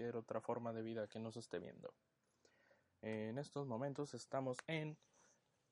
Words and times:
Cualquier 0.00 0.16
otra 0.16 0.40
forma 0.40 0.72
de 0.72 0.80
vida 0.80 1.08
que 1.08 1.18
nos 1.18 1.36
esté 1.36 1.58
viendo. 1.58 1.92
En 3.02 3.36
estos 3.36 3.66
momentos 3.66 4.14
estamos 4.14 4.56
en 4.66 4.96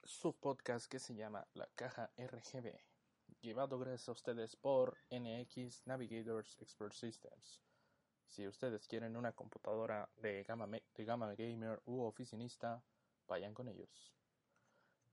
su 0.04 0.34
podcast 0.34 0.86
que 0.86 0.98
se 0.98 1.14
llama 1.14 1.46
La 1.54 1.66
Caja 1.74 2.10
RGB, 2.18 2.78
llevado 3.40 3.78
gracias 3.78 4.06
a 4.10 4.12
ustedes 4.12 4.54
por 4.54 4.98
NX 5.10 5.86
Navigators 5.86 6.58
Expert 6.60 6.92
Systems. 6.92 7.62
Si 8.26 8.46
ustedes 8.46 8.86
quieren 8.86 9.16
una 9.16 9.32
computadora 9.32 10.10
de 10.16 10.44
gama, 10.44 10.66
de 10.66 11.04
gama 11.06 11.34
gamer 11.34 11.80
u 11.86 12.02
oficinista, 12.02 12.82
vayan 13.26 13.54
con 13.54 13.68
ellos. 13.68 14.12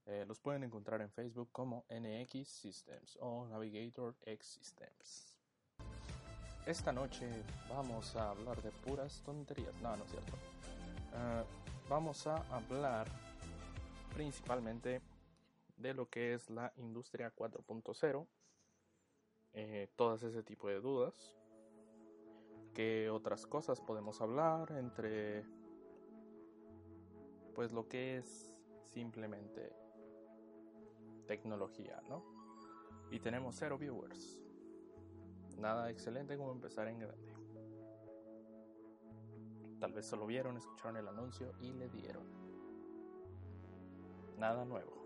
Eh, 0.07 0.25
los 0.27 0.41
pueden 0.41 0.65
encontrar 0.65 0.99
en 1.01 1.09
Facebook 1.09 1.53
como 1.53 1.85
NX 1.89 2.49
Systems 2.49 3.17
o 3.21 3.47
Navigator 3.47 4.13
X 4.25 4.45
Systems. 4.45 5.34
Esta 6.65 6.91
noche 6.91 7.29
vamos 7.69 8.15
a 8.15 8.31
hablar 8.31 8.59
de 8.63 8.71
puras 8.71 9.21
tonterías. 9.23 9.73
No, 9.83 9.95
no 9.95 10.03
es 10.03 10.09
cierto. 10.09 10.33
Uh, 11.13 11.87
vamos 11.87 12.25
a 12.25 12.37
hablar 12.55 13.07
principalmente 14.15 14.99
de 15.77 15.93
lo 15.93 16.09
que 16.09 16.33
es 16.33 16.49
la 16.49 16.73
industria 16.77 17.31
4.0, 17.35 18.27
eh, 19.53 19.89
todas 19.95 20.23
ese 20.23 20.41
tipo 20.41 20.67
de 20.67 20.79
dudas, 20.79 21.37
qué 22.73 23.11
otras 23.11 23.45
cosas 23.45 23.79
podemos 23.79 24.19
hablar 24.19 24.71
entre 24.71 25.45
pues 27.53 27.73
lo 27.73 27.87
que 27.87 28.17
es 28.17 28.51
simplemente 28.89 29.71
tecnología, 31.27 32.01
¿no? 32.09 32.25
Y 33.11 33.19
tenemos 33.19 33.55
cero 33.55 33.77
viewers. 33.77 34.44
Nada 35.57 35.89
excelente 35.89 36.37
como 36.37 36.51
empezar 36.51 36.87
en 36.87 36.99
grande. 36.99 37.33
Tal 39.79 39.93
vez 39.93 40.05
solo 40.05 40.25
vieron, 40.25 40.57
escucharon 40.57 40.97
el 40.97 41.07
anuncio 41.07 41.51
y 41.59 41.71
le 41.71 41.89
dieron. 41.89 42.23
Nada 44.37 44.65
nuevo. 44.65 45.05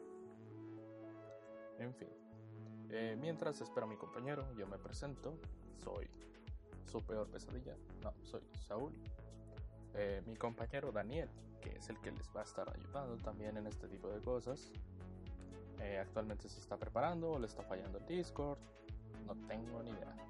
En 1.78 1.94
fin. 1.94 2.10
Eh, 2.90 3.16
mientras 3.20 3.62
espero 3.62 3.86
a 3.86 3.90
mi 3.90 3.98
compañero, 3.98 4.52
yo 4.56 4.68
me 4.68 4.78
presento. 4.78 5.38
Soy 5.78 6.10
su 6.86 7.02
peor 7.02 7.28
pesadilla. 7.30 7.76
No, 8.04 8.14
soy 8.24 8.42
Saúl. 8.68 8.94
Eh, 9.94 10.22
mi 10.26 10.36
compañero 10.36 10.92
Daniel, 10.92 11.30
que 11.62 11.76
es 11.76 11.90
el 11.90 12.00
que 12.00 12.12
les 12.12 12.30
va 12.36 12.42
a 12.42 12.44
estar 12.44 12.70
ayudando 12.70 13.18
también 13.18 13.58
en 13.58 13.68
este 13.68 13.88
tipo 13.88 14.10
de 14.10 14.22
cosas. 14.22 14.72
Eh, 15.80 15.98
actualmente 15.98 16.50
se 16.50 16.60
está 16.60 16.78
preparando 16.78 17.40
le 17.40 17.46
está 17.46 17.64
fallando 17.64 18.00
el 18.00 18.06
Discord. 18.06 18.58
No 19.26 19.36
tengo 19.48 19.82
ni 19.84 19.92
idea. 19.92 20.29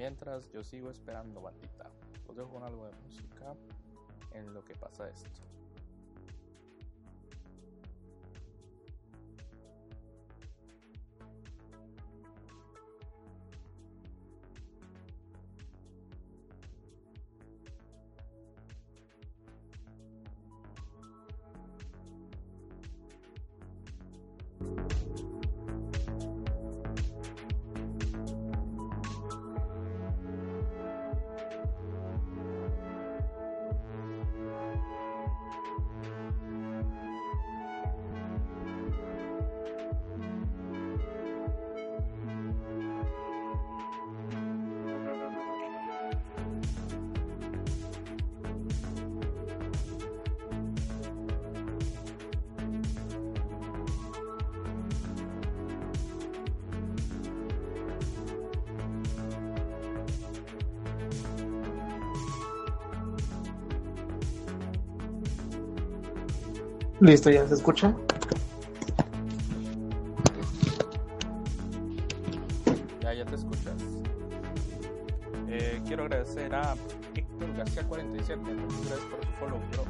Mientras 0.00 0.50
yo 0.50 0.64
sigo 0.64 0.90
esperando, 0.90 1.42
bandita. 1.42 1.90
Os 2.26 2.34
dejo 2.34 2.48
con 2.48 2.62
algo 2.62 2.86
de 2.86 2.92
música 3.04 3.54
en 4.32 4.54
lo 4.54 4.64
que 4.64 4.74
pasa 4.74 5.06
esto. 5.10 5.42
Listo, 67.00 67.30
ya 67.30 67.48
se 67.48 67.54
escucha. 67.54 67.94
Ya, 73.00 73.14
ya 73.14 73.24
te 73.24 73.34
escuchas. 73.36 73.74
Eh, 75.48 75.80
quiero 75.86 76.02
agradecer 76.02 76.54
a 76.54 76.76
Héctor 77.14 77.56
García 77.56 77.84
47. 77.84 78.42
Muchas 78.42 78.84
gracias 78.84 79.06
por 79.06 79.24
su 79.24 79.32
follow, 79.32 79.58
bro. 79.72 79.84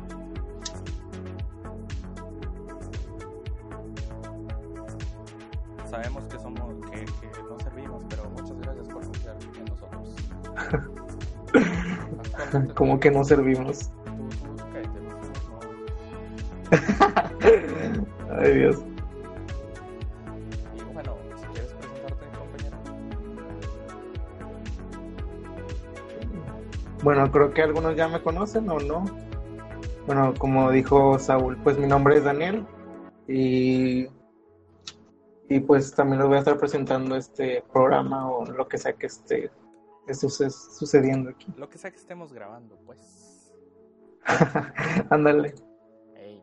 Sabemos 5.91 6.25
que 6.27 6.39
somos 6.39 6.91
que, 6.91 7.05
que 7.05 7.43
no 7.43 7.59
servimos, 7.59 8.05
pero 8.09 8.31
muchas 8.31 8.57
gracias 8.61 8.87
por 8.87 9.05
confiar 9.05 9.37
en 9.59 9.65
nosotros. 9.65 10.15
Como 12.77 13.01
que 13.01 13.11
no 13.11 13.25
servimos. 13.25 13.91
Bueno, 27.21 27.33
creo 27.35 27.53
que 27.53 27.61
algunos 27.61 27.95
ya 27.97 28.09
me 28.09 28.23
conocen 28.23 28.67
o 28.71 28.79
no. 28.81 29.05
Bueno, 30.07 30.33
como 30.39 30.71
dijo 30.71 31.19
Saúl, 31.19 31.59
pues 31.63 31.77
mi 31.77 31.87
nombre 31.87 32.17
es 32.17 32.25
Daniel 32.25 32.67
y, 33.29 34.07
y 35.51 35.61
pues 35.61 35.95
también 35.95 36.21
les 36.21 36.29
voy 36.29 36.37
a 36.37 36.39
estar 36.39 36.57
presentando 36.57 37.17
este 37.17 37.63
programa 37.75 38.31
o 38.31 38.47
lo 38.47 38.67
que 38.67 38.79
sea 38.79 38.95
que 38.95 39.05
esté, 39.09 39.51
que 40.07 40.15
suce- 40.15 40.49
sucediendo 40.49 41.29
aquí. 41.29 41.53
Lo 41.59 41.69
que 41.69 41.77
sea 41.77 41.91
que 41.91 41.99
estemos 41.99 42.33
grabando, 42.33 42.79
pues. 42.87 43.53
Ándale. 45.11 45.55
Ey. 46.17 46.43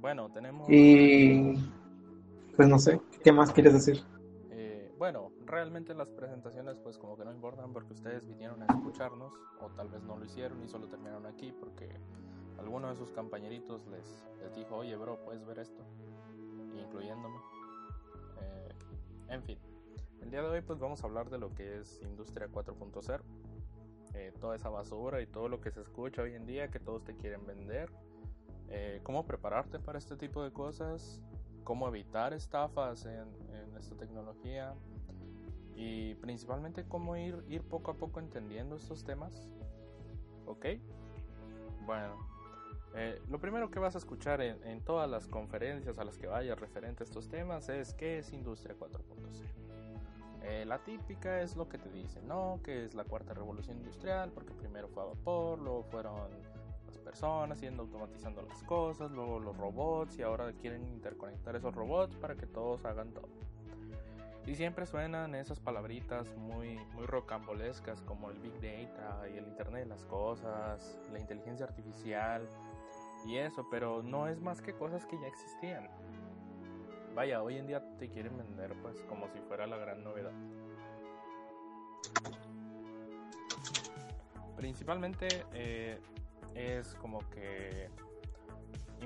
Bueno, 0.00 0.30
tenemos. 0.32 0.68
Y 0.68 1.54
pues 2.56 2.68
no 2.68 2.78
sé, 2.78 3.00
¿qué 3.24 3.32
más 3.32 3.52
quieres 3.52 3.72
decir? 3.72 4.04
eh, 4.50 4.92
bueno, 4.98 5.30
realmente 5.46 5.94
las 5.94 6.10
presentaciones, 6.10 6.76
pues 6.78 6.98
como 6.98 7.16
que 7.16 7.24
no 7.24 7.32
importan 7.32 7.72
porque 7.72 7.92
ustedes 7.94 8.26
vinieron 8.26 8.62
a 8.62 8.66
escucharnos, 8.66 9.32
o 9.60 9.68
tal 9.70 9.88
vez 9.88 10.02
no 10.02 10.16
lo 10.16 10.24
hicieron 10.24 10.62
y 10.62 10.68
solo 10.68 10.88
terminaron 10.88 11.26
aquí 11.26 11.52
porque 11.52 11.88
alguno 12.58 12.88
de 12.88 12.96
sus 12.96 13.12
compañeritos 13.12 13.86
les, 13.88 14.26
les 14.40 14.54
dijo, 14.54 14.76
oye, 14.76 14.96
bro, 14.96 15.22
puedes 15.24 15.44
ver 15.46 15.58
esto, 15.60 15.84
incluyéndome. 16.74 17.38
Eh, 18.40 18.68
en 19.28 19.42
fin, 19.44 19.58
el 20.20 20.30
día 20.30 20.42
de 20.42 20.48
hoy, 20.48 20.62
pues 20.62 20.78
vamos 20.78 21.02
a 21.02 21.06
hablar 21.06 21.30
de 21.30 21.38
lo 21.38 21.54
que 21.54 21.78
es 21.80 22.00
Industria 22.02 22.48
4.0. 22.48 23.20
eh, 24.14 24.32
toda 24.40 24.56
esa 24.56 24.70
basura 24.70 25.20
y 25.20 25.26
todo 25.26 25.48
lo 25.48 25.60
que 25.60 25.70
se 25.70 25.80
escucha 25.82 26.22
hoy 26.22 26.34
en 26.34 26.46
día 26.46 26.68
que 26.70 26.80
todos 26.80 27.04
te 27.04 27.16
quieren 27.16 27.46
vender. 27.46 27.90
eh, 28.68 29.00
cómo 29.04 29.24
prepararte 29.26 29.78
para 29.78 29.98
este 29.98 30.16
tipo 30.16 30.42
de 30.42 30.52
cosas, 30.52 31.22
cómo 31.64 31.86
evitar 31.88 32.32
estafas 32.32 33.04
en, 33.06 33.28
en 33.54 33.76
esta 33.76 33.96
tecnología 33.96 34.74
y 35.76 36.14
principalmente 36.16 36.84
cómo 36.88 37.16
ir, 37.16 37.44
ir 37.48 37.62
poco 37.62 37.90
a 37.90 37.94
poco 37.94 38.18
entendiendo 38.18 38.76
estos 38.76 39.04
temas. 39.04 39.46
¿Ok? 40.46 40.66
Bueno, 41.84 42.16
eh, 42.94 43.20
lo 43.28 43.38
primero 43.38 43.70
que 43.70 43.78
vas 43.78 43.94
a 43.94 43.98
escuchar 43.98 44.40
en, 44.40 44.62
en 44.64 44.82
todas 44.82 45.08
las 45.08 45.28
conferencias 45.28 45.98
a 45.98 46.04
las 46.04 46.16
que 46.16 46.26
vayas 46.26 46.58
referente 46.58 47.02
a 47.02 47.04
estos 47.04 47.28
temas 47.28 47.68
es 47.68 47.92
qué 47.94 48.18
es 48.18 48.32
Industria 48.32 48.74
4.0. 48.78 49.56
Eh, 50.48 50.64
la 50.64 50.78
típica 50.78 51.42
es 51.42 51.56
lo 51.56 51.68
que 51.68 51.76
te 51.76 51.90
dicen, 51.90 52.26
¿no? 52.28 52.60
Que 52.62 52.84
es 52.84 52.94
la 52.94 53.04
cuarta 53.04 53.34
revolución 53.34 53.78
industrial, 53.78 54.30
porque 54.32 54.54
primero 54.54 54.88
fue 54.88 55.02
a 55.02 55.06
vapor, 55.06 55.58
luego 55.58 55.82
fueron 55.82 56.30
las 56.86 56.98
personas 56.98 57.60
yendo 57.60 57.82
automatizando 57.82 58.42
las 58.42 58.62
cosas, 58.62 59.10
luego 59.10 59.40
los 59.40 59.56
robots 59.56 60.18
y 60.18 60.22
ahora 60.22 60.52
quieren 60.52 60.86
interconectar 60.86 61.56
esos 61.56 61.74
robots 61.74 62.16
para 62.16 62.36
que 62.36 62.46
todos 62.46 62.84
hagan 62.84 63.12
todo. 63.12 63.28
Y 64.46 64.54
siempre 64.54 64.86
suenan 64.86 65.34
esas 65.34 65.58
palabritas 65.58 66.32
muy, 66.36 66.78
muy 66.94 67.04
rocambolescas 67.04 68.00
como 68.02 68.30
el 68.30 68.38
Big 68.38 68.54
Data 68.54 69.28
y 69.28 69.36
el 69.36 69.48
Internet 69.48 69.82
de 69.82 69.86
las 69.86 70.04
Cosas, 70.04 71.00
la 71.12 71.18
inteligencia 71.18 71.66
artificial 71.66 72.48
y 73.26 73.38
eso, 73.38 73.66
pero 73.68 74.04
no 74.04 74.28
es 74.28 74.40
más 74.40 74.62
que 74.62 74.72
cosas 74.72 75.04
que 75.04 75.18
ya 75.18 75.26
existían. 75.26 75.88
Vaya, 77.16 77.42
hoy 77.42 77.56
en 77.56 77.66
día 77.66 77.82
te 77.98 78.08
quieren 78.08 78.36
vender 78.36 78.72
pues 78.82 79.02
como 79.04 79.26
si 79.28 79.40
fuera 79.40 79.66
la 79.66 79.78
gran 79.78 80.04
novedad. 80.04 80.32
Principalmente 84.56 85.44
eh, 85.54 86.00
es 86.54 86.94
como 86.94 87.18
que 87.30 87.90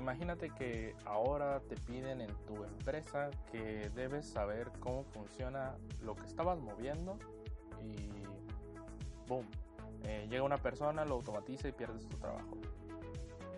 Imagínate 0.01 0.49
que 0.49 0.95
ahora 1.05 1.59
te 1.59 1.75
piden 1.75 2.21
en 2.21 2.33
tu 2.47 2.63
empresa 2.63 3.29
que 3.51 3.91
debes 3.93 4.25
saber 4.25 4.71
cómo 4.79 5.03
funciona 5.03 5.75
lo 6.01 6.15
que 6.15 6.25
estabas 6.25 6.59
moviendo 6.59 7.19
y 7.79 8.09
boom, 9.27 9.45
eh, 10.05 10.25
llega 10.27 10.41
una 10.41 10.57
persona, 10.57 11.05
lo 11.05 11.13
automatiza 11.13 11.67
y 11.67 11.71
pierdes 11.71 12.09
tu 12.09 12.17
trabajo. 12.17 12.57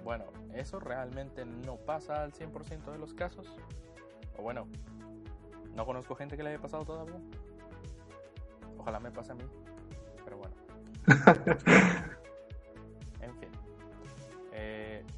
Bueno, 0.03 0.25
eso 0.53 0.81
realmente 0.81 1.45
no 1.45 1.77
pasa 1.77 2.23
al 2.23 2.33
100% 2.33 2.91
de 2.91 2.97
los 2.97 3.13
casos. 3.13 3.47
O 4.37 4.41
bueno, 4.41 4.67
no 5.73 5.85
conozco 5.85 6.13
gente 6.13 6.35
que 6.35 6.43
le 6.43 6.49
haya 6.49 6.59
pasado 6.59 6.83
todavía. 6.83 7.21
Ojalá 8.77 8.99
me 8.99 9.11
pase 9.11 9.31
a 9.31 9.35
mí. 9.35 9.45
Pero 10.25 10.39
bueno. 10.39 10.55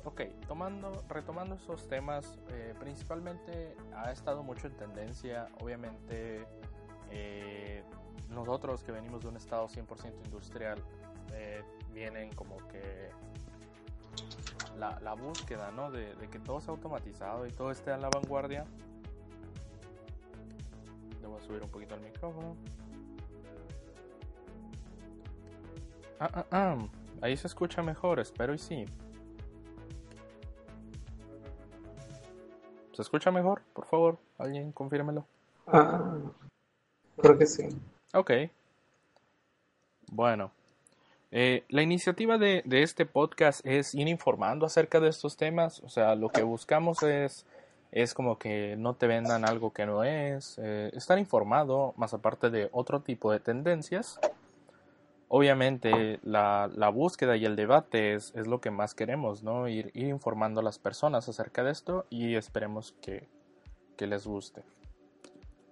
Ok, 0.06 0.22
tomando, 0.48 1.04
retomando 1.10 1.56
esos 1.56 1.88
temas, 1.88 2.38
eh, 2.50 2.76
principalmente 2.80 3.76
ha 3.96 4.12
estado 4.12 4.44
mucho 4.44 4.68
en 4.68 4.74
tendencia, 4.74 5.48
obviamente 5.60 6.46
eh, 7.10 7.84
nosotros 8.30 8.84
que 8.84 8.92
venimos 8.92 9.24
de 9.24 9.30
un 9.30 9.38
estado 9.38 9.68
100% 9.68 10.14
industrial, 10.26 10.78
eh, 11.34 11.64
vienen 11.92 12.32
como 12.34 12.58
que 12.68 13.10
la, 14.78 15.14
búsqueda 15.16 15.72
¿no? 15.72 15.90
de, 15.90 16.14
que 16.32 16.38
todo 16.38 16.62
sea 16.62 16.74
automatizado 16.74 17.48
y 17.48 17.52
todo 17.52 17.72
esté 17.72 17.92
a 17.92 17.98
la 17.98 18.10
vanguardia. 18.10 18.64
Debo 21.20 21.42
subir 21.42 21.64
un 21.64 21.70
poquito 21.70 21.96
el 21.96 22.02
micrófono. 22.02 22.56
Ah, 26.20 26.30
ah, 26.32 26.46
ah. 26.52 26.78
Ahí 27.22 27.36
se 27.36 27.48
escucha 27.48 27.82
mejor, 27.82 28.20
espero 28.20 28.54
y 28.54 28.60
sí. 28.60 28.86
¿Se 32.96 33.02
escucha 33.02 33.30
mejor? 33.30 33.62
Por 33.74 33.86
favor, 33.86 34.18
alguien 34.38 34.72
confírmelo. 34.72 35.26
Ah, 35.68 36.18
creo 37.18 37.38
que 37.38 37.46
sí. 37.46 37.68
Ok. 38.14 38.32
Bueno, 40.12 40.52
eh, 41.32 41.66
la 41.68 41.82
iniciativa 41.82 42.38
de, 42.38 42.64
este 42.70 43.06
podcast 43.06 43.66
es 43.66 43.94
ir 43.94 44.08
informando 44.08 44.66
acerca 44.66 45.02
de 45.02 45.10
estos 45.10 45.36
temas. 45.36 45.82
O 45.82 45.90
sea, 45.90 46.16
lo 46.16 46.30
que 46.30 46.44
buscamos 46.44 47.04
es, 47.04 47.46
es 47.92 48.14
como 48.14 48.40
que 48.40 48.78
no 48.78 48.94
te 48.94 49.08
vendan 49.08 49.44
algo 49.44 49.74
que 49.74 49.86
no 49.86 50.06
es. 50.06 50.58
Eh, 50.64 50.92
estar 50.94 51.20
informado, 51.20 51.94
más 51.98 52.14
aparte 52.14 52.50
de 52.50 52.70
otro 52.72 53.02
tipo 53.02 53.30
de 53.30 53.42
tendencias 53.42 54.22
obviamente 55.28 56.20
la, 56.24 56.68
búsqueda 56.94 57.36
y 57.36 57.46
el 57.46 57.56
debate 57.56 58.14
es, 58.14 58.34
lo 58.36 58.62
que 58.62 58.72
más 58.72 58.94
queremos, 58.94 59.44
¿no? 59.44 59.68
Ir, 59.68 59.92
informando 59.94 60.60
a 60.60 60.64
las 60.64 60.80
personas 60.80 61.28
acerca 61.28 61.64
de 61.64 61.72
esto 61.72 62.06
y 62.10 62.36
esperemos 62.36 62.96
que, 63.02 63.28
les 63.98 64.28
guste. 64.28 64.64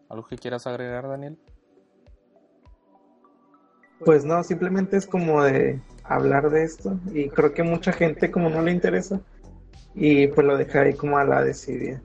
¿Algo 0.10 0.26
que 0.26 0.38
quieras 0.38 0.66
agregar, 0.66 1.08
Daniel? 1.08 1.38
Pues 4.06 4.26
no, 4.26 4.44
simplemente 4.44 4.98
es 4.98 5.06
como 5.06 5.44
de 5.44 5.80
hablar 6.04 6.50
de 6.50 6.64
esto 6.64 7.00
y 7.14 7.30
creo 7.30 7.54
que 7.54 7.64
mucha 7.64 7.94
gente 7.94 8.32
como 8.32 8.50
no 8.50 8.62
le 8.62 8.72
interesa 8.72 9.22
y 9.96 10.28
pues 10.28 10.46
lo 10.46 10.58
deja 10.58 10.82
ahí 10.82 10.94
como 10.94 11.18
a 11.18 11.24
la 11.24 11.44
decidida. 11.44 12.02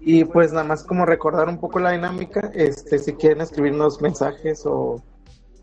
Y 0.00 0.24
pues 0.24 0.52
nada 0.52 0.64
más 0.64 0.82
como 0.82 1.04
recordar 1.04 1.48
un 1.48 1.58
poco 1.58 1.78
la 1.78 1.90
dinámica, 1.90 2.50
este 2.54 2.98
si 2.98 3.12
quieren 3.12 3.42
escribirnos 3.42 4.00
mensajes 4.00 4.64
o 4.64 5.02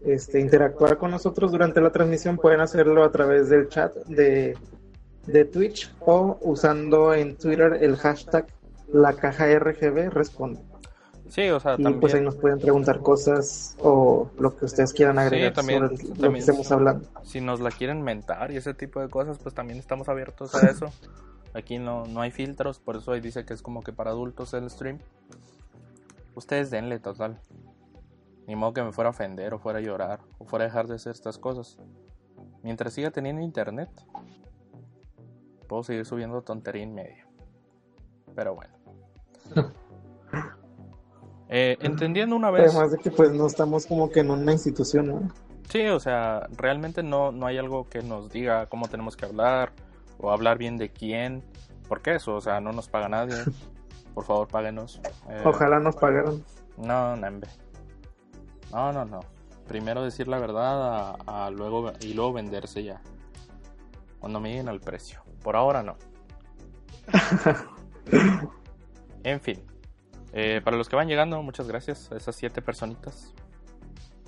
este, 0.07 0.39
interactuar 0.39 0.97
con 0.97 1.11
nosotros 1.11 1.51
durante 1.51 1.81
la 1.81 1.91
transmisión, 1.91 2.37
pueden 2.37 2.61
hacerlo 2.61 3.03
a 3.03 3.11
través 3.11 3.49
del 3.49 3.69
chat 3.69 3.93
de, 4.07 4.57
de 5.25 5.45
Twitch 5.45 5.93
o 5.99 6.37
usando 6.41 7.13
en 7.13 7.35
Twitter 7.35 7.77
el 7.81 7.97
hashtag 7.97 8.47
la 8.91 9.13
caja 9.13 9.45
RGB 9.59 10.09
responde. 10.09 10.61
Sí, 11.29 11.49
o 11.49 11.59
sea, 11.59 11.75
y 11.77 11.93
pues 11.95 12.13
ahí 12.13 12.21
nos 12.21 12.35
pueden 12.35 12.59
preguntar 12.59 12.99
cosas 12.99 13.75
o 13.81 14.31
lo 14.39 14.55
que 14.55 14.63
ustedes 14.63 14.93
quieran 14.93 15.19
agregar 15.19 15.53
también, 15.53 15.97
sobre 15.97 16.21
lo 16.21 16.31
que 16.31 16.39
estemos 16.39 16.71
hablando. 16.71 17.07
Si 17.23 17.41
nos 17.41 17.59
la 17.59 17.69
quieren 17.69 18.01
mentar 18.01 18.51
y 18.51 18.57
ese 18.57 18.73
tipo 18.73 19.01
de 19.01 19.09
cosas, 19.09 19.37
pues 19.37 19.53
también 19.53 19.77
estamos 19.77 20.07
abiertos 20.07 20.55
a 20.55 20.67
eso. 20.71 20.91
Aquí 21.53 21.79
no, 21.79 22.05
no 22.05 22.21
hay 22.21 22.31
filtros, 22.31 22.79
por 22.79 22.95
eso 22.95 23.11
ahí 23.11 23.19
dice 23.19 23.43
que 23.45 23.53
es 23.53 23.61
como 23.61 23.83
que 23.83 23.91
para 23.91 24.11
adultos 24.11 24.53
el 24.53 24.69
stream. 24.69 24.99
Ustedes 26.35 26.69
denle 26.69 26.99
total. 26.99 27.39
Ni 28.47 28.55
modo 28.55 28.73
que 28.73 28.81
me 28.81 28.91
fuera 28.93 29.09
a 29.09 29.11
ofender 29.11 29.53
o 29.53 29.59
fuera 29.59 29.79
a 29.79 29.81
llorar 29.81 30.21
o 30.37 30.45
fuera 30.45 30.65
a 30.65 30.67
dejar 30.67 30.87
de 30.87 30.95
hacer 30.95 31.11
estas 31.11 31.37
cosas. 31.37 31.77
Mientras 32.63 32.93
siga 32.93 33.11
teniendo 33.11 33.41
internet, 33.41 33.89
puedo 35.67 35.83
seguir 35.83 36.05
subiendo 36.05 36.41
tontería 36.41 36.83
en 36.83 36.95
medio. 36.95 37.27
Pero 38.35 38.55
bueno. 38.55 38.73
Eh, 41.49 41.77
entendiendo 41.79 42.35
una 42.35 42.51
vez. 42.51 42.75
Además 42.75 42.91
de 42.91 42.97
que 42.97 43.09
pues 43.09 43.31
no 43.31 43.47
estamos 43.47 43.85
como 43.85 44.09
que 44.09 44.19
en 44.19 44.31
una 44.31 44.51
institución, 44.51 45.07
¿no? 45.07 45.31
Sí, 45.69 45.87
o 45.87 45.99
sea, 45.99 46.47
realmente 46.57 47.03
no, 47.03 47.31
no 47.31 47.45
hay 47.45 47.57
algo 47.57 47.87
que 47.87 48.01
nos 48.01 48.29
diga 48.29 48.67
cómo 48.67 48.89
tenemos 48.89 49.15
que 49.15 49.25
hablar 49.25 49.71
o 50.17 50.31
hablar 50.31 50.57
bien 50.57 50.77
de 50.77 50.89
quién. 50.89 51.43
¿Por 51.87 52.01
qué 52.01 52.15
eso? 52.15 52.35
O 52.35 52.41
sea, 52.41 52.59
no 52.59 52.73
nos 52.73 52.89
paga 52.89 53.07
nadie. 53.07 53.35
Por 54.13 54.25
favor, 54.25 54.47
páguenos. 54.47 54.99
Eh, 55.29 55.41
Ojalá 55.45 55.79
nos 55.79 55.95
pagaran. 55.95 56.43
No, 56.77 57.15
no, 57.15 57.39
no, 58.71 58.93
no, 58.93 59.05
no. 59.05 59.19
Primero 59.67 60.03
decir 60.03 60.27
la 60.27 60.39
verdad 60.39 61.17
a, 61.25 61.49
luego 61.49 61.91
y 62.01 62.13
luego 62.13 62.33
venderse 62.33 62.83
ya. 62.83 63.01
Cuando 64.19 64.39
me 64.39 64.49
lleguen 64.49 64.69
al 64.69 64.79
precio. 64.79 65.21
Por 65.43 65.55
ahora 65.55 65.83
no. 65.83 65.97
en 69.23 69.41
fin. 69.41 69.61
Eh, 70.33 70.61
para 70.63 70.77
los 70.77 70.89
que 70.89 70.95
van 70.95 71.07
llegando, 71.07 71.41
muchas 71.43 71.67
gracias 71.67 72.11
a 72.11 72.17
esas 72.17 72.35
siete 72.35 72.61
personitas. 72.61 73.33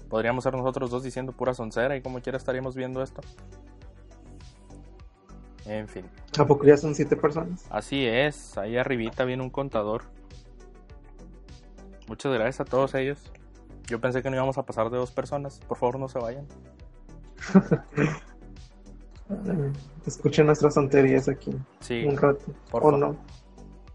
Podríamos 0.10 0.44
ser 0.44 0.56
nosotros 0.56 0.90
dos 0.90 1.04
diciendo 1.04 1.34
pura 1.34 1.54
soncera 1.54 1.96
y 1.96 2.02
como 2.02 2.22
quiera 2.22 2.38
estaríamos 2.38 2.76
viendo 2.76 3.02
esto. 3.02 3.22
En 5.66 5.88
fin. 5.88 6.06
¿A 6.38 6.46
poco 6.46 6.66
ya 6.66 6.78
son 6.78 6.96
siete 6.96 7.16
personas? 7.16 7.66
Así 7.70 8.06
es, 8.06 8.58
ahí 8.58 8.76
arribita 8.76 9.24
viene 9.24 9.44
un 9.44 9.52
contador. 9.52 10.04
Muchas 12.08 12.34
gracias 12.34 12.62
a 12.62 12.66
todos 12.66 12.96
ellos. 12.96 13.32
Yo 13.90 14.00
pensé 14.00 14.22
que 14.22 14.30
no 14.30 14.36
íbamos 14.36 14.58
a 14.58 14.64
pasar 14.64 14.90
de 14.90 14.98
dos 14.98 15.12
personas. 15.12 15.60
Por 15.68 15.78
favor, 15.78 16.00
no 16.00 16.08
se 16.08 16.20
vayan. 16.20 16.46
Escuchen 20.06 20.46
nuestras 20.46 20.76
tonterías 20.76 21.28
aquí. 21.28 21.56
Sí. 21.80 22.06
Un 22.06 22.18
rato. 22.18 22.46
o 22.72 22.92
no. 22.92 23.18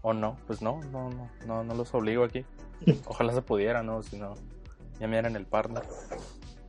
O 0.01 0.13
no, 0.13 0.37
pues 0.45 0.61
no, 0.61 0.81
no, 0.91 1.09
no, 1.09 1.29
no, 1.47 1.63
no 1.63 1.73
los 1.73 1.93
obligo 1.93 2.23
aquí. 2.23 2.45
Ojalá 3.07 3.33
se 3.33 3.41
pudiera, 3.41 3.81
¿no? 3.81 4.03
Si 4.03 4.17
no, 4.17 4.35
ya 4.99 5.07
me 5.07 5.17
el 5.17 5.45
partner. 5.45 5.83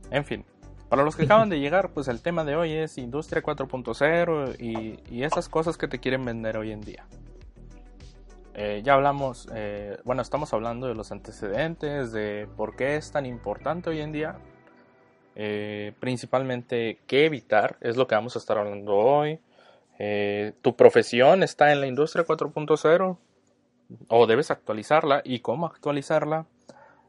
En 0.09 0.25
fin, 0.25 0.43
para 0.89 1.03
los 1.03 1.15
que 1.15 1.25
acaban 1.25 1.49
de 1.49 1.59
llegar, 1.59 1.91
pues 1.91 2.07
el 2.07 2.21
tema 2.21 2.43
de 2.45 2.55
hoy 2.55 2.71
es 2.71 2.97
Industria 2.97 3.43
4.0 3.43 4.55
y, 4.59 4.99
y 5.13 5.23
esas 5.23 5.49
cosas 5.49 5.77
que 5.77 5.87
te 5.87 5.99
quieren 5.99 6.25
vender 6.25 6.57
hoy 6.57 6.71
en 6.71 6.81
día. 6.81 7.05
Eh, 8.59 8.81
ya 8.83 8.95
hablamos, 8.95 9.47
eh, 9.53 9.99
bueno, 10.03 10.23
estamos 10.23 10.51
hablando 10.51 10.87
de 10.87 10.95
los 10.95 11.11
antecedentes, 11.11 12.11
de 12.11 12.49
por 12.57 12.75
qué 12.75 12.95
es 12.95 13.11
tan 13.11 13.27
importante 13.27 13.91
hoy 13.91 14.01
en 14.01 14.11
día, 14.11 14.39
eh, 15.35 15.93
principalmente 15.99 16.97
qué 17.05 17.27
evitar, 17.27 17.77
es 17.81 17.97
lo 17.97 18.07
que 18.07 18.15
vamos 18.15 18.35
a 18.35 18.39
estar 18.39 18.57
hablando 18.57 18.95
hoy. 18.95 19.39
tu 20.61 20.75
profesión 20.75 21.43
está 21.43 21.71
en 21.71 21.81
la 21.81 21.87
industria 21.87 22.25
4.0 22.25 23.17
o 24.07 24.27
debes 24.27 24.51
actualizarla 24.51 25.21
y 25.23 25.39
cómo 25.39 25.67
actualizarla. 25.67 26.47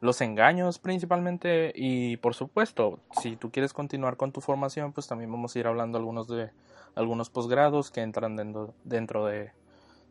Los 0.01 0.21
engaños 0.21 0.79
principalmente 0.79 1.73
y 1.75 2.19
por 2.19 2.35
supuesto, 2.35 3.01
si 3.21 3.37
tú 3.37 3.51
quieres 3.51 3.73
continuar 3.73 4.17
con 4.19 4.33
tu 4.33 4.41
formación, 4.43 4.93
pues 4.93 5.07
también 5.07 5.33
vamos 5.33 5.57
a 5.57 5.59
ir 5.59 5.67
hablando 5.67 5.99
algunos 5.99 6.29
de 6.29 6.51
algunos 6.95 7.31
posgrados 7.31 7.91
que 7.91 8.03
entran 8.03 8.37
dentro, 8.37 8.75
dentro 8.85 9.27
de 9.27 9.53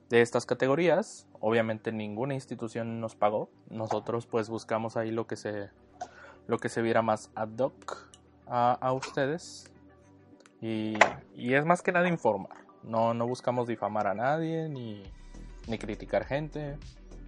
de 0.09 0.21
estas 0.21 0.45
categorías. 0.45 1.27
Obviamente 1.39 1.91
ninguna 1.91 2.33
institución 2.33 2.99
nos 2.99 3.15
pagó. 3.15 3.49
Nosotros 3.69 4.25
pues 4.27 4.49
buscamos 4.49 4.97
ahí 4.97 5.11
lo 5.11 5.27
que 5.27 5.35
se 5.35 5.69
lo 6.47 6.59
que 6.59 6.69
se 6.69 6.81
viera 6.81 7.01
más 7.01 7.29
ad 7.35 7.57
hoc 7.57 8.09
a, 8.45 8.73
a 8.73 8.93
ustedes. 8.93 9.69
Y, 10.61 10.95
y, 11.35 11.53
es 11.53 11.65
más 11.65 11.81
que 11.81 11.91
nada 11.91 12.07
informar. 12.07 12.57
No, 12.83 13.13
no 13.13 13.27
buscamos 13.27 13.67
difamar 13.67 14.07
a 14.07 14.15
nadie 14.15 14.69
ni, 14.69 15.03
ni 15.67 15.77
criticar 15.77 16.25
gente. 16.25 16.77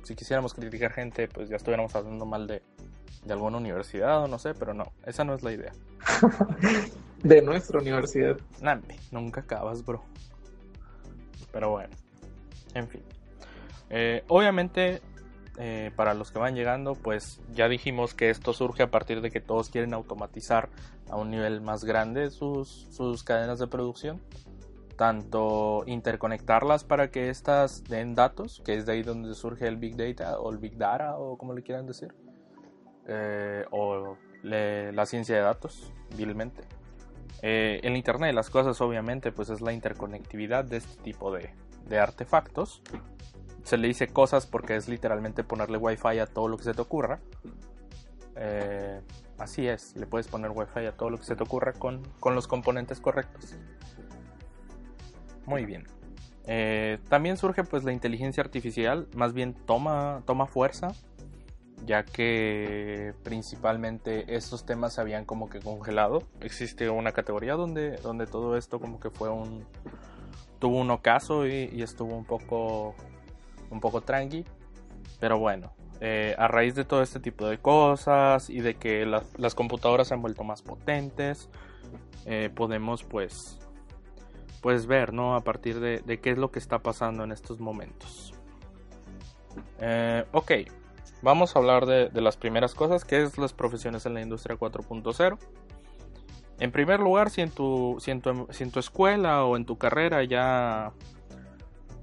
Si 0.03 0.15
quisiéramos 0.15 0.53
criticar 0.53 0.93
gente, 0.93 1.27
pues 1.27 1.49
ya 1.49 1.57
estuviéramos 1.57 1.93
hablando 1.95 2.25
mal 2.25 2.47
de, 2.47 2.63
de 3.25 3.33
alguna 3.33 3.57
universidad 3.57 4.23
o 4.23 4.27
no 4.27 4.39
sé, 4.39 4.53
pero 4.53 4.73
no, 4.73 4.85
esa 5.05 5.23
no 5.23 5.35
es 5.35 5.43
la 5.43 5.51
idea. 5.51 5.73
de 7.23 7.41
nuestra 7.41 7.79
universidad. 7.79 8.37
Nambe, 8.61 8.95
nunca 9.11 9.41
acabas, 9.41 9.85
bro. 9.85 10.01
Pero 11.51 11.71
bueno, 11.71 11.95
en 12.73 12.87
fin. 12.87 13.01
Eh, 13.89 14.23
obviamente, 14.27 15.01
eh, 15.57 15.91
para 15.95 16.13
los 16.13 16.31
que 16.31 16.39
van 16.39 16.55
llegando, 16.55 16.95
pues 16.95 17.41
ya 17.53 17.67
dijimos 17.67 18.13
que 18.13 18.29
esto 18.29 18.53
surge 18.53 18.83
a 18.83 18.91
partir 18.91 19.21
de 19.21 19.31
que 19.31 19.41
todos 19.41 19.69
quieren 19.69 19.93
automatizar 19.93 20.69
a 21.09 21.15
un 21.15 21.31
nivel 21.31 21.61
más 21.61 21.83
grande 21.83 22.29
sus, 22.29 22.87
sus 22.91 23.23
cadenas 23.23 23.59
de 23.59 23.67
producción. 23.67 24.21
Tanto 24.95 25.83
interconectarlas 25.87 26.83
para 26.83 27.09
que 27.09 27.29
estas 27.29 27.85
den 27.85 28.15
datos, 28.15 28.61
que 28.65 28.75
es 28.75 28.85
de 28.85 28.93
ahí 28.93 29.03
donde 29.03 29.33
surge 29.33 29.65
el 29.65 29.77
Big 29.77 29.95
Data 29.95 30.39
o 30.39 30.51
el 30.51 30.57
Big 30.57 30.77
Data 30.77 31.17
o 31.17 31.37
como 31.37 31.53
le 31.53 31.63
quieran 31.63 31.87
decir. 31.87 32.13
Eh, 33.07 33.65
o 33.71 34.17
la 34.43 35.05
ciencia 35.05 35.35
de 35.35 35.41
datos, 35.41 35.91
vilmente. 36.15 36.63
El 37.41 37.95
Internet 37.95 38.27
de 38.27 38.33
las 38.33 38.49
cosas 38.49 38.79
obviamente 38.81 39.31
pues 39.31 39.49
es 39.49 39.61
la 39.61 39.71
interconectividad 39.71 40.65
de 40.65 40.77
este 40.77 41.01
tipo 41.01 41.31
de, 41.31 41.53
de 41.89 41.99
artefactos. 41.99 42.81
Se 43.63 43.77
le 43.77 43.87
dice 43.87 44.07
cosas 44.07 44.45
porque 44.45 44.75
es 44.75 44.87
literalmente 44.87 45.43
ponerle 45.43 45.77
wifi 45.77 46.19
a 46.19 46.27
todo 46.27 46.47
lo 46.47 46.57
que 46.57 46.63
se 46.63 46.73
te 46.73 46.81
ocurra. 46.81 47.19
Eh, 48.35 49.01
así 49.37 49.67
es, 49.67 49.95
le 49.95 50.07
puedes 50.07 50.27
poner 50.27 50.51
wifi 50.51 50.85
a 50.85 50.93
todo 50.93 51.09
lo 51.09 51.17
que 51.17 51.25
se 51.25 51.35
te 51.35 51.43
ocurra 51.43 51.73
con, 51.73 52.03
con 52.19 52.35
los 52.35 52.47
componentes 52.47 52.99
correctos. 52.99 53.55
Muy 55.45 55.65
bien. 55.65 55.87
Eh, 56.45 56.99
también 57.09 57.37
surge 57.37 57.63
pues 57.63 57.83
la 57.83 57.91
inteligencia 57.91 58.41
artificial, 58.41 59.07
más 59.13 59.33
bien 59.33 59.53
toma, 59.53 60.23
toma 60.25 60.47
fuerza 60.47 60.93
ya 61.85 62.03
que 62.03 63.13
principalmente 63.23 64.35
estos 64.35 64.65
temas 64.65 64.93
se 64.93 65.01
habían 65.01 65.25
como 65.25 65.49
que 65.49 65.59
congelado. 65.59 66.23
Existe 66.41 66.89
una 66.89 67.11
categoría 67.11 67.53
donde, 67.53 67.97
donde 67.97 68.27
todo 68.27 68.57
esto 68.57 68.79
como 68.79 68.99
que 68.99 69.09
fue 69.09 69.29
un... 69.29 69.65
tuvo 70.59 70.77
un 70.77 70.91
ocaso 70.91 71.47
y, 71.47 71.81
estuvo 71.81 72.15
un 72.15 72.25
poco, 72.25 72.95
un 73.69 73.79
poco 73.79 74.01
tranqui. 74.01 74.45
Pero 75.19 75.39
bueno, 75.39 75.73
eh, 75.99 76.35
a 76.37 76.47
raíz 76.47 76.75
de 76.75 76.85
todo 76.85 77.01
este 77.01 77.19
tipo 77.19 77.47
de 77.47 77.57
cosas 77.57 78.49
y 78.49 78.61
de 78.61 78.75
que 78.75 79.05
las, 79.05 79.55
computadoras 79.55 80.07
se 80.07 80.13
han 80.13 80.21
vuelto 80.21 80.43
más 80.43 80.61
potentes, 80.61 81.49
eh, 82.25 82.49
podemos 82.53 83.03
pues, 83.03 83.59
pues 84.61 84.85
ver, 84.85 85.13
¿no? 85.13 85.35
A 85.35 85.41
partir 85.41 85.79
de, 85.79 86.19
qué 86.19 86.31
es 86.31 86.37
lo 86.37 86.51
que 86.51 86.59
está 86.59 86.79
pasando 86.79 87.23
en 87.23 87.31
estos 87.31 87.59
momentos. 87.59 88.33
Eh, 89.79 90.25
ok, 90.31 90.51
Vamos 91.21 91.55
a 91.55 91.59
hablar 91.59 91.85
de, 91.85 92.09
las 92.21 92.37
primeras 92.37 92.73
cosas, 92.73 93.03
que 93.03 93.21
es 93.21 93.37
las 93.37 93.51
profesiones 93.51 94.05
en 94.05 94.13
la 94.13 94.21
industria 94.21 94.57
4.0. 94.57 95.37
En 96.59 96.71
primer 96.71 96.99
lugar, 96.99 97.29
si 97.29 97.41
en, 97.41 97.51
tu, 97.51 97.97
si, 97.99 98.11
en 98.11 98.21
tu, 98.21 98.79
escuela 98.79 99.45
o 99.45 99.55
en 99.55 99.65
tu 99.65 99.77
carrera 99.77 100.23
ya, 100.25 100.91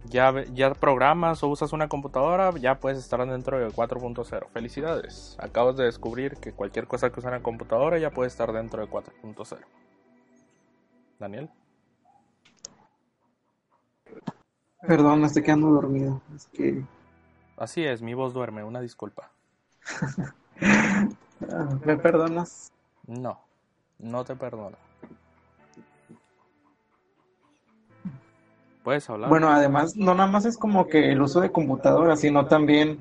ya, 0.07 0.45
ya 0.55 0.73
programas 0.73 1.43
o 1.43 1.49
usas 1.49 1.75
una 1.75 1.89
computadora, 1.89 2.53
ya 2.59 2.79
puedes 2.79 2.99
estar 2.99 3.25
dentro 3.27 3.59
de 3.59 3.69
4.0. 3.69 4.49
Felicidades, 4.49 5.37
acabas 5.39 5.77
de 5.77 5.85
descubrir 5.85 6.37
que 6.37 6.53
cualquier 6.53 6.87
cosa 6.87 7.11
que 7.11 7.21
usa 7.21 7.31
una 7.31 7.43
computadora 7.43 7.99
ya 7.99 8.11
puede 8.11 8.29
estar 8.29 8.53
dentro 8.53 8.81
de 8.81 8.91
4.0. 8.91 9.59
Daniel. 11.19 11.51
Perdón, 14.87 15.21
me 15.21 15.27
estoy 15.27 15.43
quedando 15.43 15.69
dormido. 15.69 16.23
Es 16.35 16.47
que 16.47 16.83
Así 17.57 17.85
es, 17.85 18.03
mi 18.03 18.15
voz 18.15 18.35
duerme, 18.35 18.65
una 18.65 18.81
disculpa. 18.81 19.31
¿Me 21.85 21.97
perdonas? 21.97 22.73
No, 23.07 23.46
no 23.99 24.25
te 24.25 24.37
perdono. 24.37 24.77
Puedes 28.85 29.11
hablar. 29.11 29.29
Bueno, 29.29 29.49
además, 29.49 29.97
no 29.97 30.15
nada 30.15 30.31
más 30.31 30.45
es 30.45 30.57
como 30.57 30.87
que 30.87 31.11
el 31.11 31.21
uso 31.21 31.41
de 31.41 31.51
computadoras, 31.51 32.21
sino 32.21 32.47
también 32.47 33.01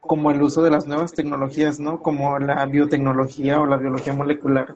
como 0.00 0.30
el 0.30 0.42
uso 0.42 0.62
de 0.62 0.70
las 0.70 0.86
nuevas 0.86 1.12
tecnologías, 1.12 1.78
¿no? 1.78 2.02
Como 2.02 2.38
la 2.38 2.66
biotecnología 2.66 3.60
o 3.60 3.66
la 3.66 3.76
biología 3.76 4.12
molecular. 4.12 4.74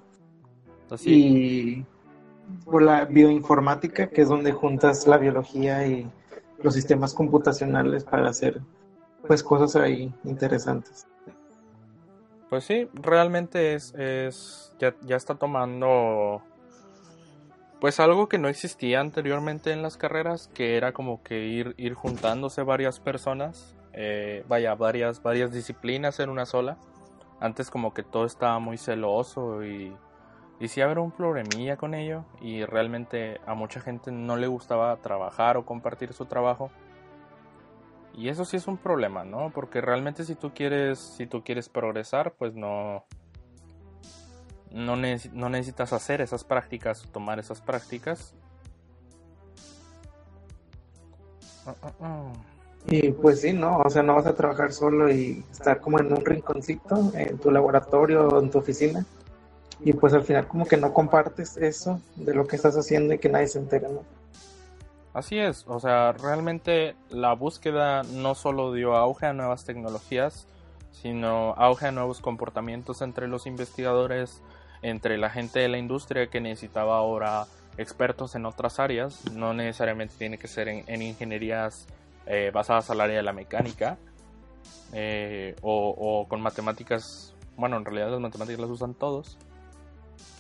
Y 1.05 1.85
o 2.67 2.79
la 2.79 3.05
bioinformática, 3.07 4.09
que 4.09 4.23
es 4.23 4.29
donde 4.29 4.53
juntas 4.53 5.07
la 5.07 5.17
biología 5.17 5.87
y 5.87 6.09
los 6.63 6.75
sistemas 6.75 7.15
computacionales 7.15 8.05
para 8.05 8.29
hacer 8.29 8.61
pues 9.27 9.43
cosas 9.43 9.75
ahí 9.77 10.13
interesantes. 10.25 11.07
Pues 12.55 12.67
sí, 12.67 12.89
realmente 12.93 13.75
es, 13.75 13.93
es 13.95 14.73
ya, 14.79 14.95
ya 15.01 15.17
está 15.17 15.35
tomando 15.35 16.41
pues 17.81 17.99
algo 17.99 18.29
que 18.29 18.39
no 18.39 18.47
existía 18.47 19.01
anteriormente 19.01 19.73
en 19.73 19.83
las 19.83 19.97
carreras, 19.97 20.49
que 20.55 20.77
era 20.77 20.93
como 20.93 21.21
que 21.25 21.47
ir, 21.47 21.75
ir 21.79 21.95
juntándose 21.95 22.63
varias 22.63 23.01
personas, 23.01 23.75
eh, 23.93 24.45
vaya, 24.47 24.77
varias, 24.77 25.21
varias 25.21 25.51
disciplinas 25.53 26.21
en 26.21 26.31
una 26.31 26.47
sola. 26.47 26.77
Antes 27.41 27.73
como 27.73 27.93
que 27.93 28.05
todo 28.05 28.25
estaba 28.25 28.61
muy 28.61 28.79
celoso 28.79 29.65
y, 29.65 29.93
y 30.61 30.69
sí 30.69 30.81
había 30.81 31.01
un 31.01 31.11
problemilla 31.11 31.77
con 31.77 31.93
ello 31.93 32.25
y 32.41 32.65
realmente 32.65 33.41
a 33.47 33.55
mucha 33.55 33.81
gente 33.81 34.13
no 34.13 34.37
le 34.37 34.47
gustaba 34.47 34.95
trabajar 34.99 35.57
o 35.57 35.67
compartir 35.67 36.13
su 36.13 36.27
trabajo 36.27 36.71
y 38.17 38.29
eso 38.29 38.45
sí 38.45 38.57
es 38.57 38.67
un 38.67 38.77
problema, 38.77 39.25
¿no? 39.25 39.51
Porque 39.53 39.81
realmente 39.81 40.25
si 40.25 40.35
tú 40.35 40.53
quieres, 40.55 40.99
si 40.99 41.27
tú 41.27 41.43
quieres 41.43 41.69
progresar, 41.69 42.35
pues 42.39 42.55
no, 42.55 43.05
no, 44.71 44.97
necesitas 44.97 45.93
hacer 45.93 46.21
esas 46.21 46.45
prácticas, 46.45 47.09
tomar 47.13 47.39
esas 47.39 47.61
prácticas. 47.61 48.35
Y 52.87 53.11
pues 53.13 53.41
sí, 53.41 53.53
¿no? 53.53 53.79
O 53.79 53.91
sea, 53.91 54.03
no 54.03 54.15
vas 54.15 54.27
a 54.27 54.35
trabajar 54.35 54.73
solo 54.73 55.11
y 55.11 55.45
estar 55.51 55.81
como 55.81 55.99
en 55.99 56.13
un 56.13 56.25
rinconcito, 56.25 57.13
en 57.15 57.39
tu 57.39 57.51
laboratorio 57.51 58.29
o 58.29 58.43
en 58.43 58.51
tu 58.51 58.59
oficina. 58.59 59.05
Y 59.81 59.93
pues 59.93 60.13
al 60.13 60.23
final 60.23 60.47
como 60.47 60.67
que 60.67 60.77
no 60.77 60.93
compartes 60.93 61.57
eso 61.57 62.01
de 62.17 62.35
lo 62.35 62.47
que 62.47 62.57
estás 62.57 62.77
haciendo 62.77 63.15
y 63.15 63.19
que 63.19 63.29
nadie 63.29 63.49
se 63.49 63.59
entere, 63.59 63.89
¿no? 63.89 64.03
Así 65.15 65.39
es, 65.39 65.65
o 65.69 65.79
sea, 65.79 66.11
realmente 66.11 66.97
la 67.09 67.35
búsqueda 67.35 68.03
no 68.03 68.35
solo 68.35 68.73
dio 68.73 68.97
auge 68.97 69.27
a 69.27 69.33
nuevas 69.33 69.65
tecnologías, 69.65 70.49
sino 70.91 71.53
auge 71.53 71.87
a 71.87 71.93
nuevos 71.93 72.21
comportamientos 72.21 73.01
entre 73.01 73.29
los 73.29 73.47
investigadores, 73.47 74.43
entre 74.83 75.17
la 75.17 75.31
gente 75.31 75.61
de 75.61 75.69
la 75.69 75.79
industria 75.79 76.27
que 76.27 76.41
necesitaba 76.41 76.99
ahora 76.99 77.47
expertos 77.79 78.35
en 78.35 78.45
otras 78.45 78.81
áreas, 78.81 79.23
no 79.31 79.55
necesariamente 79.55 80.17
tiene 80.19 80.37
que 80.37 80.49
ser 80.49 80.67
en, 80.67 81.03
ingenierías 81.03 81.87
eh, 82.27 82.51
basadas 82.53 82.91
al 82.91 83.01
área 83.01 83.19
de 83.19 83.23
la 83.23 83.33
mecánica 83.33 83.99
eh, 84.93 85.55
o 85.63 86.27
con 86.29 86.41
matemáticas, 86.41 87.37
bueno, 87.57 87.77
en 87.77 87.85
realidad 87.85 88.11
las 88.11 88.21
matemáticas 88.21 88.61
las 88.61 88.71
usan 88.71 88.95
todos, 88.95 89.39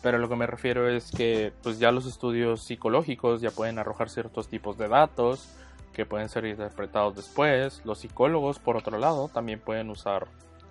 pero 0.02 0.18
lo 0.18 0.28
que 0.28 0.36
me 0.36 0.46
refiero 0.46 0.88
es 0.88 1.10
que 1.10 1.52
pues 1.62 1.78
ya 1.78 1.90
los 1.90 2.06
estudios 2.06 2.62
psicológicos 2.62 3.40
ya 3.40 3.50
pueden 3.50 3.78
arrojar 3.78 4.10
ciertos 4.10 4.48
tipos 4.48 4.76
de 4.76 4.88
datos 4.88 5.48
que 5.94 6.04
pueden 6.04 6.28
ser 6.28 6.44
interpretados 6.44 7.16
después. 7.16 7.80
Los 7.84 8.00
psicólogos, 8.00 8.58
por 8.58 8.76
otro 8.76 8.98
lado, 8.98 9.28
también 9.28 9.60
pueden 9.60 9.90
usar 9.90 10.26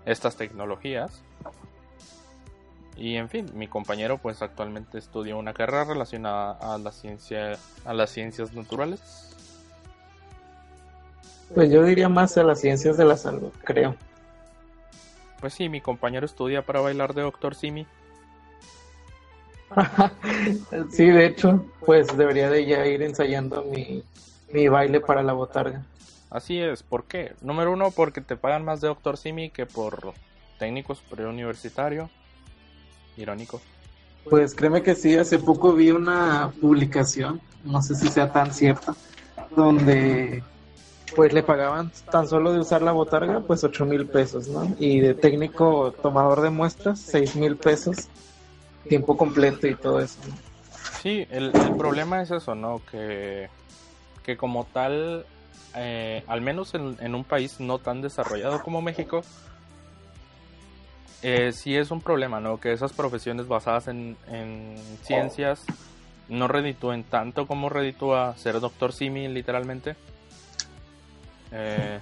estas 0.06 0.36
tecnologías. 0.36 1.24
Y 2.96 3.16
en 3.16 3.28
fin, 3.28 3.50
mi 3.56 3.68
compañero 3.68 4.20
pues 4.20 4.42
actualmente 4.42 5.00
estudia 5.00 5.36
una 5.36 5.54
carrera 5.54 5.86
relacionada 5.86 6.52
a 6.52 6.78
la 6.78 6.92
ciencia 6.92 7.58
a 7.86 7.94
las 7.94 8.12
ciencias 8.12 8.54
naturales. 8.54 9.34
Pues 11.56 11.72
yo 11.72 11.84
diría 11.84 12.10
más 12.10 12.38
a 12.38 12.44
las 12.44 12.60
ciencias 12.60 12.98
de 12.98 13.06
la 13.06 13.18
salud, 13.18 13.52
creo. 13.64 13.96
Pues 15.40 15.54
sí, 15.54 15.70
mi 15.70 15.82
compañero 15.82 16.26
estudia 16.26 16.62
para 16.64 16.82
bailar 16.82 17.14
de 17.14 17.22
Doctor 17.24 17.56
Simi. 17.56 17.88
sí, 20.92 21.06
de 21.06 21.26
hecho, 21.26 21.66
pues 21.86 22.16
debería 22.16 22.50
de 22.50 22.66
ya 22.66 22.86
ir 22.86 23.02
ensayando 23.02 23.64
mi, 23.64 24.04
mi 24.52 24.68
baile 24.68 25.00
para 25.00 25.24
la 25.24 25.34
botarga. 25.34 25.84
Así 26.30 26.60
es, 26.60 26.82
¿por 26.82 27.04
qué? 27.06 27.34
Número 27.42 27.72
uno, 27.72 27.92
porque 27.92 28.22
te 28.22 28.36
pagan 28.36 28.66
más 28.66 28.82
de 28.82 28.88
Doctor 28.88 29.18
Simi 29.18 29.50
que 29.52 29.66
por 29.66 30.14
técnico 30.58 30.96
superior 30.96 31.30
universitario. 31.30 32.10
Irónico. 33.18 33.62
Pues 34.30 34.56
créeme 34.56 34.82
que 34.82 34.96
sí, 34.96 35.16
hace 35.16 35.38
poco 35.38 35.74
vi 35.74 35.92
una 35.92 36.52
publicación, 36.62 37.42
no 37.64 37.82
sé 37.82 37.94
si 37.96 38.08
sea 38.08 38.32
tan 38.32 38.54
cierta, 38.54 38.96
donde 39.56 40.42
pues 41.16 41.34
le 41.34 41.44
pagaban 41.44 41.92
tan 42.12 42.28
solo 42.28 42.54
de 42.54 42.60
usar 42.60 42.82
la 42.82 42.92
botarga, 42.92 43.42
pues 43.42 43.64
ocho 43.64 43.86
mil 43.86 44.08
pesos, 44.08 44.48
¿no? 44.48 44.76
Y 44.80 45.02
de 45.02 45.14
técnico 45.14 45.94
tomador 46.02 46.42
de 46.42 46.50
muestras, 46.50 47.00
seis 47.00 47.36
mil 47.36 47.58
pesos, 47.58 48.08
tiempo 48.88 49.18
completo 49.18 49.68
y 49.68 49.76
todo 49.76 50.00
eso. 50.00 50.20
Sí, 51.02 51.28
el, 51.32 51.52
el, 51.54 51.76
problema 51.76 52.22
es 52.22 52.32
eso, 52.32 52.56
¿no? 52.56 52.82
Que, 52.90 53.50
que 54.24 54.38
como 54.38 54.66
tal, 54.66 55.26
eh, 55.76 56.24
al 56.28 56.42
menos 56.42 56.74
en, 56.76 56.98
en, 57.00 57.16
un 57.16 57.24
país 57.24 57.60
no 57.60 57.80
tan 57.80 58.02
desarrollado 58.02 58.62
como 58.64 58.82
México, 58.82 59.22
eh, 61.22 61.52
sí 61.54 61.76
es 61.76 61.92
un 61.92 62.02
problema, 62.02 62.40
¿no? 62.40 62.60
Que 62.60 62.74
esas 62.74 62.94
profesiones 62.94 63.48
basadas 63.48 63.88
en, 63.88 64.18
en 64.28 64.76
ciencias 65.04 65.66
no 66.30 66.48
reditúen 66.48 67.04
tanto 67.04 67.48
como 67.48 67.70
reditúa 67.70 68.36
ser 68.38 68.60
doctor 68.60 68.94
simi, 68.94 69.28
literalmente. 69.28 69.96
Eh, 71.52 72.00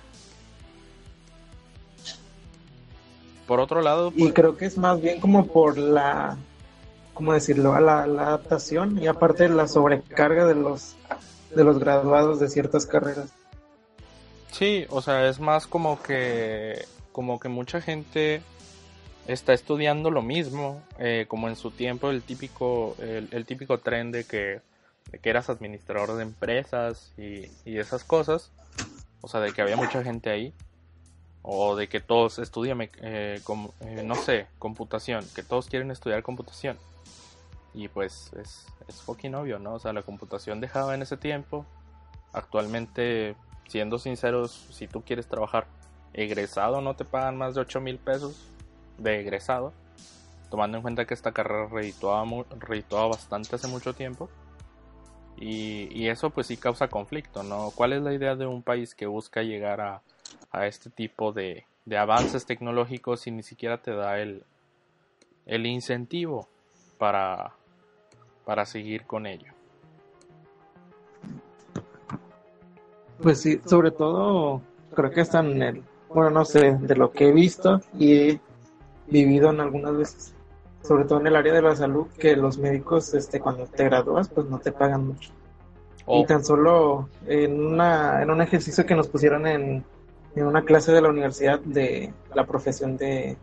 por 3.48 3.60
otro 3.60 3.82
lado... 3.82 4.14
Y 4.16 4.22
pues 4.22 4.34
creo 4.34 4.58
que 4.58 4.66
es 4.66 4.78
más 4.78 5.02
bien 5.02 5.20
como 5.20 5.46
por 5.48 5.78
la 5.78 6.38
¿cómo 7.22 7.34
decirlo? 7.34 7.76
A 7.76 7.80
la, 7.80 8.02
adaptación 8.02 8.98
y 8.98 9.06
aparte 9.06 9.48
la 9.48 9.68
sobrecarga 9.68 10.48
de 10.48 10.56
los, 10.56 10.96
de 11.56 11.64
los 11.64 11.78
graduados 11.78 12.40
de 12.40 12.50
ciertas 12.50 12.88
carreras. 12.88 13.30
Sí, 14.52 14.88
o 14.90 15.04
sea, 15.04 15.30
es 15.30 15.40
más 15.40 15.68
como 15.68 16.02
que, 16.02 16.84
como 17.12 17.40
que 17.40 17.48
mucha 17.48 17.80
gente 17.80 18.42
está 19.28 19.54
estudiando 19.54 20.10
lo 20.10 20.24
mismo, 20.24 20.82
eh, 20.98 21.26
como 21.28 21.48
en 21.48 21.56
su 21.56 21.70
tiempo 21.70 22.10
el 22.10 22.24
típico, 22.24 22.96
el, 23.00 23.46
típico 23.46 23.78
tren 23.78 24.12
de 24.12 24.24
que, 24.24 24.62
que 25.22 25.30
eras 25.30 25.52
administrador 25.52 26.16
de 26.16 26.24
empresas 26.24 27.14
y, 27.20 27.46
y 27.66 27.78
esas 27.78 28.04
cosas, 28.04 28.50
o 29.22 29.28
sea, 29.28 29.42
de 29.42 29.54
que 29.54 29.62
había 29.62 29.76
mucha 29.76 30.04
gente 30.04 30.32
ahí 30.32 30.56
o 31.44 31.76
de 31.76 31.88
que 31.88 32.00
todos 32.00 32.40
estudian, 32.40 32.82
eh, 32.82 32.90
eh, 33.02 34.04
no 34.04 34.16
sé, 34.16 34.48
computación, 34.58 35.24
que 35.36 35.44
todos 35.44 35.68
quieren 35.68 35.92
estudiar 35.92 36.24
computación. 36.24 36.80
Y 37.74 37.88
pues 37.88 38.32
es, 38.34 38.68
es 38.88 39.02
fucking 39.02 39.36
obvio, 39.36 39.60
¿no? 39.60 39.76
O 39.76 39.80
sea, 39.80 39.94
la 39.94 40.04
computación 40.04 40.60
dejaba 40.60 40.94
en 40.96 41.02
ese 41.02 41.18
tiempo. 41.18 41.66
Actualmente, 42.34 43.36
siendo 43.68 43.98
sinceros, 43.98 44.52
si 44.72 44.88
tú 44.88 45.02
quieres 45.04 45.28
trabajar 45.28 45.68
egresado, 46.14 46.82
no 46.82 46.96
te 46.96 47.06
pagan 47.06 47.38
más 47.38 47.56
de 47.56 47.62
8 47.62 47.80
mil 47.82 47.98
pesos 47.98 48.46
de 48.98 49.22
egresado. 49.22 49.74
Tomando 50.50 50.78
en 50.78 50.82
cuenta 50.82 51.06
que 51.06 51.14
esta 51.14 51.32
carrera 51.32 51.68
redituaba, 51.68 52.26
redituaba 52.60 53.08
bastante 53.08 53.56
hace 53.56 53.68
mucho 53.68 53.94
tiempo. 53.94 54.30
Y, 55.38 55.88
y, 55.98 56.10
eso 56.10 56.30
pues 56.30 56.48
sí 56.48 56.58
causa 56.58 56.88
conflicto, 56.90 57.42
¿no? 57.42 57.72
¿Cuál 57.74 57.94
es 57.94 58.02
la 58.04 58.14
idea 58.14 58.36
de 58.36 58.46
un 58.46 58.62
país 58.62 58.94
que 58.94 59.08
busca 59.08 59.42
llegar 59.42 59.82
a, 59.82 60.02
a 60.52 60.68
este 60.68 60.90
tipo 60.90 61.32
de, 61.32 61.66
de 61.86 61.98
avances 61.98 62.46
tecnológicos 62.46 63.26
y 63.28 63.32
ni 63.32 63.42
siquiera 63.42 63.82
te 63.82 63.92
da 63.92 64.20
el, 64.20 64.44
el 65.46 65.66
incentivo 65.66 66.48
para, 66.98 67.56
para 68.46 68.66
seguir 68.66 69.06
con 69.06 69.26
ello. 69.26 69.52
Pues 73.22 73.40
sí, 73.42 73.62
sobre 73.66 73.92
todo 73.92 74.62
creo 74.96 75.12
que 75.12 75.22
están 75.22 75.52
en 75.52 75.62
el, 75.62 75.84
bueno, 76.10 76.32
no 76.32 76.46
sé, 76.46 76.78
de 76.80 76.96
lo 76.96 77.12
que 77.12 77.30
he 77.30 77.32
visto 77.32 77.82
y 77.98 78.14
he 78.14 78.42
vivido 79.08 79.52
en 79.52 79.60
algunas 79.60 79.96
veces, 79.96 80.34
sobre 80.82 81.06
todo 81.06 81.20
en 81.20 81.28
el 81.28 81.36
área 81.36 81.54
de 81.54 81.62
la 81.62 81.76
salud, 81.76 82.08
que 82.18 82.36
los 82.36 82.58
médicos, 82.58 83.14
este, 83.14 83.40
cuando 83.40 83.68
te 83.68 83.86
gradúas, 83.86 84.30
pues 84.30 84.48
no 84.48 84.60
te 84.60 84.72
pagan 84.72 85.08
mucho. 85.08 85.32
Y 86.00 86.24
oh. 86.24 86.26
tan 86.26 86.44
solo 86.44 87.10
en, 87.28 87.64
una, 87.64 88.24
en 88.24 88.32
un 88.32 88.42
ejercicio 88.42 88.86
que 88.86 88.96
nos 88.96 89.08
pusieron 89.08 89.46
en, 89.46 89.86
en 90.36 90.46
una 90.46 90.64
clase 90.64 90.92
de 90.92 91.02
la 91.02 91.10
universidad 91.10 91.60
de 91.60 92.12
la 92.34 92.46
profesión 92.46 92.98
de 92.98 93.38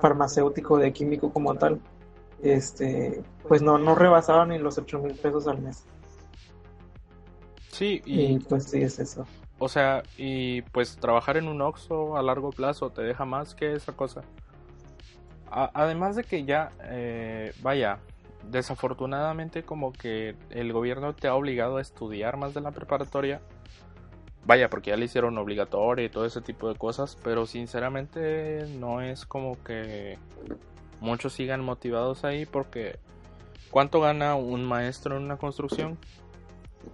farmacéutico, 0.00 0.78
de 0.78 0.92
químico 0.92 1.32
como 1.32 1.54
tal, 1.56 1.80
este, 2.42 3.22
pues 3.48 3.62
no, 3.62 3.78
no 3.78 3.94
rebasaban 3.94 4.50
ni 4.50 4.58
los 4.58 4.78
8 4.78 4.98
mil 5.00 5.14
pesos 5.14 5.46
al 5.46 5.60
mes. 5.60 5.84
Sí, 7.68 8.02
y, 8.04 8.38
pues 8.40 8.64
sí 8.64 8.82
es 8.82 8.98
eso. 8.98 9.26
O 9.58 9.68
sea, 9.68 10.02
y 10.16 10.62
pues 10.62 10.96
trabajar 10.96 11.36
en 11.36 11.48
un 11.48 11.60
Oxxo 11.60 12.16
a 12.16 12.22
largo 12.22 12.50
plazo 12.50 12.90
te 12.90 13.02
deja 13.02 13.24
más 13.24 13.54
que 13.54 13.74
esa 13.74 13.92
cosa. 13.92 14.22
además 15.50 16.16
de 16.16 16.24
que 16.24 16.44
ya, 16.44 16.72
eh, 16.84 17.52
vaya, 17.62 17.98
desafortunadamente 18.50 19.62
como 19.62 19.92
que 19.92 20.34
el 20.50 20.72
gobierno 20.72 21.14
te 21.14 21.28
ha 21.28 21.34
obligado 21.34 21.76
a 21.76 21.80
estudiar 21.80 22.36
más 22.36 22.54
de 22.54 22.60
la 22.60 22.70
preparatoria. 22.70 23.40
Vaya, 24.46 24.70
porque 24.70 24.90
ya 24.90 24.96
le 24.96 25.04
hicieron 25.04 25.36
obligatorio 25.36 26.04
y 26.06 26.08
todo 26.08 26.24
ese 26.24 26.40
tipo 26.40 26.68
de 26.68 26.74
cosas, 26.76 27.18
pero 27.22 27.46
sinceramente 27.46 28.66
no 28.78 29.02
es 29.02 29.26
como 29.26 29.62
que 29.62 30.18
muchos 31.00 31.32
sigan 31.32 31.64
motivados 31.64 32.24
ahí 32.24 32.46
porque 32.46 32.98
¿cuánto 33.70 34.00
gana 34.00 34.34
un 34.34 34.64
maestro 34.64 35.16
en 35.16 35.24
una 35.24 35.36
construcción? 35.36 35.98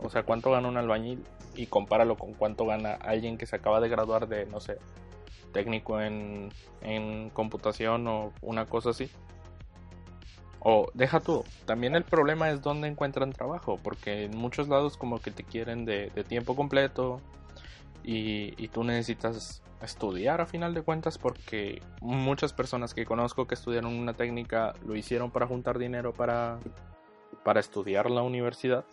O 0.03 0.11
sea, 0.11 0.23
¿cuánto 0.23 0.51
gana 0.51 0.69
un 0.69 0.77
albañil? 0.77 1.25
Y 1.55 1.67
compáralo 1.67 2.17
con 2.17 2.35
cuánto 2.35 2.67
gana 2.67 2.95
alguien 2.95 3.39
que 3.39 3.47
se 3.47 3.57
acaba 3.57 3.81
de 3.81 3.89
graduar 3.89 4.29
de, 4.29 4.47
no 4.47 4.61
sé, 4.61 4.79
técnico 5.53 6.01
en, 6.01 6.51
en 6.83 7.31
computación 7.31 8.07
o 8.09 8.33
una 8.43 8.67
cosa 8.67 8.91
así. 8.91 9.11
O 10.61 10.91
deja 10.95 11.21
tú, 11.21 11.45
también 11.65 11.95
el 11.95 12.03
problema 12.03 12.51
es 12.51 12.61
dónde 12.61 12.89
encuentran 12.89 13.33
trabajo, 13.33 13.79
porque 13.83 14.25
en 14.25 14.37
muchos 14.37 14.69
lados 14.69 14.97
como 14.97 15.21
que 15.21 15.31
te 15.31 15.45
quieren 15.45 15.85
de, 15.85 16.11
de 16.11 16.25
tiempo 16.25 16.57
completo 16.57 17.21
y, 18.03 18.53
y, 18.63 18.69
tú 18.69 18.83
necesitas 18.83 19.63
estudiar 19.83 20.41
a 20.41 20.47
final 20.47 20.75
de 20.75 20.83
cuentas 20.83 21.19
porque 21.19 21.83
muchas 22.01 22.53
personas 22.53 22.95
que 22.95 23.05
conozco 23.05 23.47
que 23.47 23.55
estudiaron 23.55 23.95
una 23.95 24.15
técnica 24.15 24.75
lo 24.85 24.97
hicieron 24.97 25.31
para 25.31 25.47
juntar 25.47 25.79
dinero 25.79 26.13
para, 26.13 26.59
para 27.45 27.61
estudiar 27.61 28.11
la 28.11 28.23
universidad. 28.23 28.85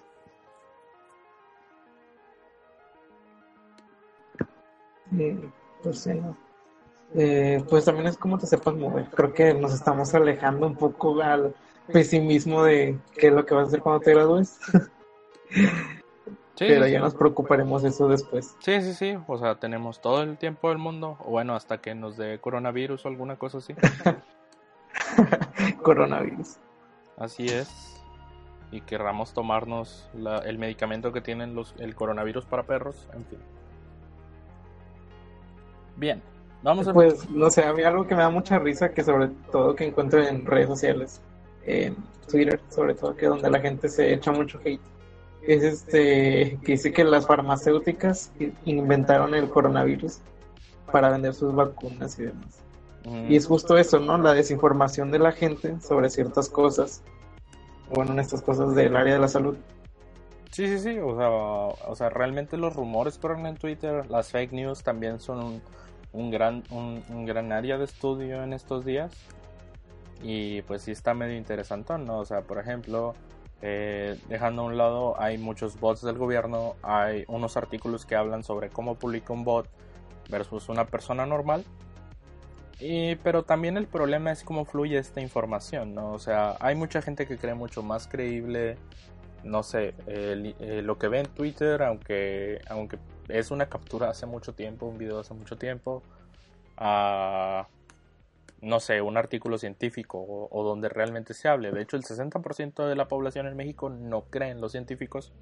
pues 5.84 6.10
eh, 7.16 7.64
pues 7.70 7.86
también 7.86 8.08
es 8.08 8.18
como 8.18 8.38
te 8.38 8.48
sepas 8.48 8.74
mover. 8.76 9.06
Creo 9.12 9.34
que 9.34 9.54
nos 9.54 9.74
estamos 9.74 10.14
alejando 10.16 10.66
un 10.66 10.76
poco 10.76 11.22
al 11.22 11.54
pesimismo 11.92 12.64
de 12.64 12.98
qué 13.14 13.28
es 13.28 13.34
lo 13.34 13.46
que 13.46 13.54
vas 13.54 13.66
a 13.66 13.68
hacer 13.68 13.82
cuando 13.82 14.02
te 14.02 14.14
gradúes. 14.14 14.58
pero 16.58 16.88
ya 16.88 17.00
nos 17.00 17.16
preocuparemos 17.16 17.84
eso 17.84 18.08
después. 18.08 18.56
Sí, 18.60 18.82
sí, 18.82 18.94
sí. 18.94 19.18
O 19.28 19.38
sea, 19.38 19.56
tenemos 19.56 20.02
todo 20.02 20.22
el 20.22 20.38
tiempo 20.38 20.70
del 20.70 20.78
mundo. 20.78 21.18
O 21.20 21.32
bueno, 21.32 21.56
hasta 21.56 21.80
que 21.80 21.96
nos 21.96 22.18
dé 22.18 22.40
coronavirus 22.40 23.06
o 23.06 23.08
alguna 23.08 23.38
cosa 23.38 23.58
así. 23.58 23.74
coronavirus. 25.84 26.58
Así 27.18 27.48
es. 27.48 28.02
Y 28.72 28.82
querramos 28.82 29.34
tomarnos 29.34 30.10
el 30.46 30.58
medicamento 30.58 31.12
que 31.12 31.22
tienen 31.22 31.56
los, 31.56 31.76
el 31.80 31.96
coronavirus 31.96 32.46
para 32.46 32.64
perros. 32.64 33.08
En 33.14 33.26
fin. 33.26 33.40
Bien. 35.96 36.22
Vamos 36.62 36.88
a... 36.88 36.94
Pues, 36.94 37.30
no 37.30 37.50
sé, 37.50 37.66
a 37.66 37.74
mí 37.74 37.84
algo 37.84 38.08
que 38.08 38.16
me 38.16 38.22
da 38.22 38.30
mucha 38.30 38.58
risa, 38.58 38.94
que 38.94 39.04
sobre 39.04 39.28
todo 39.52 39.76
que 39.76 39.86
encuentro 39.86 40.24
en 40.24 40.46
redes 40.46 40.68
sociales, 40.68 41.22
en 41.66 41.96
Twitter, 42.30 42.60
sobre 42.70 42.94
todo, 42.94 43.16
que 43.16 43.26
donde 43.26 43.50
la 43.50 43.60
gente 43.60 43.90
se 43.90 44.14
echa 44.14 44.32
mucho 44.32 44.60
hate 44.64 44.93
es 45.48 45.64
este 45.64 46.58
que 46.64 46.74
dice 46.74 46.94
que 46.94 47.04
las 47.04 47.28
farmacéuticas 47.28 48.32
inventaron 48.66 49.36
el 49.36 49.50
coronavirus 49.50 50.20
para 50.92 51.10
vender 51.10 51.34
sus 51.34 51.54
vacunas 51.54 52.18
y 52.20 52.24
demás. 52.24 52.64
Y 53.28 53.36
es 53.36 53.48
justo 53.48 53.78
eso, 53.78 54.00
¿no? 54.00 54.18
La 54.18 54.34
desinformación 54.34 55.12
de 55.12 55.20
la 55.20 55.34
gente 55.34 55.80
sobre 55.82 56.10
ciertas 56.10 56.50
cosas. 56.50 57.02
Bueno, 57.94 58.14
en 58.14 58.20
estas 58.20 58.42
cosas 58.42 58.76
del 58.76 58.96
área 58.96 59.16
de 59.16 59.20
la 59.20 59.28
salud. 59.28 59.58
Sí, 60.52 60.68
sí, 60.68 60.80
sí. 60.80 61.00
O 61.00 61.18
sea, 61.18 61.30
o 61.30 61.96
sea 61.96 62.10
realmente 62.10 62.56
los 62.56 62.76
rumores 62.76 63.18
corren 63.18 63.46
en 63.46 63.58
Twitter. 63.58 64.10
Las 64.10 64.32
fake 64.32 64.54
news 64.54 64.84
también 64.84 65.20
son 65.20 65.44
un, 65.44 65.62
un 66.14 66.32
gran, 66.32 66.64
un, 66.70 67.04
un, 67.10 67.26
gran 67.26 67.52
área 67.52 67.78
de 67.78 67.84
estudio 67.84 68.42
en 68.42 68.54
estos 68.54 68.86
días. 68.86 69.12
Y 70.22 70.62
pues 70.62 70.84
sí 70.84 70.92
está 70.92 71.14
medio 71.14 71.36
interesante, 71.36 71.98
¿no? 71.98 72.20
O 72.20 72.26
sea, 72.26 72.44
por 72.44 72.58
ejemplo, 72.58 73.16
eh, 73.66 74.20
dejando 74.28 74.64
a 74.64 74.66
un 74.66 74.78
lado, 74.78 75.16
hay 75.22 75.38
muchos 75.38 75.80
bots 75.80 76.02
del 76.02 76.18
gobierno, 76.18 76.76
hay 76.82 77.24
unos 77.30 77.56
artículos 77.56 78.06
que 78.06 78.14
hablan 78.14 78.44
sobre 78.44 78.68
cómo 78.68 78.96
publica 78.96 79.32
un 79.32 79.46
bot 79.46 79.70
versus 80.30 80.68
una 80.68 80.86
persona 80.86 81.26
normal. 81.26 81.64
Y, 82.82 83.16
pero 83.16 83.44
también 83.44 83.78
el 83.78 83.88
problema 83.88 84.34
es 84.34 84.44
cómo 84.44 84.66
fluye 84.66 84.98
esta 84.98 85.22
información, 85.22 85.96
¿no? 85.96 86.12
O 86.12 86.20
sea, 86.20 86.58
hay 86.60 86.76
mucha 86.76 87.02
gente 87.02 87.26
que 87.26 87.38
cree 87.38 87.54
mucho 87.54 87.82
más 87.84 88.06
creíble, 88.06 88.78
no 89.46 89.64
sé, 89.64 89.94
eh, 90.08 90.82
lo 90.84 90.98
que 90.98 91.08
ve 91.08 91.20
en 91.20 91.28
Twitter, 91.28 91.84
aunque, 91.84 92.60
aunque 92.68 92.98
es 93.30 93.50
una 93.50 93.70
captura 93.70 94.10
hace 94.10 94.26
mucho 94.26 94.54
tiempo, 94.54 94.88
un 94.88 94.98
video 94.98 95.20
hace 95.22 95.34
mucho 95.34 95.58
tiempo, 95.58 96.04
a 96.76 97.66
no 98.64 98.80
sé, 98.80 99.02
un 99.02 99.18
artículo 99.18 99.58
científico 99.58 100.26
o, 100.50 100.64
donde 100.64 100.90
realmente 100.90 101.34
se 101.34 101.50
hable. 101.50 101.72
De 101.72 101.82
hecho, 101.82 101.98
el 101.98 102.04
60% 102.04 102.88
de 102.88 102.96
la 102.96 103.08
población 103.08 103.46
en 103.48 103.56
México 103.56 103.90
no 103.90 104.24
cree 104.24 104.50
en 104.52 104.62
los 104.62 104.72
científicos. 104.72 105.34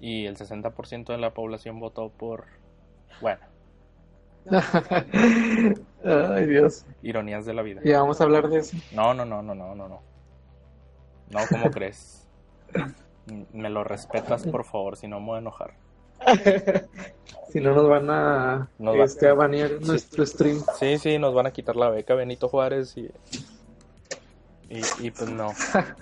y 0.00 0.26
el 0.26 0.36
60% 0.36 1.12
de 1.12 1.18
la 1.18 1.34
población 1.34 1.78
votó 1.78 2.08
por, 2.08 2.46
bueno, 3.20 3.40
Ay, 6.04 6.46
Dios. 6.46 6.86
ironías 7.02 7.44
de 7.44 7.52
la 7.52 7.60
vida. 7.62 7.82
Ya 7.84 8.00
vamos 8.00 8.20
a 8.20 8.24
hablar 8.24 8.48
de 8.48 8.60
eso. 8.60 8.76
No, 8.92 9.12
no, 9.12 9.26
no, 9.26 9.42
no, 9.42 9.54
no, 9.54 9.74
no, 9.74 9.88
no. 9.88 10.02
No, 11.30 11.40
¿cómo 11.50 11.70
crees? 11.70 12.26
Me 13.52 13.68
lo 13.68 13.84
respetas, 13.84 14.46
por 14.46 14.64
favor, 14.64 14.96
si 14.96 15.06
no 15.06 15.20
me 15.20 15.26
voy 15.26 15.36
a 15.36 15.40
enojar. 15.40 15.74
Si 17.52 17.60
no 17.60 17.74
nos 17.74 17.88
van 17.88 18.08
a, 18.10 18.68
Nos 18.78 18.96
va- 18.96 19.04
este, 19.04 19.28
a 19.28 19.34
banear 19.34 19.72
nuestro 19.80 20.24
stream. 20.24 20.62
Sí, 20.78 20.98
sí, 20.98 21.18
nos 21.18 21.34
van 21.34 21.46
a 21.46 21.50
quitar 21.50 21.74
la 21.74 21.90
beca 21.90 22.14
Benito 22.14 22.48
Juárez 22.48 22.96
y... 22.96 23.10
Y, 24.68 24.82
y 25.00 25.10
pues 25.10 25.28
no. 25.30 25.52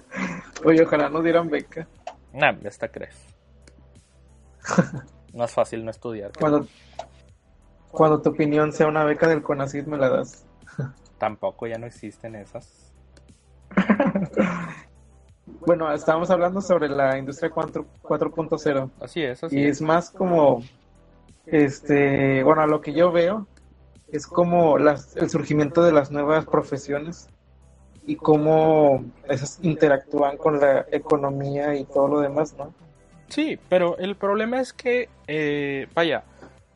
Oye, 0.67 0.83
ojalá 0.83 1.09
nos 1.09 1.25
dieran 1.25 1.49
beca. 1.49 1.89
Nah, 2.35 2.53
esta 2.65 2.89
crees. 2.89 3.17
No 5.33 5.45
es 5.45 5.53
fácil 5.53 5.85
no 5.85 5.91
estudiar. 5.91 6.33
Cuando, 6.39 6.67
cuando 7.91 8.21
tu 8.21 8.31
opinión 8.31 8.73
sea 8.73 8.87
una 8.87 9.05
beca 9.05 9.29
del 9.29 9.43
CONACYT, 9.43 9.87
me 9.87 9.97
la 9.99 10.09
das. 10.09 10.47
Tampoco 11.19 11.67
ya 11.67 11.79
no 11.79 11.87
existen 11.87 12.35
esas. 12.35 12.93
Bueno, 15.67 15.93
estábamos 15.93 16.31
hablando 16.31 16.61
sobre 16.61 16.89
la 16.89 17.19
industria 17.19 17.51
4 17.51 17.85
4.0 18.03 18.91
Así 19.01 19.23
es, 19.23 19.45
así 19.45 19.59
y 19.59 19.65
es. 19.65 19.77
es 19.77 19.83
más 19.83 20.11
como, 20.11 20.63
este, 21.47 22.43
bueno, 22.43 22.67
lo 22.67 22.81
que 22.81 22.93
yo 22.93 23.13
veo 23.13 23.47
es 24.11 24.27
como 24.27 24.79
las, 24.79 25.17
el 25.17 25.29
surgimiento 25.29 25.83
de 25.83 25.93
las 25.93 26.11
nuevas 26.11 26.47
profesiones 26.47 27.29
y 28.07 28.17
cómo 28.17 29.05
esas 29.29 29.59
interactúan 29.63 30.39
con 30.39 30.59
la 30.61 30.87
economía 30.91 31.75
y 31.75 31.85
todo 31.85 32.09
lo 32.09 32.21
demás, 32.21 32.55
¿no? 32.57 32.73
Sí, 33.29 33.59
pero 33.69 33.99
el 33.99 34.17
problema 34.17 34.61
es 34.61 34.73
que, 34.73 35.11
eh, 35.27 35.87
vaya, 35.95 36.25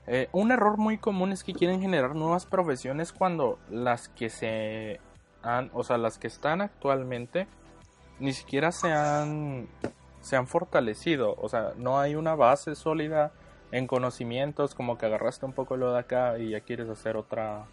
eh, 0.06 0.28
un 0.32 0.52
error 0.52 0.76
muy 0.76 0.98
común 0.98 1.32
es 1.32 1.42
que 1.42 1.54
quieren 1.54 1.80
generar 1.80 2.14
nuevas 2.14 2.44
profesiones 2.44 3.12
cuando 3.12 3.58
las 3.70 4.08
que 4.11 4.28
se 4.28 5.00
han, 5.42 5.70
o 5.72 5.85
sea, 5.85 5.96
las 5.96 6.18
que 6.18 6.26
están 6.26 6.61
actualmente 6.61 7.46
ni 8.22 8.32
siquiera 8.32 8.70
se 8.70 8.92
han, 8.92 9.66
se 10.20 10.37
han 10.37 10.46
fortalecido, 10.46 11.35
o 11.38 11.48
sea, 11.48 11.72
no 11.76 11.98
hay 11.98 12.14
una 12.14 12.37
base 12.37 12.76
sólida 12.76 13.32
en 13.72 13.88
conocimientos, 13.88 14.76
como 14.76 14.96
que 14.96 15.06
agarraste 15.06 15.44
un 15.44 15.52
poco 15.52 15.76
lo 15.76 15.92
de 15.92 15.98
acá 15.98 16.38
y 16.38 16.50
ya 16.50 16.61
quieres 16.61 16.88
hacer 16.88 17.16
otra, 17.16 17.66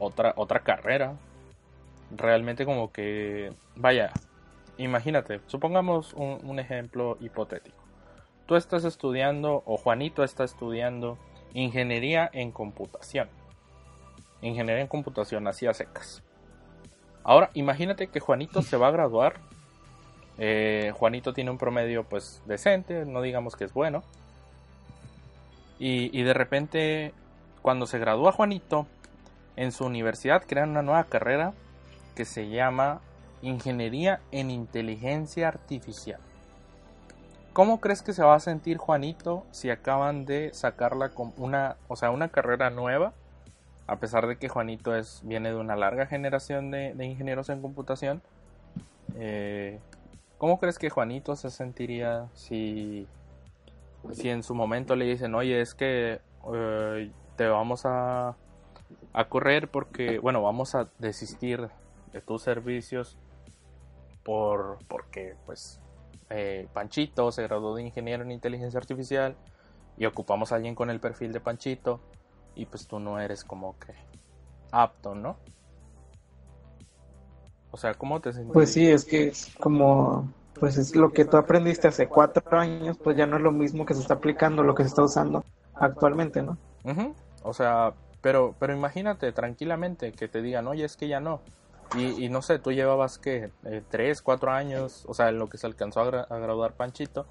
otra, 0.00 0.32
otra 0.36 0.60
carrera. 0.60 1.14
Realmente 2.10 2.64
como 2.64 2.90
que, 2.90 3.52
vaya, 3.76 4.10
imagínate, 4.76 5.40
supongamos 5.46 6.12
un, 6.14 6.40
un 6.42 6.58
ejemplo 6.58 7.16
hipotético. 7.20 7.84
Tú 8.46 8.56
estás 8.56 8.84
estudiando, 8.84 9.62
o 9.66 9.76
Juanito 9.76 10.24
está 10.24 10.42
estudiando, 10.42 11.16
ingeniería 11.54 12.28
en 12.32 12.50
computación. 12.50 13.28
Ingeniería 14.42 14.82
en 14.82 14.88
computación, 14.88 15.46
así 15.46 15.66
a 15.66 15.74
secas. 15.74 16.24
Ahora, 17.24 17.50
imagínate 17.54 18.08
que 18.08 18.20
Juanito 18.20 18.62
se 18.62 18.76
va 18.76 18.88
a 18.88 18.92
graduar. 18.92 19.36
Eh, 20.38 20.92
Juanito 20.94 21.32
tiene 21.32 21.50
un 21.50 21.58
promedio, 21.58 22.04
pues, 22.04 22.42
decente, 22.46 23.04
no 23.04 23.22
digamos 23.22 23.56
que 23.56 23.64
es 23.64 23.72
bueno. 23.72 24.02
Y, 25.78 26.16
y 26.18 26.22
de 26.22 26.34
repente, 26.34 27.12
cuando 27.62 27.86
se 27.86 27.98
gradúa 27.98 28.32
Juanito, 28.32 28.86
en 29.56 29.72
su 29.72 29.84
universidad 29.84 30.44
crean 30.46 30.70
una 30.70 30.82
nueva 30.82 31.04
carrera 31.04 31.52
que 32.14 32.24
se 32.24 32.48
llama 32.48 33.00
Ingeniería 33.42 34.20
en 34.32 34.50
Inteligencia 34.50 35.48
Artificial. 35.48 36.20
¿Cómo 37.52 37.80
crees 37.80 38.02
que 38.02 38.12
se 38.12 38.22
va 38.22 38.36
a 38.36 38.40
sentir 38.40 38.76
Juanito 38.76 39.44
si 39.50 39.70
acaban 39.70 40.26
de 40.26 40.54
sacarla 40.54 41.08
con 41.08 41.32
una, 41.36 41.76
o 41.88 41.96
sea, 41.96 42.10
una 42.10 42.28
carrera 42.28 42.70
nueva? 42.70 43.14
A 43.88 43.96
pesar 43.96 44.28
de 44.28 44.36
que 44.36 44.48
Juanito 44.48 44.94
es, 44.94 45.22
viene 45.24 45.48
de 45.48 45.56
una 45.56 45.74
larga 45.74 46.06
generación 46.06 46.70
de, 46.70 46.94
ingenieros 47.04 47.48
en 47.48 47.60
computación. 47.60 48.22
eh, 49.16 49.80
¿Cómo 50.38 50.60
crees 50.60 50.78
que 50.78 50.88
Juanito 50.88 51.34
se 51.34 51.50
sentiría 51.50 52.28
si, 52.34 53.08
si 54.12 54.28
en 54.28 54.44
su 54.44 54.54
momento 54.54 54.94
le 54.94 55.06
dicen, 55.06 55.34
oye, 55.34 55.60
es 55.60 55.74
que 55.74 56.20
eh, 56.54 57.10
te 57.34 57.48
vamos 57.48 57.84
a, 57.84 58.36
a 59.12 59.28
correr 59.28 59.68
porque, 59.68 60.20
bueno, 60.20 60.42
vamos 60.42 60.76
a 60.76 60.88
desistir 60.98 61.68
de 62.12 62.20
tus 62.20 62.42
servicios 62.42 63.18
por 64.22 64.78
porque 64.88 65.36
pues 65.46 65.80
eh, 66.30 66.68
Panchito 66.72 67.32
se 67.32 67.42
graduó 67.42 67.74
de 67.74 67.82
ingeniero 67.82 68.22
en 68.22 68.30
inteligencia 68.30 68.78
artificial 68.78 69.36
y 69.96 70.04
ocupamos 70.06 70.52
a 70.52 70.56
alguien 70.56 70.74
con 70.74 70.90
el 70.90 71.00
perfil 71.00 71.32
de 71.32 71.40
Panchito 71.40 72.00
y 72.58 72.66
pues 72.66 72.86
tú 72.86 72.98
no 72.98 73.18
eres 73.20 73.44
como 73.44 73.78
que 73.78 73.94
apto, 74.72 75.14
¿no? 75.14 75.36
O 77.70 77.76
sea, 77.76 77.94
¿cómo 77.94 78.20
te 78.20 78.32
sientes? 78.32 78.52
Pues 78.52 78.72
sí, 78.72 78.86
es 78.88 79.04
que 79.04 79.28
es 79.28 79.54
como, 79.60 80.28
pues 80.58 80.76
es 80.76 80.96
lo 80.96 81.12
que 81.12 81.24
tú 81.24 81.36
aprendiste 81.36 81.88
hace 81.88 82.08
cuatro 82.08 82.42
años, 82.58 82.98
pues 83.02 83.16
ya 83.16 83.26
no 83.26 83.36
es 83.36 83.42
lo 83.42 83.52
mismo 83.52 83.86
que 83.86 83.94
se 83.94 84.00
está 84.00 84.14
aplicando, 84.14 84.62
lo 84.62 84.74
que 84.74 84.82
se 84.82 84.88
está 84.88 85.02
usando 85.02 85.44
actualmente, 85.74 86.42
¿no? 86.42 86.58
O 87.44 87.52
sea, 87.52 87.94
pero, 88.20 88.54
pero 88.58 88.74
imagínate 88.74 89.32
tranquilamente 89.32 90.12
que 90.12 90.28
te 90.28 90.42
digan, 90.42 90.66
oye, 90.66 90.84
es 90.84 90.96
que 90.96 91.08
ya 91.08 91.20
no. 91.20 91.40
Y, 91.94 92.24
y 92.24 92.28
no 92.28 92.42
sé, 92.42 92.58
tú 92.58 92.72
llevabas 92.72 93.18
que 93.18 93.50
eh, 93.64 93.82
tres, 93.90 94.20
cuatro 94.20 94.50
años, 94.50 95.04
o 95.06 95.14
sea, 95.14 95.28
en 95.28 95.38
lo 95.38 95.48
que 95.48 95.58
se 95.58 95.66
alcanzó 95.66 96.00
a, 96.00 96.10
gra- 96.10 96.26
a 96.28 96.38
graduar 96.38 96.72
Panchito, 96.72 97.26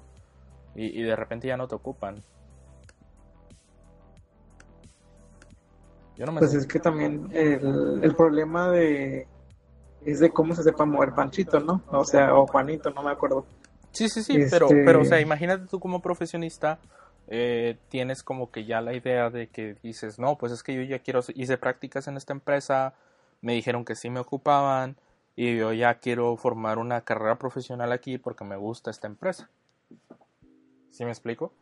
y, 0.74 0.86
y 0.98 1.02
de 1.02 1.16
repente 1.16 1.48
ya 1.48 1.56
no 1.56 1.68
te 1.68 1.74
ocupan. 1.74 2.22
Yo 6.18 6.26
no 6.26 6.32
me 6.32 6.40
Pues 6.40 6.50
sé. 6.50 6.58
es 6.58 6.66
que 6.66 6.80
también 6.80 7.28
el, 7.32 8.00
el 8.02 8.14
problema 8.16 8.68
de 8.70 9.26
es 10.04 10.18
de 10.18 10.30
cómo 10.30 10.54
se 10.54 10.64
sepa 10.64 10.84
mover 10.84 11.14
Panchito, 11.14 11.60
¿no? 11.60 11.82
O 11.90 12.04
sea, 12.04 12.34
o 12.34 12.46
Juanito, 12.46 12.90
no 12.90 13.02
me 13.04 13.10
acuerdo. 13.10 13.46
Sí, 13.92 14.08
sí, 14.08 14.22
sí, 14.22 14.36
Este- 14.36 14.50
pero, 14.50 14.68
pero, 14.84 15.00
o 15.02 15.04
sea, 15.04 15.20
imagínate 15.20 15.66
tú 15.68 15.78
como 15.78 16.02
profesionista, 16.02 16.78
eh, 17.28 17.78
tienes 17.88 18.22
como 18.24 18.50
que 18.50 18.64
ya 18.64 18.80
la 18.80 18.94
idea 18.94 19.30
de 19.30 19.46
que 19.48 19.76
dices, 19.82 20.18
no, 20.18 20.36
pues 20.36 20.50
es 20.50 20.62
que 20.64 20.74
yo 20.74 20.82
ya 20.82 20.98
quiero, 20.98 21.20
hice 21.34 21.56
prácticas 21.56 22.08
en 22.08 22.16
esta 22.16 22.32
empresa, 22.32 22.94
me 23.40 23.52
dijeron 23.54 23.84
que 23.84 23.94
sí 23.94 24.10
me 24.10 24.20
ocupaban, 24.20 24.96
y 25.36 25.56
yo 25.56 25.72
ya 25.72 25.94
quiero 26.00 26.36
formar 26.36 26.78
una 26.78 27.02
carrera 27.02 27.36
profesional 27.38 27.92
aquí 27.92 28.18
porque 28.18 28.44
me 28.44 28.56
gusta 28.56 28.90
esta 28.90 29.06
empresa. 29.06 29.48
¿Sí 30.90 31.04
me 31.04 31.10
explico? 31.10 31.52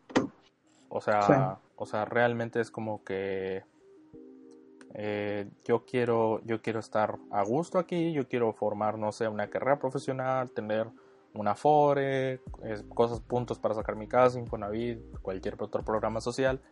O 0.89 1.03
sea, 1.03 1.27
Sí. 1.27 1.63
o 1.77 1.85
sea, 1.87 2.07
realmente 2.07 2.61
es 2.61 2.71
como 2.71 3.05
que 3.05 3.65
eh, 4.99 5.47
yo 5.63 5.85
quiero, 5.85 6.41
yo 6.47 6.63
quiero 6.63 6.81
estar 6.81 7.19
a 7.31 7.45
gusto 7.45 7.79
aquí, 7.79 8.15
yo 8.15 8.27
quiero 8.27 8.55
formar, 8.55 8.97
no 8.97 9.13
sé, 9.13 9.29
una 9.29 9.51
carrera 9.51 9.79
profesional, 9.79 10.51
tener 10.51 10.87
una 11.35 11.55
FORE, 11.55 12.41
cosas, 12.95 13.21
puntos 13.21 13.59
para 13.59 13.75
sacar 13.75 13.95
mi 13.95 14.09
casa, 14.09 14.39
Infonavit, 14.39 14.99
cualquier 15.21 15.57
otro 15.59 15.83
programa 15.83 16.23
social, 16.23 16.63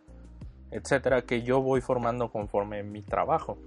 etcétera, 0.71 1.27
que 1.27 1.43
yo 1.43 1.61
voy 1.61 1.83
formando 1.83 2.31
conforme 2.31 2.83
mi 2.83 3.03
trabajo. 3.03 3.59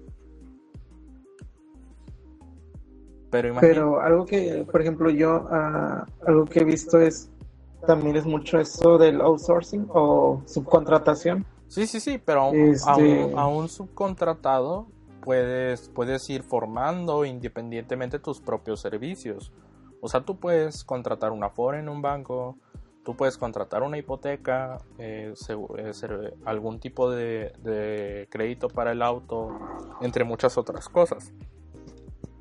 Pero 3.29 3.49
imagínate. 3.49 3.75
Pero 3.75 4.01
algo 4.01 4.25
que, 4.25 4.65
por 4.71 4.81
ejemplo, 4.81 5.11
yo, 5.11 5.47
ah, 5.51 6.07
algo 6.25 6.45
que 6.45 6.61
he 6.61 6.63
visto 6.63 6.99
es, 6.99 7.29
también 7.85 8.15
es 8.15 8.25
mucho 8.25 8.59
eso 8.59 8.97
del 8.97 9.21
outsourcing 9.21 9.85
o 9.89 10.41
subcontratación. 10.47 11.45
Sí, 11.67 11.85
sí, 11.87 11.99
sí, 11.99 12.17
pero 12.17 12.41
a 12.41 12.49
un, 12.49 12.55
Este- 12.55 12.89
a 12.89 12.95
un- 12.97 13.39
a 13.39 13.47
un 13.47 13.69
subcontratado 13.69 14.87
puedes, 15.21 15.89
puedes 15.89 16.29
ir 16.29 16.43
formando 16.43 17.25
independientemente 17.25 18.19
tus 18.19 18.39
propios 18.39 18.79
servicios. 18.79 19.51
O 20.01 20.07
sea, 20.07 20.21
tú 20.21 20.39
puedes 20.39 20.83
contratar 20.83 21.31
una 21.31 21.49
FORE 21.49 21.79
en 21.79 21.89
un 21.89 22.01
banco, 22.01 22.57
tú 23.03 23.15
puedes 23.15 23.37
contratar 23.37 23.83
una 23.83 23.97
hipoteca, 23.97 24.77
eh, 24.97 25.33
eh, 25.49 26.33
algún 26.45 26.79
tipo 26.79 27.09
de, 27.11 27.51
de 27.63 28.27
crédito 28.29 28.69
para 28.69 28.91
el 28.91 29.01
auto, 29.01 29.57
entre 30.01 30.23
muchas 30.23 30.57
otras 30.57 30.87
cosas. 30.87 31.33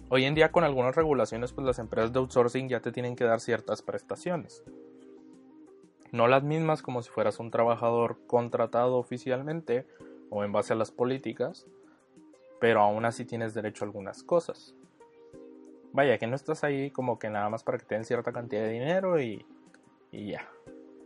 Hoy 0.09 0.25
en 0.25 0.35
día 0.37 0.53
con 0.53 0.62
algunas 0.62 0.95
regulaciones, 0.95 1.53
pues 1.53 1.67
las 1.67 1.81
empresas 1.81 2.12
de 2.12 2.21
outsourcing 2.21 2.69
ya 2.69 2.81
te 2.81 2.93
tienen 2.93 3.17
que 3.17 3.25
dar 3.25 3.41
ciertas 3.41 3.83
prestaciones. 3.83 4.62
No 6.12 6.29
las 6.29 6.42
mismas 6.42 6.83
como 6.83 7.03
si 7.03 7.11
fueras 7.11 7.38
un 7.38 7.51
trabajador 7.51 8.19
contratado 8.27 8.97
oficialmente 8.97 9.87
o 10.31 10.45
en 10.45 10.53
base 10.53 10.73
a 10.73 10.77
las 10.77 10.90
políticas, 10.90 11.66
pero 12.61 12.81
aún 12.81 13.05
así 13.05 13.25
tienes 13.25 13.55
derecho 13.55 13.85
a 13.85 13.87
algunas 13.87 14.23
cosas. 14.23 14.75
Vaya, 15.92 16.19
que 16.19 16.27
no 16.27 16.37
estás 16.37 16.64
ahí 16.64 16.90
como 16.90 17.19
que 17.19 17.31
nada 17.31 17.49
más 17.49 17.64
para 17.64 17.79
que 17.79 17.85
te 17.85 17.95
den 17.95 18.05
cierta 18.05 18.33
cantidad 18.33 18.62
de 18.62 18.71
dinero 18.71 19.21
y, 19.21 19.45
y 20.11 20.33
ya, 20.33 20.49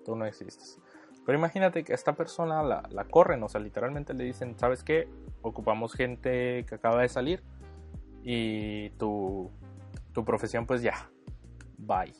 tú 0.04 0.16
no 0.16 0.26
existes. 0.26 0.78
Pero 1.24 1.38
imagínate 1.38 1.84
que 1.84 1.92
esta 1.92 2.14
persona 2.14 2.62
la, 2.62 2.82
la 2.90 3.04
corren, 3.04 3.42
o 3.42 3.48
sea, 3.48 3.60
literalmente 3.60 4.14
le 4.14 4.24
dicen, 4.24 4.58
¿sabes 4.58 4.82
qué? 4.82 5.08
Ocupamos 5.42 5.94
gente 5.94 6.64
que 6.68 6.74
acaba 6.74 7.02
de 7.02 7.08
salir 7.08 7.42
y 8.22 8.90
tu, 8.90 9.50
tu 10.12 10.24
profesión 10.24 10.66
pues 10.66 10.82
ya, 10.82 11.10
bye. 11.78 12.12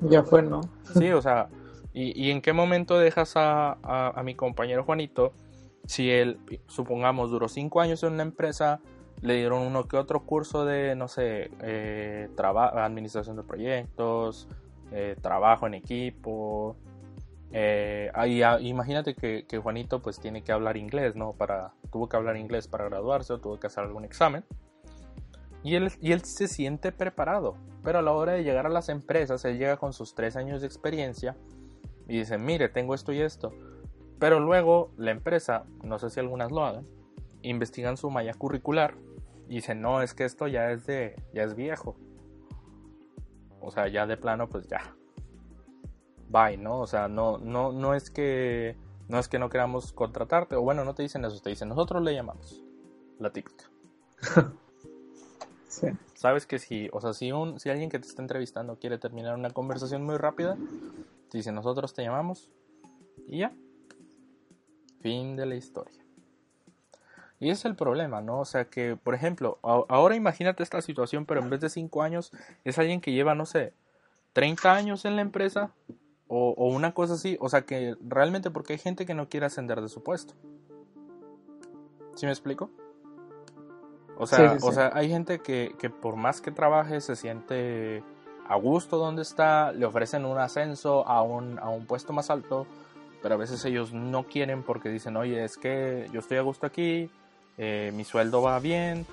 Ya 0.00 0.22
fue, 0.22 0.42
¿no? 0.42 0.62
Sí, 0.94 1.10
o 1.10 1.20
sea, 1.20 1.48
¿y, 1.92 2.18
y 2.20 2.30
en 2.30 2.40
qué 2.40 2.52
momento 2.52 2.98
dejas 2.98 3.36
a, 3.36 3.78
a, 3.82 4.22
mi 4.22 4.34
compañero 4.34 4.84
Juanito 4.84 5.32
si 5.86 6.10
él, 6.10 6.38
supongamos, 6.66 7.30
duró 7.30 7.48
cinco 7.48 7.80
años 7.80 8.02
en 8.04 8.12
una 8.12 8.22
empresa, 8.22 8.80
le 9.22 9.34
dieron 9.34 9.62
uno 9.62 9.88
que 9.88 9.96
otro 9.96 10.24
curso 10.24 10.64
de, 10.64 10.94
no 10.94 11.08
sé, 11.08 11.50
eh, 11.60 12.28
administración 12.38 13.36
de 13.36 13.42
proyectos, 13.42 14.46
eh, 14.92 15.16
trabajo 15.20 15.66
en 15.66 15.74
equipo. 15.74 16.76
eh, 17.52 18.10
ahí, 18.14 18.42
ah, 18.42 18.60
imagínate 18.60 19.14
que, 19.16 19.44
que 19.48 19.58
Juanito 19.58 20.00
pues 20.00 20.20
tiene 20.20 20.42
que 20.42 20.52
hablar 20.52 20.76
inglés, 20.76 21.16
¿no? 21.16 21.32
Para, 21.32 21.72
tuvo 21.90 22.08
que 22.08 22.16
hablar 22.16 22.36
inglés 22.36 22.68
para 22.68 22.84
graduarse 22.84 23.32
o 23.32 23.40
tuvo 23.40 23.58
que 23.58 23.66
hacer 23.66 23.82
algún 23.82 24.04
examen. 24.04 24.44
Y 25.62 25.74
él, 25.74 25.90
se 26.22 26.48
siente 26.48 26.90
preparado, 26.90 27.56
pero 27.82 27.98
a 27.98 28.02
la 28.02 28.12
hora 28.12 28.32
de 28.32 28.44
llegar 28.44 28.66
a 28.66 28.70
las 28.70 28.88
empresas, 28.88 29.44
él 29.44 29.58
llega 29.58 29.76
con 29.76 29.92
sus 29.92 30.14
tres 30.14 30.36
años 30.36 30.60
de 30.60 30.66
experiencia 30.66 31.36
y 32.08 32.18
dice, 32.18 32.38
mire, 32.38 32.68
tengo 32.68 32.94
esto 32.94 33.12
y 33.12 33.20
esto. 33.20 33.52
Pero 34.18 34.40
luego 34.40 34.90
la 34.96 35.10
empresa, 35.10 35.64
no 35.82 35.98
sé 35.98 36.10
si 36.10 36.20
algunas 36.20 36.50
lo 36.50 36.64
hagan, 36.64 36.86
investigan 37.42 37.96
su 37.96 38.10
malla 38.10 38.34
curricular 38.34 38.94
y 39.48 39.56
dicen, 39.56 39.80
no, 39.82 40.02
es 40.02 40.14
que 40.14 40.24
esto 40.24 40.46
ya 40.46 40.70
es 40.70 40.86
de, 40.86 41.16
ya 41.34 41.42
es 41.42 41.54
viejo. 41.54 41.96
O 43.60 43.70
sea, 43.70 43.88
ya 43.88 44.06
de 44.06 44.16
plano, 44.16 44.48
pues 44.48 44.66
ya. 44.66 44.96
Bye, 46.28 46.56
¿no? 46.56 46.80
O 46.80 46.86
sea, 46.86 47.08
no, 47.08 47.38
no, 47.38 47.72
no 47.72 47.94
es 47.94 48.10
que 48.10 48.76
no 49.08 49.18
es 49.18 49.28
que 49.28 49.40
no 49.40 49.50
queramos 49.50 49.92
contratarte, 49.92 50.54
o 50.54 50.62
bueno, 50.62 50.84
no 50.84 50.94
te 50.94 51.02
dicen 51.02 51.24
eso, 51.24 51.40
te 51.40 51.50
dicen, 51.50 51.68
nosotros 51.68 52.02
le 52.02 52.14
llamamos. 52.14 52.62
La 53.18 53.30
típica. 53.30 53.64
Sabes 56.14 56.46
que 56.46 56.58
si, 56.58 56.88
o 56.92 57.00
sea, 57.00 57.12
si 57.12 57.32
un, 57.32 57.60
si 57.60 57.70
alguien 57.70 57.90
que 57.90 57.98
te 57.98 58.08
está 58.08 58.22
entrevistando 58.22 58.78
quiere 58.78 58.98
terminar 58.98 59.34
una 59.34 59.50
conversación 59.50 60.04
muy 60.04 60.16
rápida, 60.16 60.56
dice 61.32 61.52
nosotros 61.52 61.94
te 61.94 62.02
llamamos 62.02 62.50
y 63.26 63.38
ya. 63.38 63.52
Fin 65.00 65.36
de 65.36 65.46
la 65.46 65.54
historia. 65.54 66.04
Y 67.38 67.48
es 67.48 67.64
el 67.64 67.74
problema, 67.74 68.20
¿no? 68.20 68.40
O 68.40 68.44
sea 68.44 68.66
que, 68.66 68.96
por 68.96 69.14
ejemplo, 69.14 69.58
ahora 69.62 70.14
imagínate 70.14 70.62
esta 70.62 70.82
situación, 70.82 71.24
pero 71.24 71.40
en 71.40 71.48
vez 71.48 71.60
de 71.60 71.70
5 71.70 72.02
años, 72.02 72.32
es 72.64 72.78
alguien 72.78 73.00
que 73.00 73.12
lleva, 73.12 73.34
no 73.34 73.46
sé, 73.46 73.72
30 74.34 74.74
años 74.74 75.04
en 75.06 75.16
la 75.16 75.22
empresa 75.22 75.72
o, 76.28 76.50
o 76.50 76.66
una 76.66 76.92
cosa 76.92 77.14
así. 77.14 77.38
O 77.40 77.48
sea 77.48 77.62
que 77.62 77.96
realmente 78.02 78.50
porque 78.50 78.74
hay 78.74 78.78
gente 78.78 79.06
que 79.06 79.14
no 79.14 79.30
quiere 79.30 79.46
ascender 79.46 79.80
de 79.80 79.88
su 79.88 80.02
puesto. 80.02 80.34
¿Sí 82.14 82.26
me 82.26 82.32
explico? 82.32 82.70
O 84.20 84.26
sea, 84.26 84.52
Sí, 84.52 84.58
sí, 84.60 84.66
o 84.68 84.72
sea 84.72 84.90
hay 84.92 85.08
gente 85.08 85.40
que, 85.40 85.74
que 85.78 85.88
por 85.88 86.16
más 86.16 86.42
que 86.42 86.50
trabaje 86.50 87.00
se 87.00 87.16
siente 87.16 88.02
a 88.46 88.56
gusto 88.56 88.98
donde 88.98 89.22
está, 89.22 89.72
le 89.72 89.86
ofrecen 89.86 90.26
un 90.26 90.36
ascenso 90.36 91.06
a 91.06 91.22
un, 91.22 91.58
a 91.58 91.70
un 91.70 91.86
puesto 91.86 92.12
más 92.12 92.28
alto, 92.28 92.66
pero 93.22 93.36
a 93.36 93.38
veces 93.38 93.64
ellos 93.64 93.94
no 93.94 94.24
quieren 94.24 94.62
porque 94.62 94.90
dicen, 94.90 95.16
oye, 95.16 95.42
es 95.42 95.56
que 95.56 96.06
yo 96.12 96.20
estoy 96.20 96.36
a 96.36 96.42
gusto 96.42 96.66
aquí, 96.66 97.08
eh, 97.56 97.92
mi 97.94 98.04
sueldo 98.04 98.42
va 98.42 98.58
bien, 98.58 99.06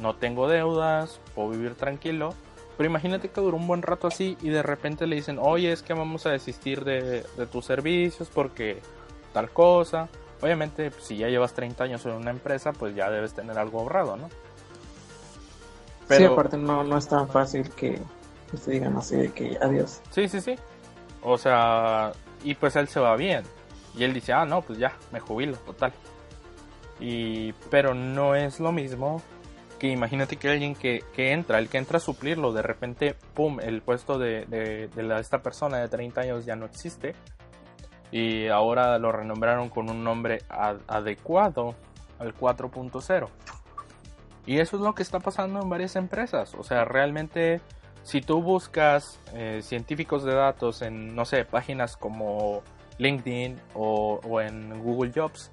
no 0.00 0.16
tengo 0.16 0.48
deudas, 0.48 1.20
puedo 1.34 1.50
vivir 1.50 1.76
tranquilo. 1.76 2.34
Pero 2.76 2.88
imagínate 2.88 3.28
que 3.28 3.40
duró 3.40 3.58
un 3.58 3.66
buen 3.68 3.82
rato 3.82 4.08
así 4.08 4.36
y 4.40 4.48
de 4.48 4.62
repente 4.62 5.06
le 5.06 5.16
dicen, 5.16 5.38
oye, 5.38 5.70
es 5.70 5.82
que 5.82 5.92
vamos 5.92 6.26
a 6.26 6.30
desistir 6.30 6.84
de, 6.84 7.24
de 7.36 7.46
tus 7.46 7.66
servicios 7.66 8.28
porque 8.32 8.80
tal 9.32 9.50
cosa. 9.50 10.08
Obviamente, 10.42 10.90
pues, 10.90 11.04
si 11.04 11.16
ya 11.16 11.28
llevas 11.28 11.54
30 11.54 11.84
años 11.84 12.04
en 12.04 12.12
una 12.12 12.30
empresa, 12.30 12.72
pues 12.72 12.94
ya 12.94 13.08
debes 13.10 13.32
tener 13.32 13.58
algo 13.58 13.80
ahorrado, 13.80 14.16
¿no? 14.16 14.28
Sí, 16.08 16.24
aparte 16.24 16.58
no, 16.58 16.82
no 16.84 16.98
es 16.98 17.08
tan 17.08 17.28
fácil 17.28 17.70
que, 17.70 17.98
se 18.60 18.72
digan 18.72 18.96
así 18.96 19.16
de 19.16 19.32
que 19.32 19.56
adiós. 19.62 20.02
Sí, 20.10 20.28
sí, 20.28 20.40
sí. 20.40 20.56
O 21.22 21.38
sea, 21.38 22.12
y 22.42 22.54
pues 22.54 22.76
él 22.76 22.88
se 22.88 23.00
va 23.00 23.16
bien. 23.16 23.44
Y 23.96 24.04
él 24.04 24.12
dice, 24.12 24.32
ah, 24.32 24.44
no, 24.44 24.62
pues 24.62 24.78
ya, 24.78 24.94
me 25.12 25.20
jubilo, 25.20 25.56
total. 25.58 25.92
Y, 27.00 27.52
pero 27.70 27.94
no 27.94 28.34
es 28.34 28.60
lo 28.60 28.72
mismo 28.72 29.22
que 29.78 29.88
imagínate 29.88 30.36
que 30.36 30.48
alguien 30.50 30.74
que, 30.74 31.02
que 31.14 31.32
entra, 31.32 31.58
el 31.58 31.68
que 31.68 31.78
entra 31.78 31.96
a 31.96 32.00
suplirlo, 32.00 32.52
de 32.52 32.62
repente, 32.62 33.16
pum, 33.34 33.58
el 33.60 33.82
puesto 33.82 34.18
de, 34.18 34.44
de, 34.46 34.88
de 34.88 35.02
la- 35.02 35.18
esta 35.18 35.42
persona 35.42 35.78
de 35.78 35.88
30 35.88 36.20
años 36.20 36.44
ya 36.44 36.54
no 36.56 36.66
existe. 36.66 37.14
Y 38.12 38.46
ahora 38.48 38.98
lo 38.98 39.10
renombraron 39.10 39.68
con 39.70 39.90
un 39.90 40.04
nombre 40.04 40.42
ad- 40.48 40.80
adecuado 40.86 41.74
al 42.18 42.34
4.0. 42.34 43.28
Y 44.46 44.58
eso 44.58 44.76
es 44.76 44.82
lo 44.82 44.94
que 44.94 45.02
está 45.02 45.18
pasando 45.18 45.60
en 45.60 45.68
varias 45.68 45.96
empresas. 45.96 46.54
O 46.54 46.62
sea, 46.62 46.84
realmente 46.84 47.60
si 48.02 48.20
tú 48.20 48.42
buscas 48.42 49.18
eh, 49.34 49.60
científicos 49.62 50.24
de 50.24 50.34
datos 50.34 50.82
en, 50.82 51.14
no 51.16 51.24
sé, 51.24 51.44
páginas 51.44 51.96
como 51.96 52.62
LinkedIn 52.98 53.58
o, 53.74 54.20
o 54.28 54.40
en 54.40 54.82
Google 54.82 55.12
Jobs, 55.14 55.50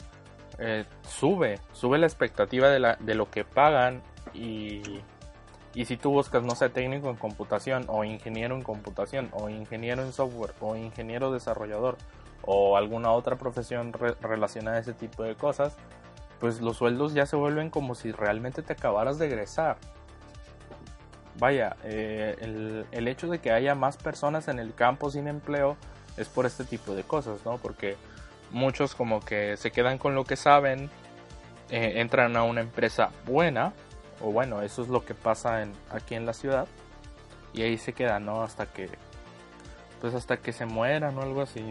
eh, 0.57 0.83
sube, 1.03 1.59
sube 1.71 1.97
la 1.97 2.07
expectativa 2.07 2.67
de, 2.67 2.79
la, 2.79 2.97
de 2.99 3.15
lo 3.15 3.29
que 3.29 3.45
pagan 3.45 4.01
y, 4.33 4.81
y 5.73 5.85
si 5.85 5.95
tú 5.95 6.11
buscas, 6.11 6.43
no 6.43 6.55
sé, 6.55 6.69
técnico 6.69 7.09
en 7.09 7.15
computación 7.15 7.85
o 7.87 8.03
ingeniero 8.03 8.55
en 8.55 8.63
computación 8.63 9.29
o 9.31 9.47
ingeniero 9.49 10.01
en 10.01 10.11
software 10.11 10.53
o 10.59 10.75
ingeniero 10.75 11.31
desarrollador 11.31 11.97
o 12.43 12.77
alguna 12.77 13.11
otra 13.11 13.35
profesión 13.35 13.93
re- 13.93 14.15
relacionada 14.21 14.77
a 14.77 14.79
ese 14.79 14.93
tipo 14.93 15.23
de 15.23 15.35
cosas, 15.35 15.75
pues 16.39 16.61
los 16.61 16.77
sueldos 16.77 17.13
ya 17.13 17.25
se 17.25 17.35
vuelven 17.35 17.69
como 17.69 17.95
si 17.95 18.11
realmente 18.11 18.61
te 18.61 18.73
acabaras 18.73 19.19
de 19.19 19.27
egresar. 19.27 19.77
Vaya, 21.37 21.77
eh, 21.83 22.35
el, 22.41 22.85
el 22.91 23.07
hecho 23.07 23.27
de 23.27 23.39
que 23.39 23.51
haya 23.51 23.75
más 23.75 23.97
personas 23.97 24.47
en 24.47 24.59
el 24.59 24.73
campo 24.73 25.09
sin 25.09 25.27
empleo 25.27 25.77
es 26.17 26.27
por 26.27 26.45
este 26.45 26.65
tipo 26.65 26.95
de 26.95 27.03
cosas, 27.03 27.45
¿no? 27.45 27.57
Porque 27.57 27.95
muchos 28.51 28.95
como 28.95 29.19
que 29.21 29.55
se 29.57 29.71
quedan 29.71 29.97
con 29.97 30.15
lo 30.15 30.25
que 30.25 30.35
saben, 30.35 30.89
eh, 31.69 31.93
entran 32.01 32.35
a 32.35 32.43
una 32.43 32.61
empresa 32.61 33.11
buena, 33.25 33.73
o 34.21 34.31
bueno, 34.31 34.61
eso 34.61 34.81
es 34.81 34.89
lo 34.89 35.05
que 35.05 35.13
pasa 35.13 35.61
en, 35.61 35.71
aquí 35.91 36.15
en 36.15 36.25
la 36.25 36.33
ciudad, 36.33 36.67
y 37.53 37.61
ahí 37.61 37.77
se 37.77 37.93
quedan, 37.93 38.25
¿no? 38.25 38.41
Hasta 38.41 38.65
que, 38.65 38.89
pues 40.01 40.13
hasta 40.13 40.37
que 40.37 40.51
se 40.51 40.65
mueran 40.65 41.17
o 41.17 41.21
algo 41.21 41.41
así. 41.41 41.69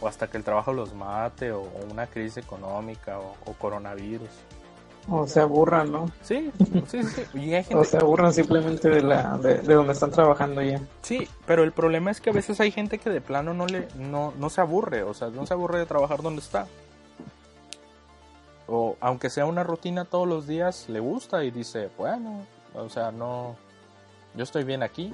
O 0.00 0.08
hasta 0.08 0.28
que 0.28 0.36
el 0.36 0.44
trabajo 0.44 0.72
los 0.72 0.94
mate, 0.94 1.52
o, 1.52 1.60
o 1.60 1.90
una 1.90 2.06
crisis 2.06 2.38
económica, 2.38 3.18
o, 3.18 3.34
o 3.44 3.52
coronavirus. 3.54 4.30
O 5.08 5.26
se 5.26 5.40
aburran, 5.40 5.90
¿no? 5.90 6.10
Sí, 6.22 6.52
sí, 6.86 7.02
sí. 7.02 7.22
Y 7.34 7.54
hay 7.54 7.64
gente 7.64 7.76
O 7.76 7.84
se 7.84 7.96
aburran 7.96 8.32
simplemente 8.32 8.88
de 8.88 9.02
la 9.02 9.38
de, 9.38 9.58
de 9.58 9.74
donde 9.74 9.92
están 9.92 10.10
trabajando 10.10 10.62
ya. 10.62 10.80
Sí, 11.02 11.28
pero 11.46 11.64
el 11.64 11.72
problema 11.72 12.10
es 12.10 12.20
que 12.20 12.30
a 12.30 12.32
veces 12.32 12.60
hay 12.60 12.70
gente 12.70 12.98
que 12.98 13.10
de 13.10 13.20
plano 13.20 13.54
no 13.54 13.66
le 13.66 13.88
no, 13.96 14.32
no 14.38 14.50
se 14.50 14.60
aburre, 14.60 15.02
o 15.02 15.14
sea, 15.14 15.28
no 15.28 15.46
se 15.46 15.54
aburre 15.54 15.78
de 15.78 15.86
trabajar 15.86 16.22
donde 16.22 16.40
está. 16.40 16.66
O 18.68 18.96
aunque 19.00 19.30
sea 19.30 19.46
una 19.46 19.64
rutina 19.64 20.04
todos 20.04 20.28
los 20.28 20.46
días, 20.46 20.88
le 20.88 21.00
gusta 21.00 21.42
y 21.44 21.50
dice, 21.50 21.90
bueno, 21.98 22.46
o 22.74 22.88
sea, 22.88 23.10
no, 23.10 23.56
yo 24.34 24.44
estoy 24.44 24.64
bien 24.64 24.82
aquí. 24.82 25.12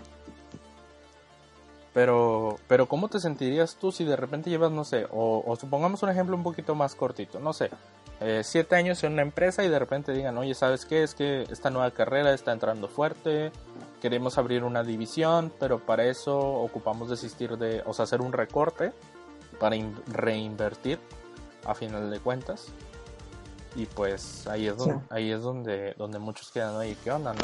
Pero, 1.97 2.59
pero 2.69 2.85
¿cómo 2.89 3.09
te 3.09 3.19
sentirías 3.21 3.77
tú 3.77 3.91
si 3.91 4.05
de 4.05 4.17
repente 4.17 4.51
llevas, 4.51 4.71
no 4.71 4.85
sé, 4.85 5.07
o, 5.11 5.43
o 5.47 5.57
supongamos 5.57 6.03
un 6.03 6.11
ejemplo 6.11 6.37
un 6.37 6.43
poquito 6.43 6.75
más 6.75 6.95
cortito, 6.95 7.41
no 7.41 7.55
sé, 7.55 7.71
eh, 8.21 8.43
siete 8.45 8.77
años 8.77 9.03
en 9.03 9.15
una 9.15 9.23
empresa 9.23 9.65
y 9.65 9.71
de 9.71 9.79
repente 9.79 10.13
digan, 10.13 10.37
oye, 10.37 10.55
¿sabes 10.55 10.85
qué? 10.85 11.03
Es 11.03 11.15
que 11.15 11.45
esta 11.45 11.71
nueva 11.71 11.91
carrera 11.93 12.35
está 12.35 12.53
entrando 12.53 12.87
fuerte, 12.89 13.51
queremos 14.03 14.37
abrir 14.37 14.63
una 14.63 14.83
división, 14.83 15.51
pero 15.59 15.79
para 15.79 16.05
eso 16.05 16.39
ocupamos 16.39 17.09
desistir 17.09 17.57
de, 17.57 17.83
o 17.87 17.95
sea, 17.95 18.03
hacer 18.03 18.21
un 18.21 18.35
recorte 18.35 18.93
para 19.59 19.75
in- 19.75 19.97
reinvertir 20.07 20.99
a 21.65 21.75
final 21.75 22.11
de 22.11 22.21
cuentas. 22.21 22.67
Y 23.75 23.87
pues 23.87 24.47
ahí 24.49 24.67
es 24.67 24.77
donde, 24.77 24.97
Sí. 24.97 25.01
ahí 25.09 25.33
es 25.33 25.41
donde, 25.41 25.95
donde 25.97 26.19
muchos 26.19 26.51
quedan, 26.51 26.75
oye, 26.77 26.95
¿qué 27.03 27.11
onda? 27.11 27.33
no?". 27.33 27.41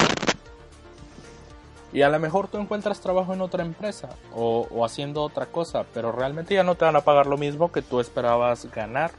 Y 1.93 2.01
a 2.01 2.09
lo 2.09 2.19
mejor 2.19 2.47
tú 2.47 2.57
encuentras 2.57 2.99
trabajo 2.99 3.33
en 3.33 3.41
otra 3.41 3.63
empresa 3.63 4.09
o, 4.33 4.67
o 4.71 4.83
haciendo 4.83 5.21
otra 5.21 5.45
cosa, 5.45 5.85
pero 5.93 6.11
realmente 6.11 6.55
ya 6.55 6.63
no 6.63 6.73
te 6.75 6.85
van 6.85 6.95
a 6.95 7.01
pagar 7.01 7.27
lo 7.27 7.37
mismo 7.37 7.71
que 7.71 7.83
tú 7.83 7.99
esperabas 7.99 8.67
ganar, 8.73 9.11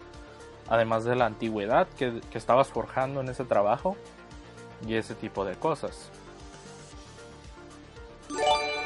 además 0.69 1.05
de 1.05 1.15
la 1.15 1.27
antigüedad 1.27 1.87
que, 1.97 2.21
que 2.33 2.39
estabas 2.39 2.69
forjando 2.69 3.21
en 3.21 3.29
ese 3.29 3.45
trabajo 3.45 3.97
y 4.87 4.95
ese 4.95 5.15
tipo 5.15 5.45
de 5.45 5.55
cosas. 5.55 6.11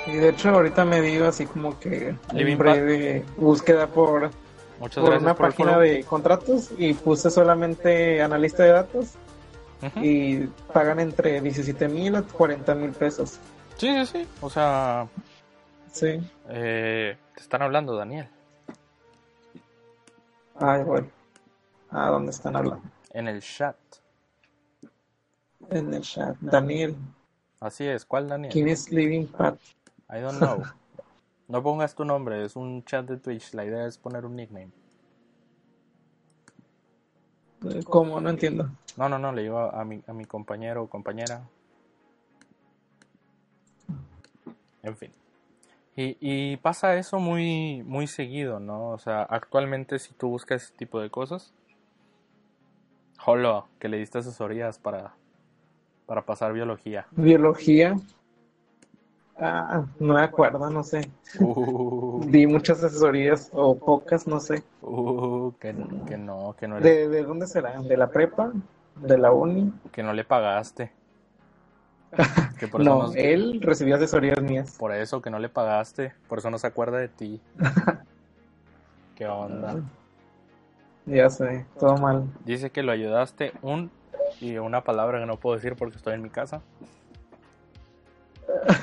Y 0.06 0.12
de 0.12 0.30
hecho 0.30 0.50
ahorita 0.50 0.84
me 0.84 1.00
dio 1.00 1.28
así 1.28 1.46
como 1.46 1.78
que 1.78 2.14
un 2.32 2.58
breve 2.58 3.24
búsqueda 3.36 3.86
por, 3.86 4.30
por 4.78 5.14
una 5.14 5.34
por 5.34 5.48
página 5.48 5.78
de 5.78 6.04
contratos 6.04 6.70
y 6.78 6.94
puse 6.94 7.30
solamente 7.30 8.22
analista 8.22 8.62
de 8.62 8.70
datos 8.70 9.14
y 9.96 10.46
pagan 10.72 10.98
entre 11.00 11.40
17 11.40 11.88
mil 11.88 12.16
a 12.16 12.22
40 12.22 12.74
mil 12.74 12.90
pesos. 12.90 13.38
Sí, 13.78 13.88
sí, 13.94 14.06
sí. 14.06 14.28
O 14.40 14.50
sea, 14.50 15.08
Sí. 15.92 16.20
eh, 16.48 17.16
te 17.34 17.40
están 17.40 17.62
hablando, 17.62 17.94
Daniel, 17.96 18.28
Ay, 20.56 20.82
bueno. 20.82 21.08
¿A 21.90 22.08
dónde 22.10 22.30
están 22.32 22.56
hablando? 22.56 22.82
en 23.10 23.28
el 23.28 23.40
chat. 23.40 23.76
En 25.70 25.94
el 25.94 26.02
chat. 26.02 26.36
Daniel. 26.40 26.96
Así 27.60 27.86
es, 27.86 28.04
¿cuál 28.04 28.28
Daniel? 28.28 28.52
¿Quién 28.52 28.68
es 28.68 28.90
Living 28.90 29.26
Pat? 29.26 29.58
I 30.10 30.20
don't 30.20 30.38
know. 30.38 30.62
No 31.48 31.62
pongas 31.62 31.94
tu 31.94 32.04
nombre, 32.04 32.44
es 32.44 32.56
un 32.56 32.84
chat 32.84 33.06
de 33.08 33.16
Twitch. 33.16 33.54
La 33.54 33.64
idea 33.64 33.86
es 33.86 33.96
poner 33.96 34.26
un 34.26 34.36
nickname. 34.36 34.70
¿Cómo? 37.86 38.20
No 38.20 38.28
entiendo. 38.28 38.68
No, 38.98 39.08
no, 39.08 39.18
no, 39.18 39.32
le 39.32 39.42
digo 39.42 39.58
a 39.58 39.82
mi, 39.84 40.02
a 40.06 40.12
mi 40.12 40.26
compañero 40.26 40.82
o 40.82 40.90
compañera. 40.90 41.40
En 44.88 44.96
fin. 44.96 45.12
Y, 45.96 46.16
y 46.20 46.56
pasa 46.58 46.96
eso 46.96 47.18
muy, 47.18 47.82
muy 47.84 48.06
seguido, 48.06 48.60
¿no? 48.60 48.90
O 48.90 48.98
sea, 48.98 49.22
actualmente 49.22 49.98
si 49.98 50.14
tú 50.14 50.28
buscas 50.28 50.64
ese 50.64 50.74
tipo 50.76 51.00
de 51.00 51.10
cosas, 51.10 51.52
Holo, 53.26 53.66
que 53.80 53.88
le 53.88 53.98
diste 53.98 54.18
asesorías 54.18 54.78
para, 54.78 55.14
para 56.06 56.24
pasar 56.24 56.52
biología. 56.52 57.06
Biología. 57.10 57.96
Ah, 59.36 59.84
no 60.00 60.14
me 60.14 60.22
acuerdo, 60.22 60.70
no 60.70 60.82
sé. 60.82 61.10
Uh, 61.40 62.24
Di 62.26 62.46
muchas 62.46 62.82
asesorías 62.82 63.50
o 63.52 63.76
pocas, 63.76 64.26
no 64.26 64.40
sé. 64.40 64.62
uh, 64.82 65.52
que, 65.60 65.74
que 66.06 66.16
no, 66.16 66.54
que 66.58 66.66
no, 66.68 66.80
le, 66.80 66.88
¿De, 66.88 67.08
de 67.08 67.22
dónde 67.22 67.46
será? 67.46 67.80
¿De 67.80 67.96
la 67.96 68.08
prepa? 68.10 68.52
¿De 68.96 69.18
la 69.18 69.32
uni? 69.32 69.72
que 69.92 70.02
no 70.02 70.12
le 70.12 70.24
pagaste. 70.24 70.92
Que 72.58 72.68
por 72.68 72.80
eso 72.82 72.90
No, 72.90 73.02
nos- 73.04 73.16
él 73.16 73.60
recibió 73.62 73.96
asesorías 73.96 74.40
mías. 74.42 74.76
Por 74.78 74.92
eso 74.92 75.20
que 75.22 75.30
no 75.30 75.38
le 75.38 75.48
pagaste, 75.48 76.12
por 76.28 76.38
eso 76.38 76.50
no 76.50 76.58
se 76.58 76.66
acuerda 76.66 76.98
de 76.98 77.08
ti. 77.08 77.40
¿Qué 79.14 79.26
onda? 79.26 79.76
Ya 81.06 81.28
sé, 81.30 81.66
todo 81.78 81.96
mal. 81.96 82.24
Dice 82.44 82.70
que 82.70 82.82
lo 82.82 82.92
ayudaste 82.92 83.52
un 83.62 83.90
y 84.40 84.58
una 84.58 84.82
palabra 84.84 85.18
que 85.18 85.26
no 85.26 85.36
puedo 85.38 85.56
decir 85.56 85.74
porque 85.74 85.96
estoy 85.96 86.14
en 86.14 86.22
mi 86.22 86.30
casa. 86.30 86.60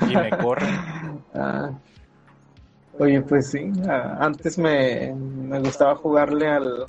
Y 0.08 0.16
me 0.16 0.30
corren. 0.30 0.74
Ah. 1.34 1.70
Oye, 2.98 3.20
pues 3.20 3.50
sí, 3.50 3.70
ah, 3.88 4.16
antes 4.20 4.56
me, 4.56 5.14
me 5.14 5.60
gustaba 5.60 5.94
jugarle 5.96 6.48
al 6.48 6.86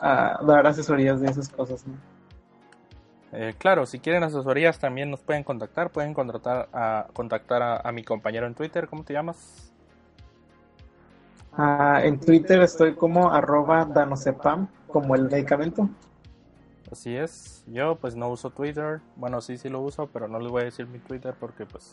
a 0.00 0.40
dar 0.44 0.66
asesorías 0.66 1.20
de 1.20 1.28
esas 1.30 1.48
cosas, 1.48 1.86
¿no? 1.86 1.94
Eh, 3.32 3.54
claro, 3.56 3.86
si 3.86 3.98
quieren 3.98 4.22
asesorías 4.22 4.78
también 4.78 5.10
nos 5.10 5.20
pueden 5.20 5.42
contactar. 5.42 5.90
Pueden 5.90 6.14
contratar 6.14 6.68
a, 6.72 7.06
contactar 7.12 7.62
a, 7.62 7.76
a 7.76 7.92
mi 7.92 8.04
compañero 8.04 8.46
en 8.46 8.54
Twitter. 8.54 8.88
¿Cómo 8.88 9.04
te 9.04 9.14
llamas? 9.14 9.72
Ah, 11.54 12.00
en 12.02 12.18
Twitter 12.18 12.62
estoy 12.62 12.94
como 12.94 13.30
arroba 13.30 13.84
danosepam, 13.84 14.68
como 14.86 15.14
el 15.14 15.28
medicamento. 15.28 15.88
Así 16.90 17.14
es. 17.16 17.64
Yo 17.66 17.96
pues 17.96 18.14
no 18.14 18.28
uso 18.28 18.50
Twitter. 18.50 19.00
Bueno, 19.16 19.40
sí, 19.40 19.58
sí 19.58 19.68
lo 19.68 19.80
uso, 19.80 20.06
pero 20.06 20.28
no 20.28 20.38
les 20.38 20.50
voy 20.50 20.62
a 20.62 20.64
decir 20.66 20.86
mi 20.86 20.98
Twitter 20.98 21.34
porque 21.38 21.66
pues... 21.66 21.92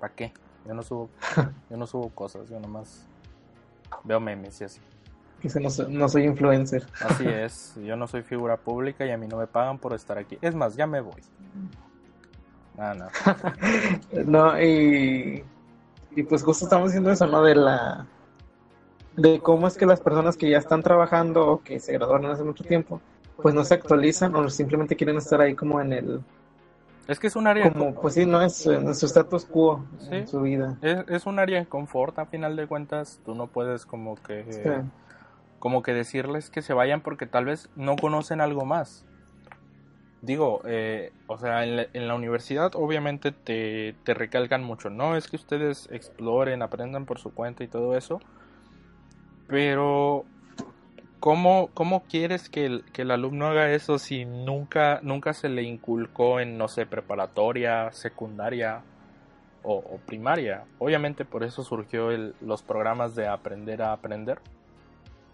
¿Para 0.00 0.12
qué? 0.14 0.32
Yo 0.66 0.74
no 0.74 0.82
subo, 0.82 1.10
yo 1.70 1.76
no 1.76 1.86
subo 1.86 2.08
cosas. 2.10 2.48
Yo 2.48 2.58
nomás 2.58 3.06
veo 4.04 4.20
memes 4.20 4.60
y 4.60 4.64
así. 4.64 4.80
Que 5.42 5.50
se 5.50 5.60
no, 5.60 5.68
soy- 5.70 5.92
no 5.92 6.08
soy 6.08 6.24
influencer. 6.24 6.86
Así 7.04 7.24
es, 7.26 7.74
yo 7.84 7.96
no 7.96 8.06
soy 8.06 8.22
figura 8.22 8.56
pública 8.56 9.04
y 9.04 9.10
a 9.10 9.18
mí 9.18 9.26
no 9.26 9.36
me 9.36 9.46
pagan 9.48 9.78
por 9.78 9.92
estar 9.92 10.16
aquí. 10.16 10.38
Es 10.40 10.54
más, 10.54 10.76
ya 10.76 10.86
me 10.86 11.00
voy. 11.00 11.20
Ah, 12.78 12.94
no. 12.94 13.06
No, 14.24 14.60
y, 14.62 15.44
y 16.16 16.22
pues 16.22 16.42
justo 16.42 16.64
estamos 16.64 16.88
diciendo 16.88 17.10
eso, 17.10 17.26
¿no? 17.26 17.42
De 17.42 17.54
la 17.54 18.06
de 19.16 19.40
cómo 19.40 19.66
es 19.66 19.76
que 19.76 19.84
las 19.84 20.00
personas 20.00 20.38
que 20.38 20.48
ya 20.48 20.56
están 20.56 20.82
trabajando 20.82 21.46
o 21.46 21.62
que 21.62 21.78
se 21.80 21.92
graduaron 21.92 22.30
hace 22.30 22.44
mucho 22.44 22.64
tiempo, 22.64 22.98
pues 23.42 23.54
no 23.54 23.62
se 23.62 23.74
actualizan 23.74 24.34
o 24.36 24.48
simplemente 24.48 24.96
quieren 24.96 25.18
estar 25.18 25.38
ahí 25.42 25.54
como 25.54 25.82
en 25.82 25.92
el, 25.92 26.20
Es 27.08 27.18
que 27.20 27.26
es 27.26 27.36
un 27.36 27.46
área, 27.46 27.70
como, 27.70 27.94
pues 27.94 28.14
sí, 28.14 28.24
no 28.24 28.40
es 28.40 28.64
en 28.66 28.94
su 28.94 29.04
status 29.04 29.44
quo 29.44 29.84
Sí. 29.98 30.08
en 30.14 30.28
su 30.28 30.40
vida. 30.40 30.78
es, 30.80 31.04
es 31.08 31.26
un 31.26 31.38
área 31.38 31.58
de 31.60 31.66
confort 31.66 32.18
a 32.20 32.24
final 32.24 32.56
de 32.56 32.66
cuentas. 32.66 33.20
Tú 33.26 33.34
no 33.34 33.48
puedes 33.48 33.84
como 33.84 34.14
que, 34.16 34.46
Sí. 34.50 34.60
Como 35.62 35.84
que 35.84 35.94
decirles 35.94 36.50
que 36.50 36.60
se 36.60 36.74
vayan 36.74 37.02
porque 37.02 37.24
tal 37.24 37.44
vez 37.44 37.70
no 37.76 37.94
conocen 37.94 38.40
algo 38.40 38.64
más. 38.64 39.06
Digo, 40.20 40.60
eh, 40.64 41.12
o 41.28 41.38
sea, 41.38 41.62
en 41.62 42.08
la, 42.08 42.14
universidad 42.16 42.72
obviamente 42.74 43.30
te, 43.30 43.94
te 44.02 44.12
recalcan 44.12 44.64
mucho, 44.64 44.90
no 44.90 45.16
es 45.16 45.28
que 45.28 45.36
ustedes 45.36 45.88
exploren, 45.92 46.62
aprendan 46.62 47.06
por 47.06 47.20
su 47.20 47.32
cuenta 47.32 47.62
y 47.62 47.68
todo 47.68 47.96
eso, 47.96 48.18
pero 49.46 50.24
¿cómo, 51.20 51.70
cómo 51.74 52.02
quieres 52.08 52.48
que 52.48 52.66
el, 52.66 52.84
que 52.92 53.02
el 53.02 53.12
alumno 53.12 53.46
haga 53.46 53.70
eso 53.70 54.00
si 54.00 54.24
nunca, 54.24 54.98
nunca 55.04 55.32
se 55.32 55.48
le 55.48 55.62
inculcó 55.62 56.40
en, 56.40 56.58
no 56.58 56.66
sé, 56.66 56.86
preparatoria, 56.86 57.92
secundaria 57.92 58.82
o, 59.62 60.00
primaria? 60.06 60.64
Obviamente 60.80 61.24
por 61.24 61.44
eso 61.44 61.62
surgió 61.62 62.08
los 62.40 62.64
programas 62.64 63.14
de 63.14 63.28
aprender 63.28 63.80
a 63.82 63.92
aprender, 63.92 64.40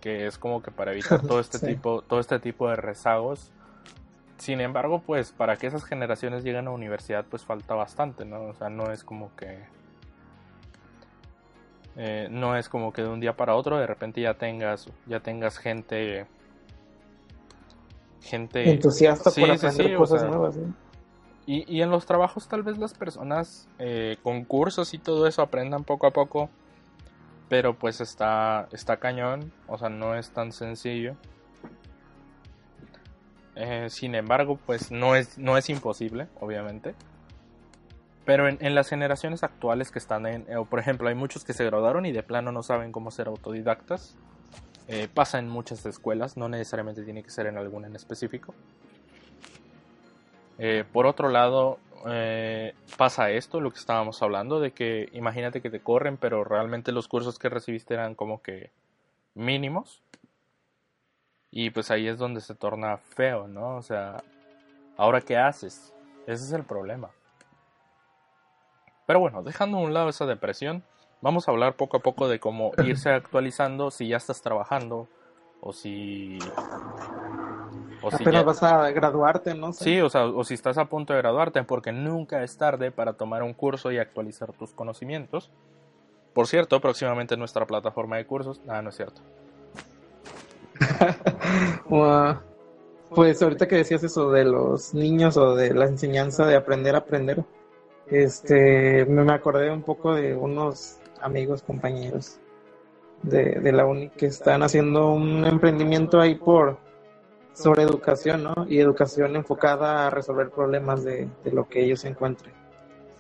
que 0.01 0.27
es 0.27 0.39
como 0.39 0.63
que 0.63 0.71
para 0.71 0.93
evitar 0.93 1.21
todo 1.23 1.41
este 1.41 1.59
Sí. 1.59 1.67
tipo, 1.67 2.03
todo 2.03 2.21
este 2.21 2.39
tipo 2.39 2.69
de 2.69 2.77
rezagos. 2.77 3.51
Sin 4.39 4.61
embargo, 4.61 5.03
pues 5.05 5.33
para 5.33 5.57
que 5.57 5.67
esas 5.67 5.85
generaciones 5.85 6.45
lleguen 6.45 6.69
a 6.69 6.71
universidad, 6.71 7.25
pues 7.29 7.45
falta 7.45 7.75
bastante, 7.75 8.25
¿no? 8.25 8.43
O 8.43 8.55
sea, 8.55 8.71
no 8.71 8.93
es 8.93 9.03
como 9.03 9.35
que 9.37 9.59
eh, 11.97 12.29
no 12.31 12.57
es 12.57 12.69
como 12.69 12.93
que 12.93 13.03
de 13.03 13.09
un 13.09 13.19
día 13.19 13.37
para 13.37 13.57
otro 13.57 13.77
de 13.79 13.87
repente 13.87 14.21
ya 14.21 14.35
tengas 14.35 14.89
ya 15.07 15.19
tengas 15.19 15.59
gente 15.59 16.27
gente 18.23 18.71
Entusiasta 18.71 19.31
Sí, 19.31 19.41
por 19.41 19.51
aprender 19.51 19.87
sí, 19.89 19.95
cosas 19.97 20.21
sea, 20.21 20.31
nuevas. 20.31 20.55
¿sí? 20.55 20.61
y, 21.47 21.77
y 21.77 21.83
en 21.83 21.91
los 21.91 22.07
trabajos 22.07 22.47
tal 22.47 22.63
vez 22.63 22.79
las 22.79 22.95
personas 22.95 23.67
eh, 23.79 24.17
con 24.23 24.45
cursos 24.45 24.95
y 24.95 24.99
todo 24.99 25.27
eso 25.27 25.43
aprendan 25.43 25.83
poco 25.83 26.07
a 26.07 26.13
poco 26.13 26.51
pero 27.49 27.75
pues 27.75 28.01
está 28.01 28.69
está 28.73 28.99
cañón 28.99 29.53
o 29.67 29.79
sea 29.79 29.89
no 29.89 30.15
es 30.15 30.31
tan 30.31 30.53
sencillo 30.53 31.17
Eh, 33.61 33.89
sin 33.91 34.15
embargo 34.15 34.57
pues 34.67 34.93
no 34.93 35.17
es 35.17 35.37
no 35.37 35.57
es 35.57 35.69
imposible 35.69 36.29
obviamente 36.41 36.95
pero 38.29 38.47
en, 38.47 38.59
en 38.61 38.75
las 38.75 38.91
generaciones 38.91 39.43
actuales 39.43 39.91
que 39.91 39.99
están 39.99 40.27
en, 40.27 40.43
eh, 40.51 40.63
por 40.69 40.79
ejemplo, 40.79 41.09
hay 41.09 41.15
muchos 41.15 41.47
que 41.47 41.55
se 41.55 41.65
graduaron 41.65 42.05
y 42.05 42.13
de 42.13 42.23
plano 42.23 42.53
no 42.53 42.63
saben 42.63 42.93
cómo 42.93 43.11
ser 43.11 43.27
autodidactas. 43.27 44.19
Eh, 44.87 45.09
pasa 45.09 45.39
en 45.39 45.49
muchas 45.49 45.87
escuelas, 45.87 46.37
no 46.37 46.47
necesariamente 46.47 47.05
tiene 47.05 47.23
que 47.23 47.31
ser 47.31 47.47
en 47.47 47.57
alguna 47.57 47.87
en 47.87 47.97
específico. 47.97 48.55
Eh, 50.59 50.85
por 50.93 51.07
otro 51.07 51.31
lado, 51.31 51.79
eh, 52.07 52.75
pasa 52.97 53.31
esto, 53.31 53.61
lo 53.61 53.71
que 53.71 53.79
estábamos 53.79 54.23
hablando, 54.23 54.61
de 54.61 54.73
que 54.73 55.09
imagínate 55.13 55.61
que 55.61 55.71
te 55.71 55.81
corren, 55.81 56.17
pero 56.17 56.45
realmente 56.45 56.93
los 56.93 57.09
cursos 57.09 57.39
que 57.39 57.49
recibiste 57.49 57.95
eran 57.95 58.15
como 58.15 58.43
que 58.43 58.71
mínimos. 59.35 60.03
Y 61.51 61.71
pues 61.71 61.91
ahí 61.91 62.07
es 62.09 62.19
donde 62.19 62.41
se 62.41 62.55
torna 62.55 62.99
feo, 62.99 63.49
¿no? 63.49 63.77
O 63.77 63.83
sea, 63.83 64.23
¿ahora 64.97 65.21
qué 65.21 65.37
haces? 65.37 65.95
Ese 66.27 66.45
es 66.45 66.53
el 66.53 66.65
problema. 66.65 67.11
Pero 69.07 69.21
bueno, 69.21 69.43
dejando 69.43 69.79
a 69.79 69.81
un 69.81 69.95
lado 69.95 70.11
esa 70.11 70.27
depresión, 70.27 70.85
vamos 71.23 71.49
a 71.49 71.51
hablar 71.51 71.77
poco 71.77 71.97
a 71.97 72.01
poco 72.01 72.29
de 72.29 72.39
cómo 72.39 72.73
irse 72.85 73.11
actualizando 73.11 73.91
si 73.91 74.09
ya 74.09 74.19
estás 74.19 74.43
trabajando 74.43 75.09
o 75.61 75.73
si... 75.73 76.39
O 78.01 78.11
si 78.11 78.17
Apenas 78.23 78.43
ya- 78.43 78.47
vas 78.47 78.63
a 78.63 78.91
graduarte, 78.91 79.55
¿no? 79.55 79.73
Sí, 79.73 80.01
o 80.01 80.09
sea, 80.09 80.27
o 80.27 80.45
si 80.45 80.55
estás 80.55 80.79
a 80.79 80.85
punto 80.87 81.13
de 81.13 81.19
graduarte, 81.21 81.63
porque 81.65 81.91
nunca 81.93 82.43
es 82.45 82.57
tarde 82.57 82.91
para 82.91 83.15
tomar 83.15 83.43
un 83.43 83.55
curso 83.55 83.91
y 83.91 83.99
actualizar 83.99 84.53
tus 84.53 84.73
conocimientos. 84.73 85.51
Por 86.33 86.47
cierto, 86.47 86.81
próximamente 86.81 87.35
en 87.35 87.41
nuestra 87.41 87.67
plataforma 87.67 88.17
de 88.17 88.27
cursos. 88.27 88.61
Ah, 88.69 88.81
no 88.83 88.91
es 88.91 88.97
cierto. 88.97 89.21
Ua- 91.89 92.41
Pues 93.15 93.43
ahorita 93.43 93.67
que 93.67 93.77
decías 93.77 94.05
eso 94.05 94.31
de 94.31 94.45
los 94.45 94.93
niños 94.95 95.37
o 95.39 95.55
de 95.55 95.73
la 95.75 95.87
enseñanza 95.87 96.47
de 96.47 96.57
aprender 96.57 96.95
a 96.95 96.99
aprender, 96.99 97.43
este, 98.07 99.07
me 99.07 99.25
me 99.25 99.33
acordé 99.33 99.71
un 99.71 99.83
poco 99.83 100.15
de 100.15 100.37
unos 100.37 100.99
amigos, 101.23 101.63
compañeros 101.63 102.39
de, 103.23 103.61
de 103.61 103.73
la 103.73 103.87
uni 103.87 104.11
que 104.11 104.27
están 104.27 104.63
haciendo 104.63 105.11
un 105.11 105.45
emprendimiento 105.47 106.21
ahí 106.21 106.35
por 106.35 106.79
sobre 107.59 107.83
educación, 107.83 108.43
¿no? 108.45 108.55
Y 108.69 108.79
educación 108.79 109.37
enfocada 109.37 110.07
a 110.07 110.11
resolver 110.11 110.51
problemas 110.51 111.05
de, 111.05 111.29
de 111.45 111.53
lo 111.53 111.69
que 111.69 111.85
ellos 111.85 112.05
encuentren. 112.05 112.53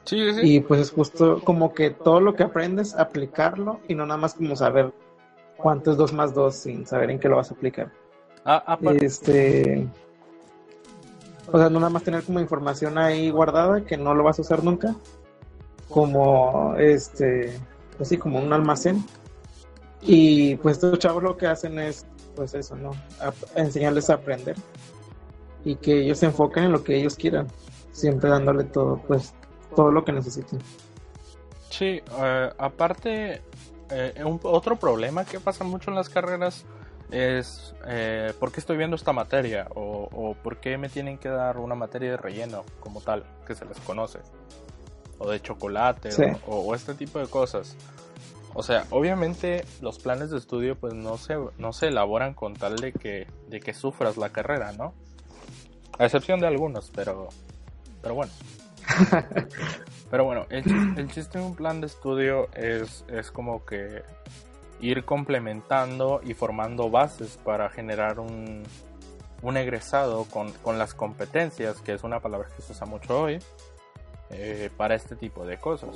Sí, 0.04 0.32
sí, 0.34 0.40
Y 0.42 0.60
pues 0.60 0.80
es 0.80 0.90
justo 0.90 1.40
como 1.44 1.74
que 1.74 1.90
todo 1.90 2.20
lo 2.20 2.34
que 2.34 2.42
aprendes, 2.42 2.94
aplicarlo 2.94 3.80
y 3.88 3.94
no 3.94 4.06
nada 4.06 4.18
más 4.18 4.34
como 4.34 4.56
saber 4.56 4.90
cuánto 5.56 5.90
es 5.90 5.96
dos 5.98 6.12
más 6.14 6.32
dos 6.32 6.54
sin 6.54 6.86
saber 6.86 7.10
en 7.10 7.18
qué 7.18 7.28
lo 7.28 7.36
vas 7.36 7.50
a 7.50 7.54
aplicar. 7.54 7.90
Ah, 8.44 8.62
apa- 8.66 8.92
Este. 8.92 9.86
O 11.52 11.58
sea, 11.58 11.68
no 11.68 11.78
nada 11.80 11.90
más 11.90 12.02
tener 12.02 12.22
como 12.22 12.40
información 12.40 12.96
ahí 12.98 13.30
guardada 13.30 13.82
que 13.84 13.96
no 13.96 14.14
lo 14.14 14.22
vas 14.24 14.38
a 14.38 14.42
usar 14.42 14.62
nunca. 14.64 14.94
Como 15.88 16.74
este. 16.76 17.58
Pues 17.96 18.08
sí, 18.10 18.16
como 18.18 18.38
un 18.38 18.52
almacén. 18.52 19.04
Y 20.02 20.56
pues 20.56 20.76
estos 20.76 20.98
chavos 20.98 21.22
lo 21.22 21.36
que 21.36 21.46
hacen 21.46 21.78
es, 21.78 22.06
pues 22.38 22.54
eso, 22.54 22.76
¿no? 22.76 22.90
A- 23.20 23.32
enseñarles 23.60 24.08
a 24.10 24.14
aprender. 24.14 24.54
Y 25.64 25.74
que 25.74 26.02
ellos 26.04 26.18
se 26.18 26.26
enfoquen 26.26 26.64
en 26.64 26.72
lo 26.72 26.84
que 26.84 26.96
ellos 26.96 27.16
quieran. 27.16 27.48
Siempre 27.90 28.30
dándole 28.30 28.62
todo, 28.62 29.02
pues, 29.08 29.34
todo 29.74 29.90
lo 29.90 30.04
que 30.04 30.12
necesiten. 30.12 30.60
Sí, 31.68 32.00
eh, 32.20 32.50
aparte, 32.56 33.42
eh, 33.90 34.22
un, 34.24 34.38
otro 34.44 34.76
problema 34.76 35.24
que 35.24 35.40
pasa 35.40 35.64
mucho 35.64 35.90
en 35.90 35.96
las 35.96 36.08
carreras 36.08 36.64
es 37.10 37.74
eh, 37.86 38.32
por 38.38 38.52
qué 38.52 38.60
estoy 38.60 38.76
viendo 38.76 38.94
esta 38.94 39.12
materia 39.12 39.66
o, 39.74 40.08
o, 40.12 40.34
por 40.34 40.58
qué 40.58 40.78
me 40.78 40.88
tienen 40.88 41.18
que 41.18 41.28
dar 41.28 41.58
una 41.58 41.74
materia 41.74 42.12
de 42.12 42.16
relleno 42.18 42.64
como 42.78 43.00
tal, 43.00 43.24
que 43.46 43.54
se 43.56 43.64
les 43.64 43.78
conoce, 43.80 44.20
o 45.18 45.28
de 45.28 45.40
chocolate 45.40 46.12
Sí. 46.12 46.22
o, 46.46 46.58
o 46.60 46.74
este 46.76 46.94
tipo 46.94 47.18
de 47.18 47.26
cosas. 47.26 47.74
O 48.58 48.64
sea, 48.64 48.88
obviamente 48.90 49.64
los 49.80 50.00
planes 50.00 50.32
de 50.32 50.36
estudio 50.36 50.74
pues 50.74 50.92
no 50.92 51.16
se, 51.16 51.36
no 51.58 51.72
se 51.72 51.86
elaboran 51.86 52.34
con 52.34 52.54
tal 52.54 52.74
de 52.74 52.92
que, 52.92 53.28
de 53.46 53.60
que 53.60 53.72
sufras 53.72 54.16
la 54.16 54.30
carrera, 54.30 54.72
¿no? 54.72 54.94
A 55.96 56.06
excepción 56.06 56.40
de 56.40 56.48
algunos, 56.48 56.90
pero, 56.92 57.28
pero 58.02 58.16
bueno. 58.16 58.32
Pero 60.10 60.24
bueno, 60.24 60.46
el, 60.48 60.64
el 60.96 61.08
chiste 61.12 61.38
de 61.38 61.44
un 61.44 61.54
plan 61.54 61.82
de 61.82 61.86
estudio 61.86 62.48
es, 62.54 63.04
es 63.08 63.30
como 63.30 63.66
que 63.66 64.02
ir 64.80 65.04
complementando 65.04 66.22
y 66.24 66.32
formando 66.32 66.88
bases 66.88 67.38
para 67.44 67.68
generar 67.68 68.18
un, 68.18 68.62
un 69.42 69.56
egresado 69.58 70.24
con, 70.24 70.50
con 70.50 70.78
las 70.78 70.94
competencias, 70.94 71.82
que 71.82 71.92
es 71.92 72.02
una 72.04 72.20
palabra 72.20 72.48
que 72.48 72.62
se 72.62 72.72
usa 72.72 72.86
mucho 72.86 73.20
hoy, 73.20 73.38
eh, 74.30 74.70
para 74.78 74.94
este 74.94 75.14
tipo 75.14 75.44
de 75.44 75.58
cosas. 75.58 75.90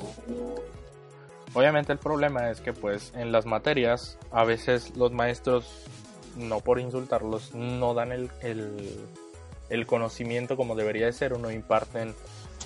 Obviamente 1.55 1.93
el 1.93 1.99
problema 1.99 2.51
es 2.51 2.61
que 2.61 2.73
pues 2.73 3.13
en 3.15 3.31
las 3.31 3.45
materias 3.45 4.19
a 4.31 4.45
veces 4.45 4.97
los 4.97 5.13
maestros, 5.13 5.85
no 6.37 6.61
por 6.61 6.81
insultarlos, 6.81 7.55
no 7.55 7.93
dan 7.93 8.11
el, 8.13 8.31
el, 8.41 9.07
el 9.69 9.87
conocimiento 9.87 10.57
como 10.57 10.75
debería 10.75 11.07
de 11.07 11.13
ser 11.13 11.35
o 11.35 11.39
no 11.39 11.51
imparten 11.51 12.15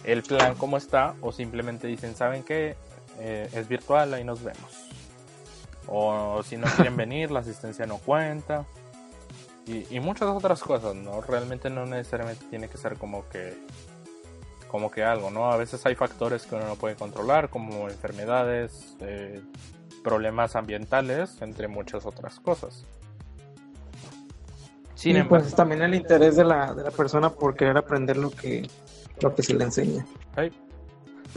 el 0.04 0.22
plan 0.22 0.54
como 0.54 0.76
está 0.76 1.14
o 1.20 1.32
simplemente 1.32 1.88
dicen, 1.88 2.14
¿saben 2.14 2.44
qué? 2.44 2.76
Eh, 3.18 3.48
es 3.52 3.68
virtual, 3.68 4.14
ahí 4.14 4.24
nos 4.24 4.42
vemos. 4.42 4.88
O 5.88 6.42
si 6.44 6.56
no 6.56 6.66
quieren 6.68 6.96
venir, 6.96 7.30
la 7.30 7.40
asistencia 7.40 7.86
no 7.86 7.98
cuenta. 7.98 8.66
Y, 9.66 9.96
y 9.96 9.98
muchas 9.98 10.28
otras 10.28 10.62
cosas, 10.62 10.94
¿no? 10.94 11.20
Realmente 11.22 11.70
no 11.70 11.86
necesariamente 11.86 12.44
tiene 12.50 12.68
que 12.68 12.78
ser 12.78 12.96
como 12.98 13.28
que 13.28 13.56
como 14.68 14.90
que 14.90 15.04
algo, 15.04 15.30
¿no? 15.30 15.50
A 15.50 15.56
veces 15.56 15.84
hay 15.86 15.94
factores 15.94 16.44
que 16.46 16.54
uno 16.54 16.66
no 16.66 16.76
puede 16.76 16.96
controlar, 16.96 17.48
como 17.50 17.88
enfermedades, 17.88 18.96
eh, 19.00 19.40
problemas 20.02 20.56
ambientales, 20.56 21.40
entre 21.42 21.68
muchas 21.68 22.06
otras 22.06 22.38
cosas. 22.40 22.84
Sin 24.94 25.16
y 25.16 25.18
embargo, 25.20 25.44
pues 25.44 25.54
también 25.54 25.82
el 25.82 25.94
interés 25.94 26.36
de 26.36 26.44
la, 26.44 26.72
de 26.74 26.82
la 26.84 26.90
persona 26.90 27.30
por 27.30 27.54
querer 27.54 27.76
aprender 27.76 28.16
lo 28.16 28.30
que, 28.30 28.68
lo 29.20 29.34
que 29.34 29.42
se 29.42 29.54
le 29.54 29.64
enseña. 29.64 30.06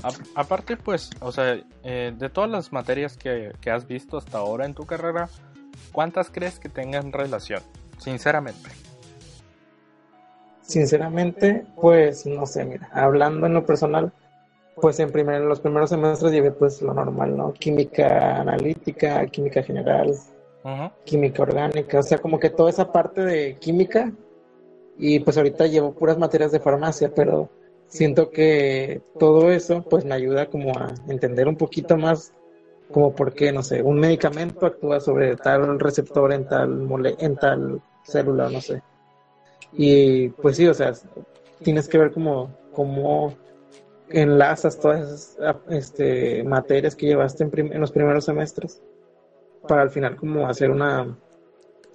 A- 0.04 0.12
aparte, 0.42 0.78
pues, 0.78 1.10
o 1.20 1.32
sea, 1.32 1.60
eh, 1.84 2.14
de 2.18 2.30
todas 2.30 2.50
las 2.50 2.72
materias 2.72 3.18
que, 3.18 3.52
que 3.60 3.70
has 3.70 3.86
visto 3.86 4.18
hasta 4.18 4.38
ahora 4.38 4.66
en 4.66 4.74
tu 4.74 4.86
carrera, 4.86 5.28
¿cuántas 5.92 6.30
crees 6.30 6.58
que 6.58 6.70
tengan 6.70 7.12
relación? 7.12 7.62
Sinceramente. 7.98 8.70
Sinceramente, 10.70 11.66
pues 11.82 12.28
no 12.28 12.46
sé, 12.46 12.64
mira, 12.64 12.88
hablando 12.94 13.48
en 13.48 13.56
lo 13.56 13.66
personal, 13.66 14.12
pues 14.80 15.00
en 15.00 15.12
primer, 15.12 15.42
los 15.42 15.60
primeros 15.60 15.90
semestres 15.90 16.32
llevé 16.32 16.52
pues 16.52 16.84
lo 16.84 16.94
normal, 16.94 17.36
¿no? 17.36 17.54
Química 17.54 18.40
analítica, 18.40 19.26
química 19.26 19.64
general, 19.64 20.14
química 21.06 21.42
orgánica, 21.42 21.98
o 21.98 22.04
sea, 22.04 22.20
como 22.20 22.40
que 22.40 22.52
toda 22.52 22.70
esa 22.70 22.92
parte 22.92 23.22
de 23.22 23.56
química 23.56 24.12
y 25.00 25.20
pues 25.22 25.38
ahorita 25.38 25.66
llevo 25.66 25.94
puras 25.94 26.20
materias 26.20 26.52
de 26.52 26.60
farmacia, 26.60 27.12
pero 27.16 27.50
siento 27.88 28.30
que 28.30 29.02
todo 29.18 29.52
eso 29.52 29.82
pues 29.82 30.06
me 30.06 30.14
ayuda 30.14 30.52
como 30.52 30.78
a 30.78 30.94
entender 31.08 31.48
un 31.48 31.56
poquito 31.56 31.98
más 31.98 32.32
como 32.92 33.16
por 33.16 33.34
qué, 33.34 33.52
no 33.52 33.64
sé, 33.64 33.82
un 33.82 34.00
medicamento 34.00 34.68
actúa 34.68 35.00
sobre 35.00 35.36
tal 35.36 35.80
receptor 35.80 36.32
en 36.32 36.48
tal 36.48 36.70
mole 36.70 37.16
en 37.18 37.38
tal 37.38 37.82
célula, 38.04 38.52
no 38.52 38.62
sé. 38.62 38.84
Y 39.72 40.30
pues 40.30 40.58
sí, 40.58 40.68
o 40.68 40.74
sea, 40.74 40.94
tienes 41.64 41.88
que 41.88 41.98
ver 41.98 42.12
como 42.12 42.56
cómo 42.74 43.34
enlazas 44.10 44.80
todas 44.80 45.02
esas 45.38 45.38
este, 45.70 46.44
materias 46.44 46.96
que 46.96 47.06
llevaste 47.06 47.44
en, 47.44 47.52
prim- 47.52 47.72
en 47.74 47.80
los 47.80 47.92
primeros 47.92 48.26
semestres 48.26 48.82
para 49.68 49.82
al 49.84 49.92
final 49.92 50.16
como 50.16 50.48
hacer 50.48 50.72
una 50.72 51.16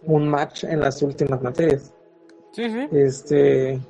un 0.02 0.28
match 0.28 0.64
en 0.64 0.80
las 0.80 1.00
últimas 1.02 1.40
materias. 1.42 1.92
Sí, 2.52 2.70
sí. 2.70 2.88
Este, 2.92 3.80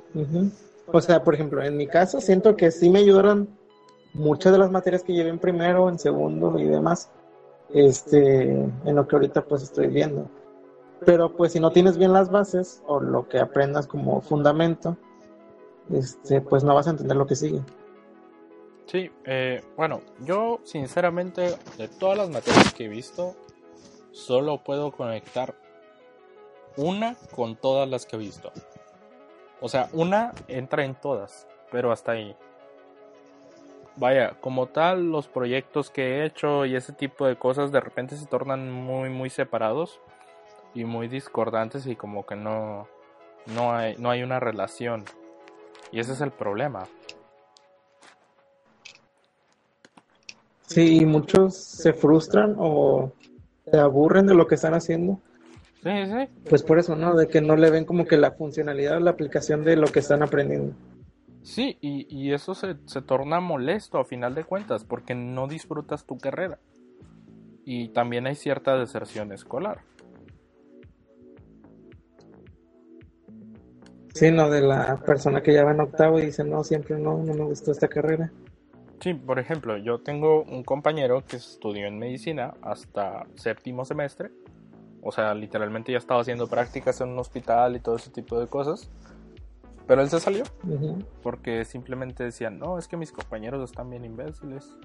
o 0.87 1.01
sea, 1.01 1.23
por 1.23 1.35
ejemplo, 1.35 1.61
en 1.61 1.77
mi 1.77 1.87
caso 1.87 2.19
siento 2.21 2.55
que 2.55 2.71
sí 2.71 2.89
me 2.89 2.99
ayudaron 2.99 3.49
muchas 4.13 4.53
de 4.53 4.59
las 4.59 4.71
materias 4.71 5.03
que 5.03 5.13
llevé 5.13 5.29
en 5.29 5.39
primero, 5.39 5.89
en 5.89 5.99
segundo 5.99 6.57
y 6.57 6.65
demás, 6.65 7.11
este, 7.73 8.43
en 8.53 8.95
lo 8.95 9.07
que 9.07 9.15
ahorita 9.17 9.43
pues 9.43 9.63
estoy 9.63 9.87
viendo. 9.87 10.29
Pero 11.05 11.35
pues 11.35 11.53
si 11.53 11.59
no 11.59 11.71
tienes 11.71 11.97
bien 11.97 12.13
las 12.13 12.31
bases 12.31 12.81
o 12.87 12.99
lo 12.99 13.29
que 13.29 13.39
aprendas 13.39 13.85
como 13.85 14.21
fundamento, 14.21 14.97
este, 15.91 16.41
pues 16.41 16.63
no 16.63 16.73
vas 16.73 16.87
a 16.87 16.91
entender 16.91 17.15
lo 17.15 17.27
que 17.27 17.35
sigue. 17.35 17.61
Sí, 18.87 19.11
eh, 19.23 19.63
bueno, 19.77 20.01
yo 20.21 20.59
sinceramente 20.63 21.55
de 21.77 21.87
todas 21.87 22.17
las 22.17 22.29
materias 22.29 22.73
que 22.73 22.85
he 22.85 22.87
visto, 22.87 23.35
solo 24.11 24.63
puedo 24.63 24.91
conectar 24.91 25.55
una 26.77 27.15
con 27.35 27.55
todas 27.55 27.87
las 27.89 28.05
que 28.05 28.15
he 28.15 28.19
visto. 28.19 28.51
O 29.61 29.69
sea, 29.69 29.89
una 29.93 30.33
entra 30.47 30.85
en 30.85 30.95
todas, 30.95 31.47
pero 31.71 31.91
hasta 31.91 32.13
ahí. 32.13 32.35
Vaya, 33.97 34.35
como 34.41 34.67
tal, 34.67 35.11
los 35.11 35.27
proyectos 35.27 35.89
que 35.89 36.17
he 36.17 36.25
hecho 36.25 36.65
y 36.65 36.75
ese 36.75 36.93
tipo 36.93 37.25
de 37.25 37.37
cosas 37.37 37.71
de 37.71 37.79
repente 37.79 38.17
se 38.17 38.25
tornan 38.25 38.71
muy, 38.71 39.09
muy 39.09 39.29
separados 39.29 40.01
y 40.75 40.83
muy 40.83 41.07
discordantes 41.07 41.87
y 41.87 41.95
como 41.95 42.25
que 42.25 42.35
no, 42.35 42.87
no 43.55 43.73
hay, 43.73 43.95
no 43.97 44.11
hay 44.11 44.21
una 44.21 44.39
relación. 44.39 45.05
Y 45.91 45.99
ese 45.99 46.13
es 46.13 46.21
el 46.21 46.31
problema. 46.31 46.83
Sí, 50.67 50.97
y 50.97 51.05
muchos 51.05 51.55
se 51.55 51.93
frustran 51.93 52.55
o 52.57 53.13
se 53.63 53.79
aburren 53.79 54.27
de 54.27 54.35
lo 54.35 54.45
que 54.45 54.55
están 54.55 54.73
haciendo. 54.73 55.19
Sí, 55.81 55.91
sí. 56.05 56.29
Pues 56.49 56.63
por 56.63 56.79
eso, 56.79 56.95
¿no? 56.95 57.15
De 57.15 57.27
que 57.27 57.39
no 57.39 57.55
le 57.55 57.69
ven 57.69 57.85
como 57.85 58.05
que 58.05 58.17
la 58.17 58.31
funcionalidad 58.31 58.97
o 58.97 58.99
la 58.99 59.11
aplicación 59.11 59.63
de 59.63 59.77
lo 59.77 59.87
que 59.87 59.99
están 59.99 60.23
aprendiendo. 60.23 60.75
Sí, 61.43 61.77
y, 61.79 62.07
y 62.09 62.33
eso 62.33 62.55
se, 62.55 62.75
se 62.85 63.01
torna 63.01 63.39
molesto 63.39 63.99
a 63.99 64.03
final 64.03 64.33
de 64.35 64.43
cuentas 64.43 64.83
porque 64.83 65.13
no 65.13 65.47
disfrutas 65.47 66.05
tu 66.05 66.17
carrera. 66.17 66.57
Y 67.63 67.89
también 67.89 68.27
hay 68.27 68.35
cierta 68.35 68.75
deserción 68.77 69.31
escolar. 69.31 69.81
Sí, 74.15 74.31
no, 74.31 74.49
de 74.49 74.61
la 74.61 74.95
persona 74.95 75.43
que 75.43 75.53
ya 75.53 75.65
va 75.65 75.71
en 75.71 75.81
octavo 75.81 76.19
y 76.19 76.27
dice, 76.27 76.45
no, 76.45 76.63
siempre 76.63 76.97
no, 76.97 77.17
no 77.17 77.33
me 77.33 77.43
gustó 77.43 77.73
esta 77.73 77.89
carrera. 77.89 78.31
Sí, 79.01 79.13
por 79.13 79.39
ejemplo, 79.39 79.75
yo 79.75 79.99
tengo 79.99 80.43
un 80.43 80.63
compañero 80.63 81.25
que 81.27 81.35
estudió 81.35 81.85
en 81.85 81.99
medicina 81.99 82.53
hasta 82.61 83.27
séptimo 83.35 83.83
semestre. 83.83 84.31
O 85.01 85.11
sea, 85.11 85.33
literalmente 85.35 85.91
ya 85.91 85.97
estaba 85.97 86.21
haciendo 86.21 86.47
prácticas 86.47 87.01
en 87.01 87.09
un 87.09 87.19
hospital 87.19 87.75
y 87.75 87.81
todo 87.81 87.97
ese 87.97 88.09
tipo 88.09 88.39
de 88.39 88.47
cosas. 88.47 88.89
Pero 89.85 90.01
él 90.01 90.09
se 90.09 90.21
salió 90.21 90.43
Ujú. 90.63 90.99
porque 91.21 91.65
simplemente 91.65 92.23
decían, 92.23 92.57
no, 92.57 92.79
es 92.79 92.87
que 92.87 92.95
mis 92.95 93.11
compañeros 93.11 93.69
están 93.69 93.89
bien 93.89 94.05
imbéciles. 94.05 94.77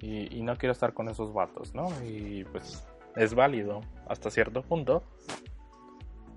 Y, 0.00 0.34
y 0.34 0.42
no 0.42 0.56
quiero 0.56 0.72
estar 0.72 0.94
con 0.94 1.10
esos 1.10 1.34
vatos, 1.34 1.74
¿no? 1.74 1.88
Y 2.02 2.44
pues 2.44 2.82
es 3.16 3.34
válido 3.34 3.82
hasta 4.08 4.30
cierto 4.30 4.62
punto. 4.62 5.02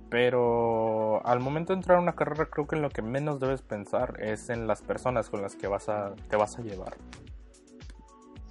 Pero 0.10 1.26
al 1.26 1.40
momento 1.42 1.74
de 1.74 1.80
entrar 1.80 1.98
a 1.98 2.02
una 2.02 2.14
carrera 2.16 2.46
creo 2.46 2.66
que 2.68 2.76
en 2.78 2.82
lo 2.82 2.90
que 2.90 3.02
menos 3.02 3.40
debes 3.40 3.62
pensar 3.62 4.22
es 4.22 4.50
en 4.50 4.66
las 4.68 4.82
personas 4.82 5.30
con 5.30 5.42
las 5.42 5.56
que 5.56 5.68
vas 5.68 5.90
a, 5.90 6.14
te 6.30 6.38
vas 6.38 6.58
a 6.58 6.62
llevar. 6.62 6.96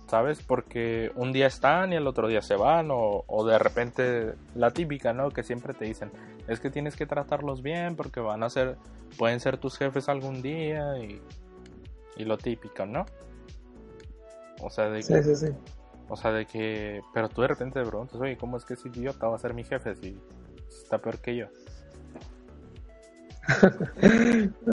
¿Sabes? 0.09 0.41
Porque 0.43 1.11
un 1.17 1.33
día 1.33 1.47
están 1.49 1.93
y 1.93 1.97
el 1.97 2.07
otro 2.07 2.29
día 2.29 2.41
se 2.43 2.55
van 2.55 2.91
o, 2.93 3.25
o 3.27 3.45
de 3.47 3.59
repente 3.59 4.35
la 4.55 4.71
típica, 4.71 5.13
¿no? 5.13 5.31
Que 5.31 5.43
siempre 5.43 5.75
te 5.75 5.85
dicen, 5.87 6.13
es 6.47 6.61
que 6.61 6.71
tienes 6.71 6.95
que 6.95 7.07
tratarlos 7.07 7.63
bien 7.63 7.97
porque 7.97 8.21
van 8.21 8.43
a 8.45 8.51
ser, 8.51 8.77
pueden 9.19 9.41
ser 9.41 9.57
tus 9.59 9.77
jefes 9.79 10.09
algún 10.09 10.43
día 10.43 10.99
y, 10.99 11.21
y 12.17 12.25
lo 12.25 12.39
típico, 12.39 12.87
¿no? 12.87 13.05
O 14.61 14.71
sea, 14.71 14.89
de 14.91 15.03
Sí, 15.03 15.13
que, 15.13 15.23
sí, 15.23 15.35
sí. 15.35 15.47
o 16.09 16.17
sea, 16.17 16.31
de 16.33 16.47
que, 16.47 17.01
pero 17.13 17.29
tú 17.29 17.43
de 17.43 17.49
repente 17.49 17.81
te 17.83 17.87
preguntas, 17.89 18.21
oye, 18.21 18.37
¿cómo 18.37 18.57
es 18.59 18.65
que 18.65 18.75
ese 18.75 18.89
idiota 18.89 19.27
va 19.27 19.37
a 19.37 19.39
ser 19.41 19.55
mi 19.55 19.65
jefe 19.65 19.95
si 19.97 20.21
está 20.69 20.99
peor 20.99 21.19
que 21.19 21.37
yo? 21.37 21.47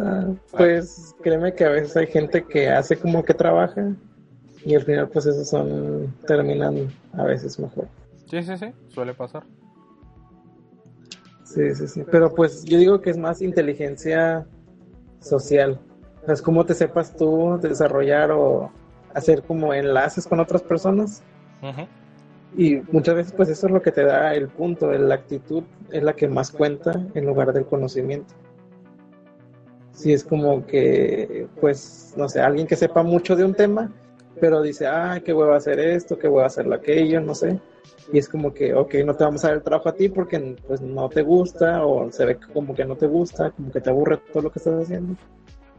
Ah, 0.02 0.34
pues 0.52 1.16
créeme 1.22 1.54
que 1.54 1.66
a 1.66 1.70
veces 1.70 1.96
hay 1.96 2.08
gente 2.08 2.44
que 2.44 2.70
hace 2.70 2.98
como 2.98 3.24
que 3.24 3.34
trabaja 3.34 3.94
y 4.66 4.76
al 4.76 4.84
final 4.84 5.10
pues 5.10 5.26
esos 5.26 5.50
son, 5.50 6.14
terminan 6.26 6.88
a 7.14 7.24
veces 7.24 7.60
mejor. 7.60 7.88
Sí, 8.30 8.42
sí, 8.44 8.58
sí, 8.58 8.74
suele 8.90 9.14
pasar. 9.14 9.44
Sí, 11.44 11.76
sí, 11.76 11.88
sí. 11.88 12.04
Pero 12.10 12.34
pues 12.34 12.64
yo 12.64 12.78
digo 12.78 13.02
que 13.02 13.12
es 13.12 13.18
más 13.18 13.42
inteligencia 13.42 14.48
social. 15.20 15.80
O 16.22 16.26
sea, 16.26 16.34
es 16.34 16.42
como 16.42 16.66
te 16.66 16.74
sepas 16.74 17.16
tú 17.16 17.60
desarrollar 17.62 18.32
o 18.32 18.72
hacer 19.14 19.44
como 19.44 19.74
enlaces 19.74 20.26
con 20.26 20.40
otras 20.40 20.64
personas. 20.64 21.22
Y 22.56 22.82
muchas 22.92 23.16
veces 23.16 23.34
pues 23.34 23.50
eso 23.50 23.68
es 23.68 23.74
lo 23.74 23.82
que 23.82 23.92
te 23.92 24.04
da 24.04 24.34
el 24.36 24.48
punto, 24.48 24.92
la 24.92 25.16
actitud 25.16 25.64
es 25.92 26.04
la 26.04 26.14
que 26.14 26.28
más 26.28 26.52
cuenta 26.52 26.94
en 27.14 27.26
lugar 27.26 27.52
del 27.54 27.66
conocimiento. 27.66 28.34
Si 29.92 30.12
es 30.12 30.24
como 30.24 30.66
que, 30.66 31.48
pues, 31.62 32.14
no 32.18 32.28
sé, 32.28 32.42
alguien 32.42 32.68
que 32.68 32.76
sepa 32.76 33.04
mucho 33.04 33.36
de 33.36 33.46
un 33.46 33.54
tema, 33.54 33.92
pero 34.40 34.62
dice, 34.62 34.88
ah, 34.88 35.22
qué 35.24 35.34
voy 35.34 35.50
a 35.50 35.56
hacer 35.56 35.80
esto, 35.80 36.18
qué 36.18 36.28
voy 36.28 36.44
a 36.44 36.48
hacer 36.48 36.72
aquello, 36.74 37.22
no 37.22 37.36
sé. 37.36 37.60
Y 38.12 38.18
es 38.18 38.28
como 38.28 38.54
que, 38.54 38.74
ok, 38.74 38.96
no 39.06 39.16
te 39.16 39.24
vamos 39.24 39.44
a 39.44 39.48
dar 39.48 39.58
el 39.58 39.64
trabajo 39.64 39.90
a 39.90 39.96
ti 39.96 40.10
porque 40.10 40.56
pues 40.68 40.82
no 40.82 41.10
te 41.10 41.22
gusta 41.22 41.86
o 41.86 42.12
se 42.12 42.26
ve 42.26 42.38
como 42.54 42.76
que 42.76 42.86
no 42.86 42.96
te 42.96 43.08
gusta, 43.08 43.52
como 43.52 43.72
que 43.72 43.82
te 43.82 43.90
aburre 43.90 44.18
todo 44.32 44.44
lo 44.44 44.52
que 44.52 44.60
estás 44.60 44.84
haciendo. 44.84 45.16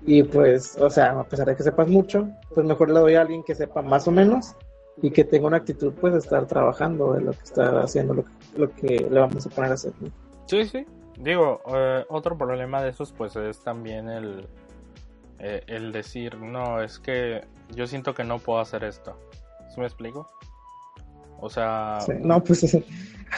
Y 0.06 0.22
pues, 0.22 0.76
o 0.78 0.88
sea, 0.90 1.18
a 1.18 1.24
pesar 1.24 1.46
de 1.46 1.56
que 1.56 1.62
sepas 1.62 1.88
mucho, 1.88 2.28
pues 2.54 2.66
mejor 2.66 2.90
le 2.90 3.00
doy 3.00 3.14
a 3.14 3.22
alguien 3.22 3.42
que 3.42 3.54
sepa 3.54 3.82
más 3.82 4.06
o 4.06 4.10
menos 4.10 4.54
y 5.02 5.10
que 5.10 5.24
tenga 5.24 5.46
una 5.46 5.58
actitud 5.58 5.92
pues 6.00 6.12
de 6.12 6.18
estar 6.20 6.46
trabajando 6.46 7.16
en 7.16 7.26
lo 7.26 7.32
que 7.32 7.42
está 7.42 7.80
haciendo, 7.80 8.14
lo 8.14 8.24
que, 8.24 8.30
lo 8.56 8.74
que 8.74 9.08
le 9.10 9.20
vamos 9.20 9.46
a 9.46 9.50
poner 9.50 9.70
a 9.72 9.74
hacer. 9.74 9.92
Sí, 10.46 10.64
sí. 10.66 10.86
Digo, 11.18 11.60
eh, 11.74 12.04
otro 12.08 12.36
problema 12.36 12.82
de 12.82 12.90
esos 12.90 13.12
pues 13.12 13.36
es 13.36 13.60
también 13.60 14.08
el, 14.08 14.46
eh, 15.38 15.62
el 15.66 15.92
decir, 15.92 16.36
no, 16.38 16.82
es 16.82 16.98
que 16.98 17.44
yo 17.74 17.86
siento 17.86 18.14
que 18.14 18.24
no 18.24 18.38
puedo 18.38 18.60
hacer 18.60 18.84
esto. 18.84 19.16
¿Sí 19.72 19.80
me 19.80 19.86
explico? 19.86 20.28
O 21.40 21.50
sea... 21.50 21.98
no, 22.20 22.42
pues 22.42 22.76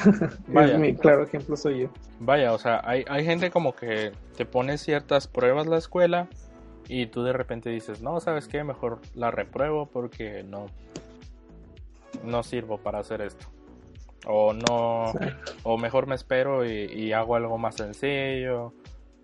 vaya, 0.48 0.78
mi 0.78 0.94
claro 0.94 1.24
ejemplo 1.24 1.56
soy 1.56 1.80
yo. 1.80 1.88
Vaya, 2.20 2.52
o 2.52 2.58
sea, 2.58 2.80
hay, 2.84 3.04
hay 3.08 3.24
gente 3.24 3.50
como 3.50 3.74
que 3.74 4.12
te 4.36 4.44
pone 4.44 4.78
ciertas 4.78 5.26
pruebas 5.26 5.66
la 5.66 5.78
escuela 5.78 6.28
y 6.88 7.06
tú 7.06 7.22
de 7.22 7.32
repente 7.32 7.70
dices, 7.70 8.00
no, 8.00 8.20
¿sabes 8.20 8.48
qué? 8.48 8.62
Mejor 8.64 9.00
la 9.14 9.30
repruebo 9.30 9.86
porque 9.86 10.42
no, 10.44 10.66
no 12.24 12.42
sirvo 12.42 12.78
para 12.78 12.98
hacer 12.98 13.20
esto. 13.20 13.46
O 14.26 14.52
no, 14.52 15.12
o 15.62 15.78
mejor 15.78 16.06
me 16.06 16.14
espero 16.14 16.64
y, 16.64 17.12
hago 17.12 17.36
algo 17.36 17.58
más 17.58 17.76
sencillo, 17.76 18.72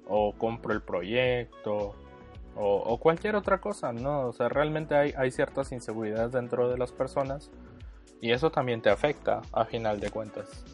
o 0.06 0.32
compro 0.36 0.72
el 0.72 0.82
proyecto, 0.82 1.94
o, 2.54 2.98
cualquier 2.98 3.36
otra 3.36 3.60
cosa, 3.60 3.92
¿no? 3.92 4.28
O 4.28 4.32
sea, 4.32 4.48
realmente 4.48 4.94
hay, 4.94 5.30
ciertas 5.30 5.72
inseguridades 5.72 6.32
dentro 6.32 6.68
de 6.68 6.78
las 6.78 6.92
personas 6.92 7.50
y 8.20 8.30
eso 8.30 8.50
también 8.50 8.82
te 8.82 8.90
afecta 8.90 9.42
a 9.52 9.64
final 9.64 9.98
de 10.00 10.10
cuentas. 10.10 10.64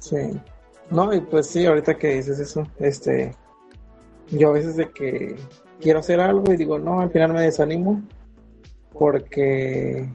Sí. 0.00 0.40
No, 0.90 1.12
y 1.14 1.20
pues 1.20 1.46
sí, 1.46 1.64
ahorita 1.64 1.96
que 1.96 2.14
dices 2.14 2.38
eso, 2.38 2.66
este, 2.78 3.34
yo 4.30 4.48
a 4.48 4.52
veces 4.52 4.76
de 4.76 4.90
que 4.90 5.36
quiero 5.80 6.00
hacer 6.00 6.20
algo 6.20 6.52
y 6.52 6.56
digo, 6.56 6.78
no, 6.78 7.00
al 7.00 7.10
final 7.10 7.32
me 7.32 7.42
desanimo 7.42 8.02
porque 8.98 10.08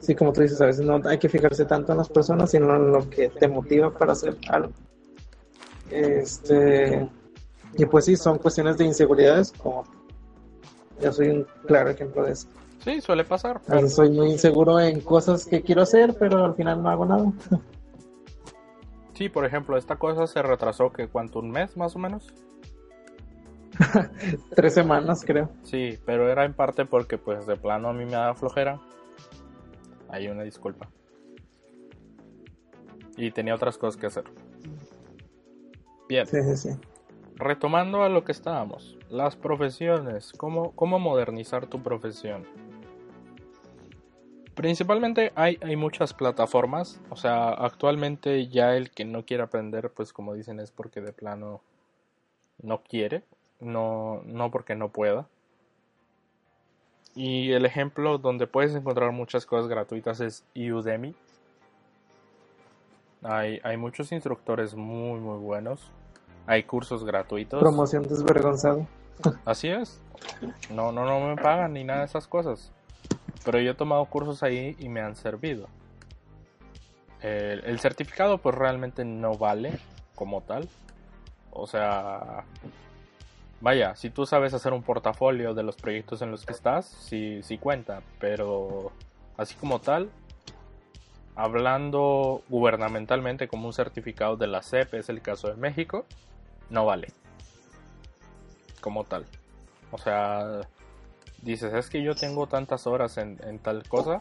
sí, 0.00 0.14
como 0.14 0.32
tú 0.32 0.42
dices, 0.42 0.60
a 0.60 0.66
veces 0.66 0.84
no 0.84 1.00
hay 1.04 1.18
que 1.18 1.28
fijarse 1.28 1.64
tanto 1.64 1.92
en 1.92 1.98
las 1.98 2.08
personas, 2.08 2.50
sino 2.50 2.74
en 2.74 2.90
lo 2.90 3.08
que 3.08 3.28
te 3.28 3.48
motiva 3.48 3.92
para 3.96 4.12
hacer 4.12 4.36
algo. 4.48 4.72
Este, 5.90 7.08
y 7.76 7.86
pues 7.86 8.04
sí, 8.06 8.16
son 8.16 8.38
cuestiones 8.38 8.76
de 8.78 8.84
inseguridades, 8.84 9.52
como 9.52 9.84
yo 11.00 11.12
soy 11.12 11.28
un 11.28 11.46
claro 11.66 11.90
ejemplo 11.90 12.24
de 12.24 12.32
eso. 12.32 12.48
Sí, 12.84 13.00
suele 13.00 13.24
pasar. 13.24 13.60
soy 13.88 14.10
muy 14.10 14.32
inseguro 14.32 14.78
en 14.78 15.00
cosas 15.00 15.46
que 15.46 15.62
quiero 15.62 15.82
hacer, 15.82 16.14
pero 16.18 16.44
al 16.44 16.54
final 16.54 16.82
no 16.82 16.90
hago 16.90 17.06
nada. 17.06 17.32
Sí, 19.14 19.28
por 19.28 19.44
ejemplo, 19.44 19.76
esta 19.76 19.96
cosa 19.96 20.26
se 20.26 20.42
retrasó 20.42 20.92
que 20.92 21.08
cuánto 21.08 21.38
un 21.38 21.50
mes 21.50 21.76
más 21.76 21.94
o 21.96 21.98
menos. 21.98 22.34
Tres 24.54 24.74
semanas, 24.74 25.24
creo. 25.24 25.50
Sí, 25.62 25.98
pero 26.04 26.30
era 26.30 26.44
en 26.44 26.54
parte 26.54 26.84
porque, 26.84 27.18
pues, 27.18 27.46
de 27.46 27.56
plano 27.56 27.88
a 27.88 27.92
mí 27.92 28.04
me 28.04 28.12
da 28.12 28.34
flojera. 28.34 28.80
Hay 30.08 30.28
una 30.28 30.42
disculpa. 30.42 30.88
Y 33.16 33.30
tenía 33.30 33.54
otras 33.54 33.78
cosas 33.78 34.00
que 34.00 34.06
hacer. 34.06 34.24
Bien. 36.08 36.26
Sí, 36.26 36.42
sí, 36.42 36.56
sí. 36.56 36.68
Retomando 37.36 38.02
a 38.02 38.08
lo 38.08 38.24
que 38.24 38.32
estábamos. 38.32 38.96
Las 39.08 39.36
profesiones. 39.36 40.32
¿Cómo, 40.32 40.72
cómo 40.72 40.98
modernizar 40.98 41.66
tu 41.66 41.82
profesión? 41.82 42.44
Principalmente 44.54 45.32
hay, 45.34 45.58
hay 45.62 45.74
muchas 45.74 46.14
plataformas. 46.14 47.00
O 47.10 47.16
sea, 47.16 47.48
actualmente 47.48 48.46
ya 48.48 48.76
el 48.76 48.90
que 48.90 49.04
no 49.04 49.24
quiere 49.24 49.42
aprender, 49.42 49.90
pues 49.90 50.12
como 50.12 50.34
dicen, 50.34 50.60
es 50.60 50.70
porque 50.70 51.00
de 51.00 51.12
plano 51.12 51.60
no 52.62 52.82
quiere 52.82 53.24
no, 53.60 54.22
no 54.24 54.50
porque 54.50 54.74
no 54.74 54.90
pueda. 54.90 55.26
Y 57.14 57.52
el 57.52 57.64
ejemplo 57.64 58.18
donde 58.18 58.46
puedes 58.46 58.74
encontrar 58.74 59.12
muchas 59.12 59.46
cosas 59.46 59.68
gratuitas 59.68 60.20
es 60.20 60.44
Udemy. 60.54 61.14
Hay, 63.22 63.60
hay 63.62 63.76
muchos 63.76 64.12
instructores 64.12 64.74
muy, 64.74 65.20
muy 65.20 65.38
buenos. 65.38 65.90
Hay 66.46 66.64
cursos 66.64 67.04
gratuitos. 67.04 67.60
Promoción 67.60 68.02
desvergonzado. 68.02 68.86
Así 69.44 69.68
es. 69.68 70.00
No, 70.70 70.92
no, 70.92 71.06
no 71.06 71.28
me 71.28 71.40
pagan 71.40 71.72
ni 71.72 71.84
nada 71.84 72.00
de 72.00 72.06
esas 72.06 72.26
cosas. 72.26 72.72
Pero 73.44 73.60
yo 73.60 73.70
he 73.70 73.74
tomado 73.74 74.04
cursos 74.06 74.42
ahí 74.42 74.76
y 74.78 74.88
me 74.88 75.00
han 75.00 75.14
servido. 75.14 75.68
El, 77.20 77.64
el 77.64 77.78
certificado 77.78 78.38
pues 78.38 78.54
realmente 78.54 79.04
no 79.04 79.38
vale 79.38 79.78
como 80.14 80.42
tal. 80.42 80.68
O 81.50 81.66
sea, 81.66 82.44
Vaya, 83.64 83.96
si 83.96 84.10
tú 84.10 84.26
sabes 84.26 84.52
hacer 84.52 84.74
un 84.74 84.82
portafolio 84.82 85.54
de 85.54 85.62
los 85.62 85.76
proyectos 85.76 86.20
en 86.20 86.30
los 86.30 86.44
que 86.44 86.52
estás, 86.52 86.84
sí, 86.84 87.42
sí 87.42 87.56
cuenta, 87.56 88.02
pero 88.20 88.92
así 89.38 89.54
como 89.54 89.80
tal, 89.80 90.10
hablando 91.34 92.42
gubernamentalmente 92.50 93.48
como 93.48 93.66
un 93.66 93.72
certificado 93.72 94.36
de 94.36 94.48
la 94.48 94.62
CEP, 94.62 94.92
es 94.92 95.08
el 95.08 95.22
caso 95.22 95.48
de 95.48 95.54
México, 95.54 96.04
no 96.68 96.84
vale. 96.84 97.08
Como 98.82 99.04
tal. 99.04 99.24
O 99.92 99.96
sea, 99.96 100.60
dices, 101.40 101.72
es 101.72 101.88
que 101.88 102.02
yo 102.02 102.14
tengo 102.14 102.46
tantas 102.46 102.86
horas 102.86 103.16
en, 103.16 103.40
en 103.44 103.58
tal 103.58 103.88
cosa. 103.88 104.20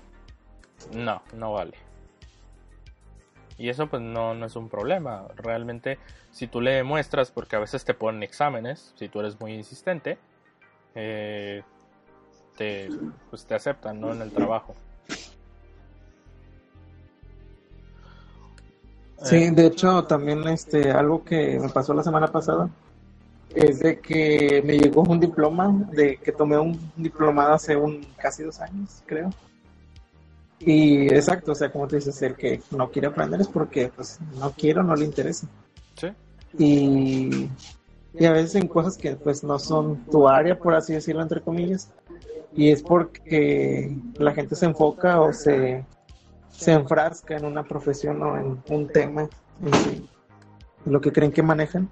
No, 0.93 1.21
no 1.33 1.51
vale. 1.51 1.73
Y 3.63 3.69
eso 3.69 3.87
pues 3.87 4.01
no, 4.01 4.33
no 4.33 4.45
es 4.45 4.57
un 4.57 4.67
problema. 4.67 5.25
Realmente 5.37 5.97
si 6.31 6.47
tú 6.47 6.59
le 6.59 6.71
demuestras, 6.71 7.31
porque 7.31 7.55
a 7.55 7.59
veces 7.59 7.85
te 7.85 7.93
ponen 7.93 8.21
exámenes, 8.21 8.91
si 8.97 9.07
tú 9.07 9.21
eres 9.21 9.39
muy 9.39 9.53
insistente, 9.53 10.17
eh, 10.95 11.63
te, 12.57 12.89
pues 13.29 13.45
te 13.45 13.55
aceptan 13.55 14.01
¿no? 14.01 14.11
en 14.11 14.21
el 14.21 14.31
trabajo. 14.31 14.75
Sí, 19.23 19.49
de 19.51 19.67
hecho 19.67 20.03
también 20.03 20.45
este 20.49 20.91
algo 20.91 21.23
que 21.23 21.57
me 21.57 21.69
pasó 21.69 21.93
la 21.93 22.03
semana 22.03 22.27
pasada 22.27 22.69
es 23.55 23.79
de 23.79 23.97
que 24.01 24.61
me 24.65 24.77
llegó 24.77 25.03
un 25.03 25.21
diploma 25.21 25.87
de 25.93 26.17
que 26.17 26.33
tomé 26.33 26.57
un 26.57 26.77
diplomado 26.97 27.53
hace 27.53 27.77
un 27.77 28.05
casi 28.17 28.43
dos 28.43 28.59
años, 28.59 29.01
creo. 29.05 29.29
Y 30.65 31.07
exacto, 31.13 31.51
o 31.51 31.55
sea, 31.55 31.71
como 31.71 31.87
tú 31.87 31.95
dices, 31.95 32.21
el 32.21 32.35
que 32.35 32.61
no 32.71 32.89
quiere 32.89 33.07
aprender 33.07 33.41
es 33.41 33.47
porque 33.47 33.91
pues 33.93 34.19
no 34.39 34.51
quiere 34.51 34.79
o 34.79 34.83
no 34.83 34.95
le 34.95 35.05
interesa. 35.05 35.47
Sí. 35.95 36.07
Y, 36.57 37.49
y 38.13 38.25
a 38.25 38.31
veces 38.31 38.55
en 38.55 38.67
cosas 38.67 38.97
que 38.97 39.15
pues 39.15 39.43
no 39.43 39.59
son 39.59 40.05
tu 40.05 40.27
área, 40.27 40.57
por 40.57 40.73
así 40.73 40.93
decirlo, 40.93 41.21
entre 41.21 41.41
comillas. 41.41 41.91
Y 42.55 42.69
es 42.69 42.83
porque 42.83 43.97
la 44.17 44.31
gente 44.33 44.55
se 44.55 44.67
enfoca 44.67 45.19
o 45.19 45.33
se, 45.33 45.83
se 46.51 46.71
enfrasca 46.71 47.35
en 47.35 47.45
una 47.45 47.63
profesión 47.63 48.21
o 48.21 48.37
en 48.37 48.63
un 48.69 48.87
tema, 48.87 49.27
en 49.61 50.07
lo 50.85 51.01
que 51.01 51.11
creen 51.11 51.31
que 51.31 51.43
manejan. 51.43 51.89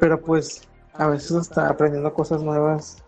Pero 0.00 0.20
pues 0.20 0.62
a 0.94 1.08
veces 1.08 1.32
hasta 1.32 1.68
aprendiendo 1.68 2.14
cosas 2.14 2.42
nuevas 2.42 3.02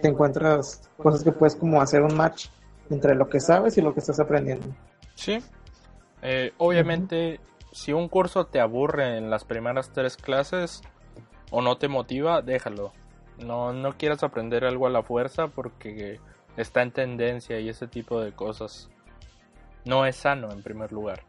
te 0.00 0.08
encuentras 0.08 0.88
cosas 0.96 1.24
que 1.24 1.32
puedes 1.32 1.56
como 1.56 1.82
hacer 1.82 2.02
un 2.02 2.16
match 2.16 2.46
entre 2.90 3.14
lo 3.14 3.28
que 3.28 3.40
sabes 3.40 3.78
y 3.78 3.82
lo 3.82 3.94
que 3.94 4.00
estás 4.00 4.20
aprendiendo. 4.20 4.66
Sí. 5.14 5.42
Eh, 6.22 6.52
obviamente, 6.58 7.40
si 7.72 7.92
un 7.92 8.08
curso 8.08 8.46
te 8.46 8.60
aburre 8.60 9.18
en 9.18 9.30
las 9.30 9.44
primeras 9.44 9.90
tres 9.92 10.16
clases 10.16 10.82
o 11.50 11.62
no 11.62 11.78
te 11.78 11.88
motiva, 11.88 12.42
déjalo. 12.42 12.92
No, 13.44 13.72
no 13.72 13.96
quieras 13.96 14.24
aprender 14.24 14.64
algo 14.64 14.86
a 14.86 14.90
la 14.90 15.02
fuerza 15.02 15.48
porque 15.48 16.20
está 16.56 16.82
en 16.82 16.90
tendencia 16.90 17.60
y 17.60 17.68
ese 17.68 17.86
tipo 17.86 18.20
de 18.20 18.32
cosas. 18.32 18.90
No 19.84 20.06
es 20.06 20.16
sano 20.16 20.50
en 20.50 20.62
primer 20.62 20.92
lugar. 20.92 21.22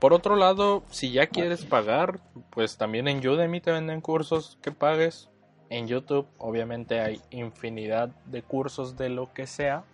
Por 0.00 0.14
otro 0.14 0.34
lado, 0.34 0.82
si 0.90 1.12
ya 1.12 1.26
quieres 1.26 1.66
pagar, 1.66 2.20
pues 2.48 2.78
también 2.78 3.06
en 3.06 3.26
Udemy 3.26 3.60
te 3.60 3.70
venden 3.70 4.00
cursos 4.00 4.56
que 4.62 4.72
pagues. 4.72 5.28
En 5.68 5.86
YouTube 5.86 6.26
obviamente 6.38 7.00
hay 7.00 7.20
infinidad 7.30 8.08
de 8.24 8.42
cursos 8.42 8.96
de 8.96 9.10
lo 9.10 9.32
que 9.34 9.46
sea. 9.46 9.84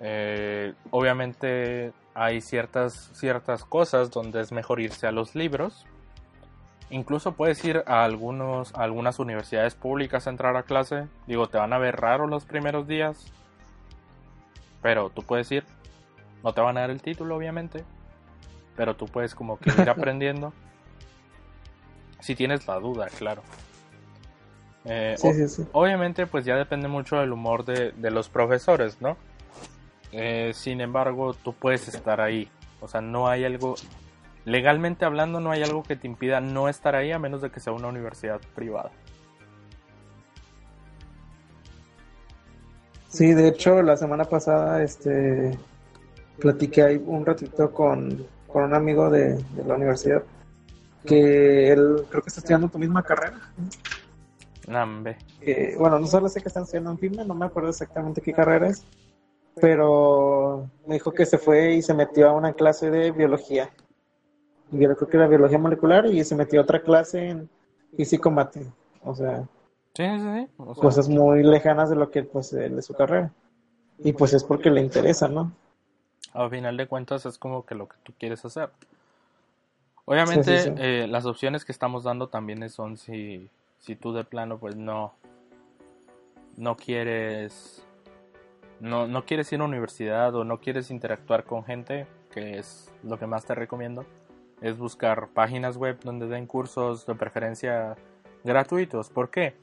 Eh, 0.00 0.74
obviamente 0.90 1.92
hay 2.12 2.40
ciertas, 2.40 3.10
ciertas 3.14 3.64
cosas 3.64 4.10
donde 4.10 4.40
es 4.40 4.50
mejor 4.50 4.80
irse 4.80 5.06
a 5.06 5.12
los 5.12 5.36
libros. 5.36 5.86
Incluso 6.90 7.32
puedes 7.32 7.64
ir 7.64 7.84
a, 7.86 8.02
algunos, 8.02 8.74
a 8.74 8.82
algunas 8.82 9.20
universidades 9.20 9.76
públicas 9.76 10.26
a 10.26 10.30
entrar 10.30 10.56
a 10.56 10.64
clase. 10.64 11.06
Digo, 11.28 11.48
te 11.48 11.58
van 11.58 11.72
a 11.72 11.78
ver 11.78 12.00
raro 12.00 12.26
los 12.26 12.44
primeros 12.46 12.88
días. 12.88 13.32
Pero 14.82 15.10
tú 15.10 15.22
puedes 15.22 15.52
ir. 15.52 15.64
No 16.42 16.52
te 16.52 16.60
van 16.60 16.76
a 16.78 16.80
dar 16.80 16.90
el 16.90 17.00
título, 17.00 17.36
obviamente. 17.36 17.84
Pero 18.78 18.94
tú 18.96 19.06
puedes 19.06 19.34
como 19.34 19.58
que 19.58 19.70
ir 19.70 19.90
aprendiendo. 19.90 20.54
si 22.20 22.34
tienes 22.36 22.66
la 22.66 22.78
duda, 22.78 23.08
claro. 23.18 23.42
Eh, 24.84 25.16
Sí, 25.18 25.34
sí, 25.34 25.48
sí. 25.48 25.66
Obviamente, 25.72 26.26
pues 26.26 26.44
ya 26.44 26.56
depende 26.56 26.86
mucho 26.86 27.16
del 27.16 27.32
humor 27.32 27.64
de, 27.64 27.90
de 27.90 28.10
los 28.10 28.28
profesores, 28.28 29.02
¿no? 29.02 29.16
Eh, 30.12 30.52
sin 30.54 30.80
embargo, 30.80 31.34
tú 31.34 31.52
puedes 31.52 31.88
estar 31.88 32.20
ahí. 32.20 32.48
O 32.80 32.86
sea, 32.86 33.00
no 33.00 33.28
hay 33.28 33.44
algo. 33.44 33.74
Legalmente 34.44 35.04
hablando, 35.04 35.40
no 35.40 35.50
hay 35.50 35.62
algo 35.64 35.82
que 35.82 35.96
te 35.96 36.06
impida 36.06 36.40
no 36.40 36.68
estar 36.68 36.94
ahí 36.94 37.10
a 37.10 37.18
menos 37.18 37.42
de 37.42 37.50
que 37.50 37.58
sea 37.58 37.72
una 37.72 37.88
universidad 37.88 38.40
privada. 38.54 38.92
Sí, 43.08 43.34
de 43.34 43.48
hecho, 43.48 43.82
la 43.82 43.96
semana 43.96 44.24
pasada, 44.24 44.82
este, 44.84 45.58
platiqué 46.38 46.82
ahí 46.82 47.02
un 47.04 47.26
ratito 47.26 47.72
con, 47.72 48.24
con 48.48 48.64
un 48.64 48.74
amigo 48.74 49.10
de, 49.10 49.34
de 49.34 49.64
la 49.66 49.74
universidad 49.74 50.22
que 51.04 51.72
él 51.72 52.04
creo 52.10 52.22
que 52.22 52.28
está 52.28 52.40
estudiando 52.40 52.68
tu 52.68 52.78
misma 52.78 53.02
carrera. 53.02 53.38
Nambe. 54.66 55.16
Que, 55.40 55.74
bueno, 55.78 55.98
no 55.98 56.06
solo 56.06 56.28
sé 56.28 56.42
que 56.42 56.48
están 56.48 56.64
estudiando 56.64 56.90
en 56.90 56.98
FIME, 56.98 57.24
no 57.24 57.34
me 57.34 57.46
acuerdo 57.46 57.70
exactamente 57.70 58.20
qué 58.20 58.32
carrera 58.32 58.68
es, 58.68 58.84
pero 59.60 60.68
me 60.86 60.94
dijo 60.94 61.12
que 61.12 61.24
se 61.24 61.38
fue 61.38 61.74
y 61.74 61.82
se 61.82 61.94
metió 61.94 62.28
a 62.28 62.32
una 62.32 62.52
clase 62.52 62.90
de 62.90 63.10
biología. 63.12 63.70
Y 64.70 64.78
yo 64.80 64.94
creo 64.94 65.08
que 65.08 65.16
era 65.16 65.26
biología 65.28 65.58
molecular 65.58 66.06
y 66.06 66.22
se 66.24 66.34
metió 66.34 66.60
a 66.60 66.64
otra 66.64 66.82
clase 66.82 67.28
en 67.28 67.48
físico 67.96 68.30
mate. 68.30 68.66
O 69.02 69.14
sea, 69.14 69.44
Sí, 69.98 70.04
sí, 70.04 70.20
sí. 70.20 70.48
O 70.58 70.74
sea, 70.74 70.82
cosas 70.82 71.08
muy 71.08 71.42
lejanas 71.42 71.90
de 71.90 71.96
lo 71.96 72.10
que 72.10 72.22
pues 72.22 72.52
de 72.52 72.82
su 72.82 72.94
carrera. 72.94 73.32
Y 73.98 74.12
pues 74.12 74.32
es 74.32 74.44
porque 74.44 74.70
le 74.70 74.80
interesa, 74.80 75.26
¿no? 75.26 75.50
A 76.44 76.48
final 76.50 76.76
de 76.76 76.86
cuentas 76.86 77.26
es 77.26 77.38
como 77.38 77.64
que 77.66 77.74
lo 77.74 77.88
que 77.88 77.96
tú 78.02 78.12
quieres 78.18 78.44
hacer. 78.44 78.70
Obviamente, 80.04 80.58
Sí, 80.58 80.64
sí, 80.70 80.74
sí. 80.76 80.82
eh, 80.82 81.06
las 81.08 81.26
opciones 81.26 81.64
que 81.64 81.72
estamos 81.72 82.04
dando 82.04 82.28
también 82.28 82.68
son 82.70 82.96
si, 82.96 83.50
si 83.80 83.96
tú 83.96 84.12
de 84.12 84.24
plano, 84.24 84.58
pues 84.58 84.76
no, 84.76 85.12
no 86.56 86.76
quieres, 86.76 87.84
no, 88.80 89.06
no 89.06 89.24
quieres 89.24 89.52
ir 89.52 89.60
a 89.60 89.64
universidad 89.64 90.34
o 90.34 90.44
no 90.44 90.58
quieres 90.60 90.90
interactuar 90.90 91.44
con 91.44 91.64
gente, 91.64 92.06
que 92.32 92.58
es 92.58 92.90
lo 93.02 93.18
que 93.18 93.26
más 93.26 93.44
te 93.44 93.54
recomiendo, 93.54 94.06
es 94.60 94.78
buscar 94.78 95.28
páginas 95.28 95.76
web 95.76 95.98
donde 96.02 96.26
den 96.26 96.46
cursos 96.46 97.04
de 97.04 97.14
preferencia 97.14 97.96
gratuitos. 98.44 99.10
¿Por 99.10 99.30
qué? 99.30 99.54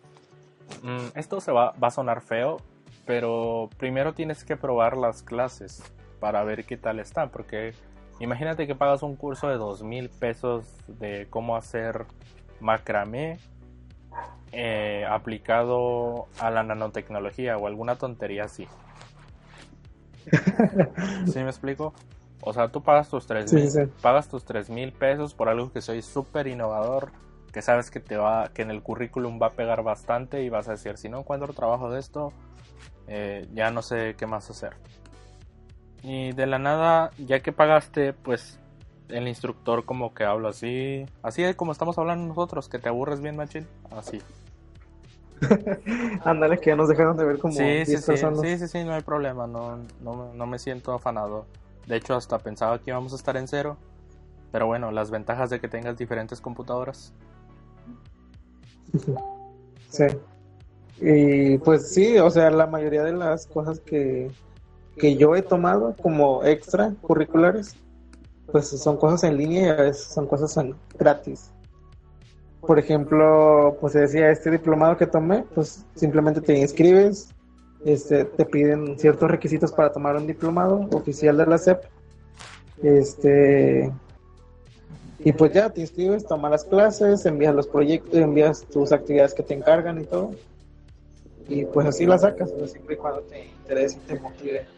Mm, 0.83 1.17
esto 1.17 1.41
se 1.41 1.51
va, 1.51 1.71
va 1.71 1.87
a 1.87 1.91
sonar 1.91 2.21
feo, 2.21 2.57
pero 3.05 3.69
primero 3.77 4.13
tienes 4.13 4.43
que 4.43 4.57
probar 4.57 4.95
las 4.97 5.23
clases 5.23 5.83
para 6.25 6.43
ver 6.43 6.65
qué 6.65 6.75
tal 6.75 6.99
están, 6.99 7.29
porque 7.29 7.75
imagínate 8.19 8.65
que 8.65 8.73
pagas 8.73 9.03
un 9.03 9.15
curso 9.15 9.47
de 9.47 9.57
dos 9.57 9.83
mil 9.83 10.09
pesos 10.09 10.65
de 10.87 11.27
cómo 11.29 11.55
hacer 11.55 12.07
macramé 12.59 13.37
eh, 14.51 15.05
aplicado 15.07 16.25
a 16.39 16.49
la 16.49 16.63
nanotecnología 16.63 17.57
o 17.57 17.67
alguna 17.67 17.97
tontería 17.97 18.45
así. 18.45 18.67
¿Sí 21.31 21.37
me 21.43 21.49
explico? 21.49 21.93
O 22.41 22.51
sea, 22.53 22.69
tú 22.69 22.81
pagas 22.81 23.07
tus 23.07 23.27
tres 23.27 23.51
sí. 23.51 23.79
pagas 24.01 24.27
tus 24.27 24.45
tres 24.45 24.71
mil 24.71 24.93
pesos 24.93 25.35
por 25.35 25.47
algo 25.47 25.71
que 25.71 25.81
soy 25.81 26.01
súper 26.01 26.47
innovador, 26.47 27.11
que 27.53 27.61
sabes 27.61 27.91
que 27.91 27.99
te 27.99 28.17
va, 28.17 28.49
que 28.51 28.63
en 28.63 28.71
el 28.71 28.81
currículum 28.81 29.39
va 29.39 29.49
a 29.49 29.51
pegar 29.51 29.83
bastante 29.83 30.41
y 30.41 30.49
vas 30.49 30.69
a 30.69 30.71
decir, 30.71 30.97
si 30.97 31.07
no 31.07 31.19
encuentro 31.19 31.53
trabajo 31.53 31.91
de 31.91 31.99
esto, 31.99 32.33
eh, 33.07 33.47
ya 33.53 33.69
no 33.69 33.83
sé 33.83 34.15
qué 34.17 34.25
más 34.25 34.49
hacer. 34.49 34.75
Y 36.07 36.33
de 36.33 36.45
la 36.45 36.59
nada, 36.59 37.09
ya 37.17 37.39
que 37.39 37.51
pagaste, 37.51 38.13
pues 38.13 38.59
el 39.09 39.27
instructor 39.27 39.85
como 39.85 40.13
que 40.13 40.23
habla 40.23 40.49
así, 40.49 41.03
así 41.23 41.51
como 41.55 41.71
estamos 41.71 41.97
hablando 41.97 42.27
nosotros, 42.27 42.69
que 42.69 42.77
te 42.77 42.89
aburres 42.89 43.21
bien, 43.21 43.35
machín, 43.35 43.65
así. 43.89 44.21
Ándale, 46.23 46.59
que 46.59 46.69
ya 46.69 46.75
nos 46.75 46.89
dejaron 46.89 47.17
de 47.17 47.25
ver 47.25 47.39
como 47.39 47.55
Sí, 47.55 47.63
10 47.63 47.87
sí, 47.87 47.97
sí, 47.97 48.17
sí, 48.17 48.57
sí, 48.59 48.67
sí, 48.67 48.83
no 48.83 48.93
hay 48.93 49.01
problema, 49.01 49.47
no, 49.47 49.79
no, 49.99 50.31
no 50.31 50.45
me 50.45 50.59
siento 50.59 50.93
afanado. 50.93 51.47
De 51.87 51.95
hecho, 51.95 52.13
hasta 52.13 52.37
pensaba 52.37 52.77
que 52.77 52.91
íbamos 52.91 53.11
a 53.13 53.15
estar 53.15 53.35
en 53.35 53.47
cero. 53.47 53.75
Pero 54.51 54.67
bueno, 54.67 54.91
las 54.91 55.09
ventajas 55.09 55.49
de 55.49 55.59
que 55.59 55.67
tengas 55.67 55.97
diferentes 55.97 56.39
computadoras. 56.39 57.13
Sí. 59.89 60.05
Y 61.01 61.57
pues 61.57 61.91
sí, 61.91 62.19
o 62.19 62.29
sea, 62.29 62.51
la 62.51 62.67
mayoría 62.67 63.03
de 63.03 63.13
las 63.13 63.47
cosas 63.47 63.79
que, 63.79 64.31
que 64.97 65.15
yo 65.15 65.35
he 65.35 65.41
tomado 65.41 65.95
como 66.01 66.43
extra 66.43 66.93
curriculares, 67.01 67.75
pues 68.51 68.67
son 68.67 68.97
cosas 68.97 69.23
en 69.23 69.37
línea 69.37 69.67
y 69.67 69.69
a 69.69 69.75
veces 69.75 70.03
son 70.03 70.27
cosas 70.27 70.57
gratis. 70.97 71.51
Por 72.61 72.79
ejemplo, 72.79 73.77
pues 73.79 73.93
decía, 73.93 74.31
este 74.31 74.49
diplomado 74.49 74.97
que 74.97 75.05
tomé, 75.05 75.43
pues 75.53 75.85
simplemente 75.95 76.41
te 76.41 76.57
inscribes, 76.57 77.29
este, 77.85 78.25
te 78.25 78.45
piden 78.45 78.97
ciertos 78.97 79.29
requisitos 79.29 79.71
para 79.71 79.91
tomar 79.91 80.15
un 80.15 80.25
diplomado 80.25 80.87
oficial 80.93 81.37
de 81.37 81.45
la 81.45 81.57
SEP. 81.57 81.83
Este, 82.81 83.91
y 85.19 85.31
pues 85.31 85.53
ya 85.53 85.69
te 85.69 85.81
inscribes, 85.81 86.25
tomas 86.25 86.51
las 86.51 86.65
clases, 86.65 87.25
envías 87.25 87.53
los 87.53 87.67
proyectos, 87.67 88.15
envías 88.15 88.63
tus 88.65 88.91
actividades 88.91 89.33
que 89.33 89.43
te 89.43 89.53
encargan 89.53 90.01
y 90.01 90.05
todo. 90.05 90.31
Y 91.47 91.65
pues 91.65 91.85
así 91.87 92.05
las 92.05 92.21
sacas, 92.21 92.51
pero 92.51 92.67
siempre 92.67 92.95
y 92.95 92.97
cuando 92.97 93.21
te 93.21 93.45
interese 93.45 93.97
y 93.97 94.07
te 94.07 94.19
motive. 94.19 94.74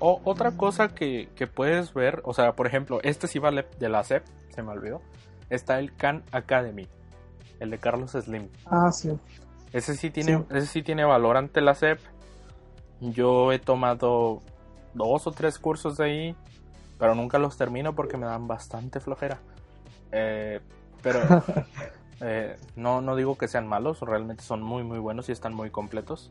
O 0.00 0.20
otra 0.24 0.52
cosa 0.52 0.88
que, 0.88 1.28
que 1.34 1.46
puedes 1.46 1.92
ver, 1.94 2.20
o 2.24 2.32
sea, 2.34 2.52
por 2.54 2.66
ejemplo, 2.66 3.00
este 3.02 3.26
sí 3.26 3.38
vale 3.38 3.66
de 3.78 3.88
la 3.88 4.04
SEP, 4.04 4.24
se 4.50 4.62
me 4.62 4.70
olvidó. 4.72 5.00
Está 5.50 5.78
el 5.78 5.94
Khan 5.96 6.22
Academy, 6.30 6.86
el 7.58 7.70
de 7.70 7.78
Carlos 7.78 8.12
Slim. 8.12 8.48
Ah, 8.66 8.92
sí. 8.92 9.18
Ese 9.72 9.94
sí 9.96 10.10
tiene, 10.10 10.38
Sí. 10.38 10.44
ese 10.50 10.66
sí 10.66 10.82
tiene 10.82 11.04
valor 11.04 11.36
ante 11.36 11.60
la 11.60 11.74
SEP. 11.74 11.98
Yo 13.00 13.52
he 13.52 13.58
tomado 13.58 14.40
dos 14.94 15.26
o 15.26 15.32
tres 15.32 15.58
cursos 15.58 15.96
de 15.96 16.04
ahí, 16.04 16.36
pero 16.98 17.14
nunca 17.14 17.38
los 17.38 17.56
termino 17.56 17.94
porque 17.94 18.16
me 18.16 18.26
dan 18.26 18.46
bastante 18.48 19.00
flojera. 19.00 19.38
Eh, 20.12 20.60
pero 21.02 21.20
eh, 22.20 22.56
no, 22.76 23.00
no 23.00 23.14
digo 23.16 23.36
que 23.38 23.48
sean 23.48 23.66
malos, 23.66 24.00
realmente 24.00 24.42
son 24.42 24.62
muy 24.62 24.82
muy 24.82 24.98
buenos 24.98 25.28
y 25.28 25.32
están 25.32 25.54
muy 25.54 25.70
completos. 25.70 26.30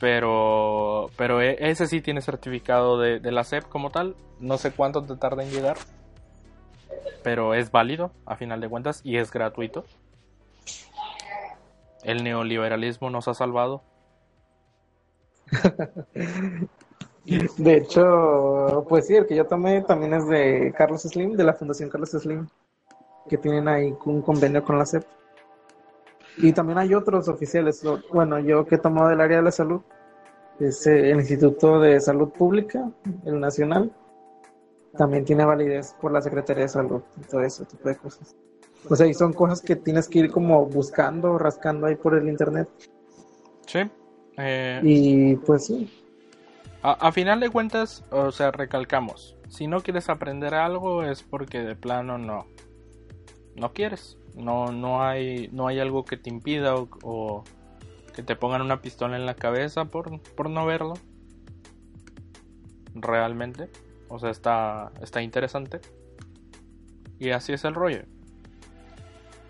Pero, 0.00 1.10
pero 1.16 1.40
e- 1.40 1.56
ese 1.60 1.86
sí 1.86 2.00
tiene 2.00 2.20
certificado 2.20 2.98
de, 2.98 3.20
la 3.30 3.44
SEP 3.44 3.64
como 3.68 3.90
tal. 3.90 4.16
No 4.40 4.58
sé 4.58 4.72
cuánto 4.72 5.02
te 5.02 5.16
tarda 5.16 5.42
en 5.42 5.50
llegar, 5.50 5.76
pero 7.22 7.54
es 7.54 7.70
válido 7.70 8.10
a 8.26 8.36
final 8.36 8.60
de 8.60 8.68
cuentas 8.68 9.00
y 9.04 9.16
es 9.16 9.30
gratuito. 9.30 9.84
El 12.02 12.22
neoliberalismo 12.22 13.08
nos 13.10 13.28
ha 13.28 13.34
salvado. 13.34 13.82
De 17.56 17.76
hecho, 17.78 18.84
pues 18.86 19.06
sí, 19.06 19.14
el 19.14 19.26
que 19.26 19.34
yo 19.34 19.46
tomé 19.46 19.80
también 19.82 20.12
es 20.12 20.28
de 20.28 20.74
Carlos 20.76 21.02
Slim, 21.02 21.36
de 21.36 21.44
la 21.44 21.54
Fundación 21.54 21.88
Carlos 21.88 22.10
Slim, 22.10 22.46
que 23.28 23.38
tienen 23.38 23.66
ahí 23.66 23.94
un 24.04 24.20
convenio 24.20 24.62
con 24.62 24.78
la 24.78 24.84
SEP. 24.84 25.04
Y 26.36 26.52
también 26.52 26.78
hay 26.78 26.94
otros 26.94 27.28
oficiales. 27.28 27.82
Bueno, 28.12 28.38
yo 28.40 28.66
que 28.66 28.76
he 28.76 28.78
tomado 28.78 29.08
del 29.08 29.20
área 29.20 29.38
de 29.38 29.44
la 29.44 29.52
salud, 29.52 29.80
es 30.60 30.86
eh, 30.86 31.10
el 31.10 31.18
Instituto 31.20 31.80
de 31.80 32.00
Salud 32.00 32.30
Pública, 32.30 32.90
el 33.24 33.40
Nacional, 33.40 33.92
también 34.96 35.24
tiene 35.24 35.44
validez 35.44 35.94
por 36.00 36.12
la 36.12 36.22
Secretaría 36.22 36.64
de 36.64 36.68
Salud 36.68 37.02
y 37.20 37.24
todo 37.28 37.40
ese 37.42 37.64
tipo 37.64 37.88
de 37.88 37.96
cosas. 37.96 38.36
O 38.88 38.96
sea, 38.96 39.06
y 39.06 39.14
son 39.14 39.32
cosas 39.32 39.60
que 39.62 39.76
tienes 39.76 40.08
que 40.08 40.20
ir 40.20 40.30
como 40.30 40.66
buscando, 40.66 41.38
rascando 41.38 41.86
ahí 41.86 41.96
por 41.96 42.14
el 42.14 42.28
internet. 42.28 42.68
Sí. 43.66 43.80
Eh, 44.36 44.80
Y 44.82 45.36
pues 45.36 45.66
sí, 45.66 45.88
a, 46.82 46.92
a 46.92 47.12
final 47.12 47.40
de 47.40 47.50
cuentas, 47.50 48.04
o 48.10 48.30
sea, 48.30 48.50
recalcamos. 48.50 49.36
Si 49.48 49.66
no 49.66 49.80
quieres 49.80 50.08
aprender 50.08 50.54
algo 50.54 51.02
es 51.02 51.22
porque 51.22 51.60
de 51.60 51.76
plano 51.76 52.18
no. 52.18 52.46
No 53.54 53.72
quieres. 53.72 54.18
No, 54.34 54.72
no 54.72 55.02
hay, 55.02 55.48
no 55.52 55.68
hay 55.68 55.78
algo 55.78 56.04
que 56.04 56.16
te 56.16 56.30
impida 56.30 56.74
o, 56.76 57.44
que 58.14 58.22
te 58.22 58.36
pongan 58.36 58.62
una 58.62 58.80
pistola 58.80 59.16
en 59.16 59.26
la 59.26 59.34
cabeza 59.34 59.86
por, 59.86 60.20
por 60.20 60.50
no 60.50 60.66
verlo. 60.66 60.94
Realmente. 62.94 63.68
O 64.08 64.18
sea, 64.18 64.30
está, 64.30 64.92
está 65.00 65.22
interesante. 65.22 65.80
Y 67.18 67.30
así 67.30 67.52
es 67.52 67.64
el 67.64 67.74
rollo. 67.74 68.02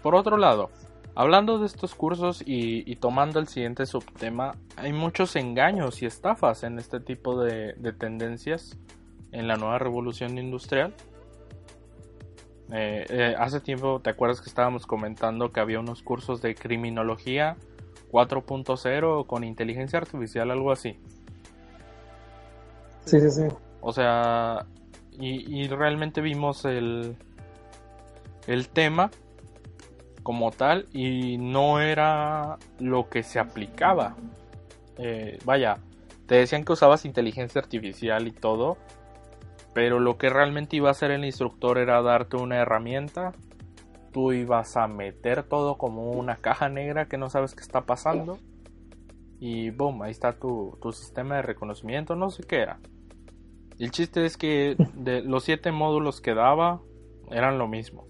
Por 0.03 0.15
otro 0.15 0.37
lado, 0.37 0.71
hablando 1.15 1.59
de 1.59 1.67
estos 1.67 1.95
cursos 1.95 2.43
y, 2.45 2.97
tomando 2.97 3.41
el 3.41 3.49
siguiente 3.49 3.87
subtema, 3.87 4.57
hay 4.77 4.93
muchos 4.93 5.35
engaños 5.37 6.03
y 6.03 6.07
estafas 6.07 6.63
en 6.63 6.79
este 6.79 7.01
tipo 7.01 7.43
de 7.43 7.75
tendencias. 7.99 8.77
en 9.33 9.49
la 9.49 9.57
nueva 9.57 9.79
revolución 9.79 10.39
industrial. 10.39 10.95
Eh, 12.73 13.07
eh, 13.09 13.35
hace 13.39 13.61
tiempo, 13.61 14.01
¿te 14.01 14.11
acuerdas 14.11 14.41
que 14.41 14.49
estábamos 14.49 14.87
comentando 14.87 15.53
que 15.53 15.61
había 15.61 15.81
unos 15.81 16.03
cursos 16.03 16.41
de 16.41 16.55
criminología 16.55 17.57
4.0 18.11 19.27
con 19.27 19.45
inteligencia 19.45 19.99
artificial, 19.99 20.51
algo 20.51 20.73
así? 20.73 20.99
Sí, 23.05 23.21
sí, 23.21 23.31
sí. 23.31 23.43
O 23.81 23.93
sea, 23.93 24.67
y, 25.19 25.69
realmente 25.69 26.21
vimos 26.21 26.65
el, 26.65 27.17
el 28.47 28.69
tema 28.69 29.11
como 30.23 30.51
tal 30.51 30.87
y 30.93 31.37
no 31.39 31.81
era 31.81 32.59
lo 32.81 33.09
que 33.11 33.23
se 33.23 33.39
aplicaba. 33.39 34.17
Eh, 34.97 35.39
vaya, 35.45 35.79
te 36.27 36.37
decían 36.37 36.65
que 36.65 36.73
usabas 36.73 37.05
inteligencia 37.05 37.61
artificial 37.61 38.27
y 38.27 38.33
todo, 38.33 38.79
pero 39.75 39.99
lo 39.99 40.17
que 40.17 40.31
realmente 40.31 40.77
iba 40.77 40.89
a 40.89 40.93
hacer 40.93 41.11
el 41.11 41.25
instructor 41.25 41.79
era 41.79 42.01
darte 42.01 42.37
una 42.37 42.57
herramienta. 42.57 43.33
Tú 44.13 44.33
ibas 44.33 44.77
a 44.77 44.87
meter 44.87 45.43
todo 45.43 45.77
como 45.77 46.13
una 46.13 46.37
caja 46.37 46.69
negra 46.69 47.07
que 47.07 47.19
no 47.19 47.29
sabes 47.29 47.55
qué 47.55 47.63
está 47.63 47.83
pasando. 47.83 48.39
Y 49.41 49.71
boom, 49.71 50.03
ahí 50.03 50.13
está 50.13 50.39
tu, 50.39 50.79
tu 50.81 50.93
sistema 50.93 51.37
de 51.37 51.43
reconocimiento, 51.43 52.15
no 52.15 52.31
sé 52.31 52.45
qué 52.45 52.61
era. 52.61 52.79
El 53.79 53.91
chiste 53.91 54.25
es 54.25 54.37
que 54.37 54.77
de 54.95 55.21
los 55.23 55.43
siete 55.43 55.73
módulos 55.73 56.21
que 56.21 56.35
daba 56.35 56.81
eran 57.31 57.59
lo 57.59 57.67
mismo. 57.67 58.07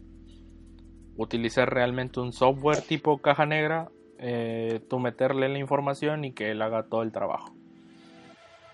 Utilizar 1.16 1.72
realmente 1.72 2.20
un 2.20 2.32
software 2.32 2.82
tipo 2.82 3.18
caja 3.18 3.46
negra, 3.46 3.90
eh, 4.18 4.80
tú 4.90 4.98
meterle 4.98 5.48
la 5.48 5.58
información 5.58 6.24
y 6.24 6.32
que 6.32 6.50
él 6.50 6.60
haga 6.60 6.88
todo 6.88 7.02
el 7.02 7.12
trabajo. 7.12 7.53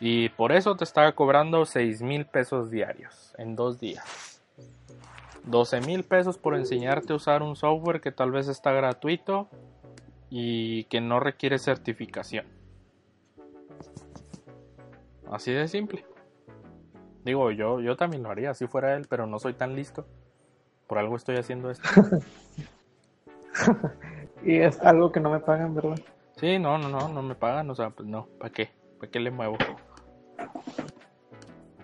Y 0.01 0.30
por 0.30 0.53
eso 0.53 0.76
te 0.76 0.84
estaba 0.84 1.12
cobrando 1.12 1.66
6 1.66 2.01
mil 2.01 2.24
pesos 2.24 2.70
diarios 2.70 3.34
en 3.36 3.55
dos 3.55 3.78
días. 3.78 4.42
12 5.44 5.82
mil 5.82 6.05
pesos 6.05 6.38
por 6.38 6.55
enseñarte 6.55 7.12
a 7.12 7.16
usar 7.16 7.42
un 7.42 7.55
software 7.55 8.01
que 8.01 8.11
tal 8.11 8.30
vez 8.30 8.48
está 8.48 8.72
gratuito 8.72 9.48
y 10.30 10.84
que 10.84 11.03
no 11.03 11.20
requiere 11.20 11.59
certificación. 11.59 12.46
Así 15.30 15.53
de 15.53 15.68
simple. 15.68 16.05
Digo, 17.24 17.51
yo, 17.51 17.80
yo 17.80 17.96
también 17.96 18.22
lo 18.22 18.30
haría 18.30 18.55
si 18.55 18.66
fuera 18.66 18.96
él, 18.96 19.07
pero 19.09 19.26
no 19.26 19.38
soy 19.38 19.53
tan 19.53 19.76
listo. 19.76 20.07
Por 20.86 20.98
algo 20.98 21.16
estoy 21.16 21.36
haciendo 21.36 21.70
esto. 21.70 21.88
y 24.44 24.57
es 24.57 24.80
algo 24.80 25.12
que 25.12 25.20
no 25.20 25.30
me 25.30 25.40
pagan, 25.40 25.74
¿verdad? 25.74 26.01
Sí, 26.36 26.59
no, 26.59 26.78
no, 26.78 26.88
no, 26.88 27.09
no 27.09 27.22
me 27.22 27.34
pagan, 27.34 27.68
o 27.70 27.74
sea, 27.74 27.90
pues 27.90 28.09
no, 28.09 28.26
¿para 28.38 28.51
qué? 28.51 28.70
¿Para 28.98 29.11
qué 29.11 29.20
le 29.20 29.30
muevo? 29.30 29.59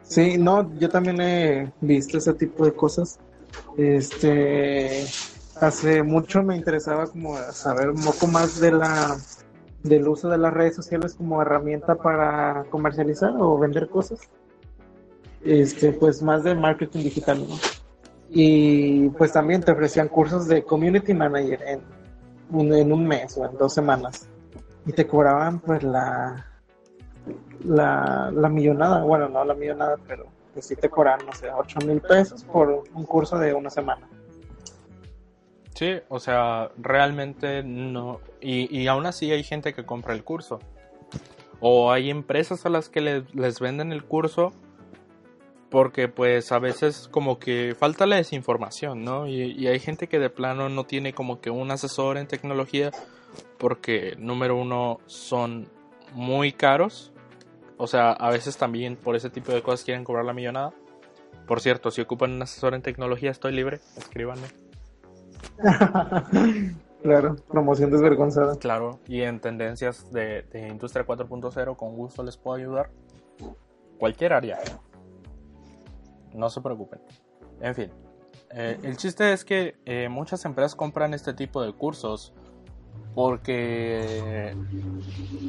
Sí, 0.02 0.38
no, 0.38 0.72
yo 0.78 0.88
también 0.88 1.20
he 1.20 1.72
visto 1.80 2.18
ese 2.18 2.32
tipo 2.34 2.64
de 2.64 2.72
cosas. 2.72 3.18
Este, 3.76 5.04
hace 5.60 6.02
mucho 6.02 6.42
me 6.42 6.56
interesaba 6.56 7.06
como 7.06 7.36
saber 7.52 7.90
un 7.90 8.02
poco 8.02 8.26
más 8.26 8.60
de 8.60 8.72
la 8.72 9.16
del 9.82 10.08
uso 10.08 10.28
de 10.28 10.38
las 10.38 10.52
redes 10.52 10.74
sociales 10.74 11.14
como 11.14 11.40
herramienta 11.40 11.94
para 11.94 12.64
comercializar 12.70 13.34
o 13.38 13.58
vender 13.58 13.88
cosas. 13.88 14.20
Este, 15.44 15.92
pues 15.92 16.22
más 16.22 16.42
de 16.44 16.54
marketing 16.54 17.04
digital, 17.04 17.46
¿no? 17.48 17.56
Y 18.30 19.08
pues 19.10 19.32
también 19.32 19.62
te 19.62 19.70
ofrecían 19.70 20.08
cursos 20.08 20.48
de 20.48 20.64
community 20.64 21.14
manager 21.14 21.62
en 21.62 21.80
en 22.52 22.92
un 22.92 23.06
mes 23.06 23.36
o 23.36 23.44
en 23.44 23.56
dos 23.56 23.72
semanas. 23.74 24.28
Y 24.84 24.92
te 24.92 25.06
cobraban 25.06 25.58
pues 25.60 25.82
la, 25.82 26.46
la, 27.64 28.30
la 28.32 28.48
millonada, 28.48 29.02
bueno, 29.02 29.28
no 29.28 29.44
la 29.44 29.54
millonada, 29.54 29.96
pero 30.06 30.26
pues 30.52 30.66
sí 30.66 30.76
te 30.76 30.88
cobran, 30.88 31.20
no 31.26 31.32
sé, 31.32 31.50
8 31.50 31.80
mil 31.86 32.00
pesos 32.00 32.44
por 32.44 32.84
un 32.94 33.04
curso 33.04 33.38
de 33.38 33.52
una 33.52 33.70
semana. 33.70 34.08
Sí, 35.74 35.98
o 36.08 36.18
sea, 36.18 36.70
realmente 36.78 37.62
no. 37.62 38.20
Y, 38.40 38.74
y 38.74 38.86
aún 38.86 39.04
así 39.04 39.30
hay 39.30 39.42
gente 39.42 39.74
que 39.74 39.84
compra 39.84 40.14
el 40.14 40.24
curso. 40.24 40.58
O 41.60 41.90
hay 41.92 42.08
empresas 42.08 42.64
a 42.64 42.70
las 42.70 42.88
que 42.88 43.00
les 43.00 43.60
venden 43.60 43.92
el 43.92 44.04
curso 44.04 44.52
porque 45.68 46.08
pues 46.08 46.52
a 46.52 46.58
veces 46.58 47.08
como 47.10 47.38
que 47.38 47.74
falta 47.78 48.06
la 48.06 48.16
desinformación, 48.16 49.04
¿no? 49.04 49.26
Y, 49.26 49.52
y, 49.52 49.66
hay 49.66 49.78
gente 49.78 50.06
que 50.08 50.18
de 50.18 50.30
plano 50.30 50.68
no 50.68 50.84
tiene 50.84 51.12
como 51.12 51.40
que 51.40 51.50
un 51.50 51.70
asesor 51.70 52.16
en 52.16 52.26
tecnología 52.28 52.90
porque 53.58 54.14
número 54.18 54.56
uno 54.56 55.00
son 55.06 55.68
muy 56.14 56.52
caros 56.52 57.12
o 57.78 57.86
sea, 57.86 58.12
a 58.12 58.30
veces 58.30 58.56
también 58.56 58.96
por 58.96 59.16
ese 59.16 59.30
tipo 59.30 59.52
de 59.52 59.62
cosas 59.62 59.84
quieren 59.84 60.04
cobrar 60.04 60.24
la 60.24 60.32
millonada. 60.32 60.72
Por 61.46 61.60
cierto, 61.60 61.90
si 61.90 62.00
ocupan 62.00 62.32
un 62.32 62.42
asesor 62.42 62.74
en 62.74 62.82
tecnología, 62.82 63.30
estoy 63.30 63.52
libre, 63.52 63.80
escríbanme. 63.96 64.48
claro, 67.02 67.36
promoción 67.48 67.90
desvergonzada. 67.90 68.58
Claro, 68.58 68.98
y 69.06 69.22
en 69.22 69.40
tendencias 69.40 70.10
de, 70.10 70.44
industria 70.70 71.06
4.0 71.06 71.76
con 71.76 71.94
gusto 71.94 72.22
les 72.22 72.36
puedo 72.36 72.56
ayudar. 72.56 72.90
Cualquier 73.98 74.32
área. 74.32 74.58
No 76.34 76.50
se 76.50 76.60
preocupen. 76.60 77.00
En 77.60 77.74
fin, 77.74 77.90
eh, 78.50 78.78
el 78.82 78.96
chiste 78.96 79.32
es 79.32 79.44
que 79.44 79.76
eh, 79.86 80.08
muchas 80.08 80.44
empresas 80.44 80.74
compran 80.74 81.14
este 81.14 81.32
tipo 81.32 81.62
de 81.62 81.72
cursos 81.72 82.34
porque 83.14 84.54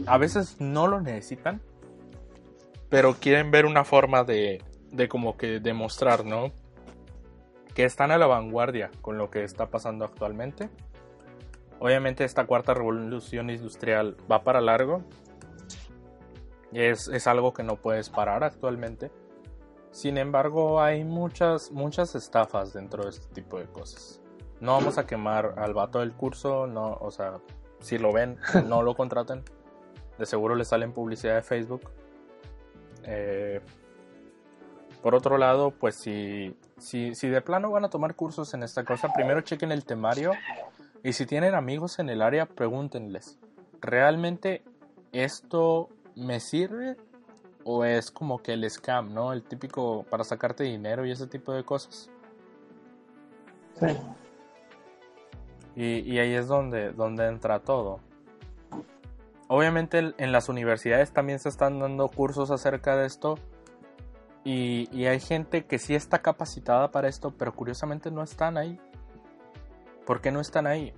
a 0.06 0.18
veces 0.18 0.62
no 0.62 0.88
lo 0.88 1.02
necesitan 1.02 1.62
pero 2.90 3.16
quieren 3.16 3.52
ver 3.52 3.66
una 3.66 3.84
forma 3.84 4.24
de, 4.24 4.62
de 4.92 5.08
como 5.08 5.38
que 5.38 5.60
demostrar, 5.60 6.26
¿no? 6.26 6.52
Que 7.74 7.84
están 7.84 8.12
a 8.12 8.18
la 8.18 8.28
vanguardia 8.28 8.92
con 9.02 9.18
lo 9.18 9.30
que 9.30 9.44
está 9.44 9.68
pasando 9.68 10.06
actualmente. 10.06 10.70
Obviamente 11.80 12.24
esta 12.24 12.46
cuarta 12.46 12.74
revolución 12.74 13.50
industrial 13.50 14.18
va 14.32 14.44
para 14.44 14.62
largo. 14.62 15.04
Es, 16.72 17.08
es 17.08 17.28
algo 17.28 17.54
que 17.54 17.64
no 17.64 17.76
puedes 17.76 18.10
parar 18.10 18.44
actualmente. 18.44 19.12
Sin 19.92 20.18
embargo, 20.18 20.82
hay 20.82 21.04
muchas, 21.04 21.72
muchas 21.72 22.16
estafas 22.16 22.74
dentro 22.74 23.04
de 23.04 23.10
este 23.10 23.28
tipo 23.34 23.60
de 23.60 23.66
cosas. 23.66 24.22
No 24.60 24.74
vamos 24.74 24.98
a 24.98 25.06
quemar 25.06 25.56
al 25.58 25.74
vato 25.74 26.00
del 26.00 26.14
curso, 26.14 26.68
no, 26.68 26.98
o 27.00 27.12
sea, 27.12 27.40
si 27.80 27.98
lo 27.98 28.12
ven, 28.12 28.38
no 28.68 28.82
lo 28.82 28.96
contraten. 28.96 29.44
De 30.18 30.26
seguro 30.26 30.56
le 30.56 30.66
salen 30.66 30.94
publicidad 30.94 31.36
de 31.36 31.42
Facebook 31.44 31.92
eh, 33.08 33.62
por 35.01 35.16
otro 35.16 35.38
lado, 35.38 35.72
pues 35.72 35.95
si, 35.95 36.55
si, 36.78 37.16
si 37.16 37.30
de 37.30 37.41
plano 37.41 37.72
van 37.72 37.86
a 37.86 37.89
tomar 37.89 38.16
cursos 38.16 38.53
en 38.53 38.64
esta 38.64 38.84
cosa, 38.84 39.14
primero 39.14 39.41
chequen 39.41 39.72
el 39.72 39.86
temario 39.86 40.34
y 41.03 41.14
si 41.14 41.26
tienen 41.26 41.55
amigos 41.55 41.99
en 41.99 42.10
el 42.10 42.22
área, 42.22 42.45
pregúntenles, 42.45 43.39
¿realmente 43.80 44.64
esto 45.14 45.89
me 46.16 46.39
sirve? 46.39 46.97
¿O 47.64 47.84
es 47.84 48.12
como 48.12 48.41
que 48.41 48.53
el 48.53 48.70
scam, 48.70 49.14
¿no? 49.14 49.34
El 49.34 49.43
típico 49.43 50.05
para 50.10 50.24
sacarte 50.24 50.64
dinero 50.64 51.05
y 51.05 51.12
ese 51.12 51.28
tipo 51.28 51.53
de 51.53 51.64
cosas. 51.64 52.10
Sí. 53.80 53.88
Y, 55.76 55.99
y 55.99 56.20
ahí 56.20 56.34
es 56.34 56.47
donde, 56.47 56.91
donde 56.91 57.28
entra 57.28 57.60
todo. 57.60 57.99
Obviamente 59.48 60.14
en 60.18 60.32
las 60.32 60.50
universidades 60.50 61.12
también 61.12 61.39
se 61.39 61.48
están 61.50 61.80
dando 61.80 62.10
cursos 62.10 62.52
acerca 62.52 62.98
de 62.98 63.06
esto 63.06 63.36
y, 64.43 65.06
hay 65.06 65.20
gente 65.20 65.66
que 65.66 65.78
sí 65.78 65.95
está 65.95 66.20
capacitada 66.20 66.91
para 66.91 67.08
esto, 67.08 67.32
pero 67.38 67.54
curiosamente 67.54 68.12
no 68.12 68.24
están 68.24 68.58
ahí. 68.58 68.80
¿Por 70.06 70.22
qué 70.22 70.32
no 70.32 70.39
están 70.39 70.68
ahí? 70.68 70.93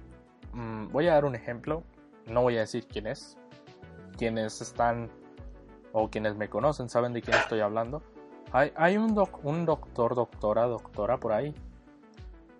Mm, 0.54 0.91
voy 0.91 1.08
a 1.08 1.14
dar 1.14 1.26
un 1.26 1.34
ejemplo, 1.34 1.84
no 2.28 2.43
voy 2.43 2.58
a 2.58 2.62
decir 2.62 2.86
quién 2.88 3.08
es. 3.08 3.38
Quienes 4.18 4.62
están 4.62 5.10
o 5.93 6.10
quienes 6.10 6.36
me 6.36 6.50
conocen 6.50 6.89
saben 6.89 7.14
de 7.14 7.22
quién 7.22 7.38
estoy 7.38 7.62
hablando. 7.62 8.04
Hay, 8.52 8.97
un, 8.97 9.16
un 9.43 9.66
doctor, 9.66 10.16
doctora, 10.16 10.66
doctora 10.66 11.18
por 11.18 11.34
ahí. 11.34 11.54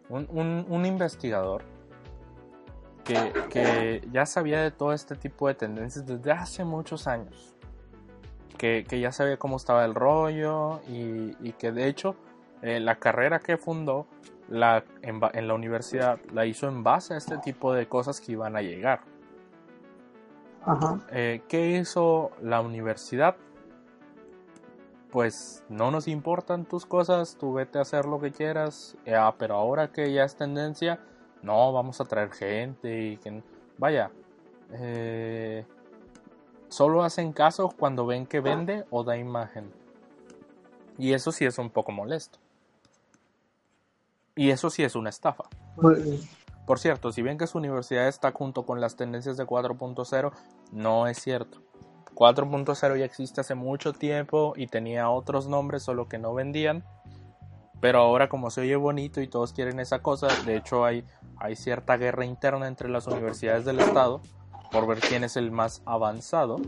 un 0.10 0.86
investigador 0.86 1.64
que, 3.50 4.08
ya 4.12 4.26
sabía 4.26 4.62
de 4.62 4.72
todo 4.72 4.94
este 4.94 5.16
tipo 5.16 5.48
de 5.48 5.56
tendencias 5.56 6.06
desde 6.06 6.32
hace 6.32 6.64
muchos 6.64 7.08
años. 7.08 7.56
Que, 8.58 8.84
ya 8.90 9.12
sabía 9.12 9.38
cómo 9.38 9.58
estaba 9.58 9.86
el 9.86 9.96
rollo 9.96 10.82
y, 10.88 11.54
que 11.54 11.72
de 11.72 11.88
hecho 11.88 12.16
eh, 12.62 12.80
la 12.80 12.96
carrera 12.96 13.40
que 13.40 13.58
fundó 13.58 14.06
la, 14.50 14.84
en, 15.02 15.48
la 15.48 15.54
universidad 15.54 16.20
la 16.34 16.46
hizo 16.46 16.68
en 16.68 16.84
base 16.84 17.14
a 17.14 17.18
este 17.18 17.38
tipo 17.38 17.74
de 17.74 17.88
cosas 17.88 18.20
que 18.20 18.34
iban 18.34 18.56
a 18.56 18.62
llegar. 18.62 19.02
Eh, 21.12 21.42
¿Qué 21.48 21.78
hizo 21.78 22.32
la 22.42 22.62
universidad? 22.62 23.38
Pues 25.10 25.64
no 25.70 25.90
nos 25.90 26.08
importan 26.08 26.66
tus 26.66 26.86
cosas, 26.86 27.38
tú 27.40 27.54
vete 27.54 27.80
a 27.80 27.82
hacer 27.82 28.06
lo 28.06 28.20
que 28.20 28.32
quieras, 28.32 28.96
eh, 29.06 29.16
ah, 29.16 29.34
pero 29.40 29.56
ahora 29.56 29.92
que 29.92 30.12
ya 30.14 30.24
es 30.24 30.36
tendencia, 30.36 31.00
no, 31.42 31.72
vamos 31.74 32.02
a 32.02 32.06
traer 32.06 32.32
gente 32.32 33.02
y 33.02 33.18
que... 33.18 33.42
Vaya, 33.78 34.12
eh, 34.74 35.66
solo 36.68 37.04
hacen 37.04 37.32
caso 37.32 37.70
cuando 37.70 38.06
ven 38.06 38.26
que 38.26 38.42
vende 38.42 38.86
o 38.90 39.04
da 39.04 39.18
imagen. 39.18 39.72
Y 40.98 41.14
eso 41.14 41.32
sí 41.32 41.46
es 41.46 41.58
un 41.58 41.70
poco 41.70 41.92
molesto. 41.92 42.40
Y 44.36 44.52
eso 44.52 44.70
sí 44.70 44.84
es 44.84 44.96
una 44.96 45.10
estafa. 45.10 45.46
Por 46.66 46.80
cierto, 46.80 47.12
si 47.12 47.22
ven 47.22 47.38
que 47.38 47.48
su 47.48 47.58
universidad 47.58 48.08
está 48.08 48.32
junto 48.32 48.66
con 48.66 48.80
las 48.80 48.96
tendencias 48.96 49.38
de 49.38 49.46
4.0, 49.46 50.32
no 50.72 51.08
es 51.08 51.20
cierto. 51.20 51.62
4.0 52.14 52.98
ya 52.98 53.06
existe 53.06 53.42
hace 53.42 53.56
mucho 53.56 53.94
tiempo 53.94 54.54
y 54.56 54.68
tenía 54.68 55.10
otros 55.10 55.48
nombres, 55.48 55.84
solo 55.84 56.08
que 56.10 56.20
no 56.20 56.34
vendían. 56.34 56.84
Pero 57.82 58.00
ahora 58.00 58.28
como 58.28 58.50
se 58.50 58.62
oye 58.62 58.76
bonito 58.76 59.22
y 59.22 59.28
todos 59.28 59.54
quieren 59.54 59.80
esa 59.80 60.02
cosa, 60.02 60.28
de 60.46 60.58
hecho 60.58 60.84
hay, 60.84 61.06
hay 61.40 61.56
cierta 61.56 61.98
guerra 61.98 62.26
interna 62.26 62.68
entre 62.68 62.90
las 62.90 63.08
universidades 63.08 63.66
del 63.66 63.80
estado 63.80 64.22
por 64.72 64.86
ver 64.88 65.00
quién 65.00 65.24
es 65.24 65.38
el 65.38 65.52
más 65.52 65.82
avanzado, 65.86 66.60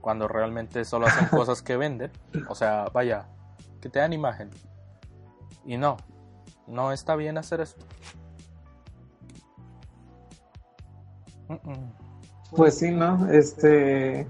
cuando 0.00 0.28
realmente 0.28 0.84
solo 0.84 1.06
hacen 1.06 1.26
cosas 1.30 1.62
que 1.62 1.76
venden. 1.76 2.10
O 2.48 2.54
sea, 2.54 2.86
vaya, 2.92 3.26
que 3.80 3.88
te 3.88 4.00
dan 4.00 4.12
imagen. 4.12 4.50
Y 5.64 5.76
no, 5.76 5.96
no 6.66 6.92
está 6.92 7.16
bien 7.16 7.38
hacer 7.38 7.60
eso. 7.60 7.76
Mm, 11.48 11.70
mm. 11.70 11.92
pues 12.56 12.78
sí, 12.78 12.90
¿no? 12.90 13.30
Este, 13.30 14.26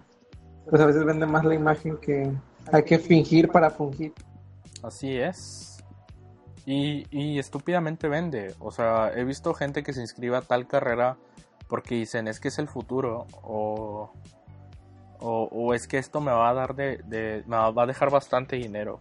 pues 0.69 0.81
a 0.81 0.87
veces 0.87 1.05
vende 1.05 1.27
más 1.27 1.45
la 1.45 1.55
imagen 1.55 1.97
que 1.97 2.31
hay 2.71 2.83
que 2.85 2.99
fingir 2.99 3.51
para 3.51 3.71
fungir. 3.71 4.13
Así 4.83 5.17
es. 5.17 5.72
Y, 6.65 7.39
estúpidamente 7.39 8.09
vende. 8.09 8.55
O 8.61 8.71
sea, 8.71 9.11
he 9.15 9.25
visto 9.25 9.53
gente 9.55 9.83
que 9.83 9.93
se 9.93 10.01
inscribe 10.01 10.37
a 10.37 10.43
tal 10.43 10.67
carrera 10.67 11.17
porque 11.69 11.95
dicen 11.97 12.29
es 12.29 12.39
que 12.39 12.49
es 12.49 12.59
el 12.59 12.69
futuro 12.69 13.27
o, 13.43 14.13
o, 15.19 15.49
o 15.51 15.75
es 15.75 15.89
que 15.89 15.99
esto 15.99 16.21
me 16.21 16.31
va 16.31 16.51
a 16.51 16.55
dar 16.55 16.75
de, 16.75 16.99
de- 17.07 17.43
me 17.47 17.57
va 17.57 17.83
a 17.83 17.87
dejar 17.87 18.11
bastante 18.11 18.57
dinero. 18.57 19.01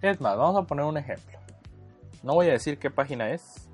Es 0.00 0.20
más, 0.20 0.36
vamos 0.36 0.60
a 0.60 0.66
poner 0.66 0.84
un 0.84 0.96
ejemplo. 0.96 1.38
No 2.22 2.34
voy 2.34 2.48
a 2.48 2.52
decir 2.52 2.78
qué 2.78 2.90
página 2.90 3.30
es. 3.30 3.68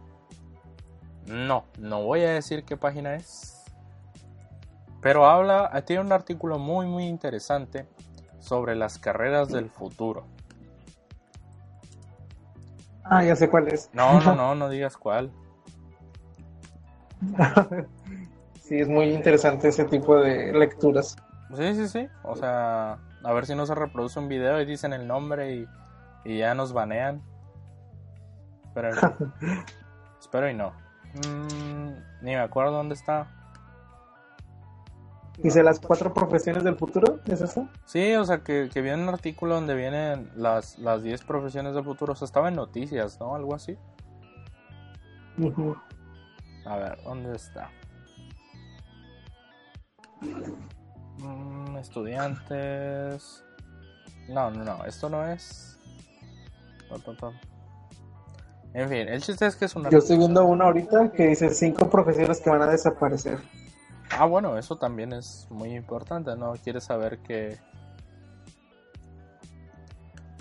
No, 1.27 1.65
no 1.79 2.03
voy 2.03 2.21
a 2.23 2.31
decir 2.33 2.65
qué 2.65 2.77
página 2.77 3.15
es. 3.15 3.63
Pero 5.01 5.27
habla, 5.27 5.71
tiene 5.87 6.03
un 6.03 6.13
artículo 6.13 6.59
muy 6.59 6.87
muy 6.87 7.05
interesante 7.07 7.87
sobre 8.41 8.75
las 8.75 8.99
carreras 8.99 9.49
del 9.49 9.71
futuro. 9.71 10.27
Ah, 13.11 13.25
ya 13.25 13.37
sé 13.37 13.49
cuál 13.49 13.69
es. 13.69 13.91
No, 13.93 14.21
no, 14.21 14.35
no, 14.35 14.55
no 14.55 14.69
digas 14.69 14.97
cuál. 14.97 15.31
Sí, 18.69 18.79
es 18.79 18.89
muy 18.89 19.07
interesante 19.07 19.69
ese 19.69 19.87
tipo 19.87 20.21
de 20.21 20.53
lecturas. 20.53 21.17
Sí, 21.57 21.75
sí, 21.75 21.89
sí. 21.89 22.07
O 22.23 22.37
sea, 22.37 22.99
a 23.25 23.33
ver 23.33 23.47
si 23.47 23.55
no 23.55 23.65
se 23.65 23.75
reproduce 23.75 24.19
un 24.19 24.29
video 24.29 24.61
y 24.61 24.67
dicen 24.67 24.93
el 24.93 25.07
nombre 25.07 25.55
y, 25.55 25.67
y 26.27 26.37
ya 26.37 26.55
nos 26.55 26.75
banean. 26.75 27.23
Pero 28.75 28.91
espero 30.21 30.51
y 30.51 30.55
no. 30.55 30.75
Mm, 31.15 31.93
ni 32.21 32.33
me 32.33 32.41
acuerdo 32.41 32.73
dónde 32.73 32.95
está. 32.95 33.29
Dice 35.43 35.63
las 35.63 35.79
cuatro 35.79 36.13
profesiones 36.13 36.65
del 36.65 36.77
futuro, 36.77 37.21
¿es 37.27 37.41
eso? 37.41 37.69
Sí, 37.85 38.15
o 38.15 38.25
sea, 38.25 38.39
que, 38.39 38.69
que 38.73 38.81
viene 38.83 39.03
un 39.03 39.09
artículo 39.09 39.55
donde 39.55 39.77
vienen 39.77 40.31
las, 40.35 40.79
las 40.79 41.03
10 41.03 41.23
profesiones 41.23 41.75
del 41.75 41.85
futuro. 41.85 42.13
O 42.13 42.17
sea, 42.17 42.27
estaba 42.27 42.49
en 42.49 42.57
noticias, 42.57 43.21
¿no? 43.21 43.37
Algo 43.37 43.55
así. 43.55 43.79
Ujú. 45.39 45.77
A 46.65 46.77
ver, 46.77 46.99
¿dónde 47.05 47.37
está? 47.37 47.71
Mm, 51.19 51.77
estudiantes. 51.77 53.45
No, 54.29 54.51
no, 54.51 54.65
no, 54.65 54.85
esto 54.85 55.09
no 55.09 55.25
es. 55.27 55.79
En 58.75 58.89
fin, 58.89 59.09
el 59.09 59.23
chiste 59.23 59.47
es 59.47 59.57
que 59.57 59.67
es 59.67 59.77
una. 59.77 59.89
Yo 59.91 59.99
estoy 59.99 60.19
viendo 60.19 60.45
una 60.45 60.65
ahorita 60.67 61.13
que 61.13 61.29
dice 61.29 61.51
cinco 61.51 61.89
profesiones 61.89 62.41
que 62.41 62.51
van 62.51 62.63
a 62.63 62.67
desaparecer. 62.67 63.39
Ah, 64.21 64.25
bueno, 64.25 64.59
eso 64.59 64.77
también 64.77 65.13
es 65.13 65.47
muy 65.49 65.77
importante, 65.77 66.35
¿no? 66.35 66.55
Quieres 66.55 66.83
saber 66.83 67.21
que. 67.21 67.57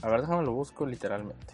A 0.01 0.09
ver, 0.09 0.21
déjame 0.21 0.43
lo 0.43 0.53
busco 0.53 0.83
literalmente. 0.87 1.53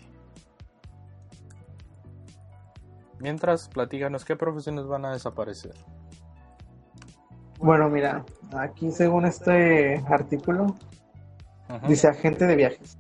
Mientras, 3.20 3.68
platícanos 3.68 4.24
qué 4.24 4.38
profesiones 4.38 4.88
van 4.88 5.04
a 5.04 5.12
desaparecer. 5.12 5.74
Bueno, 7.60 7.90
mira, 7.90 8.24
aquí 8.58 8.90
según 8.92 9.26
este 9.26 10.02
artículo, 10.08 10.78
dice 11.90 12.08
agente 12.08 12.48
de 12.48 12.56
viajes. 12.56 12.98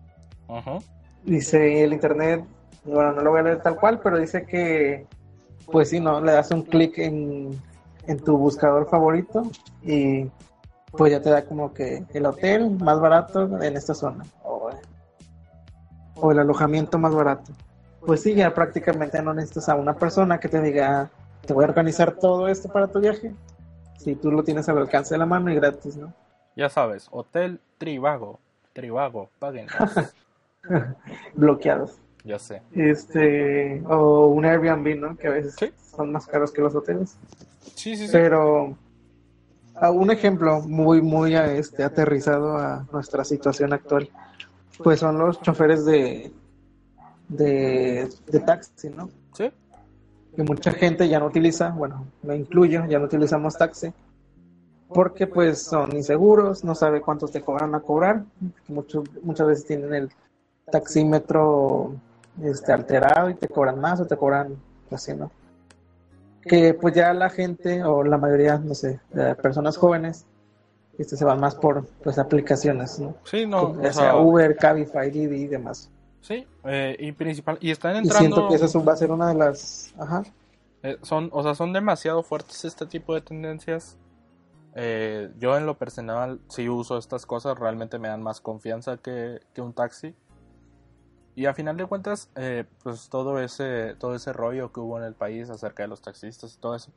ujú. 0.49 0.83
Dice 1.23 1.81
el 1.81 1.93
internet, 1.93 2.43
bueno, 2.83 3.13
no 3.13 3.21
lo 3.21 3.31
voy 3.31 3.39
a 3.39 3.43
leer 3.43 3.61
tal 3.61 3.77
cual, 3.77 4.01
pero 4.01 4.17
dice 4.17 4.45
que, 4.45 5.07
pues 5.71 5.91
sí, 5.91 6.01
¿no? 6.01 6.19
Le 6.19 6.33
das 6.33 6.51
un 6.51 6.63
clic 6.63 6.97
en, 6.97 7.57
en 8.07 8.19
tu 8.19 8.37
buscador 8.37 8.89
favorito 8.89 9.43
y 9.81 10.29
pues 10.91 11.11
ya 11.11 11.21
te 11.21 11.29
da 11.29 11.45
como 11.45 11.73
que 11.73 12.05
el 12.13 12.25
hotel 12.25 12.69
más 12.71 12.99
barato 12.99 13.61
en 13.61 13.75
esta 13.75 13.93
zona 13.93 14.25
o, 14.43 14.69
o 16.15 16.31
el 16.31 16.39
alojamiento 16.39 16.99
más 16.99 17.13
barato. 17.13 17.51
Pues 18.05 18.21
sí, 18.21 18.35
ya 18.35 18.53
prácticamente 18.53 19.21
no 19.21 19.33
necesitas 19.33 19.69
a 19.69 19.75
una 19.75 19.95
persona 19.95 20.39
que 20.39 20.49
te 20.49 20.61
diga, 20.61 21.09
te 21.45 21.53
voy 21.53 21.63
a 21.63 21.69
organizar 21.69 22.13
todo 22.13 22.47
esto 22.47 22.69
para 22.69 22.87
tu 22.87 22.99
viaje. 22.99 23.33
Si 23.97 24.15
tú 24.15 24.31
lo 24.31 24.43
tienes 24.43 24.67
al 24.67 24.77
alcance 24.77 25.15
de 25.15 25.19
la 25.19 25.25
mano 25.25 25.51
y 25.51 25.55
gratis, 25.55 25.95
¿no? 25.95 26.13
Ya 26.55 26.69
sabes, 26.69 27.07
Hotel 27.11 27.59
Trivago. 27.77 28.39
Trivago, 28.73 29.29
paguen. 29.39 29.67
Bloqueados. 31.35 32.02
Ya 32.23 32.39
sé. 32.39 32.61
Este, 32.73 33.81
o 33.87 34.27
un 34.27 34.45
Airbnb, 34.45 34.99
¿no? 34.99 35.15
Que 35.17 35.27
a 35.27 35.31
veces 35.31 35.55
Sí. 35.57 35.71
son 35.95 36.11
más 36.11 36.25
caros 36.25 36.51
que 36.51 36.61
los 36.61 36.73
hoteles. 36.75 37.15
Sí, 37.75 37.95
sí, 37.97 38.05
sí. 38.07 38.09
Pero 38.11 38.75
a 39.75 39.91
un 39.91 40.11
ejemplo 40.11 40.61
muy, 40.61 41.01
muy 41.01 41.35
a- 41.35 41.53
este, 41.53 41.83
aterrizado 41.83 42.57
a 42.57 42.85
nuestra 42.91 43.23
situación 43.23 43.73
actual, 43.73 44.09
pues 44.83 44.99
son 44.99 45.17
los 45.17 45.41
choferes 45.41 45.85
de, 45.85 46.31
de, 47.27 48.09
de 48.27 48.39
taxi, 48.39 48.89
¿no? 48.89 49.09
Sí, 49.33 49.51
Que 50.35 50.43
mucha 50.43 50.71
gente 50.71 51.07
ya 51.09 51.19
no 51.19 51.25
utiliza, 51.27 51.69
bueno, 51.71 52.05
me 52.23 52.35
incluyo, 52.37 52.85
ya 52.87 52.99
no 52.99 53.05
utilizamos 53.05 53.57
taxi, 53.57 53.91
porque 54.89 55.27
pues 55.27 55.61
son 55.63 55.95
inseguros, 55.95 56.63
no 56.63 56.75
sabe 56.75 57.01
cuántos 57.01 57.31
te 57.31 57.41
cobran 57.41 57.73
a 57.75 57.79
cobrar, 57.81 58.23
mucho- 58.67 59.03
muchas 59.23 59.47
veces 59.47 59.65
tienen 59.65 59.93
el 59.93 60.09
taxímetro 60.71 61.93
este, 62.41 62.71
alterado 62.73 63.29
y 63.29 63.35
te 63.35 63.47
cobran 63.47 63.79
más 63.79 63.99
o 63.99 64.05
te 64.05 64.17
cobran 64.17 64.55
así, 64.91 65.13
¿no? 65.13 65.31
que 66.45 66.73
pues 66.73 66.93
ya 66.93 67.13
la 67.13 67.29
gente 67.29 67.83
o 67.83 68.03
la 68.03 68.17
mayoría, 68.17 68.57
no 68.57 68.75
sé, 68.75 68.99
de 69.11 69.33
personas 69.35 69.77
jóvenes, 69.77 70.25
este, 70.97 71.15
se 71.15 71.23
van 71.25 71.39
más 71.39 71.55
por 71.55 71.85
pues 72.03 72.17
aplicaciones, 72.19 72.99
¿no? 72.99 73.15
sí, 73.23 73.45
no. 73.45 73.81
Ya 73.81 73.89
o 73.89 73.93
sea 73.93 74.15
Uber, 74.17 74.55
Cabify, 74.57 75.09
Didi 75.09 75.43
y 75.43 75.47
demás. 75.47 75.89
sí, 76.21 76.45
eh, 76.65 76.97
y 76.99 77.11
principal. 77.13 77.57
Y 77.61 77.71
están 77.71 77.95
Y 77.95 77.99
entrando. 77.99 78.19
siento 78.35 78.49
que 78.49 78.55
eso 78.55 78.83
va 78.83 78.93
a 78.93 78.97
ser 78.97 79.11
una 79.11 79.29
de 79.29 79.35
las, 79.35 79.93
ajá, 79.97 80.23
eh, 80.83 80.97
son, 81.01 81.29
o 81.31 81.43
sea, 81.43 81.55
son 81.55 81.71
demasiado 81.71 82.23
fuertes 82.23 82.65
este 82.65 82.85
tipo 82.85 83.13
de 83.15 83.21
tendencias. 83.21 83.97
Eh, 84.75 85.31
yo 85.39 85.55
en 85.57 85.65
lo 85.65 85.77
personal, 85.77 86.41
si 86.49 86.67
uso 86.67 86.97
estas 86.97 87.25
cosas, 87.25 87.57
realmente 87.57 87.99
me 87.99 88.09
dan 88.09 88.21
más 88.21 88.41
confianza 88.41 88.97
que, 88.97 89.39
que 89.53 89.61
un 89.61 89.71
taxi. 89.71 90.13
Y 91.35 91.45
a 91.47 91.53
final 91.53 91.77
de 91.77 91.85
cuentas, 91.85 92.29
eh, 92.35 92.65
pues 92.83 93.09
todo 93.09 93.39
ese, 93.39 93.95
todo 93.97 94.15
ese 94.15 94.33
rollo 94.33 94.71
que 94.71 94.79
hubo 94.79 94.99
en 94.99 95.03
el 95.03 95.15
país 95.15 95.49
acerca 95.49 95.83
de 95.83 95.89
los 95.89 96.01
taxistas 96.01 96.55
y 96.55 96.59
todo 96.59 96.75
eso. 96.75 96.91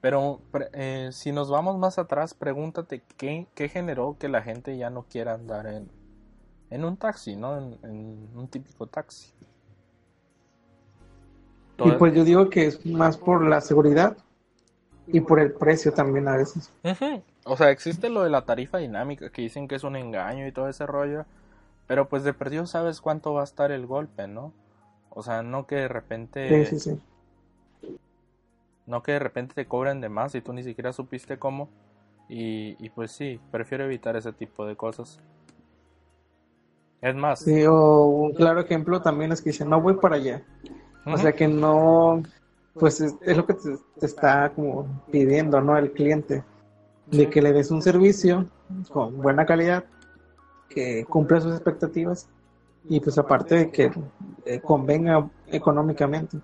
Pero 0.00 0.40
eh, 0.72 1.10
si 1.12 1.32
nos 1.32 1.50
vamos 1.50 1.78
más 1.78 1.98
atrás, 1.98 2.34
pregúntate 2.34 3.02
qué, 3.16 3.46
qué 3.54 3.68
generó 3.68 4.16
que 4.18 4.28
la 4.28 4.42
gente 4.42 4.76
ya 4.76 4.90
no 4.90 5.04
quiera 5.04 5.34
andar 5.34 5.66
en, 5.66 5.90
en 6.70 6.84
un 6.84 6.96
taxi, 6.96 7.36
¿no? 7.36 7.56
En, 7.58 7.78
en 7.82 8.28
un 8.34 8.48
típico 8.48 8.86
taxi. 8.86 9.32
y 11.84 11.90
pues 11.92 12.14
yo 12.14 12.24
digo 12.24 12.48
que 12.50 12.66
es 12.66 12.84
más 12.86 13.16
por 13.16 13.46
la 13.46 13.60
seguridad 13.60 14.16
y 15.06 15.20
por 15.20 15.40
el 15.40 15.52
precio 15.52 15.92
también 15.92 16.28
a 16.28 16.36
veces. 16.36 16.72
O 17.44 17.56
sea, 17.56 17.70
existe 17.70 18.08
lo 18.08 18.22
de 18.22 18.30
la 18.30 18.44
tarifa 18.44 18.78
dinámica 18.78 19.30
que 19.30 19.42
dicen 19.42 19.68
que 19.68 19.74
es 19.74 19.84
un 19.84 19.96
engaño 19.96 20.46
y 20.46 20.52
todo 20.52 20.68
ese 20.68 20.86
rollo. 20.86 21.26
Pero 21.86 22.08
pues 22.08 22.24
de 22.24 22.32
perdido 22.32 22.66
sabes 22.66 23.00
cuánto 23.00 23.34
va 23.34 23.42
a 23.42 23.44
estar 23.44 23.70
el 23.70 23.86
golpe, 23.86 24.26
¿no? 24.26 24.52
O 25.10 25.22
sea, 25.22 25.42
no 25.42 25.66
que 25.66 25.76
de 25.76 25.88
repente. 25.88 26.66
Sí, 26.66 26.78
sí, 26.78 26.90
sí. 26.90 27.96
No 28.86 29.02
que 29.02 29.12
de 29.12 29.18
repente 29.18 29.54
te 29.54 29.66
cobren 29.66 30.00
de 30.00 30.08
más 30.08 30.34
y 30.34 30.40
tú 30.40 30.52
ni 30.52 30.62
siquiera 30.62 30.92
supiste 30.92 31.38
cómo. 31.38 31.68
Y, 32.28 32.76
y 32.84 32.90
pues 32.90 33.12
sí, 33.12 33.40
prefiero 33.50 33.84
evitar 33.84 34.16
ese 34.16 34.32
tipo 34.32 34.66
de 34.66 34.76
cosas. 34.76 35.20
Es 37.00 37.14
más, 37.14 37.40
Sí, 37.40 37.64
o 37.66 38.06
un 38.06 38.32
claro 38.32 38.60
ejemplo 38.60 39.02
también 39.02 39.30
es 39.32 39.42
que 39.42 39.50
dice, 39.50 39.64
no 39.64 39.80
voy 39.80 39.94
para 39.94 40.16
allá. 40.16 40.42
O 41.04 41.18
sea 41.18 41.32
que 41.32 41.46
no, 41.46 42.22
pues 42.72 43.00
es, 43.02 43.14
es 43.20 43.36
lo 43.36 43.46
que 43.46 43.54
te, 43.54 43.76
te 44.00 44.06
está 44.06 44.50
como 44.54 45.02
pidiendo, 45.10 45.60
¿no? 45.60 45.76
El 45.76 45.92
cliente, 45.92 46.42
de 47.06 47.28
que 47.28 47.42
le 47.42 47.52
des 47.52 47.70
un 47.70 47.82
servicio 47.82 48.46
con 48.90 49.20
buena 49.20 49.44
calidad, 49.44 49.84
que 50.68 51.04
cumpla 51.04 51.40
sus 51.40 51.54
expectativas 51.54 52.28
y 52.88 53.00
pues 53.00 53.16
aparte 53.18 53.54
de 53.56 53.70
que 53.70 53.90
eh, 54.44 54.60
convenga 54.60 55.28
económicamente. 55.48 56.38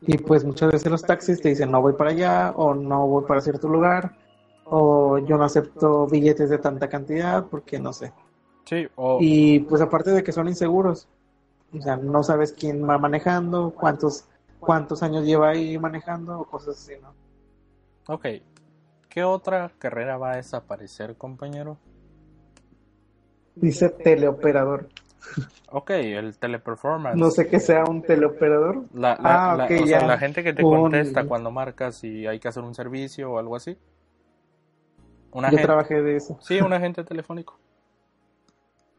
Y 0.00 0.18
pues 0.18 0.44
muchas 0.44 0.72
veces 0.72 0.90
los 0.90 1.02
taxis 1.02 1.40
te 1.40 1.50
dicen 1.50 1.70
no 1.70 1.80
voy 1.80 1.92
para 1.92 2.10
allá 2.10 2.52
o 2.56 2.74
no 2.74 3.06
voy 3.06 3.24
para 3.26 3.40
cierto 3.40 3.68
lugar 3.68 4.16
o 4.64 5.18
yo 5.18 5.36
no 5.36 5.44
acepto 5.44 6.06
billetes 6.06 6.50
de 6.50 6.58
tanta 6.58 6.88
cantidad 6.88 7.46
porque 7.46 7.78
no 7.78 7.92
sé. 7.92 8.12
Sí, 8.64 8.88
o... 8.96 9.18
Y 9.20 9.60
pues 9.60 9.82
aparte 9.82 10.10
de 10.10 10.22
que 10.22 10.32
son 10.32 10.48
inseguros, 10.48 11.08
o 11.76 11.80
sea, 11.80 11.96
no 11.96 12.22
sabes 12.22 12.52
quién 12.52 12.88
va 12.88 12.98
manejando, 12.98 13.70
cuántos 13.70 14.24
cuántos 14.62 15.02
años 15.02 15.24
lleva 15.24 15.50
ahí 15.50 15.76
manejando 15.76 16.40
o 16.40 16.44
cosas 16.44 16.78
así, 16.78 16.94
¿no? 17.02 17.12
Ok. 18.06 18.26
¿Qué 19.08 19.24
otra 19.24 19.72
carrera 19.78 20.16
va 20.16 20.32
a 20.32 20.36
desaparecer, 20.36 21.16
compañero? 21.16 21.76
Dice 23.54 23.88
teleoperador. 23.90 24.88
Ok, 25.70 25.90
el 25.90 26.36
teleperformance. 26.36 27.18
No 27.18 27.30
sé 27.30 27.46
qué 27.48 27.58
sea 27.60 27.84
un 27.84 28.02
teleoperador. 28.02 28.84
La, 28.94 29.16
la, 29.16 29.52
Ah, 29.52 29.56
la- 29.56 29.64
ok, 29.64 29.70
o 29.82 29.86
sea, 29.86 30.00
ya. 30.00 30.06
la 30.06 30.18
gente 30.18 30.42
que 30.42 30.52
te 30.52 30.64
Un- 30.64 30.82
contesta 30.82 31.24
cuando 31.24 31.50
marcas 31.50 32.02
y 32.04 32.26
hay 32.26 32.38
que 32.38 32.48
hacer 32.48 32.62
un 32.62 32.74
servicio 32.74 33.32
o 33.32 33.38
algo 33.38 33.56
así. 33.56 33.76
Un 35.32 35.42
Yo 35.42 35.46
agente. 35.46 35.64
trabajé 35.64 36.02
de 36.02 36.16
eso. 36.16 36.38
Sí, 36.42 36.60
un 36.60 36.72
agente 36.72 37.04
telefónico. 37.04 37.58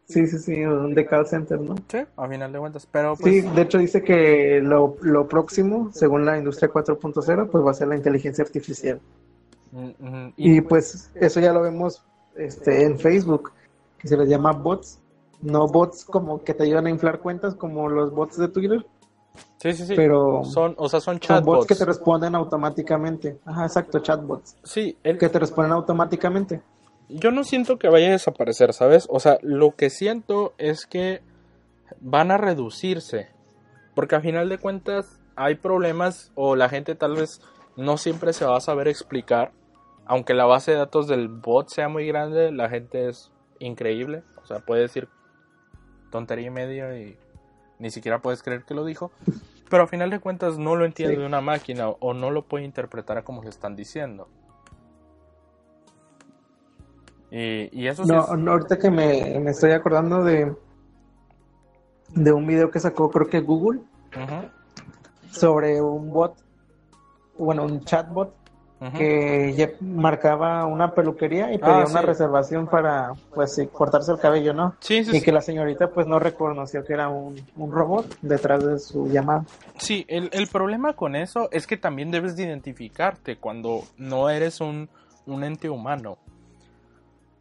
Sí, 0.05 0.27
sí, 0.27 0.37
sí, 0.39 0.65
un 0.65 0.93
de 0.93 1.05
call 1.05 1.25
center, 1.27 1.59
¿no? 1.59 1.75
Sí, 1.87 1.99
a 2.17 2.27
final 2.27 2.51
de 2.51 2.59
cuentas. 2.59 2.87
Pero 2.91 3.15
Sí, 3.15 3.41
pues, 3.43 3.55
de 3.55 3.61
hecho 3.61 3.77
dice 3.77 4.01
que 4.03 4.59
lo, 4.61 4.97
lo 5.01 5.27
próximo, 5.27 5.91
según 5.93 6.25
la 6.25 6.37
industria 6.37 6.69
4.0, 6.69 7.49
pues 7.49 7.65
va 7.65 7.71
a 7.71 7.73
ser 7.73 7.87
la 7.87 7.95
inteligencia 7.95 8.43
artificial. 8.43 8.99
mm, 9.71 9.89
mm, 9.99 10.33
y, 10.37 10.57
Y 10.57 10.61
pues 10.61 11.11
eso 11.15 11.39
ya 11.39 11.53
lo 11.53 11.61
vemos 11.61 12.03
este, 12.35 12.83
en 12.83 12.99
Facebook, 12.99 13.53
que 14.03 14.07
se 14.09 14.15
les 14.17 14.29
llama 14.29 14.51
bots. 14.51 14.99
No 15.41 15.65
bots 15.67 16.05
como 16.05 16.43
que 16.43 16.53
te 16.53 16.63
ayudan 16.63 16.85
a 16.85 16.89
inflar 16.91 17.19
cuentas 17.19 17.55
como 17.55 17.89
los 17.89 18.13
bots 18.13 18.37
de 18.37 18.47
Twitter, 18.49 18.85
sí, 19.57 19.73
sí, 19.73 19.85
sí. 19.87 19.93
pero 19.95 20.43
son, 20.45 20.75
o 20.77 20.87
sea, 20.87 20.99
son 21.01 21.15
son 21.15 21.19
chatbots. 21.19 21.45
bots 21.45 21.67
que 21.67 21.75
te 21.75 21.85
responden 21.85 22.35
automáticamente. 22.35 23.39
Ajá, 23.45 23.63
exacto, 23.65 23.99
chatbots. 23.99 24.55
Sí, 24.63 24.97
el- 25.03 25.17
Que 25.17 25.27
te 25.29 25.39
responden 25.39 25.71
automáticamente. 25.73 26.61
yo 27.09 27.31
no 27.31 27.43
siento 27.43 27.77
que 27.79 27.89
vaya 27.89 28.07
a 28.07 28.11
desaparecer, 28.11 28.71
¿sabes? 28.73 29.05
O 29.09 29.19
sea, 29.19 29.37
lo 29.41 29.75
que 29.75 29.89
siento 29.89 30.53
es 30.57 30.85
que 30.85 31.21
van 31.99 32.31
a 32.31 32.37
reducirse. 32.37 33.27
Porque 33.95 34.15
a 34.15 34.21
final 34.21 34.47
de 34.49 34.57
cuentas 34.59 35.19
hay 35.35 35.55
problemas 35.55 36.31
o 36.35 36.55
la 36.55 36.69
gente 36.69 36.95
tal 36.95 37.15
vez 37.15 37.41
no 37.75 37.97
siempre 37.97 38.31
se 38.31 38.45
va 38.45 38.55
a 38.57 38.61
saber 38.61 38.87
explicar. 38.87 39.51
Aunque 40.05 40.33
la 40.33 40.45
base 40.45 40.71
de 40.71 40.77
datos 40.77 41.07
del 41.07 41.27
bot 41.27 41.67
sea 41.69 41.89
muy 41.89 42.07
grande, 42.07 42.51
la 42.53 42.69
gente 42.69 43.09
es 43.09 43.31
increíble. 43.65 44.23
O 44.41 44.45
sea, 44.45 44.59
puede 44.59 44.81
decir 44.81 45.07
tontería 46.11 46.47
y 46.47 46.51
media 46.51 46.97
y 46.99 47.17
ni 47.79 47.89
siquiera 47.91 48.19
puedes 48.21 48.43
creer 48.43 48.63
que 48.63 48.73
lo 48.73 48.85
dijo. 48.85 49.11
Pero 49.69 49.83
a 49.83 49.87
final 49.87 50.09
de 50.09 50.19
cuentas 50.19 50.57
no 50.59 50.75
lo 50.75 50.85
entiende 50.85 51.15
Sí. 51.15 51.21
de 51.21 51.25
una 51.27 51.41
máquina 51.41 51.89
o 51.89 52.13
no 52.13 52.29
lo 52.31 52.43
puede 52.43 52.63
interpretar 52.65 53.23
como 53.23 53.41
le 53.43 53.49
están 53.49 53.75
diciendo. 53.75 54.27
Y, 57.31 57.69
y 57.71 57.87
eso 57.87 58.03
sí 58.03 58.11
No, 58.11 58.21
es- 58.33 58.37
no, 58.39 58.51
ahorita 58.51 58.77
que 58.77 58.91
me, 58.91 59.39
me 59.39 59.51
estoy 59.51 59.71
acordando 59.71 60.23
de, 60.23 60.55
de 62.09 62.31
un 62.31 62.45
video 62.45 62.69
que 62.69 62.79
sacó 62.79 63.09
creo 63.09 63.27
que 63.27 63.39
Google 63.39 63.81
sobre 65.31 65.81
un 65.81 66.11
bot, 66.11 66.35
bueno, 67.39 67.63
un 67.63 67.83
chatbot 67.83 68.35
que 68.91 69.53
ya 69.55 69.69
marcaba 69.79 70.65
una 70.65 70.93
peluquería 70.93 71.53
y 71.53 71.57
pedía 71.57 71.83
Ah, 71.83 71.87
una 71.89 72.01
sí. 72.01 72.05
reservación 72.07 72.67
para, 72.67 73.13
pues 73.33 73.55
sí, 73.55 73.67
cortarse 73.67 74.11
el 74.11 74.19
cabello, 74.19 74.53
¿no? 74.53 74.75
Sí, 74.79 75.03
sí, 75.03 75.17
Y 75.17 75.21
que 75.21 75.31
la 75.31 75.41
señorita 75.41 75.87
pues 75.91 76.07
no 76.07 76.19
reconoció 76.19 76.83
que 76.83 76.93
era 76.93 77.07
un, 77.09 77.35
un 77.55 77.71
robot 77.71 78.05
detrás 78.21 78.65
de 78.65 78.79
su 78.79 79.07
llamada. 79.07 79.45
Sí, 79.77 80.05
el, 80.09 80.29
el 80.33 80.47
problema 80.47 80.93
con 80.93 81.15
eso 81.15 81.49
es 81.51 81.67
que 81.67 81.77
también 81.77 82.11
debes 82.11 82.35
de 82.35 82.43
identificarte 82.43 83.37
cuando 83.37 83.83
no 83.97 84.29
eres 84.29 84.59
un, 84.61 84.89
un 85.25 85.43
ente 85.43 85.69
humano. 85.69 86.17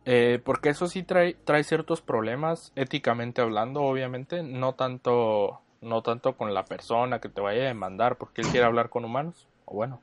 Eh, 0.04 0.40
porque 0.44 0.70
eso 0.70 0.88
sí 0.88 1.02
trae, 1.04 1.34
trae 1.44 1.62
ciertos 1.62 2.00
problemas, 2.00 2.72
éticamente 2.74 3.40
hablando, 3.40 3.82
obviamente, 3.82 4.42
no 4.42 4.74
tanto, 4.74 5.60
no 5.80 6.02
tanto 6.02 6.36
con 6.36 6.52
la 6.54 6.64
persona 6.64 7.20
que 7.20 7.28
te 7.28 7.40
vaya 7.40 7.62
a 7.62 7.66
demandar 7.66 8.16
porque 8.16 8.40
él 8.42 8.48
quiere 8.48 8.66
hablar 8.66 8.88
con 8.88 9.04
humanos, 9.04 9.46
o 9.64 9.74
bueno, 9.74 10.00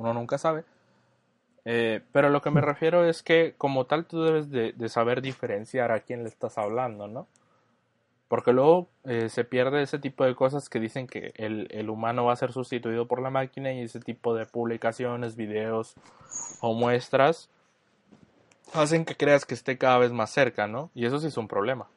uno 0.00 0.14
nunca 0.14 0.38
sabe. 0.38 0.64
Eh, 1.66 2.00
pero 2.10 2.30
lo 2.30 2.40
que 2.40 2.50
me 2.50 2.62
refiero 2.62 3.04
es 3.04 3.22
que 3.22 3.54
como 3.58 3.84
tal 3.84 4.06
tú 4.06 4.22
debes 4.22 4.50
de, 4.50 4.88
saber 4.88 5.20
diferenciar 5.20 5.92
a 5.92 6.00
quién 6.00 6.22
le 6.22 6.30
estás 6.30 6.56
hablando, 6.56 7.06
¿no? 7.06 7.26
Porque 8.28 8.52
luego 8.52 8.88
eh, 9.04 9.28
se 9.28 9.44
pierde 9.44 9.82
ese 9.82 9.98
tipo 9.98 10.24
de 10.24 10.34
cosas 10.34 10.68
que 10.68 10.80
dicen 10.80 11.06
que 11.06 11.32
el, 11.36 11.68
el 11.70 11.90
humano 11.90 12.24
va 12.24 12.32
a 12.32 12.36
ser 12.36 12.52
sustituido 12.52 13.06
por 13.06 13.20
la 13.20 13.30
máquina 13.30 13.72
y 13.72 13.82
ese 13.82 14.00
tipo 14.00 14.34
de 14.34 14.46
publicaciones, 14.46 15.36
videos 15.36 15.94
o 16.60 16.72
muestras 16.72 17.50
hacen 18.72 19.04
que 19.04 19.16
creas 19.16 19.44
que 19.44 19.54
esté 19.54 19.76
cada 19.76 19.98
vez 19.98 20.12
más 20.12 20.30
cerca, 20.30 20.66
¿no? 20.66 20.90
Y 20.94 21.04
eso 21.04 21.18
sí 21.18 21.26
es 21.26 21.36
un 21.36 21.48
problema. 21.48 21.88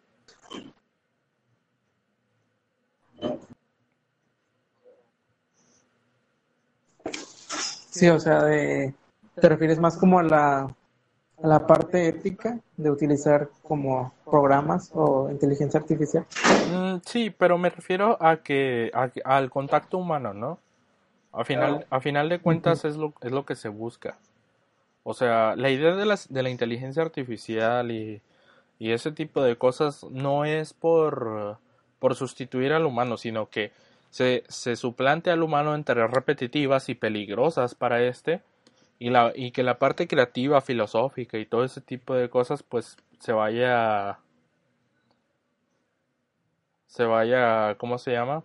Sí, 7.93 8.09
o 8.09 8.19
sea, 8.19 8.43
de, 8.43 8.91
te 9.35 9.49
refieres 9.49 9.79
más 9.79 9.97
como 9.97 10.17
a 10.17 10.23
la, 10.23 10.61
a 10.63 11.47
la 11.47 11.67
parte 11.67 12.07
ética 12.07 12.59
de 12.75 12.89
utilizar 12.89 13.49
como 13.61 14.11
programas 14.25 14.89
o 14.95 15.29
inteligencia 15.29 15.79
artificial. 15.79 16.25
Mm, 16.71 16.95
sí, 17.05 17.29
pero 17.29 17.59
me 17.59 17.69
refiero 17.69 18.17
a 18.19 18.37
que, 18.37 18.89
a 18.95 19.09
que- 19.09 19.21
al 19.23 19.51
contacto 19.51 19.99
humano, 19.99 20.33
¿no? 20.33 20.57
A 21.33 21.43
final, 21.45 21.85
a 21.91 21.99
final 22.01 22.29
de 22.29 22.39
cuentas 22.39 22.83
es 22.83 22.95
lo, 22.97 23.13
es 23.21 23.31
lo 23.31 23.45
que 23.45 23.55
se 23.55 23.69
busca. 23.69 24.17
O 25.03 25.13
sea, 25.13 25.55
la 25.55 25.69
idea 25.69 25.95
de, 25.95 26.05
las, 26.05 26.33
de 26.33 26.41
la 26.41 26.49
inteligencia 26.49 27.03
artificial 27.03 27.91
y, 27.91 28.21
y 28.79 28.91
ese 28.91 29.11
tipo 29.11 29.43
de 29.43 29.55
cosas 29.55 30.03
no 30.09 30.45
es 30.45 30.73
por, 30.73 31.59
por 31.99 32.15
sustituir 32.15 32.73
al 32.73 32.85
humano, 32.87 33.17
sino 33.17 33.49
que 33.49 33.71
se, 34.13 34.43
se 34.47 34.75
suplante 34.75 35.31
al 35.31 35.41
humano 35.41 35.73
en 35.73 35.83
tareas 35.83 36.11
repetitivas 36.11 36.87
y 36.87 36.93
peligrosas 36.93 37.73
para 37.73 38.03
este 38.03 38.43
y, 38.99 39.09
la, 39.09 39.33
y 39.33 39.49
que 39.49 39.63
la 39.63 39.79
parte 39.79 40.07
creativa, 40.07 40.61
filosófica 40.61 41.39
y 41.39 41.47
todo 41.47 41.63
ese 41.63 41.81
tipo 41.81 42.13
de 42.13 42.29
cosas 42.29 42.61
pues 42.61 42.95
se 43.17 43.31
vaya 43.31 44.19
se 46.85 47.05
vaya, 47.05 47.73
¿cómo 47.79 47.97
se 47.97 48.11
llama? 48.11 48.43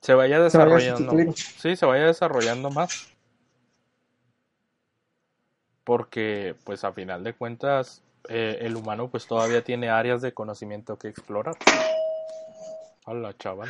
Se 0.00 0.14
vaya 0.14 0.36
Se 0.36 0.38
vaya 0.38 0.38
a 0.38 0.40
desarrollando. 0.40 1.34
Sí, 1.34 1.76
se 1.76 1.84
vaya 1.84 2.06
desarrollando 2.06 2.70
más. 2.70 3.12
Porque, 5.84 6.54
pues 6.64 6.82
a 6.82 6.92
final 6.92 7.24
de 7.24 7.34
cuentas, 7.34 8.02
eh, 8.30 8.56
el 8.62 8.74
humano 8.74 9.08
pues 9.08 9.26
todavía 9.26 9.62
tiene 9.62 9.90
áreas 9.90 10.22
de 10.22 10.32
conocimiento 10.32 10.96
que 10.96 11.08
explorar. 11.08 11.56
Hola, 13.08 13.32
chaval. 13.38 13.68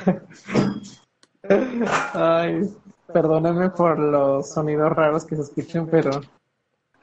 Ay, 2.14 2.74
perdónenme 3.12 3.68
por 3.68 3.99
los 3.99 4.49
sonidos 4.49 4.91
raros 4.93 5.26
que 5.26 5.37
se 5.37 5.43
escuchan, 5.43 5.87
pero 5.89 6.22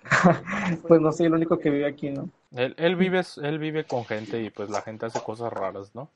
pues 0.87 0.99
no 0.99 1.11
soy 1.11 1.27
el 1.27 1.35
único 1.35 1.59
que 1.59 1.69
vive 1.69 1.85
aquí, 1.85 2.09
¿no? 2.09 2.27
Él, 2.55 2.73
él 2.79 2.95
vive, 2.95 3.21
él 3.43 3.59
vive 3.59 3.85
con 3.85 4.03
gente 4.03 4.41
y 4.41 4.49
pues 4.49 4.71
la 4.71 4.81
gente 4.81 5.05
hace 5.05 5.21
cosas 5.21 5.53
raras, 5.53 5.93
¿no? 5.93 6.09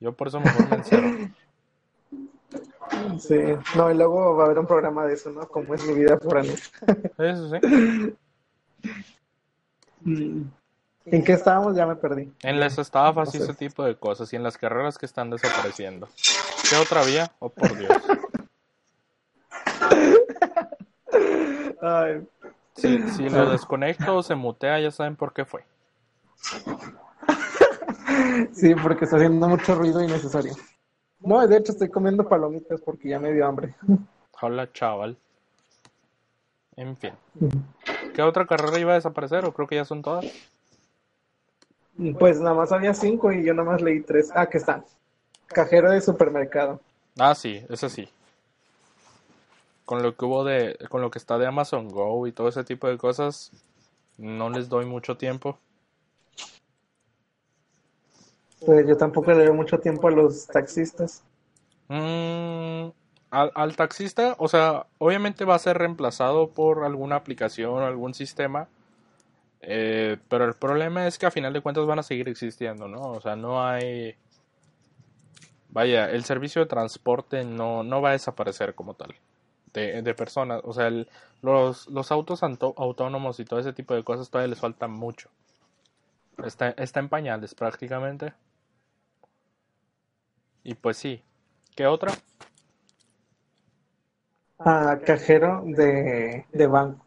Yo 0.00 0.12
por 0.12 0.26
eso 0.26 0.40
mejor 0.40 0.68
me 0.68 0.76
encierro. 0.76 1.08
Sí, 3.18 3.38
no, 3.76 3.90
y 3.90 3.94
luego 3.94 4.36
va 4.36 4.44
a 4.44 4.46
haber 4.46 4.58
un 4.58 4.66
programa 4.66 5.06
de 5.06 5.14
eso, 5.14 5.30
¿no? 5.30 5.48
Como 5.48 5.74
es 5.74 5.84
mi 5.86 5.94
vida 5.94 6.18
foránea. 6.18 6.54
Eso 7.18 7.50
sí. 7.50 8.16
Mm. 11.06 11.14
¿En 11.14 11.24
qué 11.24 11.32
estábamos? 11.32 11.76
Ya 11.76 11.86
me 11.86 11.96
perdí. 11.96 12.32
En 12.42 12.60
las 12.60 12.78
estafas 12.78 13.34
y 13.34 13.38
No 13.38 13.44
sé. 13.44 13.50
ese 13.52 13.58
tipo 13.58 13.84
de 13.84 13.96
cosas 13.96 14.32
y 14.32 14.36
en 14.36 14.42
las 14.42 14.56
carreras 14.56 14.96
que 14.98 15.06
están 15.06 15.30
desapareciendo. 15.30 16.08
¿Qué 16.70 16.76
otra 16.76 17.04
vía? 17.04 17.30
Oh, 17.40 17.50
por 17.50 17.76
Dios. 17.76 17.92
Ay, 21.82 22.26
Si, 22.74 23.00
si 23.10 23.28
lo 23.28 23.50
desconecto 23.50 24.16
o 24.16 24.22
se 24.22 24.34
mutea, 24.34 24.80
ya 24.80 24.90
saben 24.90 25.16
por 25.16 25.32
qué 25.32 25.44
fue. 25.44 25.64
sí, 28.52 28.74
porque 28.74 29.04
está 29.04 29.16
haciendo 29.16 29.48
mucho 29.48 29.74
ruido 29.74 30.02
innecesario. 30.02 30.54
No, 31.20 31.46
de 31.46 31.56
hecho 31.56 31.72
estoy 31.72 31.88
comiendo 31.88 32.28
palomitas 32.28 32.80
porque 32.80 33.08
ya 33.10 33.18
me 33.18 33.32
dio 33.32 33.46
hambre. 33.46 33.74
Hola, 34.40 34.70
chaval. 34.72 35.16
En 36.76 36.96
fin. 36.96 37.12
¿Qué 38.14 38.22
otra 38.22 38.46
carrera 38.46 38.78
iba 38.78 38.92
a 38.92 38.96
desaparecer 38.96 39.44
o 39.44 39.52
creo 39.52 39.68
que 39.68 39.76
ya 39.76 39.84
son 39.84 40.02
todas? 40.02 40.24
Pues 42.18 42.40
nada 42.40 42.54
más 42.54 42.72
había 42.72 42.92
cinco 42.92 43.32
y 43.32 43.44
yo 43.44 43.54
nada 43.54 43.70
más 43.70 43.80
leí 43.82 44.00
tres. 44.00 44.30
Ah, 44.34 44.46
que 44.46 44.58
está. 44.58 44.84
Cajero 45.46 45.90
de 45.90 46.00
supermercado. 46.00 46.80
Ah, 47.18 47.34
sí, 47.34 47.64
ese 47.68 47.88
sí. 47.88 48.08
Con 49.84 50.02
lo 50.02 50.16
que 50.16 50.24
hubo 50.24 50.44
de, 50.44 50.76
con 50.88 51.02
lo 51.02 51.10
que 51.10 51.18
está 51.18 51.38
de 51.38 51.46
Amazon 51.46 51.88
Go 51.88 52.26
y 52.26 52.32
todo 52.32 52.48
ese 52.48 52.64
tipo 52.64 52.88
de 52.88 52.98
cosas, 52.98 53.52
no 54.18 54.50
les 54.50 54.68
doy 54.68 54.86
mucho 54.86 55.16
tiempo. 55.16 55.58
Pues 58.64 58.86
yo 58.88 58.96
tampoco 58.96 59.30
le 59.32 59.44
doy 59.44 59.54
mucho 59.54 59.78
tiempo 59.78 60.08
a 60.08 60.10
los 60.10 60.46
taxistas. 60.46 61.22
Mm, 61.88 62.88
al, 63.30 63.52
al 63.54 63.76
taxista, 63.76 64.34
o 64.38 64.48
sea, 64.48 64.86
obviamente 64.98 65.44
va 65.44 65.54
a 65.54 65.58
ser 65.58 65.78
reemplazado 65.78 66.48
por 66.48 66.82
alguna 66.82 67.16
aplicación 67.16 67.74
o 67.74 67.86
algún 67.86 68.14
sistema. 68.14 68.68
Eh, 69.66 70.18
pero 70.28 70.44
el 70.44 70.54
problema 70.54 71.06
es 71.06 71.18
que 71.18 71.26
a 71.26 71.30
final 71.30 71.52
de 71.52 71.60
cuentas 71.60 71.86
van 71.86 71.98
a 71.98 72.02
seguir 72.02 72.28
existiendo, 72.28 72.88
¿no? 72.88 73.00
O 73.02 73.20
sea, 73.20 73.36
no 73.36 73.64
hay... 73.66 74.16
Vaya, 75.68 76.10
el 76.10 76.24
servicio 76.24 76.62
de 76.62 76.66
transporte 76.68 77.44
no, 77.44 77.82
no 77.82 78.00
va 78.00 78.10
a 78.10 78.12
desaparecer 78.12 78.74
como 78.74 78.94
tal. 78.94 79.14
De, 79.72 80.02
de 80.02 80.14
personas. 80.14 80.60
O 80.64 80.72
sea, 80.72 80.86
el- 80.86 81.08
los, 81.42 81.88
los 81.88 82.12
autos 82.12 82.42
auto- 82.42 82.74
autónomos 82.78 83.40
y 83.40 83.44
todo 83.44 83.60
ese 83.60 83.72
tipo 83.72 83.94
de 83.94 84.04
cosas 84.04 84.30
todavía 84.30 84.50
les 84.50 84.60
falta 84.60 84.86
mucho. 84.88 85.30
Está, 86.44 86.70
está 86.70 87.00
en 87.00 87.08
pañales 87.08 87.56
prácticamente. 87.56 88.34
Y 90.64 90.74
pues 90.74 90.96
sí. 90.96 91.22
¿Qué 91.76 91.86
otra? 91.86 92.12
Ah, 94.58 94.98
cajero 95.06 95.62
de, 95.64 96.44
de 96.52 96.66
banco. 96.66 97.06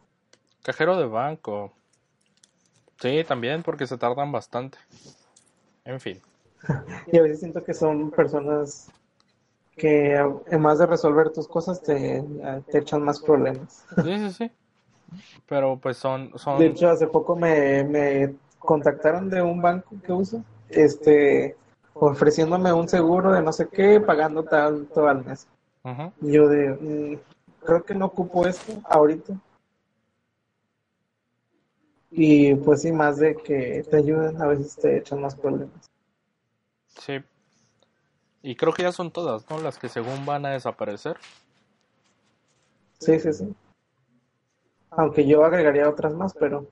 Cajero 0.61 0.97
de 0.97 1.07
banco. 1.07 1.73
Sí, 2.99 3.23
también 3.27 3.63
porque 3.63 3.87
se 3.87 3.97
tardan 3.97 4.31
bastante. 4.31 4.77
En 5.85 5.99
fin. 5.99 6.21
Y 7.11 7.17
a 7.17 7.21
veces 7.21 7.39
siento 7.39 7.63
que 7.63 7.73
son 7.73 8.11
personas 8.11 8.89
que 9.75 10.15
en 10.15 10.61
más 10.61 10.79
de 10.79 10.87
resolver 10.87 11.29
tus 11.29 11.47
cosas 11.47 11.81
te, 11.81 12.23
te 12.71 12.79
echan 12.79 13.03
más 13.03 13.21
problemas. 13.21 13.85
Sí, 14.03 14.17
sí, 14.17 14.31
sí. 14.31 14.51
Pero 15.47 15.77
pues 15.77 15.97
son, 15.97 16.31
son... 16.35 16.59
De 16.59 16.67
hecho, 16.67 16.89
hace 16.89 17.07
poco 17.07 17.35
me, 17.35 17.83
me 17.83 18.33
contactaron 18.59 19.29
de 19.29 19.41
un 19.41 19.61
banco 19.61 19.95
que 20.03 20.11
uso, 20.11 20.43
este, 20.69 21.55
ofreciéndome 21.93 22.73
un 22.73 22.89
seguro 22.89 23.31
de 23.31 23.41
no 23.41 23.53
sé 23.53 23.67
qué, 23.67 24.01
pagando 24.01 24.43
tanto 24.43 25.07
al 25.07 25.23
mes. 25.23 25.47
Y 26.21 26.33
yo 26.33 26.49
de, 26.49 26.69
mm, 26.69 27.65
creo 27.65 27.83
que 27.83 27.95
no 27.95 28.07
ocupo 28.07 28.45
esto 28.45 28.73
ahorita. 28.83 29.33
Y 32.11 32.53
pues 32.55 32.81
sí, 32.81 32.91
más 32.91 33.17
de 33.17 33.35
que 33.37 33.85
te 33.89 33.95
ayuden, 33.97 34.41
a 34.41 34.47
veces 34.47 34.75
te 34.75 34.97
echan 34.97 35.21
más 35.21 35.35
problemas. 35.35 35.87
Sí. 36.99 37.23
Y 38.41 38.55
creo 38.55 38.73
que 38.73 38.81
ya 38.81 38.91
son 38.91 39.11
todas, 39.11 39.47
¿no? 39.47 39.59
Las 39.59 39.77
que 39.77 39.89
según 39.89 40.25
van 40.25 40.43
a 40.47 40.49
desaparecer. 40.49 41.17
Sí, 42.99 43.19
sí, 43.19 43.33
sí. 43.33 43.55
Aunque 44.89 45.25
yo 45.25 45.45
agregaría 45.45 45.89
otras 45.89 46.13
más, 46.13 46.33
pero 46.33 46.67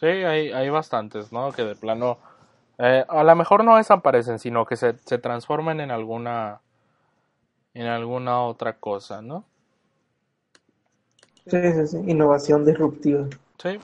Sí, 0.00 0.06
hay, 0.06 0.52
hay 0.52 0.70
bastantes, 0.70 1.32
¿no? 1.32 1.52
Que 1.52 1.62
de 1.64 1.74
plano... 1.76 2.18
eh, 2.78 3.04
a 3.08 3.24
lo 3.24 3.36
mejor 3.36 3.64
no 3.64 3.76
desaparecen, 3.76 4.38
sino 4.38 4.64
que 4.66 4.76
se, 4.76 4.96
se 4.98 5.18
transforman 5.18 5.80
en 5.80 5.90
alguna... 5.90 6.60
En 7.72 7.86
alguna 7.86 8.42
otra 8.42 8.78
cosa, 8.78 9.22
¿no? 9.22 9.46
sí, 11.46 11.58
sí, 11.72 11.86
sí. 11.88 11.96
Innovación 12.06 12.64
disruptiva. 12.64 13.26
Sí. 13.58 13.78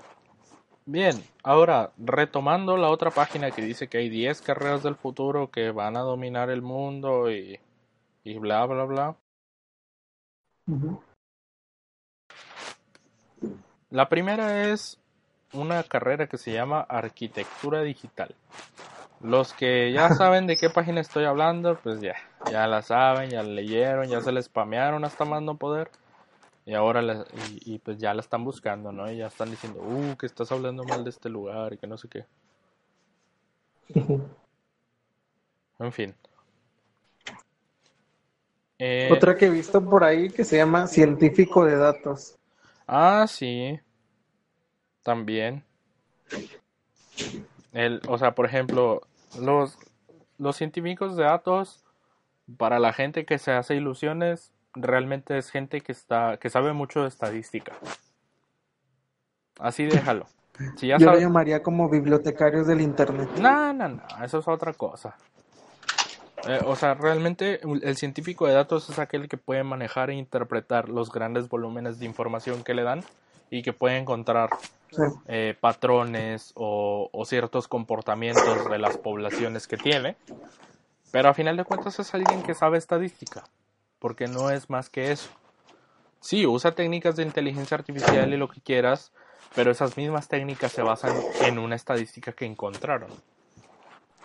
Bien, 0.86 1.16
ahora 1.42 1.92
retomando 1.96 2.76
la 2.76 2.90
otra 2.90 3.10
página 3.10 3.50
que 3.50 3.62
dice 3.62 3.88
que 3.88 3.98
hay 3.98 4.10
10 4.10 4.42
carreras 4.42 4.82
del 4.82 4.96
futuro 4.96 5.50
que 5.50 5.70
van 5.70 5.96
a 5.96 6.00
dominar 6.00 6.50
el 6.50 6.60
mundo 6.60 7.30
y, 7.30 7.58
y 8.22 8.38
bla, 8.38 8.66
bla, 8.66 8.84
bla. 8.84 9.16
La 13.88 14.10
primera 14.10 14.70
es 14.70 15.00
una 15.54 15.82
carrera 15.84 16.26
que 16.26 16.36
se 16.36 16.52
llama 16.52 16.82
arquitectura 16.82 17.82
digital. 17.82 18.34
Los 19.22 19.54
que 19.54 19.90
ya 19.90 20.10
saben 20.14 20.46
de 20.46 20.56
qué 20.58 20.68
página 20.68 21.00
estoy 21.00 21.24
hablando, 21.24 21.78
pues 21.82 22.02
ya, 22.02 22.16
ya 22.50 22.66
la 22.66 22.82
saben, 22.82 23.30
ya 23.30 23.42
la 23.42 23.48
leyeron, 23.48 24.08
ya 24.08 24.20
se 24.20 24.32
les 24.32 24.46
spamearon 24.46 25.02
hasta 25.06 25.24
más 25.24 25.40
no 25.40 25.56
poder. 25.56 25.90
Y 26.66 26.74
ahora 26.74 27.02
la- 27.02 27.26
y, 27.50 27.74
y 27.74 27.78
pues 27.78 27.98
ya 27.98 28.14
la 28.14 28.20
están 28.20 28.44
buscando, 28.44 28.90
¿no? 28.92 29.10
Y 29.10 29.18
ya 29.18 29.26
están 29.26 29.50
diciendo, 29.50 29.80
uh, 29.80 30.16
que 30.16 30.26
estás 30.26 30.50
hablando 30.50 30.84
mal 30.84 31.04
de 31.04 31.10
este 31.10 31.28
lugar 31.28 31.72
y 31.74 31.78
que 31.78 31.86
no 31.86 31.98
sé 31.98 32.08
qué. 32.08 32.24
En 35.78 35.92
fin. 35.92 36.14
Eh, 38.78 39.10
Otra 39.12 39.36
que 39.36 39.46
he 39.46 39.50
visto 39.50 39.84
por 39.84 40.04
ahí 40.04 40.30
que 40.30 40.44
se 40.44 40.56
llama 40.56 40.86
científico 40.86 41.64
de 41.64 41.76
datos. 41.76 42.36
Ah, 42.86 43.26
sí. 43.28 43.78
También. 45.02 45.64
El, 47.72 48.00
o 48.08 48.16
sea, 48.18 48.34
por 48.34 48.46
ejemplo, 48.46 49.02
los, 49.38 49.78
los 50.38 50.56
científicos 50.56 51.16
de 51.16 51.24
datos, 51.24 51.84
para 52.56 52.78
la 52.78 52.92
gente 52.92 53.24
que 53.26 53.38
se 53.38 53.52
hace 53.52 53.74
ilusiones, 53.74 54.53
realmente 54.74 55.38
es 55.38 55.50
gente 55.50 55.80
que 55.80 55.92
está, 55.92 56.36
que 56.38 56.50
sabe 56.50 56.72
mucho 56.72 57.02
de 57.02 57.08
estadística. 57.08 57.72
Así 59.58 59.84
déjalo. 59.86 60.26
Si 60.76 60.88
ya 60.88 60.98
Yo 60.98 61.10
lo 61.10 61.18
llamaría 61.18 61.62
como 61.62 61.88
bibliotecarios 61.88 62.66
del 62.66 62.80
internet. 62.80 63.28
No, 63.38 63.72
no, 63.72 63.88
no, 63.88 64.02
eso 64.24 64.38
es 64.38 64.48
otra 64.48 64.72
cosa. 64.72 65.16
Eh, 66.46 66.60
o 66.64 66.76
sea, 66.76 66.94
realmente 66.94 67.60
el 67.82 67.96
científico 67.96 68.46
de 68.46 68.52
datos 68.54 68.88
es 68.90 68.98
aquel 68.98 69.28
que 69.28 69.36
puede 69.36 69.64
manejar 69.64 70.10
e 70.10 70.14
interpretar 70.14 70.88
los 70.88 71.10
grandes 71.10 71.48
volúmenes 71.48 71.98
de 71.98 72.04
información 72.06 72.62
que 72.62 72.74
le 72.74 72.82
dan 72.82 73.02
y 73.50 73.62
que 73.62 73.72
puede 73.72 73.96
encontrar 73.98 74.50
Sí. 74.90 75.02
eh, 75.26 75.56
patrones 75.60 76.52
o, 76.54 77.08
o 77.12 77.24
ciertos 77.24 77.66
comportamientos 77.66 78.70
de 78.70 78.78
las 78.78 78.96
poblaciones 78.96 79.66
que 79.66 79.76
tiene. 79.76 80.16
Pero 81.10 81.28
a 81.30 81.34
final 81.34 81.56
de 81.56 81.64
cuentas 81.64 81.98
es 81.98 82.14
alguien 82.14 82.44
que 82.44 82.54
sabe 82.54 82.78
estadística, 82.78 83.42
porque 84.04 84.26
no 84.26 84.50
es 84.50 84.68
más 84.68 84.90
que 84.90 85.12
eso. 85.12 85.30
Sí, 86.20 86.44
usa 86.44 86.74
técnicas 86.74 87.16
de 87.16 87.22
inteligencia 87.22 87.74
artificial 87.74 88.30
y 88.34 88.36
lo 88.36 88.50
que 88.50 88.60
quieras, 88.60 89.12
pero 89.54 89.70
esas 89.70 89.96
mismas 89.96 90.28
técnicas 90.28 90.72
se 90.72 90.82
basan 90.82 91.16
en 91.40 91.58
una 91.58 91.74
estadística 91.74 92.32
que 92.32 92.44
encontraron. 92.44 93.08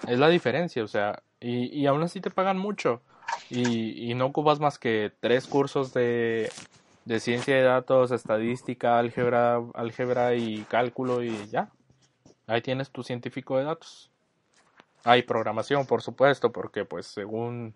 Es 0.06 0.20
la 0.20 0.28
diferencia, 0.28 0.84
o 0.84 0.88
sea, 0.90 1.24
y, 1.40 1.68
y 1.68 1.88
aún 1.88 2.04
así 2.04 2.20
te 2.20 2.30
pagan 2.30 2.58
mucho. 2.58 3.00
Y, 3.50 4.14
no 4.16 4.26
ocupas 4.26 4.60
más 4.60 4.78
que 4.78 5.14
tres 5.22 5.48
cursos 5.48 5.94
de, 5.94 6.52
de 7.06 7.20
ciencia 7.22 7.56
de 7.56 7.64
datos, 7.64 8.12
estadística, 8.12 9.00
álgebra, 9.00 9.62
álgebra 9.76 10.36
y 10.36 10.64
cálculo 10.64 11.24
y 11.24 11.48
ya. 11.48 11.70
Ahí 12.48 12.62
tienes 12.62 12.90
tu 12.90 13.02
científico 13.02 13.58
de 13.58 13.64
datos. 13.64 14.12
Hay 15.06 15.22
programación, 15.22 15.86
por 15.86 16.02
supuesto, 16.02 16.52
porque 16.52 16.84
pues 16.84 17.06
según 17.06 17.76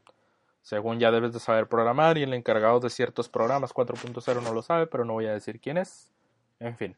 según 0.64 1.00
ya 1.00 1.12
debes 1.12 1.34
de 1.34 1.40
saber 1.42 1.68
programar 1.70 2.18
y 2.18 2.24
el 2.24 2.34
encargado 2.34 2.80
de 2.82 2.90
ciertos 2.90 3.30
programas 3.30 3.74
4.0 3.74 4.42
no 4.42 4.54
lo 4.54 4.62
sabe, 4.64 4.88
pero 4.88 5.06
no 5.06 5.14
voy 5.14 5.28
a 5.28 5.34
decir 5.34 5.60
quién 5.62 5.78
es. 5.78 6.12
En 6.60 6.76
fin. 6.78 6.96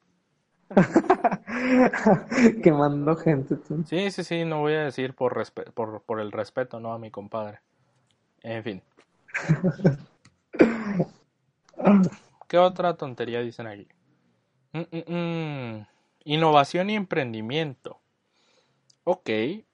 Quemando 2.64 3.16
gente. 3.16 3.56
tú. 3.58 3.84
Sí, 3.86 4.10
sí, 4.12 4.24
sí, 4.24 4.46
no 4.46 4.62
voy 4.62 4.74
a 4.74 4.84
decir 4.86 5.14
por, 5.14 5.36
respe- 5.36 5.72
por, 5.74 6.02
por 6.04 6.20
el 6.22 6.32
respeto, 6.32 6.80
¿no? 6.80 6.94
A 6.94 7.00
mi 7.00 7.12
compadre. 7.12 7.60
En 8.44 8.64
fin. 8.64 8.84
¿Qué 12.48 12.58
otra 12.58 12.96
tontería 12.96 13.42
dicen 13.42 13.68
aquí? 13.68 13.88
Mm, 14.74 14.82
mm, 14.92 15.78
mm. 15.78 15.88
Innovación 16.26 16.90
y 16.90 16.96
emprendimiento. 16.96 18.00
Ok, 19.04 19.30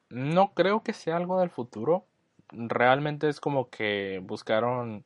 no 0.09 0.53
creo 0.53 0.83
que 0.83 0.93
sea 0.93 1.17
algo 1.17 1.39
del 1.39 1.49
futuro. 1.49 2.05
Realmente 2.51 3.29
es 3.29 3.39
como 3.39 3.69
que 3.69 4.21
buscaron 4.23 5.05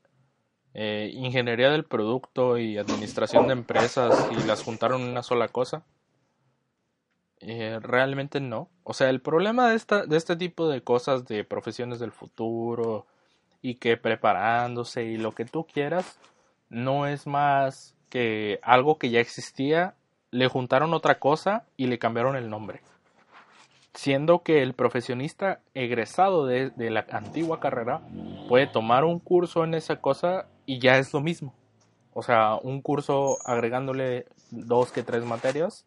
eh, 0.73 1.11
ingeniería 1.13 1.69
del 1.69 1.85
producto 1.85 2.57
y 2.57 2.77
administración 2.77 3.47
de 3.47 3.53
empresas 3.53 4.27
y 4.31 4.45
las 4.45 4.61
juntaron 4.61 5.01
en 5.01 5.09
una 5.09 5.23
sola 5.23 5.47
cosa. 5.47 5.85
Eh, 7.39 7.79
realmente 7.81 8.39
no. 8.39 8.69
O 8.83 8.93
sea, 8.93 9.09
el 9.09 9.21
problema 9.21 9.69
de, 9.69 9.75
esta, 9.75 10.05
de 10.05 10.17
este 10.17 10.35
tipo 10.35 10.67
de 10.67 10.81
cosas 10.81 11.25
de 11.25 11.43
profesiones 11.43 11.99
del 11.99 12.11
futuro 12.11 13.05
y 13.61 13.75
que 13.75 13.97
preparándose 13.97 15.03
y 15.05 15.17
lo 15.17 15.31
que 15.31 15.45
tú 15.45 15.65
quieras, 15.65 16.19
no 16.69 17.07
es 17.07 17.25
más 17.25 17.95
que 18.09 18.59
algo 18.61 18.97
que 18.97 19.09
ya 19.09 19.19
existía, 19.19 19.95
le 20.31 20.47
juntaron 20.47 20.93
otra 20.93 21.19
cosa 21.19 21.65
y 21.77 21.87
le 21.87 21.99
cambiaron 21.99 22.35
el 22.35 22.49
nombre. 22.49 22.81
Siendo 23.95 24.43
que 24.43 24.61
el 24.61 24.73
profesionista 24.73 25.59
egresado 25.73 26.45
de, 26.45 26.69
de 26.69 26.91
la 26.91 27.05
antigua 27.11 27.59
carrera 27.59 28.01
puede 28.47 28.67
tomar 28.67 29.03
un 29.03 29.19
curso 29.19 29.63
en 29.63 29.73
esa 29.73 30.01
cosa 30.01 30.47
y 30.65 30.79
ya 30.79 30.97
es 30.97 31.11
lo 31.13 31.21
mismo. 31.21 31.53
O 32.13 32.21
sea, 32.21 32.55
un 32.61 32.81
curso 32.81 33.37
agregándole 33.45 34.25
dos 34.51 34.91
que 34.91 35.01
tres 35.01 35.25
materias 35.25 35.85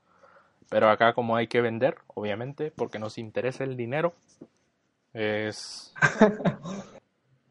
pero 0.68 0.90
acá 0.90 1.14
como 1.14 1.36
hay 1.36 1.46
que 1.46 1.60
vender, 1.60 1.96
obviamente, 2.08 2.70
porque 2.70 2.98
nos 2.98 3.18
interesa 3.18 3.64
el 3.64 3.76
dinero, 3.76 4.14
es, 5.14 5.94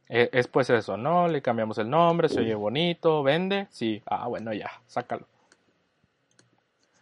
es, 0.08 0.30
es 0.32 0.48
pues 0.48 0.70
eso, 0.70 0.98
¿no? 0.98 1.28
Le 1.28 1.42
cambiamos 1.42 1.78
el 1.80 1.90
nombre, 1.90 2.30
se 2.30 2.42
oye 2.42 2.54
bonito, 2.54 3.24
vende, 3.24 3.68
sí, 3.72 4.04
ah, 4.06 4.28
bueno, 4.28 4.54
ya, 4.54 4.70
sácalo. 4.88 5.26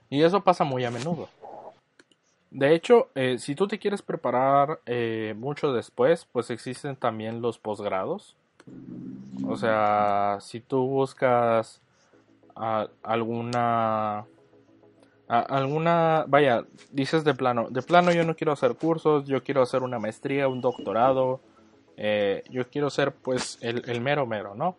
Y 0.09 0.23
eso 0.23 0.41
pasa 0.41 0.63
muy 0.63 0.85
a 0.85 0.91
menudo. 0.91 1.27
De 2.55 2.73
hecho, 2.73 3.09
eh, 3.15 3.37
si 3.37 3.53
tú 3.53 3.67
te 3.67 3.79
quieres 3.79 4.01
preparar 4.01 4.79
eh, 4.85 5.35
mucho 5.37 5.73
después, 5.73 6.25
pues 6.31 6.49
existen 6.49 6.95
también 6.95 7.41
los 7.41 7.59
posgrados. 7.59 8.37
O 9.45 9.57
sea, 9.57 10.37
si 10.39 10.61
tú 10.61 10.87
buscas 10.87 11.81
alguna 12.55 14.25
alguna, 15.27 16.23
vaya, 16.29 16.63
dices 16.91 17.25
de 17.25 17.33
plano, 17.33 17.67
de 17.69 17.81
plano 17.81 18.13
yo 18.13 18.23
no 18.23 18.37
quiero 18.37 18.53
hacer 18.53 18.75
cursos, 18.75 19.25
yo 19.25 19.43
quiero 19.43 19.61
hacer 19.61 19.83
una 19.83 19.99
maestría, 19.99 20.47
un 20.47 20.61
doctorado, 20.61 21.41
eh, 21.97 22.41
yo 22.49 22.69
quiero 22.69 22.89
ser 22.89 23.11
pues 23.11 23.57
el, 23.59 23.99
mero 23.99 24.25
mero, 24.25 24.55
¿no? 24.55 24.77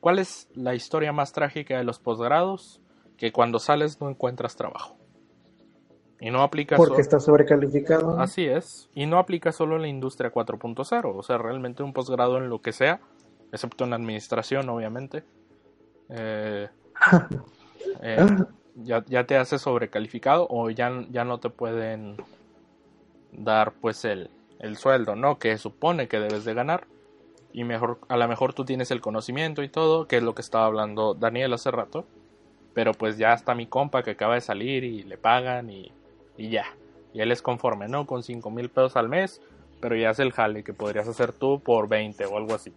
¿Cuál 0.00 0.18
es 0.18 0.48
la 0.54 0.74
historia 0.74 1.12
más 1.12 1.32
trágica 1.32 1.76
de 1.76 1.84
los 1.84 1.98
posgrados? 1.98 2.80
Que 3.18 3.32
cuando 3.32 3.58
sales 3.58 4.00
no 4.00 4.08
encuentras 4.08 4.56
trabajo. 4.56 4.96
Y 6.22 6.30
no 6.30 6.44
aplica 6.44 6.76
Porque 6.76 7.00
está 7.00 7.18
sobrecalificado. 7.18 8.20
Así 8.20 8.44
es. 8.46 8.88
Y 8.94 9.06
no 9.06 9.18
aplica 9.18 9.50
solo 9.50 9.74
en 9.74 9.82
la 9.82 9.88
industria 9.88 10.32
4.0. 10.32 11.12
O 11.16 11.22
sea, 11.24 11.36
realmente 11.36 11.82
un 11.82 11.92
posgrado 11.92 12.38
en 12.38 12.48
lo 12.48 12.62
que 12.62 12.70
sea, 12.70 13.00
excepto 13.50 13.82
en 13.82 13.92
administración, 13.92 14.68
obviamente. 14.68 15.24
Eh, 16.10 16.68
eh, 18.02 18.26
ya, 18.76 19.04
ya 19.06 19.26
te 19.26 19.36
hace 19.36 19.58
sobrecalificado 19.58 20.46
o 20.48 20.70
ya, 20.70 20.92
ya 21.10 21.24
no 21.24 21.40
te 21.40 21.50
pueden 21.50 22.18
dar 23.32 23.72
pues 23.72 24.04
el, 24.04 24.30
el 24.60 24.76
sueldo, 24.76 25.16
¿no? 25.16 25.40
Que 25.40 25.58
supone 25.58 26.06
que 26.06 26.20
debes 26.20 26.44
de 26.44 26.54
ganar. 26.54 26.86
Y 27.52 27.64
mejor, 27.64 27.98
a 28.06 28.16
lo 28.16 28.28
mejor 28.28 28.54
tú 28.54 28.64
tienes 28.64 28.92
el 28.92 29.00
conocimiento 29.00 29.64
y 29.64 29.68
todo, 29.68 30.06
que 30.06 30.18
es 30.18 30.22
lo 30.22 30.36
que 30.36 30.42
estaba 30.42 30.66
hablando 30.66 31.14
Daniel 31.14 31.52
hace 31.54 31.72
rato. 31.72 32.06
Pero 32.74 32.92
pues 32.92 33.18
ya 33.18 33.32
está 33.32 33.56
mi 33.56 33.66
compa 33.66 34.04
que 34.04 34.12
acaba 34.12 34.34
de 34.34 34.40
salir 34.40 34.84
y 34.84 35.02
le 35.02 35.18
pagan 35.18 35.68
y, 35.68 35.90
y 36.36 36.50
ya. 36.50 36.66
Y 37.14 37.20
él 37.20 37.30
es 37.32 37.42
conforme, 37.42 37.88
¿no? 37.88 38.06
Con 38.06 38.22
5 38.22 38.50
mil 38.50 38.70
pesos 38.70 38.96
al 38.96 39.08
mes, 39.08 39.40
pero 39.80 39.96
ya 39.96 40.10
es 40.10 40.18
el 40.18 40.32
jale 40.32 40.64
que 40.64 40.72
podrías 40.72 41.08
hacer 41.08 41.32
tú 41.32 41.60
por 41.60 41.88
20 41.88 42.24
o 42.26 42.36
algo 42.36 42.54
así. 42.54 42.72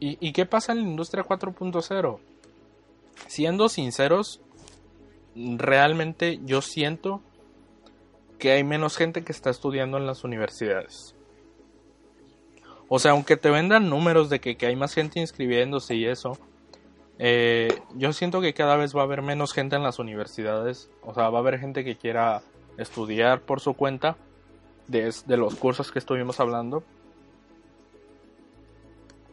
¿Y, 0.00 0.18
y 0.26 0.32
qué 0.32 0.46
pasa 0.46 0.72
en 0.72 0.82
la 0.82 0.88
industria 0.88 1.24
4.0? 1.24 2.18
siendo 3.26 3.68
sinceros, 3.68 4.40
realmente 5.34 6.40
yo 6.44 6.62
siento 6.62 7.20
que 8.38 8.52
hay 8.52 8.64
menos 8.64 8.96
gente 8.96 9.24
que 9.24 9.32
está 9.32 9.50
estudiando 9.50 9.96
en 9.96 10.06
las 10.06 10.24
universidades. 10.24 11.14
O 12.88 12.98
sea, 12.98 13.12
aunque 13.12 13.36
te 13.36 13.50
vendan 13.50 13.90
números 13.90 14.30
de 14.30 14.40
que, 14.40 14.56
hay 14.66 14.76
más 14.76 14.94
gente 14.94 15.18
inscribiéndose 15.18 15.96
y 15.96 16.06
eso, 16.06 16.38
eh, 17.18 17.80
yo 17.94 18.12
siento 18.12 18.40
que 18.40 18.54
cada 18.54 18.76
vez 18.76 18.94
va 18.96 19.00
a 19.00 19.04
haber 19.04 19.22
menos 19.22 19.52
gente 19.52 19.76
en 19.76 19.82
las 19.82 19.98
universidades. 19.98 20.90
O 21.02 21.14
sea, 21.14 21.30
va 21.30 21.38
a 21.38 21.40
haber 21.40 21.58
gente 21.58 21.84
que 21.84 21.96
quiera 21.96 22.42
estudiar 22.78 23.40
por 23.40 23.60
su 23.60 23.74
cuenta 23.74 24.16
de, 24.88 25.12
de 25.26 25.36
los 25.36 25.54
cursos 25.54 25.92
que 25.92 25.98
estuvimos 25.98 26.40
hablando. 26.40 26.82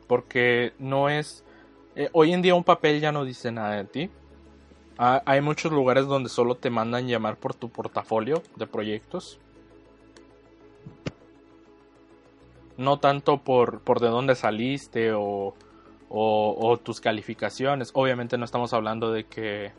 Porque 0.07 0.73
no 0.79 1.09
es 1.09 1.43
eh, 1.95 2.09
hoy 2.13 2.33
en 2.33 2.41
día 2.41 2.55
un 2.55 2.63
papel 2.63 2.99
ya 2.99 3.11
no 3.11 3.23
dice 3.23 3.51
nada 3.51 3.75
de 3.75 3.83
ti. 3.85 4.09
hay 4.97 5.41
muchos 5.41 5.71
lugares 5.71 6.07
donde 6.07 6.29
solo 6.29 6.55
te 6.55 6.69
mandan 6.69 7.07
llamar 7.07 7.37
por 7.37 7.53
tu 7.53 7.69
portafolio 7.69 8.41
de 8.55 8.67
proyectos. 8.67 9.39
No 12.77 12.97
tanto 12.97 13.37
por, 13.37 13.81
por 13.81 13.99
de 13.99 14.07
dónde 14.07 14.33
saliste 14.33 15.13
o, 15.13 15.53
o, 16.15 16.77
tus 16.77 17.01
calificaciones. 17.01 17.89
Obviamente 17.93 18.37
no 18.37 18.45
estamos 18.45 18.73
hablando 18.73 19.11
de 19.11 19.23
que, 19.25 19.71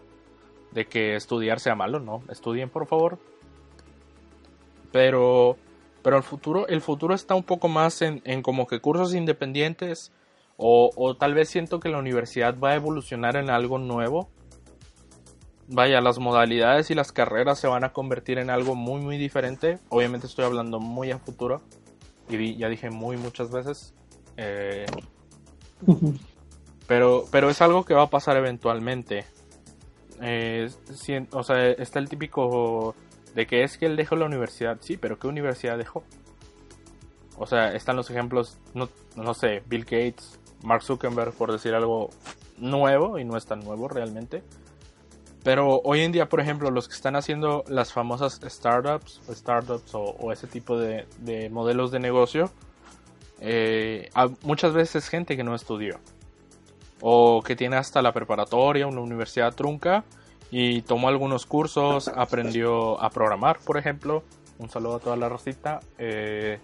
de 0.72 0.86
que 0.86 1.14
estudiar 1.14 1.60
sea 1.60 1.76
malo, 1.76 2.00
no. 2.00 2.22
Estudien 2.28 2.70
por 2.70 2.86
favor. 2.86 3.18
Pero, 4.90 5.56
pero 6.02 6.16
el 6.16 6.22
futuro, 6.24 6.66
el 6.66 6.80
futuro 6.80 7.14
está 7.14 7.34
un 7.34 7.44
poco 7.44 7.68
más 7.68 8.02
en, 8.02 8.20
en 8.24 8.42
como 8.42 8.66
que 8.66 8.80
cursos 8.80 9.14
independientes 9.14 10.12
o, 10.56 11.16
tal 11.18 11.34
vez 11.34 11.48
siento 11.48 11.80
que 11.80 11.88
la 11.88 11.98
universidad 11.98 12.56
va 12.58 12.70
a 12.70 12.74
evolucionar 12.76 13.36
en 13.36 13.50
algo 13.50 13.78
nuevo. 13.78 14.28
Vaya, 15.66 16.00
las 16.00 16.18
modalidades 16.18 16.90
y 16.90 16.94
las 16.94 17.10
carreras 17.10 17.58
se 17.58 17.66
van 17.66 17.84
a 17.84 17.92
convertir 17.92 18.38
en 18.38 18.50
algo 18.50 18.74
muy 18.74 19.00
muy 19.00 19.18
diferente. 19.18 19.78
Obviamente 19.88 20.26
estoy 20.26 20.44
hablando 20.44 20.78
muy 20.78 21.10
a 21.10 21.18
futuro. 21.18 21.62
Y 22.28 22.56
ya 22.56 22.68
dije 22.68 22.90
muy 22.90 23.16
muchas 23.16 23.50
veces. 23.50 23.94
Eh, 24.36 24.86
pero, 26.86 27.24
pero 27.30 27.50
es 27.50 27.60
algo 27.62 27.84
que 27.84 27.94
va 27.94 28.02
a 28.02 28.10
pasar 28.10 28.36
eventualmente. 28.36 29.24
Eh, 30.20 30.70
o 31.32 31.42
sea, 31.42 31.70
está 31.70 31.98
el 31.98 32.08
típico 32.08 32.94
de 33.34 33.46
que 33.46 33.62
es 33.64 33.78
que 33.78 33.86
él 33.86 33.96
dejó 33.96 34.16
la 34.16 34.26
universidad. 34.26 34.78
Sí, 34.80 34.96
pero 34.96 35.18
¿qué 35.18 35.26
universidad 35.26 35.76
dejó? 35.76 36.04
O 37.36 37.46
sea, 37.46 37.72
están 37.72 37.96
los 37.96 38.10
ejemplos, 38.10 38.58
no, 38.74 38.88
no 39.16 39.34
sé, 39.34 39.62
Bill 39.66 39.84
Gates, 39.84 40.38
Mark 40.62 40.82
Zuckerberg, 40.82 41.32
por 41.32 41.50
decir 41.50 41.74
algo 41.74 42.10
nuevo, 42.58 43.18
y 43.18 43.24
no 43.24 43.36
es 43.36 43.46
tan 43.46 43.60
nuevo 43.60 43.88
realmente. 43.88 44.42
Pero 45.42 45.82
hoy 45.84 46.00
en 46.00 46.10
día, 46.10 46.28
por 46.28 46.40
ejemplo, 46.40 46.70
los 46.70 46.88
que 46.88 46.94
están 46.94 47.16
haciendo 47.16 47.64
las 47.68 47.92
famosas 47.92 48.40
startups, 48.42 49.20
startups 49.30 49.90
o, 49.92 50.32
ese 50.32 50.46
tipo 50.46 50.78
de, 50.78 51.06
modelos 51.50 51.90
de 51.90 52.00
negocio, 52.00 52.50
eh, 53.46 54.08
muchas 54.42 54.72
veces 54.72 55.04
es 55.04 55.10
gente 55.10 55.36
que 55.36 55.44
no 55.44 55.54
estudió. 55.54 56.00
O 57.00 57.42
que 57.42 57.54
tiene 57.54 57.76
hasta 57.76 58.00
la 58.00 58.12
preparatoria, 58.12 58.86
una 58.86 59.02
universidad 59.02 59.54
trunca, 59.54 60.04
y 60.50 60.80
tomó 60.82 61.08
algunos 61.08 61.44
cursos, 61.44 62.08
aprendió 62.08 63.00
a 63.02 63.10
programar, 63.10 63.58
por 63.58 63.76
ejemplo. 63.76 64.22
Un 64.58 64.70
saludo 64.70 64.96
a 64.96 65.00
toda 65.00 65.16
la 65.16 65.28
rosita. 65.28 65.80
Eh, 65.98 66.58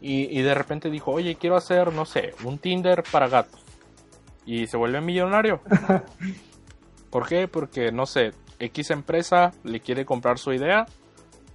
y, 0.00 0.40
de 0.40 0.54
repente 0.54 0.90
dijo, 0.90 1.10
oye, 1.10 1.34
quiero 1.34 1.56
hacer, 1.56 1.92
no 1.92 2.06
sé, 2.06 2.34
un 2.44 2.58
Tinder 2.58 3.02
para 3.10 3.28
gatos. 3.28 3.60
Y 4.46 4.66
se 4.66 4.76
vuelve 4.76 5.00
millonario. 5.00 5.60
¿Por 7.10 7.26
qué? 7.26 7.48
Porque, 7.48 7.90
no 7.90 8.06
sé, 8.06 8.32
X 8.60 8.90
empresa 8.90 9.52
le 9.64 9.80
quiere 9.80 10.04
comprar 10.06 10.38
su 10.38 10.52
idea 10.52 10.86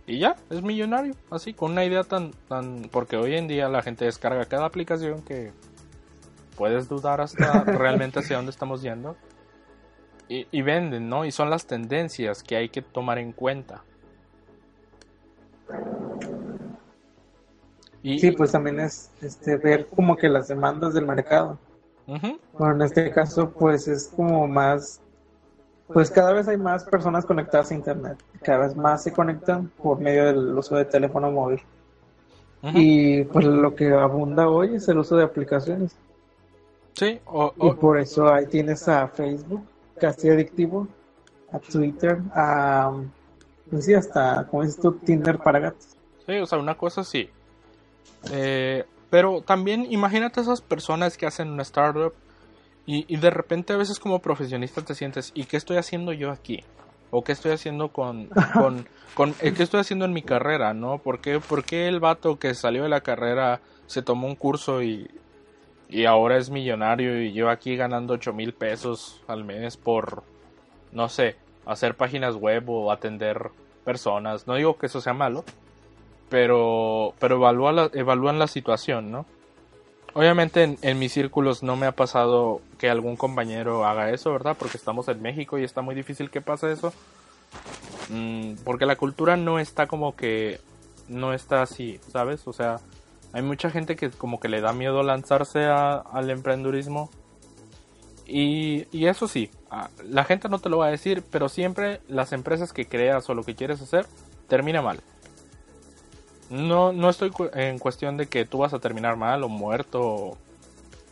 y 0.08 0.20
ya, 0.20 0.36
es 0.50 0.62
millonario. 0.62 1.16
Así, 1.30 1.54
con 1.54 1.72
una 1.72 1.86
idea 1.86 2.04
tan, 2.04 2.32
tan... 2.48 2.90
Porque 2.92 3.18
hoy 3.18 3.36
en 3.36 3.48
día 3.48 3.68
la 3.70 3.82
gente 3.82 4.06
descarga 4.06 4.46
cada 4.46 4.66
aplicación 4.66 5.22
que 5.22 5.52
puedes 6.58 6.88
dudar 6.88 7.22
hasta 7.22 7.64
realmente 7.66 8.20
hacia 8.20 8.38
dónde 8.38 8.52
estamos 8.52 8.82
yendo. 8.82 9.16
Y, 10.28 10.48
y 10.52 10.62
venden, 10.62 11.10
¿no? 11.10 11.26
Y 11.26 11.32
son 11.32 11.50
las 11.50 11.66
tendencias 11.66 12.44
que 12.44 12.56
hay 12.56 12.70
que 12.70 12.82
tomar 12.82 13.18
en 13.20 13.32
cuenta. 13.32 13.84
Sí, 18.04 18.32
pues 18.32 18.52
también 18.52 18.80
es 18.80 19.10
este, 19.22 19.58
ver 19.58 19.88
como 19.88 20.16
que 20.16 20.30
las 20.30 20.48
demandas 20.48 20.94
del 20.94 21.08
mercado. 21.08 21.58
Bueno, 22.06 22.76
en 22.76 22.82
este 22.84 23.10
caso, 23.10 23.50
pues 23.50 23.88
es 23.88 24.14
como 24.16 24.48
más, 24.48 25.02
pues 25.88 26.10
cada 26.10 26.34
vez 26.34 26.48
hay 26.48 26.58
más 26.58 26.84
personas 26.84 27.26
conectadas 27.26 27.72
a 27.72 27.76
Internet, 27.76 28.18
cada 28.42 28.68
vez 28.68 28.76
más 28.76 29.04
se 29.04 29.14
conectan 29.14 29.70
por 29.70 30.00
medio 30.00 30.26
del 30.26 30.58
uso 30.58 30.76
de 30.76 30.86
teléfono 30.86 31.32
móvil. 31.32 31.62
Y 32.74 33.24
pues 33.26 33.46
lo 33.46 33.76
que 33.76 33.92
abunda 33.94 34.50
hoy 34.50 34.76
es 34.76 34.88
el 34.88 34.98
uso 34.98 35.16
de 35.16 35.24
aplicaciones. 35.24 35.96
Sí, 36.94 37.20
y 37.58 37.72
por 37.74 38.00
eso 38.00 38.34
ahí 38.34 38.48
tienes 38.48 38.88
a 38.88 39.08
Facebook, 39.08 39.64
casi 40.00 40.30
adictivo, 40.30 40.88
a 41.52 41.60
Twitter, 41.60 42.20
a, 42.34 42.92
pues 43.70 43.86
sí, 43.86 43.94
hasta, 43.94 44.48
como 44.50 44.64
dices 44.64 44.80
tú, 44.82 44.94
Tinder 44.94 45.38
para 45.38 45.60
gatos. 45.60 45.96
Sí, 46.26 46.38
o 46.38 46.46
sea, 46.48 46.58
una 46.58 46.76
cosa 46.76 47.04
sí, 47.04 47.30
eh, 48.32 48.84
pero 49.12 49.42
también 49.42 49.86
imagínate 49.92 50.42
esas 50.42 50.62
personas 50.62 51.18
que 51.18 51.28
hacen 51.28 51.50
una 51.50 51.62
startup 51.62 52.14
y, 52.88 53.18
de 53.18 53.30
repente 53.32 53.74
a 53.74 53.78
veces 53.78 54.00
como 54.00 54.20
profesionista 54.20 54.84
te 54.84 54.94
sientes, 54.94 55.32
¿y 55.34 55.46
qué 55.46 55.58
estoy 55.58 55.78
haciendo 55.78 56.14
yo 56.14 56.32
aquí? 56.32 56.64
¿O 57.10 57.24
qué 57.24 57.32
estoy 57.32 57.52
haciendo 57.52 57.90
con, 57.90 58.28
con, 58.54 58.88
con 59.16 59.34
eh, 59.42 59.54
qué 59.54 59.64
estoy 59.64 59.80
haciendo 59.80 60.06
en 60.06 60.14
mi 60.14 60.22
carrera, 60.22 60.74
no? 60.74 61.00
¿Por 61.00 61.20
qué, 61.20 61.40
¿Por 61.40 61.64
qué 61.64 61.88
el 61.88 62.00
vato 62.00 62.38
que 62.38 62.54
salió 62.54 62.84
de 62.84 62.90
la 62.90 63.02
carrera 63.02 63.62
se 63.88 64.04
tomó 64.04 64.28
un 64.28 64.36
curso 64.36 64.84
y, 64.84 65.10
y 65.90 66.06
ahora 66.06 66.38
es 66.38 66.52
millonario 66.52 67.24
y 67.24 67.34
yo 67.34 67.50
aquí 67.50 67.76
ganando 67.76 68.14
8 68.14 68.34
mil 68.34 68.54
pesos 68.54 69.22
al 69.28 69.44
mes 69.44 69.78
por, 69.78 70.24
no 70.92 71.10
sé, 71.10 71.38
hacer 71.66 71.96
páginas 71.96 72.36
web 72.36 72.70
o 72.70 72.92
atender 72.92 73.50
personas? 73.84 74.46
No 74.46 74.56
digo 74.56 74.78
que 74.78 74.86
eso 74.86 75.02
sea 75.02 75.14
malo, 75.14 75.44
pero, 76.30 77.14
pero 77.20 77.38
evalúa 77.38 77.90
evalúan 77.94 78.38
la 78.38 78.48
situación, 78.48 79.12
¿no? 79.12 79.26
Obviamente 80.16 80.78
en, 80.82 80.98
mis 80.98 81.12
círculos 81.12 81.62
no 81.62 81.76
me 81.76 81.88
ha 81.88 81.92
pasado 81.92 82.62
que 82.78 82.90
algún 82.90 83.18
compañero 83.18 83.86
haga 83.86 84.12
eso, 84.12 84.32
¿verdad? 84.32 84.56
Porque 84.58 84.78
estamos 84.78 85.10
en 85.10 85.22
México 85.22 85.58
y 85.60 85.66
está 85.66 85.82
muy 85.82 85.94
difícil 85.94 86.30
que 86.30 86.40
pase 86.40 86.72
eso. 86.72 86.94
Mm, 88.08 88.54
porque 88.64 88.86
la 88.86 88.96
cultura 88.96 89.36
no 89.36 89.60
está 89.60 89.88
como 89.88 90.16
que... 90.16 90.62
No 91.10 91.34
está 91.34 91.62
así, 91.62 92.00
¿sabes? 92.14 92.48
O 92.48 92.54
sea, 92.54 92.80
hay 93.34 93.42
mucha 93.42 93.70
gente 93.70 93.98
que 93.98 94.10
como 94.10 94.40
que 94.40 94.48
le 94.48 94.62
da 94.62 94.72
miedo 94.72 95.04
lanzarse 95.04 95.66
al 95.66 96.30
emprendurismo. 96.30 97.10
Y, 98.26 98.88
y 98.98 99.08
eso 99.08 99.28
sí, 99.28 99.52
la 100.06 100.24
gente 100.24 100.48
no 100.48 100.60
te 100.60 100.70
lo 100.70 100.78
va 100.78 100.88
a 100.88 100.92
decir, 100.92 101.24
pero 101.30 101.50
siempre 101.50 102.00
las 102.08 102.32
empresas 102.32 102.72
que 102.72 102.88
creas 102.88 103.30
o 103.30 103.34
lo 103.34 103.44
que 103.44 103.56
quieres 103.56 103.82
hacer 103.82 104.06
termina 104.48 104.82
mal. 104.82 105.02
No, 106.50 106.94
no 106.94 107.10
estoy 107.10 107.32
en 107.54 107.80
cuestión 107.80 108.18
de 108.18 108.28
que 108.28 108.46
tú 108.46 108.60
vas 108.60 108.74
a 108.74 108.80
terminar 108.80 109.18
mal 109.18 109.44
o 109.44 109.50
muerto 109.50 110.02
o, 110.02 110.38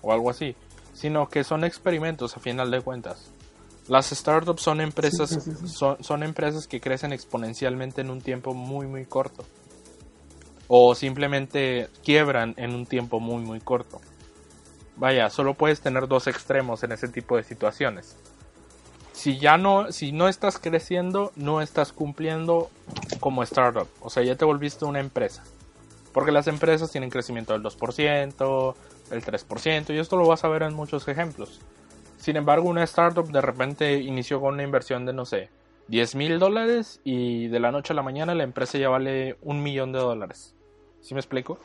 o 0.02 0.14
algo 0.14 0.30
así, 0.30 0.56
sino 0.94 1.28
que 1.28 1.44
son 1.44 1.64
experimentos 1.64 2.38
a 2.38 2.40
final 2.40 2.70
de 2.70 2.82
cuentas. 2.82 3.32
Las 3.88 4.12
startups 4.12 4.62
son 4.62 4.80
empresas, 4.80 5.50
son, 5.66 6.02
son 6.02 6.24
empresas 6.24 6.68
que 6.68 6.80
crecen 6.80 7.12
exponencialmente 7.12 8.02
en 8.02 8.12
un 8.12 8.22
tiempo 8.22 8.54
muy 8.54 8.88
muy 8.88 9.06
corto. 9.06 9.44
O 10.68 10.96
simplemente 10.96 11.90
quiebran 12.04 12.54
en 12.58 12.74
un 12.74 12.86
tiempo 12.86 13.20
muy 13.20 13.44
muy 13.44 13.60
corto. 13.60 14.00
Vaya, 14.96 15.30
solo 15.30 15.56
puedes 15.56 15.82
tener 15.82 16.08
dos 16.08 16.28
extremos 16.28 16.84
en 16.84 16.94
ese 16.94 17.08
tipo 17.08 17.36
de 17.36 17.44
situaciones. 17.44 18.16
Si 19.14 19.38
ya 19.38 19.58
no, 19.58 19.92
si 19.92 20.12
no 20.12 20.28
estás 20.28 20.60
creciendo, 20.60 21.32
no 21.36 21.62
estás 21.62 21.94
cumpliendo 21.94 22.70
como 23.20 23.44
startup. 23.44 23.88
O 24.02 24.10
sea, 24.10 24.24
ya 24.24 24.36
te 24.36 24.44
volviste 24.44 24.86
una 24.86 25.00
empresa. 25.00 25.44
Porque 26.12 26.32
las 26.32 26.48
empresas 26.48 26.92
tienen 26.92 27.10
crecimiento 27.10 27.54
del 27.54 27.64
2%, 27.64 28.76
del 29.10 29.24
3%, 29.24 29.96
y 29.96 30.00
esto 30.00 30.18
lo 30.18 30.28
vas 30.28 30.44
a 30.44 30.48
ver 30.50 30.64
en 30.64 30.74
muchos 30.74 31.08
ejemplos. 31.08 31.62
Sin 32.18 32.38
embargo, 32.38 32.70
una 32.70 32.84
startup 32.84 33.32
de 33.32 33.42
repente 33.42 34.00
inició 34.00 34.42
con 34.42 34.56
una 34.56 34.64
inversión 34.64 35.06
de, 35.06 35.14
no 35.14 35.26
sé, 35.26 35.50
10 35.88 36.16
mil 36.16 36.40
dólares 36.40 37.02
y 37.04 37.48
de 37.48 37.60
la 37.60 37.72
noche 37.72 37.94
a 37.94 37.96
la 37.96 38.04
mañana 38.04 38.34
la 38.36 38.44
empresa 38.44 38.78
ya 38.78 38.90
vale 38.90 39.38
un 39.42 39.62
millón 39.62 39.92
de 39.92 40.00
dólares. 40.00 40.56
¿Sí 41.02 41.14
me 41.14 41.20
explico? 41.20 41.60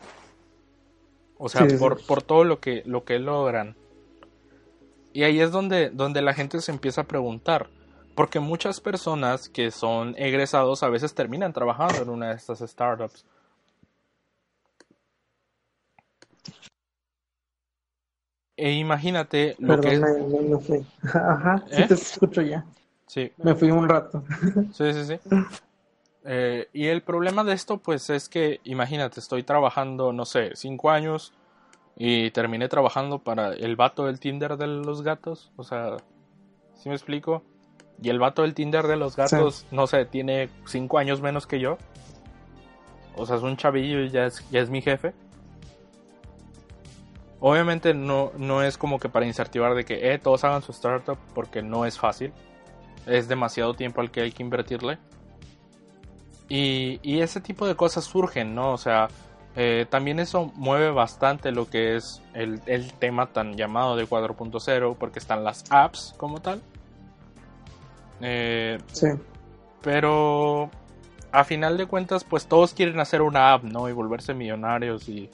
O 1.39 1.49
sea, 1.49 1.67
por, 1.79 2.05
por, 2.05 2.23
todo 2.23 2.43
lo 2.43 2.59
que, 2.59 2.83
lo 2.85 3.05
que 3.05 3.21
logran. 3.21 3.77
Y 5.13 5.25
ahí 5.25 5.41
es 5.41 5.51
donde, 5.51 5.91
donde 5.91 6.23
la 6.23 6.35
gente 6.35 6.61
se 6.61 6.73
empieza 6.73 7.03
a 7.03 7.05
preguntar. 7.05 7.69
Porque 8.15 8.41
muchas 8.41 8.81
personas 8.81 9.49
que 9.49 9.71
son 9.71 10.15
egresados 10.19 10.83
a 10.83 10.89
veces 10.89 11.15
terminan 11.15 11.53
trabajando 11.53 12.03
en 12.03 12.09
una 12.09 12.31
de 12.31 12.35
estas 12.35 12.59
startups. 12.59 13.25
E 18.57 18.73
imagínate 18.73 19.55
lo 19.61 19.81
que 19.81 19.93
es... 19.93 20.01
me, 20.01 20.41
me 20.41 20.59
fui. 20.59 20.85
Ajá, 21.15 21.63
sí 21.71 21.83
¿Eh? 21.83 21.87
te 21.87 21.95
escucho 21.95 22.43
ya. 22.43 22.65
Sí, 23.07 23.33
Me 23.39 23.55
fui 23.55 23.71
un 23.71 23.89
rato. 23.89 24.23
sí, 24.73 24.93
sí, 24.93 25.05
sí. 25.05 25.19
Eh, 26.25 26.69
y 26.73 26.89
el 26.89 27.03
problema 27.03 27.43
de 27.45 27.55
esto, 27.55 27.79
pues, 27.79 28.11
es 28.11 28.29
que, 28.29 28.61
imagínate, 28.65 29.21
estoy 29.21 29.45
trabajando, 29.45 30.13
no 30.13 30.27
sé, 30.27 30.51
cinco 30.55 30.91
años 30.91 31.33
y 32.01 32.31
terminé 32.31 32.69
trabajando 32.69 33.19
para 33.19 33.53
el 33.53 33.75
vato 33.75 34.07
del 34.07 34.21
Tinder 34.21 34.57
de 34.57 34.69
los 34.69 35.03
gatos. 35.03 35.51
O 35.57 35.65
sea, 35.65 35.97
¿sí 36.77 36.89
me 36.89 36.95
explico? 36.95 37.43
Y 38.01 38.09
el 38.09 38.21
vato 38.21 38.43
del 38.43 38.55
Tinder 38.55 38.87
de 38.87 38.97
los 38.97 39.17
gatos, 39.17 39.67
no 39.73 39.89
sé, 39.89 40.05
tiene 40.05 40.49
cinco 40.65 40.99
años 40.99 41.21
menos 41.21 41.49
que 41.49 41.59
yo. 41.59 41.77
O 43.17 43.27
sea, 43.27 43.35
es 43.35 43.43
un 43.43 43.57
chavillo 43.57 44.01
y 44.01 44.11
ya 44.11 44.27
es, 44.27 44.49
ya 44.51 44.61
es 44.61 44.71
mi 44.71 44.81
jefe. 44.81 45.13
Obviamente 47.41 47.95
no, 47.95 48.31
no 48.39 48.63
es 48.63 48.79
como 48.79 49.01
que 49.01 49.09
para 49.09 49.27
incentivar 49.27 49.75
de 49.75 49.85
que 49.85 50.13
eh, 50.13 50.19
todos 50.21 50.45
hagan 50.45 50.63
su 50.63 50.71
startup 50.71 51.19
porque 51.35 51.63
no 51.63 51.85
es 51.85 51.99
fácil. 51.99 52.33
Es 53.07 53.27
demasiado 53.27 53.75
tiempo 53.75 54.01
al 54.01 54.13
que 54.13 54.21
hay 54.21 54.31
que 54.31 54.45
invertirle. 54.45 54.99
Y, 56.49 57.01
y 57.03 57.23
ese 57.23 57.41
tipo 57.41 57.67
de 57.67 57.75
cosas 57.75 58.05
surgen, 58.05 58.55
¿no? 58.55 58.73
O 58.73 58.79
sea, 58.79 59.09
eh, 59.61 59.87
también 59.91 60.21
eso 60.21 60.53
mueve 60.55 60.93
bastante 60.93 61.51
lo 61.51 61.69
que 61.69 61.97
es 61.97 62.23
el, 62.33 62.61
el 62.67 62.93
tema 62.93 63.27
tan 63.27 63.57
llamado 63.57 63.97
de 63.97 64.07
4.0 64.09 64.97
porque 64.97 65.19
están 65.19 65.43
las 65.43 65.65
apps 65.71 66.15
como 66.17 66.41
tal. 66.41 66.63
Eh, 68.21 68.79
Sí. 68.93 69.09
pero 69.83 70.71
a 71.33 71.43
final 71.45 71.77
de 71.77 71.87
cuentas, 71.87 72.23
pues 72.25 72.47
todos 72.47 72.73
quieren 72.73 73.01
hacer 73.01 73.21
una 73.23 73.53
app, 73.53 73.65
¿no? 73.65 73.89
Y 73.89 73.93
volverse 73.93 74.33
millonarios 74.35 75.09
y, 75.09 75.29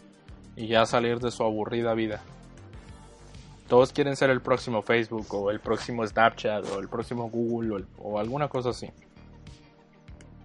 y 0.57 0.67
ya 0.69 0.87
salir 0.87 1.21
de 1.21 1.31
su 1.31 1.43
aburrida 1.43 1.93
vida. 1.95 2.21
Todos 3.69 3.93
quieren 3.93 4.17
ser 4.17 4.31
el 4.31 4.41
próximo 4.41 4.83
Facebook 4.83 5.27
o 5.35 5.51
el 5.51 5.61
próximo 5.61 6.07
Snapchat 6.07 6.65
o 6.71 6.79
el 6.81 6.89
próximo 6.89 7.29
Google 7.31 7.73
o, 7.75 7.77
el- 7.79 7.87
o 7.99 8.19
alguna 8.19 8.49
cosa 8.49 8.71
así. 8.71 8.91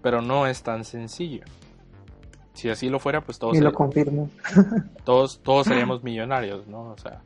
Pero 0.02 0.22
no 0.22 0.48
es 0.48 0.64
tan 0.64 0.86
sencillo. 0.86 1.44
Si 2.54 2.70
así 2.70 2.90
lo 2.90 3.00
fuera, 3.00 3.22
pues 3.22 3.40
todos, 3.40 3.56
Y 3.56 3.62
lo 3.62 3.74
confirmo. 3.74 4.30
todos, 5.04 5.40
todos 5.42 5.68
seríamos 5.68 6.04
millonarios, 6.04 6.68
¿no? 6.68 6.92
O 6.92 6.98
sea, 6.98 7.22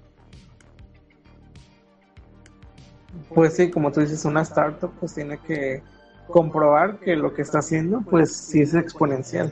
Pues 3.33 3.55
sí, 3.55 3.69
como 3.69 3.91
tú 3.91 4.01
dices, 4.01 4.25
una 4.25 4.41
startup 4.41 4.91
pues 4.99 5.13
tiene 5.13 5.37
que 5.39 5.81
comprobar 6.27 6.99
que 6.99 7.15
lo 7.15 7.33
que 7.33 7.41
está 7.41 7.59
haciendo 7.59 8.01
pues 8.01 8.35
sí 8.35 8.61
es 8.61 8.73
exponencial. 8.73 9.51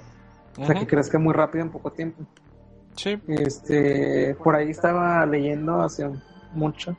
O 0.60 0.66
sea, 0.66 0.76
que 0.76 0.86
crezca 0.86 1.18
muy 1.18 1.34
rápido 1.34 1.64
en 1.64 1.72
poco 1.72 1.92
tiempo. 1.92 2.26
sí, 2.96 3.20
Este, 3.28 4.36
por 4.36 4.56
ahí 4.56 4.70
estaba 4.70 5.26
leyendo 5.26 5.82
hace 5.82 6.10
mucho 6.54 6.98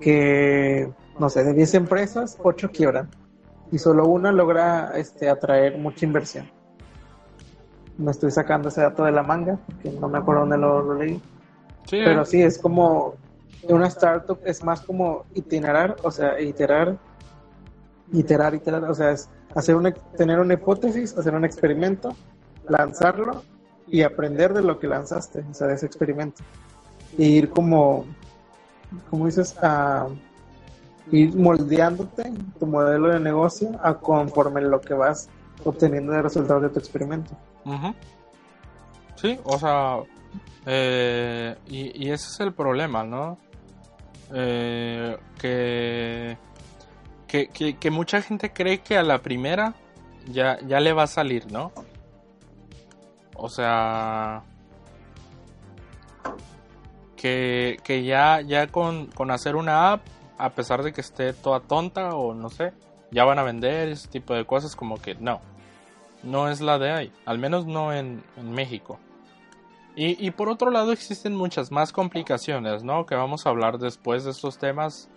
que, 0.00 0.92
no 1.18 1.28
sé, 1.28 1.44
de 1.44 1.54
10 1.54 1.74
empresas, 1.74 2.38
8 2.42 2.70
quiebran 2.70 3.08
y 3.70 3.78
solo 3.78 4.06
una 4.06 4.32
logra 4.32 4.92
este, 4.96 5.28
atraer 5.28 5.78
mucha 5.78 6.04
inversión. 6.04 6.50
Me 8.02 8.10
estoy 8.10 8.30
sacando 8.30 8.68
ese 8.68 8.80
dato 8.80 9.04
de 9.04 9.12
la 9.12 9.22
manga, 9.22 9.58
porque 9.66 9.90
no 9.92 10.08
me 10.08 10.18
acuerdo 10.18 10.42
dónde 10.42 10.58
lo, 10.58 10.82
lo 10.82 10.94
leí. 10.94 11.20
sí, 11.86 12.00
Pero 12.04 12.24
sí, 12.24 12.42
es 12.42 12.58
como 12.58 13.14
una 13.68 13.86
startup, 13.86 14.38
es 14.44 14.62
más 14.64 14.80
como 14.80 15.24
itinerar, 15.34 15.96
o 16.02 16.10
sea, 16.10 16.40
iterar, 16.40 16.96
iterar, 18.12 18.54
iterar, 18.54 18.84
o 18.84 18.94
sea, 18.94 19.12
es 19.12 19.28
hacer 19.54 19.76
una, 19.76 19.92
tener 19.92 20.40
una 20.40 20.54
hipótesis, 20.54 21.16
hacer 21.16 21.34
un 21.34 21.44
experimento, 21.44 22.14
lanzarlo 22.68 23.42
y 23.86 24.02
aprender 24.02 24.52
de 24.52 24.62
lo 24.62 24.78
que 24.78 24.86
lanzaste, 24.86 25.44
o 25.50 25.54
sea, 25.54 25.68
de 25.68 25.74
ese 25.74 25.86
experimento. 25.86 26.42
Y 27.16 27.24
ir 27.24 27.50
como, 27.50 28.04
como 29.10 29.26
dices, 29.26 29.56
a 29.62 30.08
ir 31.10 31.36
moldeándote 31.36 32.32
tu 32.58 32.66
modelo 32.66 33.08
de 33.08 33.20
negocio 33.20 33.70
a 33.82 33.94
conforme 33.94 34.62
lo 34.62 34.80
que 34.80 34.94
vas 34.94 35.28
obteniendo 35.64 36.12
de 36.12 36.22
resultados 36.22 36.62
de 36.62 36.70
tu 36.70 36.78
experimento. 36.78 37.32
Ujú. 37.64 37.94
Sí, 39.16 39.38
o 39.44 39.58
sea, 39.58 39.98
eh, 40.66 41.56
y, 41.68 42.06
y 42.06 42.10
ese 42.10 42.28
es 42.28 42.40
el 42.40 42.52
problema, 42.52 43.04
¿no? 43.04 43.38
Eh, 44.34 45.16
que, 45.38 46.36
que, 47.26 47.48
que, 47.48 47.76
que 47.76 47.90
mucha 47.90 48.22
gente 48.22 48.52
cree 48.52 48.80
que 48.80 48.96
a 48.96 49.02
la 49.02 49.18
primera 49.18 49.74
ya, 50.26 50.58
ya 50.66 50.80
le 50.80 50.92
va 50.92 51.04
a 51.04 51.06
salir, 51.08 51.50
¿no? 51.52 51.72
O 53.36 53.48
sea, 53.48 54.42
que, 57.16 57.78
que 57.84 58.04
ya, 58.04 58.40
ya 58.40 58.66
con, 58.68 59.06
con 59.06 59.30
hacer 59.30 59.56
una 59.56 59.92
app, 59.92 60.02
a 60.38 60.50
pesar 60.50 60.82
de 60.82 60.92
que 60.92 61.00
esté 61.00 61.32
toda 61.32 61.60
tonta 61.60 62.16
o 62.16 62.34
no 62.34 62.50
sé, 62.50 62.72
ya 63.10 63.24
van 63.24 63.38
a 63.38 63.42
vender 63.42 63.88
ese 63.88 64.08
tipo 64.08 64.34
de 64.34 64.44
cosas, 64.44 64.74
como 64.74 65.00
que 65.00 65.14
no 65.14 65.40
no 66.22 66.48
es 66.48 66.60
la 66.60 66.78
de 66.78 66.90
ahí, 66.90 67.12
al 67.24 67.38
menos 67.38 67.66
no 67.66 67.92
en, 67.92 68.22
México. 68.42 68.98
Y, 69.94 70.24
y 70.24 70.30
por 70.30 70.48
otro 70.48 70.70
lado 70.70 70.92
existen 70.92 71.36
muchas 71.36 71.70
más 71.70 71.92
complicaciones, 71.92 72.82
¿no? 72.82 73.04
Que 73.04 73.14
vamos 73.14 73.44
a 73.44 73.50
hablar 73.50 73.78
después 73.78 74.24
de 74.24 74.30
estos 74.30 74.58
temas. 74.58 75.10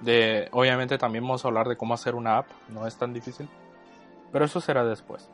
De, 0.00 0.48
obviamente 0.52 0.98
también 0.98 1.24
vamos 1.24 1.44
a 1.44 1.48
hablar 1.48 1.66
de 1.66 1.76
cómo 1.76 1.94
hacer 1.94 2.14
una 2.14 2.38
app, 2.38 2.46
no 2.68 2.86
es 2.86 2.96
tan 2.96 3.12
difícil. 3.12 3.48
Pero 4.30 4.44
eso 4.44 4.60
será 4.60 4.84
después. 4.84 5.30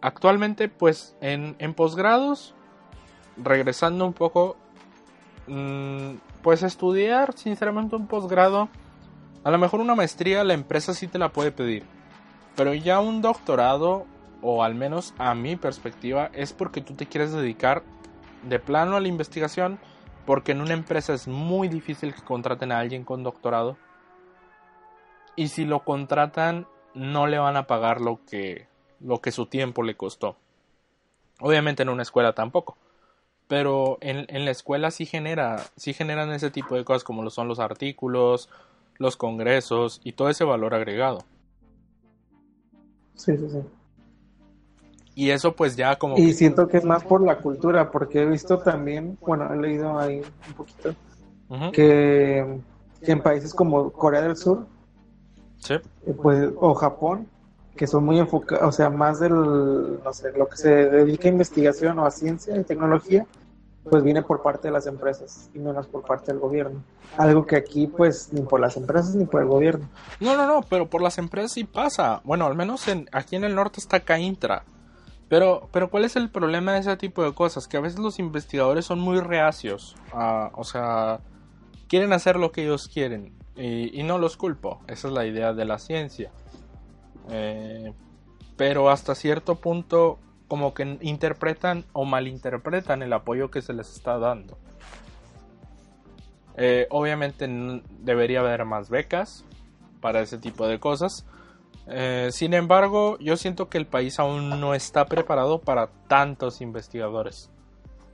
Actualmente, 0.00 0.68
pues 0.68 1.16
en, 1.20 1.56
en 1.58 1.74
posgrados, 1.74 2.54
regresando 3.36 4.06
un 4.06 4.12
poco, 4.12 4.56
mmm, 5.46 6.14
pues 6.42 6.62
estudiar 6.62 7.36
sinceramente 7.36 7.96
un 7.96 8.06
posgrado, 8.06 8.68
a 9.44 9.50
lo 9.50 9.58
mejor 9.58 9.80
una 9.80 9.94
maestría 9.94 10.44
la 10.44 10.54
empresa 10.54 10.94
sí 10.94 11.08
te 11.08 11.18
la 11.18 11.30
puede 11.30 11.52
pedir. 11.52 11.84
Pero 12.58 12.74
ya 12.74 12.98
un 12.98 13.22
doctorado, 13.22 14.04
o 14.42 14.64
al 14.64 14.74
menos 14.74 15.14
a 15.16 15.32
mi 15.36 15.54
perspectiva, 15.54 16.28
es 16.32 16.52
porque 16.52 16.80
tú 16.80 16.94
te 16.94 17.06
quieres 17.06 17.32
dedicar 17.32 17.84
de 18.42 18.58
plano 18.58 18.96
a 18.96 19.00
la 19.00 19.06
investigación, 19.06 19.78
porque 20.26 20.50
en 20.50 20.60
una 20.60 20.72
empresa 20.72 21.14
es 21.14 21.28
muy 21.28 21.68
difícil 21.68 22.12
que 22.12 22.22
contraten 22.22 22.72
a 22.72 22.80
alguien 22.80 23.04
con 23.04 23.22
doctorado. 23.22 23.76
Y 25.36 25.48
si 25.48 25.66
lo 25.66 25.84
contratan, 25.84 26.66
no 26.94 27.28
le 27.28 27.38
van 27.38 27.56
a 27.56 27.68
pagar 27.68 28.00
lo 28.00 28.18
que, 28.28 28.66
lo 28.98 29.20
que 29.20 29.30
su 29.30 29.46
tiempo 29.46 29.84
le 29.84 29.96
costó. 29.96 30.34
Obviamente 31.38 31.84
en 31.84 31.90
una 31.90 32.02
escuela 32.02 32.32
tampoco. 32.32 32.76
Pero 33.46 33.98
en, 34.00 34.26
en 34.34 34.44
la 34.44 34.50
escuela 34.50 34.90
sí 34.90 35.06
genera, 35.06 35.64
sí 35.76 35.94
generan 35.94 36.32
ese 36.32 36.50
tipo 36.50 36.74
de 36.74 36.84
cosas 36.84 37.04
como 37.04 37.22
lo 37.22 37.30
son 37.30 37.46
los 37.46 37.60
artículos, 37.60 38.50
los 38.96 39.16
congresos 39.16 40.00
y 40.02 40.14
todo 40.14 40.28
ese 40.28 40.42
valor 40.42 40.74
agregado. 40.74 41.24
Sí, 43.18 43.36
sí, 43.36 43.48
sí. 43.50 43.58
Y 45.14 45.30
eso 45.30 45.52
pues 45.52 45.74
ya 45.76 45.96
como... 45.96 46.16
Y 46.16 46.28
que- 46.28 46.34
siento 46.34 46.68
que 46.68 46.76
es 46.78 46.84
más 46.84 47.02
por 47.02 47.20
la 47.20 47.38
cultura, 47.38 47.90
porque 47.90 48.22
he 48.22 48.26
visto 48.26 48.58
también, 48.60 49.18
bueno, 49.20 49.52
he 49.52 49.56
leído 49.56 49.98
ahí 49.98 50.22
un 50.48 50.54
poquito, 50.54 50.94
que, 51.72 52.60
que 53.04 53.12
en 53.12 53.20
países 53.20 53.52
como 53.52 53.90
Corea 53.90 54.22
del 54.22 54.36
Sur, 54.36 54.66
sí, 55.58 55.74
eh, 55.74 56.14
pues, 56.22 56.50
o 56.56 56.72
Japón, 56.74 57.26
que 57.76 57.88
son 57.88 58.04
muy 58.04 58.20
enfocados, 58.20 58.68
o 58.68 58.72
sea, 58.72 58.90
más 58.90 59.18
del, 59.18 59.32
no 59.34 60.12
sé, 60.12 60.30
lo 60.38 60.48
que 60.48 60.56
se 60.56 60.68
dedica 60.70 61.28
a 61.28 61.32
investigación 61.32 61.98
o 61.98 62.06
a 62.06 62.10
ciencia 62.12 62.56
y 62.56 62.62
tecnología, 62.62 63.26
pues 63.88 64.02
viene 64.02 64.22
por 64.22 64.42
parte 64.42 64.68
de 64.68 64.72
las 64.72 64.86
empresas 64.86 65.50
y 65.54 65.58
menos 65.58 65.86
por 65.86 66.02
parte 66.02 66.32
del 66.32 66.40
gobierno. 66.40 66.82
Algo 67.16 67.46
que 67.46 67.56
aquí, 67.56 67.86
pues, 67.86 68.32
ni 68.32 68.42
por 68.42 68.60
las 68.60 68.76
empresas 68.76 69.14
ni 69.14 69.24
por 69.24 69.42
el 69.42 69.48
gobierno. 69.48 69.88
No, 70.20 70.36
no, 70.36 70.46
no, 70.46 70.62
pero 70.68 70.88
por 70.88 71.02
las 71.02 71.18
empresas 71.18 71.52
sí 71.52 71.64
pasa. 71.64 72.20
Bueno, 72.24 72.46
al 72.46 72.54
menos 72.54 72.86
en, 72.88 73.08
aquí 73.12 73.36
en 73.36 73.44
el 73.44 73.54
norte 73.54 73.80
está 73.80 74.00
Caintra. 74.00 74.64
Pero, 75.28 75.68
pero 75.72 75.90
¿cuál 75.90 76.04
es 76.04 76.16
el 76.16 76.30
problema 76.30 76.72
de 76.72 76.80
ese 76.80 76.96
tipo 76.96 77.22
de 77.22 77.34
cosas? 77.34 77.68
Que 77.68 77.76
a 77.76 77.80
veces 77.80 77.98
los 77.98 78.18
investigadores 78.18 78.86
son 78.86 78.98
muy 78.98 79.20
reacios. 79.20 79.96
o 80.12 80.64
sea, 80.64 81.20
quieren 81.88 82.12
hacer 82.12 82.36
lo 82.36 82.52
que 82.52 82.62
ellos 82.64 82.88
quieren. 82.88 83.34
Y, 83.56 84.02
no 84.04 84.18
los 84.18 84.36
culpo. 84.36 84.80
Esa 84.86 85.08
es 85.08 85.14
la 85.14 85.26
idea 85.26 85.52
de 85.52 85.64
la 85.64 85.78
ciencia. 85.78 86.30
Eh, 87.30 87.92
pero 88.56 88.88
hasta 88.88 89.14
cierto 89.14 89.56
punto 89.56 90.18
como 90.48 90.74
que 90.74 90.98
interpretan 91.02 91.84
o 91.92 92.04
malinterpretan 92.04 93.02
el 93.02 93.12
apoyo 93.12 93.50
que 93.50 93.62
se 93.62 93.74
les 93.74 93.94
está 93.94 94.18
dando. 94.18 94.58
Eh, 96.56 96.88
obviamente 96.90 97.46
debería 98.00 98.40
haber 98.40 98.64
más 98.64 98.90
becas 98.90 99.44
para 100.00 100.20
ese 100.20 100.38
tipo 100.38 100.66
de 100.66 100.80
cosas. 100.80 101.24
Eh, 101.86 102.30
sin 102.32 102.52
embargo, 102.52 103.16
yo 103.20 103.36
siento 103.36 103.68
que 103.68 103.78
el 103.78 103.86
país 103.86 104.18
aún 104.18 104.60
no 104.60 104.74
está 104.74 105.06
preparado 105.06 105.60
para 105.60 105.88
tantos 106.08 106.60
investigadores. 106.60 107.50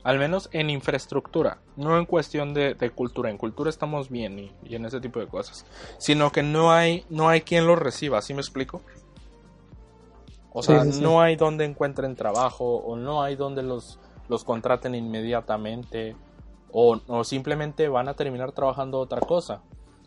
Al 0.03 0.19
menos 0.19 0.49
en 0.51 0.69
infraestructura, 0.69 1.57
no 1.75 1.97
en 1.97 2.05
cuestión 2.05 2.53
de, 2.53 2.75
cultura. 2.93 3.31
En 3.31 3.37
cultura 3.37 3.71
estamos 3.71 4.11
bien 4.11 4.37
y, 4.37 4.51
y, 4.63 4.75
en 4.75 4.85
ese 4.85 5.01
tipo 5.01 5.19
de 5.19 5.25
cosas. 5.25 5.65
Sino 5.97 6.31
que 6.31 6.43
no 6.43 6.71
hay, 6.71 7.03
no 7.09 7.27
hay 7.27 7.41
quien 7.41 7.65
los 7.65 7.79
reciba, 7.79 8.21
¿sí 8.21 8.35
me 8.35 8.41
explico? 8.41 8.81
O 10.57 10.63
sea, 10.63 10.85
no 10.85 11.19
hay 11.19 11.35
donde 11.35 11.65
encuentren 11.65 12.15
trabajo 12.15 12.77
o 12.77 12.95
no 12.95 13.21
hay 13.21 13.35
donde 13.35 13.61
los, 13.61 13.99
los 14.29 14.45
contraten 14.45 14.95
inmediatamente 14.95 16.15
o, 16.71 17.23
simplemente 17.25 17.89
van 17.89 18.07
a 18.07 18.13
terminar 18.13 18.53
trabajando 18.53 18.99
otra 18.99 19.19
cosa. 19.19 19.61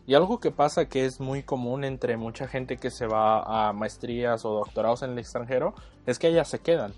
Y 0.07 0.15
algo 0.15 0.39
que 0.39 0.49
pasa 0.49 0.89
que 0.89 1.05
es 1.05 1.19
muy 1.19 1.43
común 1.43 1.83
entre 1.83 2.17
mucha 2.17 2.47
gente 2.47 2.77
que 2.77 2.89
se 2.89 3.05
va 3.05 3.69
a 3.69 3.73
maestrías 3.73 4.43
o 4.43 4.53
doctorados 4.53 5.03
en 5.03 5.11
el 5.11 5.19
extranjero 5.19 5.75
es 6.07 6.17
que 6.17 6.29
ellas 6.29 6.47
se 6.47 6.57
quedan. 6.57 6.93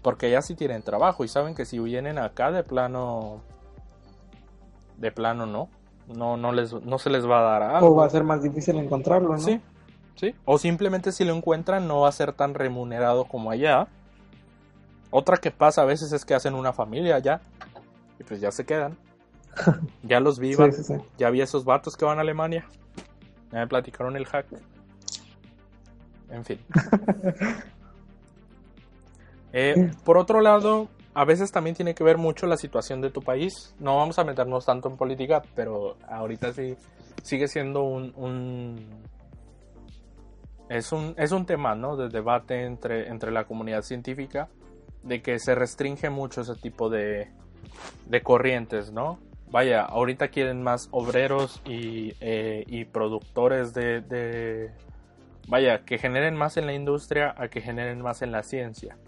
Porque 0.00 0.28
ellas 0.28 0.46
sí 0.46 0.54
tienen 0.54 0.82
trabajo 0.82 1.24
y 1.24 1.28
saben 1.28 1.56
que 1.56 1.64
si 1.64 1.80
vienen 1.80 2.18
acá 2.18 2.52
de 2.52 2.62
plano 2.62 3.42
de 4.96 5.10
plano 5.10 5.44
no, 5.46 5.68
no 6.06 6.36
no 6.36 6.52
les 6.52 6.72
no 6.72 6.98
se 6.98 7.10
les 7.10 7.28
va 7.28 7.40
a 7.40 7.42
dar 7.42 7.62
algo. 7.64 7.88
O 7.88 7.96
va 7.96 8.06
a 8.06 8.10
ser 8.10 8.22
más 8.22 8.44
difícil 8.44 8.76
encontrarlo, 8.76 9.30
¿no? 9.30 9.38
Sí. 9.38 9.60
O 10.44 10.58
simplemente 10.58 11.12
si 11.12 11.24
lo 11.24 11.34
encuentran 11.34 11.86
no 11.86 12.00
va 12.00 12.08
a 12.08 12.12
ser 12.12 12.32
tan 12.32 12.54
remunerado 12.54 13.24
como 13.24 13.50
allá. 13.50 13.88
Otra 15.10 15.38
que 15.38 15.50
pasa 15.50 15.82
a 15.82 15.84
veces 15.86 16.12
es 16.12 16.24
que 16.24 16.34
hacen 16.34 16.54
una 16.54 16.72
familia 16.72 17.16
allá 17.16 17.40
y 18.18 18.24
pues 18.24 18.40
ya 18.40 18.50
se 18.50 18.64
quedan. 18.64 18.96
Ya 20.02 20.20
los 20.20 20.38
vi, 20.38 20.54
ya 21.18 21.30
vi 21.30 21.40
esos 21.40 21.64
vatos 21.64 21.96
que 21.96 22.04
van 22.04 22.18
a 22.18 22.20
Alemania. 22.20 22.66
Ya 23.52 23.60
me 23.60 23.66
platicaron 23.66 24.16
el 24.16 24.26
hack. 24.26 24.46
En 26.30 26.44
fin. 26.44 26.58
Eh, 29.50 29.90
por 30.04 30.18
otro 30.18 30.42
lado, 30.42 30.88
a 31.14 31.24
veces 31.24 31.50
también 31.50 31.74
tiene 31.74 31.94
que 31.94 32.04
ver 32.04 32.18
mucho 32.18 32.46
la 32.46 32.58
situación 32.58 33.00
de 33.00 33.10
tu 33.10 33.22
país. 33.22 33.74
No 33.80 33.96
vamos 33.96 34.18
a 34.18 34.24
meternos 34.24 34.66
tanto 34.66 34.90
en 34.90 34.96
política, 34.98 35.42
pero 35.54 35.96
ahorita 36.06 36.52
sí 36.52 36.76
sigue 37.22 37.48
siendo 37.48 37.82
un, 37.82 38.86
es 40.68 40.92
un, 40.92 41.14
es 41.16 41.32
un 41.32 41.46
tema 41.46 41.74
¿no? 41.74 41.96
de 41.96 42.08
debate 42.08 42.64
entre, 42.64 43.08
entre 43.08 43.30
la 43.30 43.44
comunidad 43.44 43.82
científica 43.82 44.48
de 45.02 45.22
que 45.22 45.38
se 45.38 45.54
restringe 45.54 46.10
mucho 46.10 46.42
ese 46.42 46.54
tipo 46.54 46.90
de, 46.90 47.28
de 48.06 48.22
corrientes, 48.22 48.92
¿no? 48.92 49.18
Vaya, 49.50 49.82
ahorita 49.82 50.28
quieren 50.28 50.62
más 50.62 50.88
obreros 50.90 51.62
y, 51.64 52.12
eh, 52.20 52.64
y 52.66 52.84
productores 52.84 53.72
de, 53.72 54.70
Vaya, 55.48 55.86
que 55.86 55.96
generen 55.96 56.36
más 56.36 56.58
en 56.58 56.66
la 56.66 56.74
industria 56.74 57.34
a 57.38 57.48
que 57.48 57.62
generen 57.62 58.02
más 58.02 58.20
en 58.20 58.32
la 58.32 58.42
ciencia. 58.42 58.98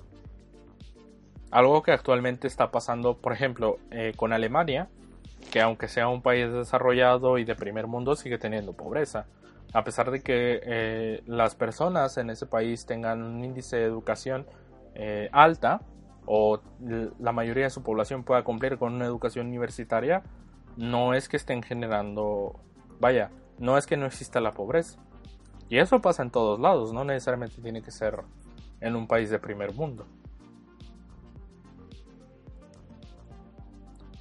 Algo 1.50 1.82
que 1.82 1.92
actualmente 1.92 2.46
está 2.46 2.70
pasando, 2.70 3.18
por 3.18 3.34
ejemplo, 3.34 3.76
eh, 3.90 4.14
con 4.16 4.32
Alemania, 4.32 4.88
que 5.52 5.60
aunque 5.60 5.88
sea 5.88 6.08
un 6.08 6.22
país 6.22 6.50
desarrollado 6.50 7.36
y 7.36 7.44
de 7.44 7.54
primer 7.54 7.86
mundo, 7.86 8.16
sigue 8.16 8.38
teniendo 8.38 8.72
pobreza 8.72 9.26
a 9.72 9.84
pesar 9.84 10.10
de 10.10 10.20
que 10.20 10.60
eh, 10.64 11.22
las 11.26 11.55
personas 11.55 12.16
en 12.18 12.30
ese 12.30 12.47
país 12.47 12.86
tengan 12.86 13.22
un 13.22 13.44
índice 13.44 13.76
de 13.76 13.84
educación 13.84 14.47
eh, 14.94 15.28
alta 15.32 15.80
o 16.26 16.60
la 17.18 17.32
mayoría 17.32 17.64
de 17.64 17.70
su 17.70 17.82
población 17.82 18.24
pueda 18.24 18.44
cumplir 18.44 18.78
con 18.78 18.94
una 18.94 19.05
educación 19.05 19.48
universitaria, 19.48 20.22
no 20.76 21.14
es 21.14 21.28
que 21.28 21.36
estén 21.36 21.62
generando, 21.62 22.60
vaya, 23.01 23.30
no 23.59 23.76
es 23.76 23.86
que 23.86 23.97
no 23.97 24.06
exista 24.06 24.40
la 24.40 24.52
pobreza. 24.52 24.98
Y 25.68 25.78
eso 25.78 26.01
pasa 26.01 26.22
en 26.22 26.30
todos 26.30 26.59
lados, 26.60 26.92
no 26.92 27.05
necesariamente 27.05 27.60
tiene 27.62 27.82
que 27.82 27.90
ser 27.90 28.20
en 28.80 28.97
un 28.97 29.06
país 29.06 29.30
de 29.30 29.38
primer 29.38 29.74
mundo. 29.74 30.06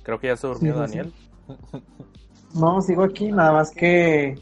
Creo 0.03 0.19
que 0.19 0.27
ya 0.27 0.38
se 0.38 0.47
durmió 0.47 0.76
Daniel. 0.76 1.13
No, 2.55 2.81
sigo 2.81 3.03
aquí, 3.03 3.31
nada 3.31 3.51
más 3.51 3.69
que 3.69 4.34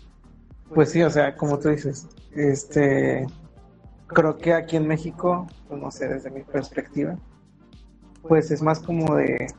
pues 0.73 0.91
sí, 0.91 1.02
o 1.03 1.10
sea, 1.10 1.35
como 1.35 1.60
tú 1.60 1.69
dices, 1.69 2.07
este, 2.35 3.26
creo 4.07 4.38
que 4.38 4.53
aquí 4.53 4.76
en 4.76 4.88
México, 4.88 5.48
pues 5.68 5.81
no 5.81 5.91
sé, 5.91 6.07
desde 6.07 6.30
mi 6.30 6.41
perspectiva, 6.41 7.15
pues 8.27 8.52
es 8.52 8.61
más 8.61 8.80
como 8.80 9.15
de 9.15 9.53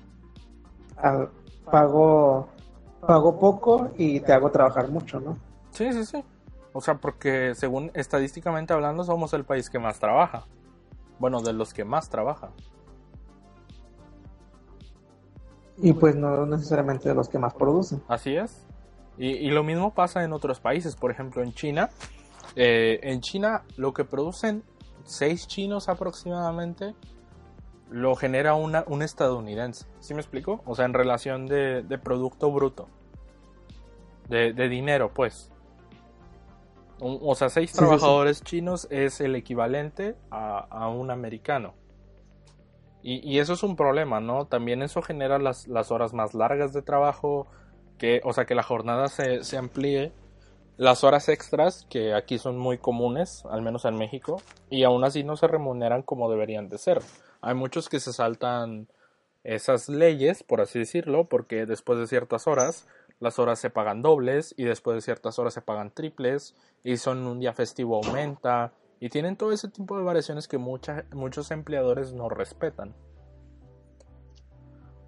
pago, 1.71 2.49
pago 3.07 3.39
poco 3.39 3.91
y 3.97 4.21
te 4.21 4.33
hago 4.33 4.51
trabajar 4.51 4.89
mucho, 4.89 5.21
¿no? 5.21 5.39
Sí, 5.71 5.93
sí, 5.93 6.05
sí. 6.05 6.25
O 6.73 6.81
sea, 6.81 6.97
porque 6.97 7.55
según 7.55 7.91
estadísticamente 7.95 8.73
hablando 8.73 9.05
somos 9.05 9.33
el 9.33 9.45
país 9.45 9.71
que 9.71 9.79
más 9.79 9.99
trabaja. 9.99 10.47
Bueno, 11.19 11.41
de 11.41 11.53
los 11.53 11.75
que 11.75 11.85
más 11.85 12.09
trabaja. 12.09 12.51
Y 15.79 15.93
pues 15.93 16.15
no 16.17 16.47
necesariamente 16.47 17.09
de 17.09 17.15
los 17.15 17.29
que 17.29 17.39
más 17.39 17.55
producen. 17.55 18.03
Así 18.09 18.37
es. 18.37 18.68
Y, 19.19 19.51
lo 19.51 19.65
mismo 19.65 19.95
pasa 19.95 20.23
en 20.23 20.33
otros 20.33 20.61
países, 20.61 20.95
por 20.95 21.11
ejemplo 21.11 21.43
en 21.43 21.53
China. 21.53 21.91
Eh, 22.55 23.01
en 23.03 23.21
China 23.21 23.65
lo 23.77 23.93
que 23.93 24.05
producen 24.05 24.63
seis 25.05 25.47
chinos 25.47 25.89
aproximadamente 25.89 26.95
lo 27.91 28.15
genera 28.15 28.55
una, 28.55 28.85
un 28.87 29.03
estadounidense. 29.03 29.87
¿Sí 30.01 30.15
me 30.15 30.21
explico? 30.21 30.63
O 30.67 30.75
sea, 30.75 30.85
en 30.85 30.95
relación 30.95 31.47
de, 31.47 31.83
producto 32.03 32.51
bruto. 32.53 32.89
De, 34.29 34.53
dinero, 34.69 35.13
pues. 35.15 35.51
o 37.01 37.35
sea, 37.35 37.49
seis 37.49 37.73
trabajadores 37.73 38.43
chinos 38.43 38.87
es 38.91 39.23
el 39.23 39.35
equivalente 39.37 40.17
a, 40.31 40.89
un 40.89 41.11
americano. 41.11 41.75
Y, 43.03 43.39
eso 43.39 43.55
es 43.55 43.63
un 43.63 43.75
problema, 43.75 44.21
¿no? 44.21 44.45
También 44.47 44.83
eso 44.83 45.01
genera 45.01 45.39
las, 45.39 45.67
las 45.67 45.91
horas 45.91 46.13
más 46.13 46.35
largas 46.35 46.75
de 46.75 46.83
trabajo, 46.83 47.47
que, 47.99 48.21
o 48.25 48.33
sea, 48.33 48.45
que 48.47 48.55
la 48.55 48.63
jornada 48.63 49.09
se, 49.09 49.45
se 49.45 49.57
amplíe, 49.57 50.13
las 50.77 51.03
horas 51.03 51.29
extras, 51.29 51.87
que 51.91 52.15
aquí 52.15 52.39
son 52.39 52.57
muy 52.57 52.79
comunes, 52.79 53.45
al 53.51 53.63
menos 53.63 53.85
en 53.85 53.97
México, 53.97 54.41
y 54.71 54.85
aún 54.85 55.05
así 55.05 55.25
no 55.25 55.37
se 55.37 55.49
remuneran 55.49 56.03
como 56.03 56.31
deberían 56.31 56.69
de 56.69 56.79
ser. 56.79 57.01
Hay 57.41 57.55
muchos 57.55 57.89
que 57.89 58.01
se 58.01 58.13
saltan 58.13 58.89
esas 59.45 59.89
leyes, 59.89 60.43
por 60.43 60.61
así 60.61 60.79
decirlo, 60.79 61.29
porque 61.29 61.67
después 61.67 61.99
de 61.99 62.07
ciertas 62.07 62.47
horas 62.47 62.87
las 63.21 63.39
horas 63.39 63.59
se 63.59 63.71
pagan 63.71 64.03
dobles 64.03 64.55
y 64.57 64.65
después 64.65 64.95
de 64.95 65.01
ciertas 65.01 65.39
horas 65.39 65.55
se 65.55 65.63
pagan 65.63 65.91
triples 65.91 66.55
y 66.85 66.97
son 66.99 67.27
un 67.27 67.41
día 67.41 67.53
festivo 67.53 67.97
aumenta 67.97 68.73
y 69.01 69.09
tienen 69.09 69.37
todo 69.37 69.53
ese 69.53 69.69
tipo 69.69 69.97
de 69.97 70.05
variaciones 70.05 70.49
que 70.49 70.59
muchos 70.59 71.51
empleadores 71.51 72.13
no 72.13 72.29
respetan. 72.29 72.95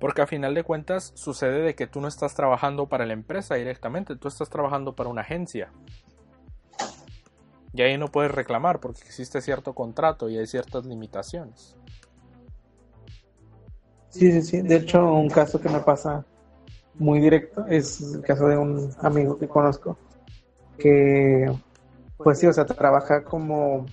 Porque 0.01 0.23
a 0.23 0.27
final 0.27 0.55
de 0.55 0.65
cuentas 0.65 1.13
sucede 1.15 1.61
de 1.61 1.75
que 1.77 1.87
tú 1.87 2.01
no 2.01 2.09
estás 2.09 2.35
trabajando 2.35 2.87
para 2.87 3.07
la 3.07 3.13
empresa 3.13 3.55
directamente, 3.55 4.17
tú 4.17 4.27
estás 4.27 4.51
trabajando 4.51 4.97
para 4.97 5.11
una 5.11 5.21
agencia. 5.21 5.71
Y 7.73 7.83
ahí 7.83 7.97
no 7.97 8.09
puedes 8.09 8.33
reclamar 8.33 8.81
porque 8.81 9.03
existe 9.03 9.41
cierto 9.41 9.75
contrato 9.75 10.29
y 10.29 10.39
hay 10.39 10.47
ciertas 10.47 10.87
limitaciones. 10.87 11.77
Sí, 14.09 14.33
sí, 14.33 14.43
sí. 14.43 14.63
De 14.63 14.77
hecho, 14.77 15.13
un 15.13 15.29
caso 15.29 15.61
que 15.61 15.69
me 15.69 15.81
pasa 15.81 16.25
muy 16.95 17.21
directo 17.21 17.65
es 17.67 18.01
el 18.01 18.23
caso 18.23 18.49
de 18.49 18.57
un 18.57 18.93
amigo 19.03 19.39
que 19.39 19.47
conozco 19.47 19.97
que, 20.81 21.53
pues 22.17 22.39
sí, 22.39 22.47
o 22.47 22.53
sea, 22.53 22.67
trabaja 22.67 23.23
como, 23.23 23.87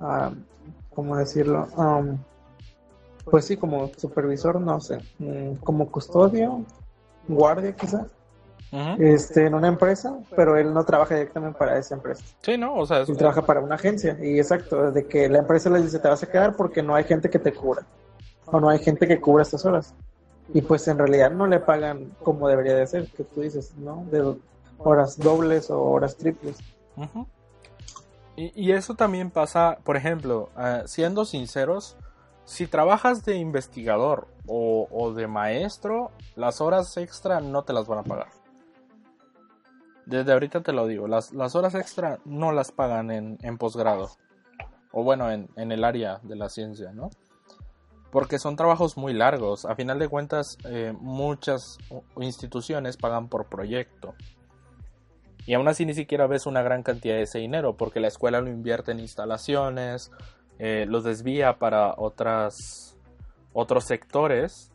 uh, 0.00 0.34
¿cómo 0.94 1.16
decirlo? 1.16 1.68
Um, 1.76 2.18
pues 3.30 3.44
sí, 3.46 3.56
como 3.56 3.90
supervisor, 3.96 4.60
no 4.60 4.80
sé, 4.80 4.98
mm, 5.18 5.54
como 5.62 5.90
custodio, 5.90 6.64
guardia 7.28 7.74
quizás. 7.74 8.06
Este, 8.98 9.46
en 9.46 9.54
una 9.54 9.68
empresa, 9.68 10.16
pero 10.34 10.56
él 10.56 10.72
no 10.72 10.82
trabaja 10.84 11.14
directamente 11.14 11.58
para 11.58 11.76
esa 11.78 11.94
empresa. 11.94 12.24
Sí, 12.40 12.56
¿no? 12.56 12.74
O 12.74 12.86
sea, 12.86 13.02
es- 13.02 13.08
Él 13.10 13.16
trabaja 13.18 13.42
para 13.44 13.60
una 13.60 13.74
agencia 13.74 14.16
y 14.22 14.38
exacto, 14.38 14.90
de 14.90 15.06
que 15.06 15.28
la 15.28 15.38
empresa 15.40 15.68
le 15.68 15.82
dice 15.82 15.98
te 15.98 16.08
vas 16.08 16.22
a 16.22 16.26
quedar 16.26 16.56
porque 16.56 16.82
no 16.82 16.94
hay 16.94 17.04
gente 17.04 17.28
que 17.28 17.38
te 17.38 17.52
cubra 17.52 17.82
o 18.46 18.58
no 18.60 18.70
hay 18.70 18.78
gente 18.78 19.06
que 19.06 19.20
cubra 19.20 19.42
estas 19.42 19.64
horas. 19.66 19.94
Y 20.54 20.62
pues 20.62 20.88
en 20.88 20.96
realidad 20.98 21.30
no 21.30 21.46
le 21.46 21.60
pagan 21.60 22.12
como 22.22 22.48
debería 22.48 22.74
de 22.74 22.86
ser, 22.86 23.06
que 23.08 23.24
tú 23.24 23.42
dices, 23.42 23.74
¿no? 23.76 24.06
De 24.10 24.36
horas 24.78 25.18
dobles 25.18 25.70
o 25.70 25.78
horas 25.82 26.16
triples. 26.16 26.56
Y, 28.36 28.52
y 28.54 28.72
eso 28.72 28.94
también 28.94 29.30
pasa, 29.30 29.78
por 29.84 29.96
ejemplo, 29.96 30.48
eh, 30.58 30.82
siendo 30.86 31.24
sinceros, 31.26 31.96
si 32.44 32.66
trabajas 32.66 33.24
de 33.24 33.36
investigador 33.36 34.28
o, 34.46 35.12
de 35.14 35.26
maestro, 35.26 36.10
las 36.36 36.60
horas 36.60 36.96
extra 36.96 37.40
no 37.40 37.62
te 37.62 37.72
las 37.72 37.86
van 37.86 38.00
a 38.00 38.04
pagar. 38.04 38.28
Desde 40.06 40.32
ahorita 40.32 40.62
te 40.62 40.72
lo 40.72 40.86
digo, 40.86 41.06
las, 41.06 41.32
las 41.32 41.54
horas 41.54 41.74
extra 41.74 42.18
no 42.24 42.52
las 42.52 42.72
pagan 42.72 43.10
en, 43.10 43.58
posgrado. 43.58 44.10
O 44.90 45.04
bueno, 45.04 45.30
en, 45.30 45.48
en 45.56 45.72
el 45.72 45.84
área 45.84 46.18
de 46.22 46.36
la 46.36 46.48
ciencia, 46.48 46.92
¿no? 46.92 47.10
Porque 48.10 48.38
son 48.38 48.56
trabajos 48.56 48.98
muy 48.98 49.14
largos. 49.14 49.64
A 49.64 49.74
final 49.74 49.98
de 49.98 50.08
cuentas, 50.08 50.58
eh, 50.64 50.92
muchas 51.00 51.78
instituciones 52.16 52.98
pagan 52.98 53.28
por 53.28 53.46
proyecto. 53.46 54.14
Y 55.46 55.54
aún 55.54 55.66
así 55.68 55.86
ni 55.86 55.94
siquiera 55.94 56.26
ves 56.26 56.46
una 56.46 56.62
gran 56.62 56.82
cantidad 56.82 57.14
de 57.14 57.22
ese 57.22 57.38
dinero, 57.38 57.76
porque 57.76 58.00
la 58.00 58.08
escuela 58.08 58.40
lo 58.40 58.50
invierte 58.50 58.92
en 58.92 59.00
instalaciones, 59.00 60.10
eh, 60.64 60.86
lo 60.86 61.02
desvía 61.02 61.58
para 61.58 61.92
otras, 61.96 62.96
otros 63.52 63.82
sectores, 63.82 64.70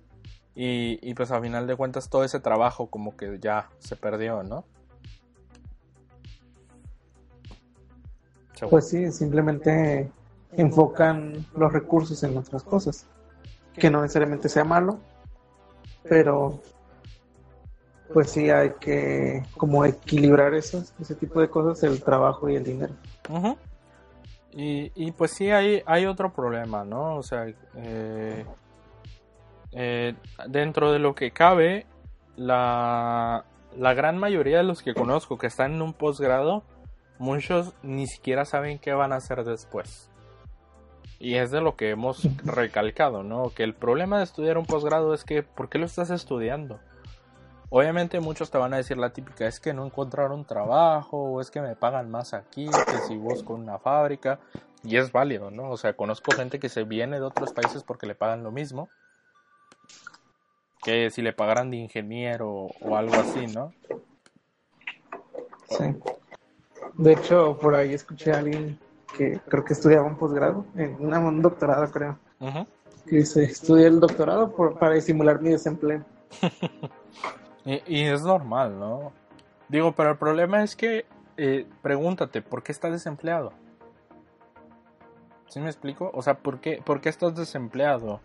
y, 0.53 0.99
y 1.01 1.13
pues 1.13 1.31
a 1.31 1.39
final 1.39 1.65
de 1.65 1.77
cuentas 1.77 2.09
todo 2.09 2.25
ese 2.25 2.41
trabajo 2.41 2.87
como 2.87 3.15
que 3.15 3.39
ya 3.39 3.69
se 3.79 3.95
perdió, 3.95 4.43
¿no? 4.43 4.65
Pues 8.69 8.89
sí, 8.89 9.09
simplemente 9.13 10.11
enfocan 10.51 11.45
los 11.55 11.71
recursos 11.71 12.21
en 12.21 12.35
otras 12.35 12.63
cosas, 12.63 13.05
que 13.73 13.89
no 13.89 14.01
necesariamente 14.01 14.49
sea 14.49 14.65
malo, 14.65 14.99
pero 16.03 16.59
pues 18.11 18.31
sí 18.31 18.49
hay 18.49 18.71
que 18.71 19.45
como 19.55 19.85
equilibrar 19.85 20.53
esos, 20.53 20.91
ese 20.99 21.15
tipo 21.15 21.39
de 21.39 21.49
cosas, 21.49 21.81
el 21.83 22.03
trabajo 22.03 22.49
y 22.49 22.57
el 22.57 22.65
dinero. 22.65 22.93
Ujú. 23.29 23.55
Y, 24.57 24.91
y 24.95 25.11
pues 25.11 25.31
sí, 25.35 25.51
hay, 25.51 25.83
hay 25.85 26.07
otro 26.07 26.33
problema, 26.33 26.83
¿no? 26.83 27.17
O 27.17 27.21
sea, 27.21 27.45
eh, 27.75 28.43
eh, 29.71 30.15
dentro 30.47 30.91
de 30.91 30.97
lo 30.97 31.13
que 31.13 31.29
cabe, 31.29 31.85
la, 32.37 33.45
la 33.77 33.93
gran 33.93 34.17
mayoría 34.17 34.57
de 34.57 34.63
los 34.63 34.81
que 34.81 34.95
conozco 34.95 35.37
que 35.37 35.45
están 35.45 35.75
en 35.75 35.83
un 35.83 35.93
posgrado, 35.93 36.63
muchos 37.19 37.75
ni 37.83 38.07
siquiera 38.07 38.45
saben 38.45 38.79
qué 38.79 38.93
van 38.93 39.13
a 39.13 39.17
hacer 39.17 39.43
después. 39.43 40.09
Y 41.19 41.35
es 41.35 41.51
de 41.51 41.61
lo 41.61 41.75
que 41.75 41.91
hemos 41.91 42.27
recalcado, 42.43 43.21
¿no? 43.21 43.51
Que 43.51 43.63
el 43.63 43.75
problema 43.75 44.17
de 44.17 44.23
estudiar 44.23 44.57
un 44.57 44.65
posgrado 44.65 45.13
es 45.13 45.23
que, 45.23 45.43
¿por 45.43 45.69
qué 45.69 45.77
lo 45.77 45.85
estás 45.85 46.09
estudiando? 46.09 46.79
Obviamente 47.69 48.19
muchos 48.21 48.49
te 48.49 48.57
van 48.57 48.73
a 48.73 48.77
decir 48.77 48.97
la 48.97 49.11
típica, 49.11 49.45
es 49.45 49.59
que 49.59 49.73
no 49.73 49.85
encontraron 49.85 50.45
trabajo, 50.45 51.17
o 51.17 51.41
es 51.41 51.51
que 51.51 51.59
me 51.61 51.75
pagan 51.75 52.09
más 52.09 52.33
aquí, 52.33 52.65
que 52.89 53.01
si 53.01 53.17
busco 53.17 53.53
una 53.53 53.77
fábrica, 53.77 54.39
y 54.83 54.95
es 54.95 55.11
válido, 55.11 55.51
¿no? 55.51 55.69
O 55.71 55.77
sea, 55.77 55.93
conozco 55.93 56.31
gente 56.31 56.59
que 56.59 56.69
se 56.69 56.83
viene 56.83 57.19
de 57.19 57.25
otros 57.25 57.51
países 57.51 57.83
porque 57.83 58.07
le 58.07 58.15
pagan 58.15 58.43
lo 58.43 58.51
mismo, 58.51 58.89
que 60.81 61.09
si 61.09 61.21
le 61.21 61.33
pagaran 61.33 61.69
de 61.69 61.77
ingeniero 61.77 62.49
o 62.49 62.95
algo 62.95 63.15
así, 63.15 63.47
¿no? 63.47 63.73
Sí. 65.69 65.93
De 66.93 67.13
hecho, 67.13 67.57
por 67.61 67.75
ahí 67.75 67.93
escuché 67.93 68.31
a 68.31 68.37
alguien 68.37 68.79
que 69.17 69.39
creo 69.49 69.65
que 69.65 69.73
estudiaba 69.73 70.07
un 70.07 70.15
posgrado, 70.17 70.65
en 70.75 70.95
una- 70.99 71.19
un 71.19 71.41
doctorado 71.41 71.91
creo, 71.91 72.17
que 73.09 73.25
se 73.25 73.43
estudia 73.43 73.87
el 73.87 73.99
doctorado 73.99 74.55
por, 74.55 74.79
para 74.79 74.93
disimular 74.93 75.41
mi 75.41 75.49
desempleo. 75.49 76.05
Y, 77.67 78.03
es 78.03 78.21
normal, 78.21 78.79
¿no? 78.79 79.11
Digo, 79.67 79.91
pero 79.91 80.11
el 80.11 80.17
problema 80.17 80.63
es 80.63 80.77
que, 80.77 81.05
eh, 81.35 81.67
pregúntate, 81.81 82.41
¿por 82.41 82.63
qué 82.63 82.71
estás 82.71 82.93
desempleado? 82.93 83.51
¿Sí 85.49 85.59
me 85.59 85.67
explico? 85.67 86.09
O 86.13 86.21
sea, 86.21 86.35
¿por 86.37 86.61
qué, 86.61 86.81
por 86.83 87.01
qué 87.01 87.09
estás 87.09 87.35
desempleado? 87.35 88.21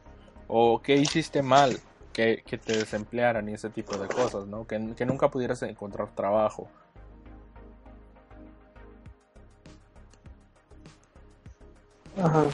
¿O 0.47 0.81
qué 0.81 0.95
hiciste 0.95 1.43
mal 1.43 1.81
que, 2.13 2.45
te 2.47 2.77
desemplearan 2.77 3.49
y 3.49 3.55
ese 3.55 3.69
tipo 3.69 3.97
de 3.97 4.07
cosas, 4.07 4.47
¿no? 4.47 4.65
Que 4.65 4.79
nunca 4.79 5.29
pudieras 5.29 5.61
encontrar 5.63 6.15
trabajo. 6.15 6.69
Ajá. 12.17 12.45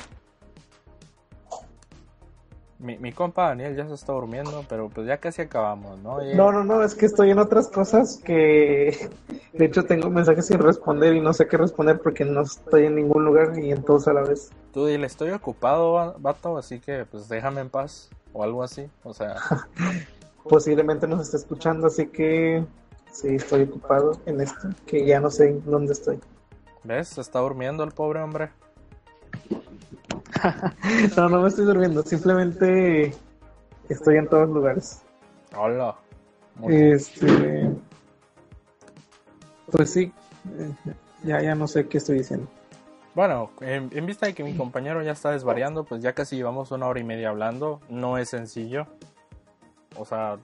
Mi, 2.80 2.96
mi 2.96 3.12
compa 3.12 3.48
Daniel 3.48 3.74
ya 3.74 3.88
se 3.88 3.94
está 3.94 4.12
durmiendo, 4.12 4.64
pero 4.68 4.88
pues 4.88 5.06
ya 5.06 5.16
casi 5.18 5.42
acabamos, 5.42 5.98
¿no? 5.98 6.24
Y- 6.24 6.34
No, 6.36 6.52
no, 6.52 6.62
no, 6.62 6.82
es 6.84 6.94
que 6.94 7.06
estoy 7.06 7.30
en 7.30 7.38
otras 7.40 7.66
cosas 7.68 8.20
que 8.24 9.10
de 9.52 9.64
hecho 9.64 9.84
tengo 9.84 10.10
mensajes 10.10 10.46
sin 10.46 10.60
responder 10.60 11.14
y 11.16 11.20
no 11.20 11.32
sé 11.32 11.48
qué 11.48 11.56
responder 11.56 11.98
porque 12.00 12.24
no 12.24 12.42
estoy 12.42 12.86
en 12.86 12.94
ningún 12.94 13.24
lugar 13.24 13.58
y 13.58 13.72
en 13.72 13.82
todos 13.82 14.06
a 14.06 14.12
la 14.12 14.22
vez. 14.22 14.52
Tú 14.72 14.86
dile, 14.86 15.06
estoy 15.08 15.30
ocupado, 15.30 15.94
va- 15.94 16.14
vato, 16.18 16.56
así 16.56 16.78
que 16.78 17.04
pues 17.04 17.28
déjame 17.28 17.62
en 17.62 17.68
paz 17.70 18.10
o 18.32 18.44
algo 18.44 18.62
así. 18.62 18.88
O 19.02 19.12
sea, 19.12 19.34
Posiblemente 20.48 21.06
nos 21.06 21.20
esté 21.22 21.36
escuchando, 21.36 21.88
así 21.88 22.06
que 22.06 22.64
sí, 23.10 23.34
estoy 23.34 23.62
ocupado 23.64 24.12
en 24.24 24.40
esto, 24.40 24.68
que 24.86 25.04
ya 25.04 25.20
no 25.20 25.30
sé 25.30 25.60
dónde 25.66 25.92
estoy. 25.92 26.20
¿ves? 26.84 27.08
Se 27.08 27.20
está 27.20 27.40
durmiendo 27.40 27.82
el 27.84 27.90
pobre 27.90 28.20
hombre. 28.22 28.50
No, 31.16 31.28
no 31.28 31.42
me 31.42 31.48
estoy 31.48 31.64
durmiendo, 31.64 32.02
simplemente 32.02 33.14
estoy 33.88 34.16
en 34.16 34.28
todos 34.28 34.48
lugares. 34.48 35.02
Hola. 35.56 35.94
Muy- 36.56 36.74
Este, 36.74 37.70
pues 39.70 39.92
sí, 39.92 40.12
eh, 40.58 40.72
ya, 41.24 41.40
ya 41.42 41.54
no 41.54 41.66
sé 41.68 41.86
qué 41.88 41.98
estoy 41.98 42.18
diciendo. 42.18 42.48
Bueno, 43.14 43.50
en, 43.60 43.90
en 43.92 44.06
vista 44.06 44.26
de 44.26 44.34
que 44.34 44.44
mi 44.44 44.54
compañero 44.54 45.02
ya 45.02 45.12
está 45.12 45.30
desvariando, 45.30 45.84
pues 45.84 46.02
ya 46.02 46.12
casi 46.12 46.36
llevamos 46.36 46.70
una 46.70 46.86
hora 46.86 47.00
y 47.00 47.04
media 47.04 47.30
hablando. 47.30 47.80
No 47.88 48.16
es 48.18 48.28
sencillo. 48.28 48.86
O 49.96 50.04
sea, 50.04 50.38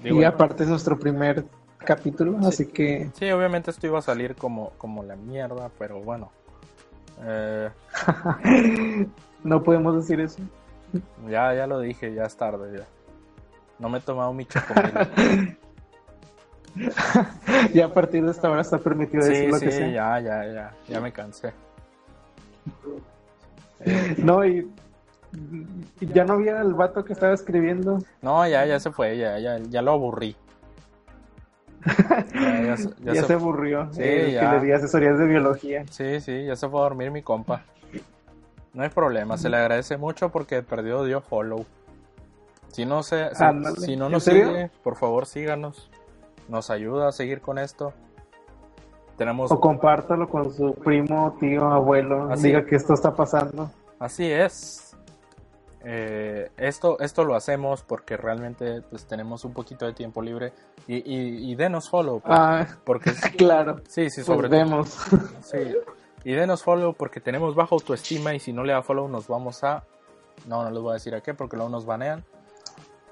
digo, 0.00 0.20
y 0.20 0.24
aparte 0.24 0.64
es 0.64 0.68
nuestro 0.68 0.98
primer 0.98 1.44
capítulo, 1.78 2.38
así 2.46 2.66
que 2.66 3.10
sí, 3.14 3.30
obviamente 3.30 3.70
esto 3.70 3.86
iba 3.86 3.98
a 3.98 4.02
salir 4.02 4.34
como, 4.36 4.70
como 4.76 5.02
la 5.02 5.16
mierda, 5.16 5.70
pero 5.78 6.00
bueno. 6.00 6.30
Eh, 7.22 7.70
no 9.44 9.62
podemos 9.62 9.96
decir 9.96 10.20
eso. 10.20 10.38
ya, 11.28 11.54
ya 11.54 11.66
lo 11.66 11.80
dije, 11.80 12.14
ya 12.14 12.24
es 12.24 12.36
tarde 12.36 12.78
ya. 12.78 12.84
No 13.78 13.88
me 13.88 13.98
he 13.98 14.00
tomado 14.00 14.32
mi 14.32 14.46
chocomil. 14.46 15.56
ya 17.74 17.86
a 17.86 17.92
partir 17.92 18.24
de 18.24 18.30
esta 18.32 18.50
hora 18.50 18.60
está 18.62 18.78
permitido 18.78 19.22
Sí, 19.22 19.28
decir 19.30 19.50
lo 19.50 19.58
sí, 19.58 19.66
que 19.66 19.72
sea. 19.72 19.88
ya, 19.90 20.20
ya, 20.20 20.52
ya, 20.52 20.72
ya 20.88 21.00
me 21.00 21.12
cansé. 21.12 21.52
No, 24.18 24.42
y, 24.46 24.66
y 26.00 26.06
ya 26.06 26.24
no 26.24 26.34
había 26.34 26.58
el 26.62 26.72
vato 26.72 27.04
que 27.04 27.12
estaba 27.12 27.34
escribiendo. 27.34 27.98
No, 28.22 28.46
ya, 28.48 28.64
ya 28.64 28.80
se 28.80 28.90
fue, 28.92 29.18
ya, 29.18 29.38
ya, 29.38 29.58
ya 29.58 29.82
lo 29.82 29.92
aburrí. 29.92 30.34
Ya, 32.34 32.62
ya 32.62 32.76
se- 32.76 32.88
ya 33.04 33.12
Ya, 33.12 33.20
se- 33.22 33.26
se 33.26 33.32
aburrió. 33.34 33.88
Sí, 33.92 34.00
eh, 34.02 34.32
ya. 34.32 34.50
Que 34.50 34.56
le 34.58 34.64
di 34.64 34.72
asesorías 34.72 35.18
de 35.18 35.26
biología. 35.26 35.84
Sí, 35.90 36.20
sí, 36.20 36.44
ya 36.46 36.56
se 36.56 36.68
fue 36.68 36.80
a 36.80 36.84
dormir 36.84 37.10
mi 37.10 37.22
compa. 37.22 37.62
No 38.72 38.82
hay 38.82 38.88
problema, 38.88 39.36
se 39.38 39.48
le 39.48 39.56
agradece 39.56 39.96
mucho 39.96 40.30
porque 40.30 40.62
perdió 40.62 41.04
dio 41.04 41.20
follow. 41.20 41.64
Si 42.72 42.84
no 42.84 43.02
se, 43.04 43.34
si- 43.34 43.44
Ándale. 43.44 43.76
si 43.76 43.96
no 43.96 44.06
¿En 44.06 44.12
nos 44.12 44.24
sigue, 44.24 44.70
por 44.82 44.96
favor 44.96 45.26
síganos. 45.26 45.90
Nos 46.48 46.70
ayuda 46.70 47.08
a 47.08 47.12
seguir 47.12 47.40
con 47.40 47.58
esto. 47.58 47.92
Tenemos 49.16 49.52
O 49.52 49.60
compártalo 49.60 50.28
con 50.28 50.52
su 50.52 50.74
primo, 50.74 51.36
tío, 51.38 51.70
abuelo. 51.70 52.32
Así. 52.32 52.48
Diga 52.48 52.66
que 52.66 52.74
esto 52.74 52.94
está 52.94 53.14
pasando. 53.14 53.70
Así 54.00 54.28
es. 54.30 54.83
Eh, 55.86 56.50
esto, 56.56 56.98
esto 57.00 57.24
lo 57.24 57.34
hacemos 57.34 57.82
porque 57.82 58.16
realmente 58.16 58.80
pues 58.82 59.06
tenemos 59.06 59.44
un 59.44 59.52
poquito 59.52 59.84
de 59.84 59.92
tiempo 59.92 60.22
libre 60.22 60.52
y, 60.86 60.96
y, 60.96 61.50
y 61.50 61.54
denos 61.56 61.90
follow. 61.90 62.22
Ah, 62.24 62.66
Porque 62.84 63.12
claro. 63.36 63.80
sí, 63.88 64.08
sí, 64.08 64.22
Pues 64.22 64.26
sobre 64.26 64.48
todo. 64.48 64.84
Sí. 65.42 65.74
Y 66.24 66.32
denos 66.32 66.62
follow 66.62 66.94
porque 66.94 67.20
tenemos 67.20 67.54
baja 67.54 67.74
autoestima 67.74 68.34
y 68.34 68.40
si 68.40 68.52
no 68.52 68.64
le 68.64 68.72
da 68.72 68.82
follow 68.82 69.08
nos 69.08 69.28
vamos 69.28 69.62
a... 69.62 69.84
No, 70.46 70.62
no 70.64 70.70
les 70.70 70.80
voy 70.80 70.90
a 70.90 70.94
decir 70.94 71.14
a 71.14 71.20
qué 71.20 71.34
porque 71.34 71.56
luego 71.56 71.70
nos 71.70 71.84
banean. 71.84 72.24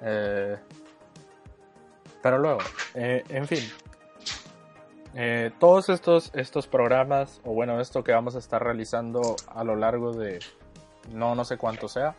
Eh, 0.01 0.57
Pero 2.23 2.39
luego, 2.39 2.61
eh, 2.95 3.23
en 3.29 3.47
fin. 3.47 3.65
Todos 5.59 5.91
estos, 5.91 6.31
estos 6.35 6.67
programas, 6.67 7.43
o 7.45 7.53
bueno, 7.53 7.79
esto 7.81 8.03
que 8.03 8.13
vamos 8.13 8.35
a 8.35 8.39
estar 8.39 8.65
realizando 8.65 9.37
a 9.47 9.63
lo 9.63 9.77
largo 9.77 10.13
de 10.15 10.39
no, 11.13 11.35
no 11.35 11.45
sé 11.45 11.59
cuánto 11.59 11.87
sea. 11.87 12.15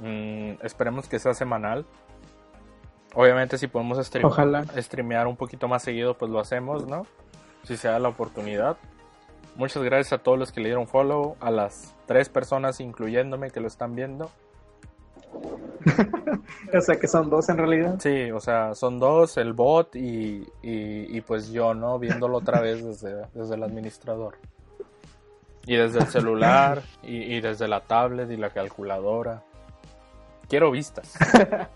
Mm, 0.00 0.64
esperemos 0.64 1.08
que 1.08 1.18
sea 1.18 1.34
semanal. 1.34 1.86
Obviamente 3.14 3.58
si 3.58 3.66
podemos 3.66 3.98
stream- 3.98 4.24
Ojalá. 4.26 4.64
streamear 4.76 5.26
un 5.26 5.36
poquito 5.36 5.66
más 5.68 5.82
seguido, 5.82 6.14
pues 6.16 6.30
lo 6.30 6.38
hacemos, 6.40 6.86
¿no? 6.86 7.06
Si 7.64 7.76
se 7.76 7.88
da 7.88 7.98
la 7.98 8.08
oportunidad. 8.08 8.76
Muchas 9.56 9.82
gracias 9.82 10.12
a 10.12 10.22
todos 10.22 10.38
los 10.38 10.52
que 10.52 10.60
le 10.60 10.68
dieron 10.68 10.86
follow, 10.86 11.36
a 11.40 11.50
las 11.50 11.94
tres 12.06 12.28
personas 12.28 12.80
incluyéndome 12.80 13.50
que 13.50 13.60
lo 13.60 13.66
están 13.68 13.94
viendo. 13.94 14.30
O 16.76 16.80
sea 16.80 16.96
que 16.98 17.06
son 17.08 17.30
dos 17.30 17.48
en 17.48 17.56
realidad. 17.58 17.96
Sí, 18.00 18.30
o 18.30 18.40
sea, 18.40 18.74
son 18.74 18.98
dos, 18.98 19.36
el 19.38 19.52
bot 19.52 19.94
y, 19.96 20.46
y, 20.62 21.16
y 21.16 21.20
pues 21.22 21.50
yo, 21.50 21.74
¿no? 21.74 21.98
Viéndolo 21.98 22.38
otra 22.38 22.60
vez 22.60 22.84
desde, 22.84 23.26
desde 23.34 23.54
el 23.54 23.62
administrador. 23.62 24.36
Y 25.66 25.76
desde 25.76 26.00
el 26.00 26.06
celular, 26.06 26.82
y, 27.02 27.34
y 27.34 27.40
desde 27.40 27.68
la 27.68 27.80
tablet 27.80 28.30
y 28.30 28.36
la 28.36 28.50
calculadora. 28.50 29.42
Quiero 30.50 30.70
vistas. 30.72 31.14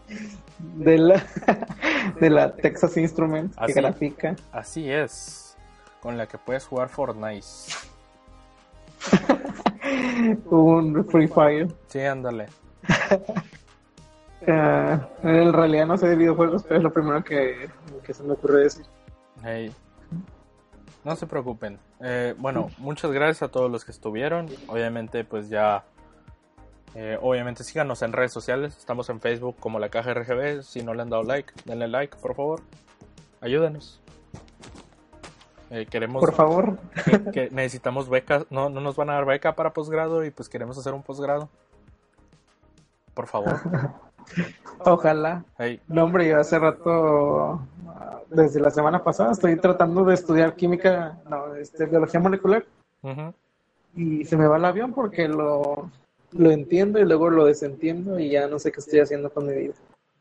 De 0.58 0.98
la, 0.98 1.22
de 2.20 2.30
la 2.30 2.54
Texas 2.54 2.96
Instruments 2.96 3.56
que 3.56 3.64
Así. 3.64 3.72
grafica. 3.74 4.36
Así 4.52 4.90
es. 4.90 5.56
Con 6.00 6.16
la 6.16 6.26
que 6.26 6.38
puedes 6.38 6.64
jugar 6.66 6.88
Fortnite. 6.88 7.46
Un 10.50 11.04
Free 11.06 11.28
Fire. 11.28 11.68
Sí, 11.88 12.00
ándale. 12.00 12.46
Eh, 14.46 14.98
en 15.22 15.52
realidad 15.52 15.86
no 15.86 15.98
sé 15.98 16.08
de 16.08 16.16
videojuegos, 16.16 16.62
pero 16.62 16.76
es 16.76 16.82
lo 16.82 16.92
primero 16.92 17.22
que, 17.24 17.68
que 18.04 18.14
se 18.14 18.22
me 18.22 18.32
ocurre 18.32 18.62
decir. 18.64 18.86
Hey. 19.42 19.72
No 21.02 21.16
se 21.16 21.26
preocupen. 21.26 21.78
Eh, 22.00 22.34
bueno, 22.38 22.70
muchas 22.78 23.10
gracias 23.12 23.42
a 23.42 23.48
todos 23.48 23.70
los 23.70 23.84
que 23.84 23.90
estuvieron. 23.92 24.48
Obviamente, 24.68 25.24
pues 25.24 25.48
ya. 25.48 25.84
Eh, 26.94 27.18
obviamente, 27.20 27.64
síganos 27.64 28.02
en 28.02 28.12
redes 28.12 28.32
sociales. 28.32 28.76
Estamos 28.76 29.08
en 29.10 29.20
Facebook 29.20 29.56
como 29.58 29.78
la 29.78 29.88
caja 29.88 30.14
RGB. 30.14 30.62
Si 30.62 30.82
no 30.82 30.94
le 30.94 31.02
han 31.02 31.10
dado 31.10 31.22
like, 31.22 31.52
denle 31.64 31.88
like, 31.88 32.16
por 32.16 32.34
favor. 32.34 32.60
Ayúdenos. 33.40 34.00
Eh, 35.70 35.86
queremos. 35.86 36.20
Por 36.20 36.34
favor. 36.34 36.78
que, 37.04 37.30
que 37.30 37.50
necesitamos 37.52 38.08
becas. 38.08 38.46
No, 38.50 38.68
no 38.68 38.80
nos 38.80 38.96
van 38.96 39.10
a 39.10 39.14
dar 39.14 39.24
beca 39.24 39.54
para 39.54 39.72
posgrado 39.72 40.24
y 40.24 40.30
pues 40.30 40.48
queremos 40.48 40.78
hacer 40.78 40.94
un 40.94 41.02
posgrado. 41.02 41.48
Por 43.12 43.26
favor. 43.26 43.60
Ojalá. 44.84 45.44
Hey, 45.58 45.80
No, 45.88 46.04
hombre, 46.04 46.28
yo 46.28 46.38
hace 46.38 46.58
rato, 46.58 47.60
ah, 47.88 48.20
desde 48.30 48.60
la 48.60 48.70
semana 48.70 49.02
pasada, 49.02 49.32
estoy 49.32 49.56
tratando 49.56 50.04
de 50.04 50.14
estudiar 50.14 50.54
química, 50.54 51.18
no, 51.28 51.54
este, 51.54 51.86
biología 51.86 52.20
molecular, 52.20 52.64
y 53.94 54.24
se 54.24 54.36
me 54.36 54.46
va 54.46 54.56
el 54.56 54.64
avión 54.64 54.92
porque 54.92 55.28
lo, 55.28 55.90
lo 56.34 56.50
entiendo 56.50 56.98
y 56.98 57.04
luego 57.04 57.30
lo 57.30 57.46
desentiendo 57.46 58.18
y 58.18 58.30
ya 58.30 58.48
no 58.48 58.58
sé 58.58 58.72
qué 58.72 58.80
estoy 58.80 59.00
haciendo 59.00 59.32
con 59.32 59.46
mi 59.46 59.54
vida. 59.54 59.74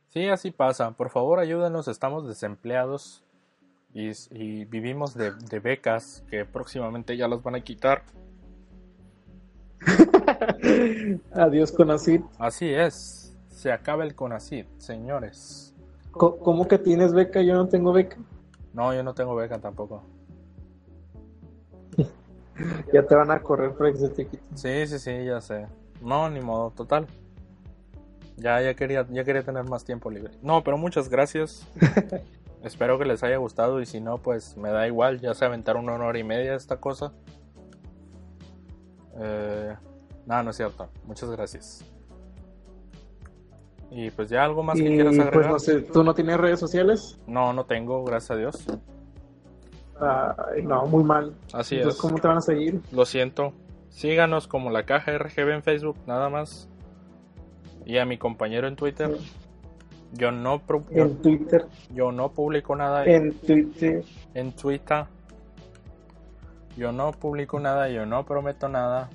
Sí, 0.08 0.28
así 0.28 0.52
pasa. 0.52 0.92
Por 0.92 1.10
favor, 1.10 1.40
ayúdanos. 1.40 1.88
Estamos 1.88 2.28
desempleados 2.28 3.24
y, 3.94 4.12
y 4.32 4.66
vivimos 4.66 5.16
de, 5.16 5.32
de 5.32 5.60
becas 5.60 6.24
que 6.30 6.46
próximamente 6.46 7.18
ya 7.18 7.28
las 7.28 7.42
van 7.42 7.56
a 7.56 7.62
quitar. 7.62 8.04
Adiós, 11.34 11.72
Conacid. 11.72 12.22
Así 12.38 12.70
es. 12.70 13.36
Se 13.48 13.72
acaba 13.72 14.04
el 14.04 14.16
CONACYT, 14.16 14.68
señores. 14.78 15.74
¿Cómo 16.12 16.68
que 16.68 16.78
tienes 16.78 17.14
beca? 17.14 17.42
Yo 17.42 17.56
no 17.56 17.68
tengo 17.68 17.92
beca. 17.92 18.18
No, 18.74 18.94
yo 18.94 19.04
no 19.04 19.14
tengo 19.14 19.36
beca 19.36 19.60
tampoco. 19.60 20.04
Ya 22.94 23.02
te 23.02 23.16
van 23.16 23.32
a 23.32 23.42
correr 23.42 23.74
para 23.74 23.92
que 23.92 23.98
se 23.98 24.10
te 24.10 24.28
quite. 24.28 24.44
Sí, 24.54 24.86
sí, 24.86 25.00
sí, 25.00 25.26
ya 25.26 25.42
sé. 25.42 25.66
No, 26.04 26.30
ni 26.30 26.42
modo, 26.42 26.72
total. 26.72 27.08
Ya, 28.38 28.62
ya 28.62 28.74
quería, 28.74 29.08
ya 29.10 29.24
quería 29.24 29.44
tener 29.44 29.64
más 29.66 29.86
tiempo 29.86 30.12
libre. 30.12 30.32
No, 30.42 30.64
pero 30.64 30.78
muchas 30.78 31.10
gracias. 31.10 31.68
Espero 32.64 32.98
que 32.98 33.06
les 33.06 33.24
haya 33.24 33.38
gustado 33.38 33.82
y 33.82 33.86
si 33.86 34.00
no, 34.00 34.18
pues 34.18 34.58
me 34.58 34.70
da 34.70 34.88
igual. 34.88 35.20
Ya 35.20 35.34
se 35.34 35.46
aventaron 35.46 35.90
una 35.90 36.06
hora 36.06 36.20
y 36.20 36.24
media 36.24 36.56
esta 36.56 36.78
cosa. 36.78 37.14
Eh, 39.20 39.76
no, 40.26 40.44
no 40.44 40.50
es 40.50 40.58
cierto. 40.58 40.90
Muchas 41.06 41.30
gracias. 41.30 41.86
Y 43.92 44.10
pues 44.12 44.30
ya 44.30 44.44
algo 44.44 44.64
más 44.64 44.78
que 44.78 44.88
quieras 44.88 45.14
agregar. 45.14 45.34
pues 45.34 45.48
no 45.48 45.60
sé, 45.60 45.82
¿tú 45.82 46.04
no 46.04 46.16
tienes 46.16 46.38
redes 46.38 46.60
sociales? 46.60 47.20
No, 47.28 47.54
no 47.54 47.66
tengo, 47.66 48.04
gracias 48.04 48.32
a 48.32 48.36
Dios. 48.36 48.66
Ay, 50.00 50.64
no, 50.64 50.86
muy 50.88 51.04
mal. 51.04 51.36
Así 51.54 51.76
Entonces, 51.76 51.98
es. 51.98 52.02
¿cómo 52.02 52.18
te 52.18 52.28
van 52.28 52.38
a 52.38 52.42
seguir? 52.42 52.82
Lo 52.92 53.06
siento. 53.06 53.54
Síganos 53.94 54.48
como 54.48 54.72
la 54.72 54.88
caja 54.88 55.16
RGB 55.20 55.50
en 55.52 55.62
Facebook, 55.62 55.98
nada 56.08 56.28
más. 56.28 56.68
Y 57.86 58.00
a 58.00 58.06
mi 58.06 58.18
compañero 58.18 58.68
en 58.68 58.76
Twitter. 58.76 59.12
Yo 60.14 60.32
no, 60.32 60.62
yo, 60.68 61.04
En 61.04 61.22
Twitter, 61.22 61.66
yo 61.94 62.12
no 62.12 62.32
publico 62.32 62.76
nada 62.76 63.06
en, 63.06 63.12
en 63.28 63.34
Twitter. 63.34 64.04
Twitter. 64.60 65.06
Yo 66.76 66.92
no 66.92 67.12
publico 67.12 67.60
nada, 67.60 67.88
yo 67.90 68.08
no 68.08 68.26
prometo 68.26 68.68
nada. 68.68 69.12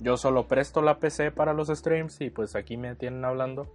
Yo 0.00 0.16
solo 0.16 0.46
presto 0.46 0.80
la 0.80 0.98
PC 0.98 1.32
para 1.32 1.52
los 1.52 1.68
streams 1.68 2.20
y 2.20 2.30
pues 2.30 2.54
aquí 2.54 2.76
me 2.76 2.94
tienen 2.94 3.24
hablando. 3.24 3.66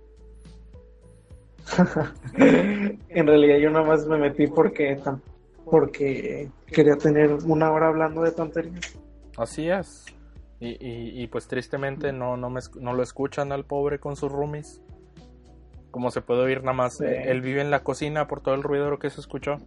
En 2.37 3.27
realidad 3.27 3.57
yo 3.57 3.69
nada 3.71 3.85
más 3.85 4.05
me 4.07 4.17
metí 4.17 4.47
porque 4.47 4.99
porque 5.65 6.49
quería 6.67 6.95
tener 6.95 7.33
una 7.45 7.71
hora 7.71 7.89
hablando 7.89 8.21
de 8.21 8.31
tonterías. 8.31 8.97
Así 9.37 9.69
es. 9.69 10.05
Y, 10.59 10.69
y, 10.69 11.21
y, 11.23 11.27
pues 11.27 11.47
tristemente 11.47 12.13
no, 12.13 12.37
no, 12.37 12.49
me, 12.49 12.61
no 12.79 12.93
lo 12.93 13.03
escuchan 13.03 13.51
al 13.51 13.65
pobre 13.65 13.99
con 13.99 14.15
sus 14.15 14.31
roomies. 14.31 14.81
Como 15.91 16.11
se 16.11 16.21
puede 16.21 16.41
oír 16.43 16.59
nada 16.61 16.73
más. 16.73 16.97
Sí. 16.97 17.05
Él 17.07 17.41
vive 17.41 17.61
en 17.61 17.71
la 17.71 17.83
cocina 17.83 18.27
por 18.27 18.41
todo 18.41 18.55
el 18.55 18.63
ruido 18.63 18.97
que 18.99 19.09
se 19.09 19.19
escuchó. 19.21 19.57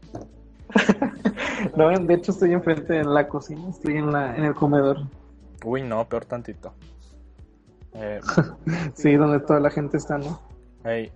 No, 1.77 1.89
de 1.91 2.15
hecho 2.15 2.31
estoy 2.31 2.53
enfrente 2.53 2.93
de 2.95 3.05
la 3.05 3.27
cocina, 3.27 3.69
estoy 3.69 3.97
en 3.97 4.13
la 4.13 4.37
en 4.37 4.45
el 4.45 4.55
comedor. 4.55 4.99
Uy, 5.65 5.83
no, 5.83 6.09
peor 6.09 6.25
tantito. 6.25 6.73
Eh, 7.95 8.21
Sí, 8.95 9.17
donde 9.17 9.41
toda 9.41 9.59
la 9.59 9.71
gente 9.71 9.97
está, 9.97 10.19
¿no? 10.19 10.41
hey. 10.85 11.11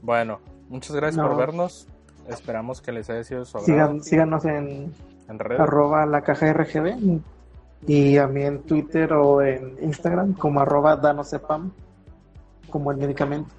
Bueno, 0.00 0.40
muchas 0.68 0.96
gracias 0.96 1.22
No. 1.22 1.28
por 1.28 1.36
vernos. 1.36 1.86
Esperamos 2.28 2.80
que 2.80 2.92
les 2.92 3.10
haya 3.10 3.22
sido 3.24 3.44
su 3.44 3.58
agrado 3.58 3.66
Sigan, 3.66 4.02
síganos 4.02 4.44
en 4.46 4.92
en 5.28 5.38
redes. 5.38 5.60
arroba 5.60 6.06
la 6.06 6.22
caja 6.22 6.52
RGB 6.52 7.20
y 7.86 8.16
a 8.16 8.26
mí 8.26 8.42
en 8.42 8.62
Twitter 8.62 9.12
o 9.12 9.42
en 9.42 9.76
Instagram 9.82 10.34
como 10.34 10.60
arroba 10.60 10.96
danosepam 10.96 11.70
como 12.70 12.90
el 12.90 12.98
medicamento. 12.98 13.50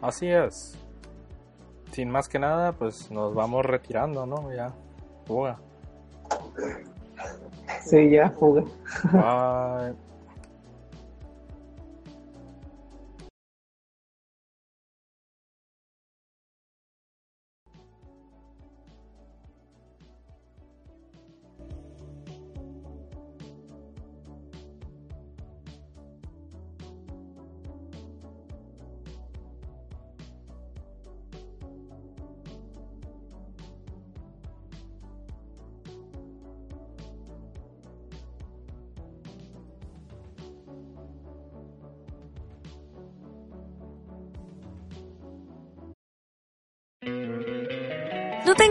Así 0.00 0.28
es. 0.28 0.76
Sin 1.92 2.10
más 2.10 2.28
que 2.28 2.38
nada, 2.38 2.72
pues 2.72 3.10
nos 3.10 3.34
vamos 3.34 3.64
retirando, 3.64 4.26
¿no? 4.26 4.52
Ya. 4.52 4.72
Fuga. 5.26 5.58
Sí, 7.84 8.10
ya, 8.10 8.30
fuga. 8.30 8.64
Bye. 9.12 10.11